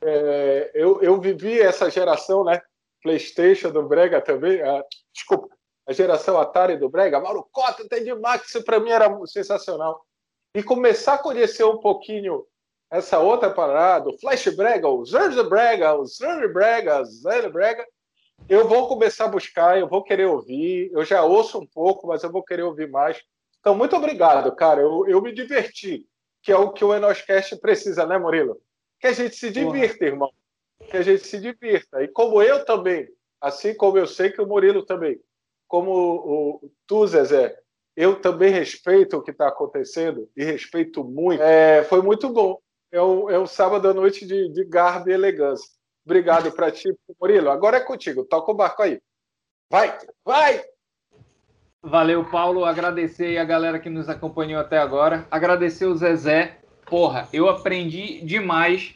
É, 0.00 0.70
eu, 0.74 1.02
eu 1.02 1.20
vivi 1.20 1.60
essa 1.60 1.90
geração, 1.90 2.44
né? 2.44 2.60
PlayStation 3.02 3.70
do 3.70 3.82
Brega 3.82 4.20
também. 4.20 4.60
Ah, 4.62 4.84
desculpa, 5.12 5.48
a 5.86 5.92
geração 5.92 6.38
Atari 6.38 6.76
do 6.76 6.88
Brega, 6.88 7.20
Mauro 7.20 7.46
Cota, 7.52 7.86
Ted 7.88 8.12
Max, 8.14 8.52
para 8.64 8.80
mim 8.80 8.90
era 8.90 9.08
sensacional. 9.26 10.04
E 10.54 10.62
começar 10.62 11.14
a 11.14 11.18
conhecer 11.18 11.64
um 11.64 11.78
pouquinho 11.78 12.46
essa 12.90 13.18
outra 13.18 13.50
parada, 13.50 14.08
o 14.08 14.18
Flash 14.18 14.48
Brega, 14.54 14.88
o 14.88 15.04
Zerge 15.04 15.42
Brega, 15.42 15.94
o 15.94 16.06
Zerge 16.06 16.48
Brega, 16.48 17.00
o 17.00 17.04
Zerge 17.04 17.48
Brega, 17.48 17.84
eu 18.48 18.68
vou 18.68 18.88
começar 18.88 19.24
a 19.24 19.28
buscar, 19.28 19.78
eu 19.78 19.88
vou 19.88 20.02
querer 20.02 20.26
ouvir, 20.26 20.90
eu 20.92 21.04
já 21.04 21.22
ouço 21.22 21.58
um 21.58 21.66
pouco, 21.66 22.06
mas 22.06 22.22
eu 22.22 22.30
vou 22.30 22.42
querer 22.42 22.62
ouvir 22.62 22.88
mais. 22.88 23.20
Então, 23.58 23.74
muito 23.74 23.96
obrigado, 23.96 24.54
cara, 24.54 24.80
eu, 24.80 25.06
eu 25.08 25.20
me 25.20 25.32
diverti, 25.32 26.06
que 26.42 26.52
é 26.52 26.56
o 26.56 26.70
que 26.70 26.84
o 26.84 26.94
Enoscast 26.94 27.56
precisa, 27.56 28.06
né, 28.06 28.18
Murilo? 28.18 28.60
Que 29.00 29.08
a 29.08 29.12
gente 29.12 29.34
se 29.34 29.50
divirta, 29.50 30.04
irmão, 30.04 30.30
que 30.90 30.96
a 30.96 31.02
gente 31.02 31.26
se 31.26 31.40
divirta. 31.40 32.02
E 32.02 32.08
como 32.08 32.42
eu 32.42 32.64
também, 32.64 33.08
assim 33.40 33.74
como 33.74 33.98
eu 33.98 34.06
sei 34.06 34.30
que 34.30 34.40
o 34.40 34.46
Murilo 34.46 34.84
também, 34.84 35.18
como 35.66 35.90
o, 35.90 36.70
tu, 36.86 37.06
Zezé, 37.06 37.56
eu 37.96 38.20
também 38.20 38.52
respeito 38.52 39.16
o 39.16 39.22
que 39.22 39.30
está 39.30 39.48
acontecendo 39.48 40.28
e 40.36 40.44
respeito 40.44 41.04
muito. 41.04 41.42
É, 41.42 41.84
foi 41.84 42.02
muito 42.02 42.28
bom. 42.28 42.58
É 42.90 43.02
um, 43.02 43.30
é 43.30 43.38
um 43.38 43.46
sábado 43.46 43.88
à 43.88 43.94
noite 43.94 44.26
de, 44.26 44.48
de 44.52 44.64
garbo 44.64 45.08
e 45.08 45.12
elegância. 45.12 45.68
Obrigado 46.04 46.52
para 46.52 46.70
ti, 46.70 46.94
Murilo. 47.20 47.50
Agora 47.50 47.78
é 47.78 47.80
contigo. 47.80 48.24
Toca 48.24 48.52
o 48.52 48.54
barco 48.54 48.82
aí. 48.82 49.00
Vai, 49.70 49.98
vai! 50.24 50.62
Valeu, 51.82 52.24
Paulo. 52.24 52.64
Agradecer 52.64 53.38
a 53.38 53.44
galera 53.44 53.78
que 53.78 53.90
nos 53.90 54.08
acompanhou 54.08 54.60
até 54.60 54.78
agora. 54.78 55.26
Agradecer 55.30 55.86
o 55.86 55.96
Zezé. 55.96 56.58
Porra, 56.86 57.28
eu 57.32 57.48
aprendi 57.48 58.20
demais. 58.22 58.94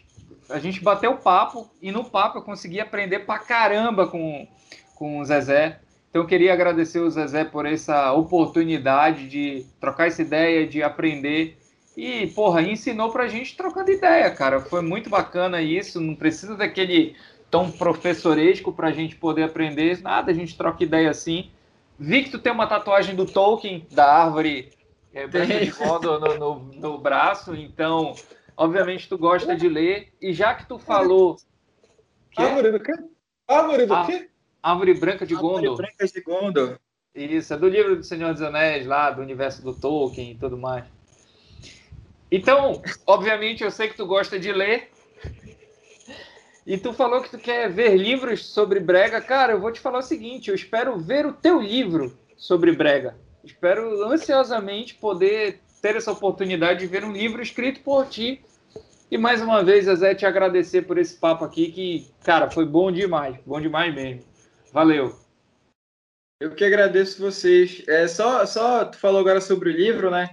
A 0.49 0.59
gente 0.59 0.83
bateu 0.83 1.17
papo 1.17 1.71
e 1.83 1.91
no 1.91 2.05
papo 2.05 2.39
eu 2.39 2.43
consegui 2.43 2.81
aprender 2.81 3.21
pra 3.21 3.39
caramba 3.39 4.07
com, 4.07 4.47
com 4.95 5.19
o 5.19 5.25
Zezé. 5.25 5.81
Então, 6.11 6.23
eu 6.23 6.27
queria 6.27 6.53
agradecer 6.53 7.01
o 7.01 7.11
Zezé 7.11 7.45
por 7.45 7.67
essa 7.67 8.13
oportunidade 8.13 9.29
de 9.29 9.67
trocar 9.81 10.07
essa 10.07 10.23
ideia, 10.23 10.67
de 10.67 10.83
aprender 10.83 11.59
E, 11.99 12.29
porra, 12.29 12.63
ensinou 12.63 13.11
pra 13.11 13.27
gente 13.27 13.57
trocando 13.57 13.91
ideia, 13.91 14.31
cara. 14.31 14.61
Foi 14.61 14.81
muito 14.81 15.11
bacana 15.11 15.61
isso. 15.61 16.01
Não 16.01 16.15
precisa 16.15 16.55
daquele 16.55 17.17
tom 17.51 17.73
professoresco 17.73 18.73
pra 18.73 18.93
gente 18.93 19.17
poder 19.17 19.43
aprender. 19.43 20.01
Nada, 20.01 20.31
a 20.31 20.35
gente 20.35 20.57
troca 20.57 20.85
ideia 20.85 21.11
assim. 21.11 21.51
Vi 21.99 22.23
que 22.23 22.31
tu 22.31 22.39
tem 22.39 22.53
uma 22.53 22.69
tatuagem 22.69 23.17
do 23.17 23.27
Tolkien, 23.27 23.85
da 23.91 24.07
árvore 24.07 24.71
é, 25.13 25.27
branca 25.27 25.59
de 25.59 25.73
Gondor 25.73 26.21
no, 26.21 26.39
no, 26.39 26.59
no 26.75 26.99
braço. 26.99 27.57
Então, 27.57 28.15
obviamente, 28.57 29.09
tu 29.09 29.19
gosta 29.19 29.57
de 29.57 29.69
ler. 29.69 30.13
E 30.23 30.33
já 30.33 30.55
que 30.55 30.69
tu 30.69 30.79
falou... 30.79 31.37
Que 32.31 32.41
árvore 32.41 32.71
do 32.71 32.79
quê? 32.79 32.93
Árvore 33.49 33.87
do 33.87 34.07
quê? 34.07 34.31
Árvore 34.63 34.95
branca 34.95 35.27
de 35.27 35.35
Gondor. 35.35 35.71
Árvore 35.71 35.77
branca 35.77 36.07
de 36.07 36.21
Gondor. 36.21 36.79
Isso, 37.15 37.53
é 37.53 37.57
do 37.57 37.69
livro 37.69 37.97
do 37.97 38.05
Senhor 38.05 38.33
dos 38.33 38.43
Anéis, 38.43 38.87
lá, 38.87 39.11
do 39.11 39.23
universo 39.23 39.63
do 39.63 39.75
Tolkien 39.75 40.33
e 40.33 40.35
tudo 40.35 40.57
mais. 40.57 40.85
Então, 42.31 42.83
obviamente, 43.07 43.65
eu 43.65 43.71
sei 43.71 43.89
que 43.89 43.97
tu 43.97 44.07
gosta 44.07 44.39
de 44.39 44.53
ler. 44.53 44.91
E 46.67 46.77
tu 46.77 46.93
falou 46.93 47.23
que 47.23 47.31
tu 47.31 47.39
quer 47.39 47.71
ver 47.71 47.97
livros 47.97 48.47
sobre 48.47 48.79
brega. 48.79 49.21
Cara, 49.21 49.55
eu 49.55 49.61
vou 49.61 49.73
te 49.73 49.81
falar 49.81 50.01
o 50.01 50.03
seguinte: 50.03 50.49
eu 50.49 50.55
espero 50.55 50.99
ver 50.99 51.25
o 51.25 51.33
teu 51.33 51.61
livro 51.61 52.17
sobre 52.37 52.73
brega. 52.73 53.17
Espero 53.43 54.05
ansiosamente 54.05 54.95
poder 54.95 55.61
ter 55.81 55.97
essa 55.97 56.13
oportunidade 56.13 56.81
de 56.81 56.87
ver 56.87 57.05
um 57.05 57.13
livro 57.13 57.41
escrito 57.41 57.81
por 57.81 58.07
ti. 58.07 58.45
E 59.11 59.17
mais 59.17 59.41
uma 59.41 59.65
vez, 59.65 59.87
Zé, 59.87 60.15
te 60.15 60.27
agradecer 60.27 60.83
por 60.83 60.99
esse 60.99 61.17
papo 61.17 61.43
aqui, 61.43 61.73
que, 61.73 62.07
cara, 62.23 62.51
foi 62.51 62.67
bom 62.67 62.93
demais. 62.93 63.37
Bom 63.47 63.59
demais 63.59 63.95
mesmo. 63.95 64.28
Valeu. 64.73 65.19
Eu 66.41 66.55
que 66.55 66.65
agradeço 66.65 67.21
vocês. 67.21 67.83
É, 67.89 68.07
só, 68.07 68.47
só 68.47 68.85
tu 68.85 68.99
falou 68.99 69.21
agora 69.21 69.41
sobre 69.41 69.71
o 69.71 69.73
livro, 69.73 70.11
né? 70.11 70.31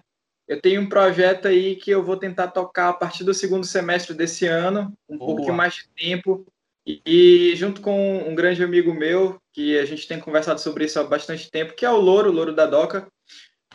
Eu 0.48 0.62
tenho 0.62 0.82
um 0.82 0.90
projeto 0.90 1.48
aí 1.48 1.76
que 1.76 1.90
eu 1.90 2.04
vou 2.04 2.18
tentar 2.18 2.50
tocar 2.50 2.90
a 2.90 2.94
partir 2.94 3.24
do 3.24 3.34
segundo 3.34 3.66
semestre 3.66 4.14
desse 4.14 4.46
ano, 4.46 4.96
um 5.10 5.18
Boa. 5.18 5.36
pouquinho 5.36 5.56
mais 5.56 5.74
de 5.74 5.90
tempo. 5.96 6.46
E, 6.86 7.02
e, 7.04 7.56
junto 7.56 7.82
com 7.82 8.30
um 8.30 8.36
grande 8.36 8.64
amigo 8.64 8.94
meu, 8.94 9.42
que 9.52 9.78
a 9.80 9.86
gente 9.86 10.08
tem 10.08 10.20
conversado 10.20 10.62
sobre 10.62 10.86
isso 10.86 11.00
há 11.00 11.04
bastante 11.04 11.50
tempo, 11.50 11.74
que 11.74 11.84
é 11.84 11.90
o 11.90 11.98
Louro, 11.98 12.30
o 12.30 12.34
Louro 12.34 12.54
da 12.54 12.68
Doca, 12.68 13.08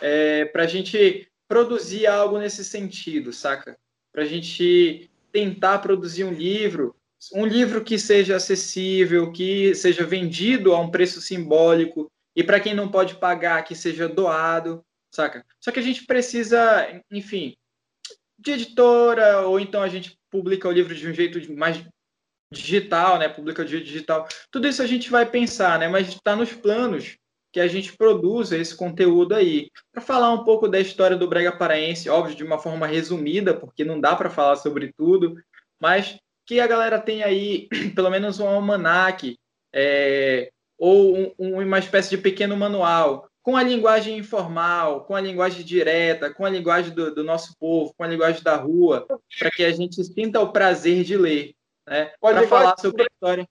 é, 0.00 0.44
para 0.44 0.62
a 0.62 0.66
gente 0.68 1.28
produzir 1.48 2.06
algo 2.06 2.38
nesse 2.38 2.64
sentido, 2.64 3.32
saca? 3.32 3.76
Para 4.12 4.22
a 4.22 4.26
gente 4.26 5.10
tentar 5.32 5.80
produzir 5.80 6.22
um 6.22 6.32
livro, 6.32 6.94
um 7.34 7.44
livro 7.44 7.84
que 7.84 7.98
seja 7.98 8.36
acessível, 8.36 9.30
que 9.32 9.74
seja 9.74 10.04
vendido 10.04 10.72
a 10.72 10.80
um 10.80 10.90
preço 10.90 11.20
simbólico, 11.20 12.10
e 12.34 12.42
para 12.42 12.60
quem 12.60 12.74
não 12.74 12.90
pode 12.90 13.16
pagar, 13.16 13.62
que 13.64 13.74
seja 13.74 14.08
doado, 14.08 14.82
saca? 15.14 15.44
Só 15.60 15.70
que 15.70 15.80
a 15.80 15.82
gente 15.82 16.06
precisa, 16.06 17.02
enfim, 17.10 17.54
de 18.38 18.52
editora, 18.52 19.42
ou 19.42 19.60
então 19.60 19.82
a 19.82 19.88
gente 19.88 20.16
publica 20.30 20.68
o 20.68 20.72
livro 20.72 20.94
de 20.94 21.06
um 21.06 21.12
jeito 21.12 21.52
mais 21.54 21.84
digital, 22.52 23.18
né? 23.18 23.28
Publica 23.28 23.64
de 23.64 23.82
digital. 23.82 24.26
Tudo 24.50 24.66
isso 24.66 24.82
a 24.82 24.86
gente 24.86 25.10
vai 25.10 25.26
pensar, 25.26 25.78
né? 25.78 25.88
Mas 25.88 26.08
está 26.08 26.34
nos 26.34 26.52
planos 26.52 27.16
que 27.52 27.60
a 27.60 27.66
gente 27.66 27.96
produza 27.96 28.56
esse 28.56 28.76
conteúdo 28.76 29.34
aí. 29.34 29.68
Para 29.92 30.00
falar 30.00 30.32
um 30.32 30.44
pouco 30.44 30.68
da 30.68 30.80
história 30.80 31.16
do 31.16 31.28
Brega 31.28 31.52
Paraense, 31.52 32.08
óbvio, 32.08 32.36
de 32.36 32.44
uma 32.44 32.58
forma 32.58 32.86
resumida, 32.86 33.54
porque 33.54 33.84
não 33.84 34.00
dá 34.00 34.14
para 34.14 34.30
falar 34.30 34.56
sobre 34.56 34.92
tudo, 34.96 35.36
mas 35.80 36.18
que 36.50 36.58
a 36.58 36.66
galera 36.66 36.98
tenha 36.98 37.26
aí 37.26 37.68
pelo 37.94 38.10
menos 38.10 38.40
um 38.40 38.48
almanaque, 38.48 39.38
é, 39.72 40.50
ou 40.76 41.32
um, 41.38 41.62
uma 41.62 41.78
espécie 41.78 42.10
de 42.10 42.18
pequeno 42.18 42.56
manual 42.56 43.30
com 43.40 43.56
a 43.56 43.62
linguagem 43.62 44.18
informal, 44.18 45.04
com 45.04 45.14
a 45.14 45.20
linguagem 45.20 45.64
direta, 45.64 46.34
com 46.34 46.44
a 46.44 46.50
linguagem 46.50 46.92
do, 46.92 47.14
do 47.14 47.22
nosso 47.22 47.56
povo, 47.56 47.94
com 47.96 48.02
a 48.02 48.08
linguagem 48.08 48.42
da 48.42 48.56
rua, 48.56 49.06
para 49.38 49.50
que 49.52 49.64
a 49.64 49.70
gente 49.70 50.02
sinta 50.02 50.40
o 50.40 50.50
prazer 50.52 51.04
de 51.04 51.16
ler, 51.16 51.54
né? 51.88 52.12
Para 52.20 52.46
falar 52.48 52.76
sobre 52.78 53.02
a 53.02 53.06
história, 53.06 53.48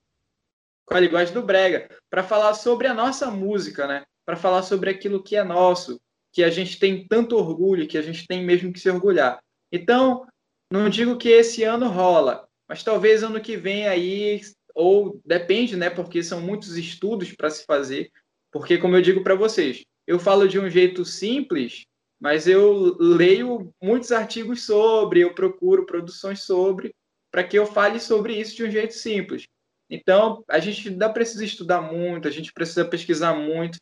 com 0.84 0.94
a 0.94 1.00
linguagem 1.00 1.32
do 1.32 1.42
brega, 1.42 1.88
para 2.10 2.22
falar 2.22 2.52
sobre 2.52 2.86
a 2.86 2.92
nossa 2.92 3.30
música, 3.30 3.86
né? 3.86 4.04
Para 4.26 4.36
falar 4.36 4.62
sobre 4.62 4.90
aquilo 4.90 5.22
que 5.22 5.36
é 5.36 5.42
nosso, 5.42 5.98
que 6.32 6.44
a 6.44 6.50
gente 6.50 6.78
tem 6.78 7.08
tanto 7.08 7.36
orgulho, 7.36 7.88
que 7.88 7.96
a 7.96 8.02
gente 8.02 8.26
tem 8.26 8.44
mesmo 8.44 8.70
que 8.70 8.78
se 8.78 8.90
orgulhar. 8.90 9.40
Então, 9.72 10.26
não 10.70 10.88
digo 10.90 11.16
que 11.16 11.30
esse 11.30 11.64
ano 11.64 11.88
rola, 11.88 12.48
mas 12.70 12.84
talvez 12.84 13.24
ano 13.24 13.40
que 13.40 13.56
vem 13.56 13.88
aí, 13.88 14.40
ou 14.72 15.20
depende, 15.26 15.76
né? 15.76 15.90
Porque 15.90 16.22
são 16.22 16.40
muitos 16.40 16.76
estudos 16.76 17.32
para 17.32 17.50
se 17.50 17.64
fazer 17.64 18.12
porque, 18.52 18.78
como 18.78 18.96
eu 18.96 19.02
digo 19.02 19.22
para 19.22 19.34
vocês, 19.34 19.84
eu 20.06 20.18
falo 20.18 20.48
de 20.48 20.58
um 20.58 20.68
jeito 20.68 21.04
simples, 21.04 21.84
mas 22.20 22.46
eu 22.46 22.96
leio 22.98 23.72
muitos 23.80 24.10
artigos 24.10 24.66
sobre, 24.66 25.20
eu 25.20 25.34
procuro 25.34 25.86
produções 25.86 26.42
sobre, 26.42 26.94
para 27.30 27.44
que 27.44 27.58
eu 27.58 27.64
fale 27.64 28.00
sobre 28.00 28.34
isso 28.34 28.56
de 28.56 28.64
um 28.64 28.70
jeito 28.70 28.94
simples. 28.94 29.46
Então, 29.88 30.44
a 30.48 30.58
gente 30.58 30.88
ainda 30.88 31.08
precisa 31.08 31.44
estudar 31.44 31.80
muito, 31.80 32.26
a 32.26 32.30
gente 32.30 32.52
precisa 32.52 32.84
pesquisar 32.84 33.34
muito, 33.34 33.78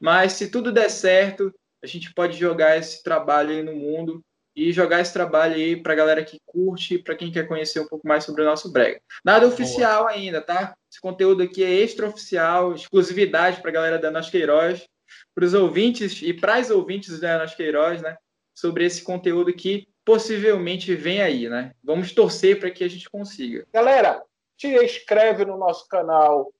mas 0.00 0.32
se 0.32 0.50
tudo 0.50 0.72
der 0.72 0.90
certo, 0.90 1.52
a 1.82 1.86
gente 1.86 2.12
pode 2.14 2.38
jogar 2.38 2.76
esse 2.76 3.02
trabalho 3.02 3.50
aí 3.50 3.62
no 3.62 3.74
mundo 3.74 4.22
e 4.54 4.72
jogar 4.72 5.00
esse 5.00 5.12
trabalho 5.12 5.54
aí 5.54 5.76
para 5.76 5.92
a 5.92 5.96
galera 5.96 6.24
que 6.24 6.38
curte, 6.44 6.98
para 6.98 7.14
quem 7.14 7.32
quer 7.32 7.48
conhecer 7.48 7.80
um 7.80 7.86
pouco 7.86 8.06
mais 8.06 8.24
sobre 8.24 8.42
o 8.42 8.44
nosso 8.44 8.70
brega. 8.70 9.00
Nada 9.24 9.46
oficial 9.46 10.04
Boa. 10.04 10.12
ainda, 10.12 10.40
tá? 10.40 10.74
Esse 10.90 11.00
conteúdo 11.00 11.42
aqui 11.42 11.64
é 11.64 11.70
extraoficial, 11.70 12.74
exclusividade 12.74 13.60
para 13.60 13.70
a 13.70 13.74
galera 13.74 13.98
da 13.98 14.10
Nós 14.10 14.28
Queiroz, 14.28 14.86
para 15.34 15.44
os 15.44 15.54
ouvintes 15.54 16.20
e 16.22 16.34
para 16.34 16.56
as 16.56 16.70
ouvintes 16.70 17.18
da 17.18 17.38
Nós 17.38 17.54
Queiroz, 17.54 18.02
né? 18.02 18.16
Sobre 18.54 18.84
esse 18.84 19.02
conteúdo 19.02 19.52
que 19.52 19.88
possivelmente 20.04 20.94
vem 20.94 21.22
aí, 21.22 21.48
né? 21.48 21.72
Vamos 21.82 22.12
torcer 22.12 22.60
para 22.60 22.70
que 22.70 22.84
a 22.84 22.88
gente 22.88 23.08
consiga. 23.08 23.66
Galera, 23.72 24.22
te 24.56 24.68
inscreve 24.68 25.44
no 25.44 25.56
nosso 25.56 25.88
canal, 25.88 26.52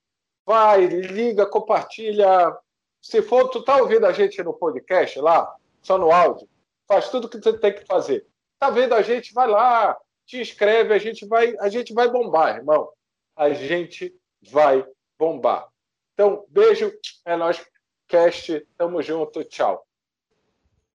vai, 0.47 0.87
liga, 0.87 1.45
compartilha. 1.47 2.57
Se 3.01 3.21
for, 3.21 3.49
tu 3.49 3.63
tá 3.63 3.77
ouvindo 3.77 4.07
a 4.07 4.13
gente 4.13 4.43
no 4.43 4.55
podcast 4.55 5.19
lá, 5.21 5.55
só 5.83 5.99
no 5.99 6.11
áudio, 6.11 6.49
faz 6.93 7.09
tudo 7.09 7.25
o 7.25 7.29
que 7.29 7.39
você 7.39 7.59
tem 7.59 7.73
que 7.73 7.87
fazer. 7.87 8.27
Tá 8.59 8.69
vendo 8.69 8.95
a 8.95 9.01
gente? 9.01 9.33
Vai 9.33 9.49
lá, 9.49 9.97
te 10.27 10.39
inscreve, 10.41 10.93
a 10.93 10.99
gente 10.99 11.27
vai, 11.27 11.57
a 11.59 11.71
gente 11.71 11.95
vai 11.95 12.09
bombar, 12.11 12.57
irmão. 12.57 12.91
A 13.35 13.51
gente 13.51 14.15
vai 14.51 14.87
bombar. 15.19 15.69
Então, 16.13 16.45
beijo, 16.49 16.93
é 17.25 17.35
nós, 17.35 17.65
cast, 18.07 18.67
tamo 18.77 19.01
junto, 19.01 19.43
tchau. 19.45 19.87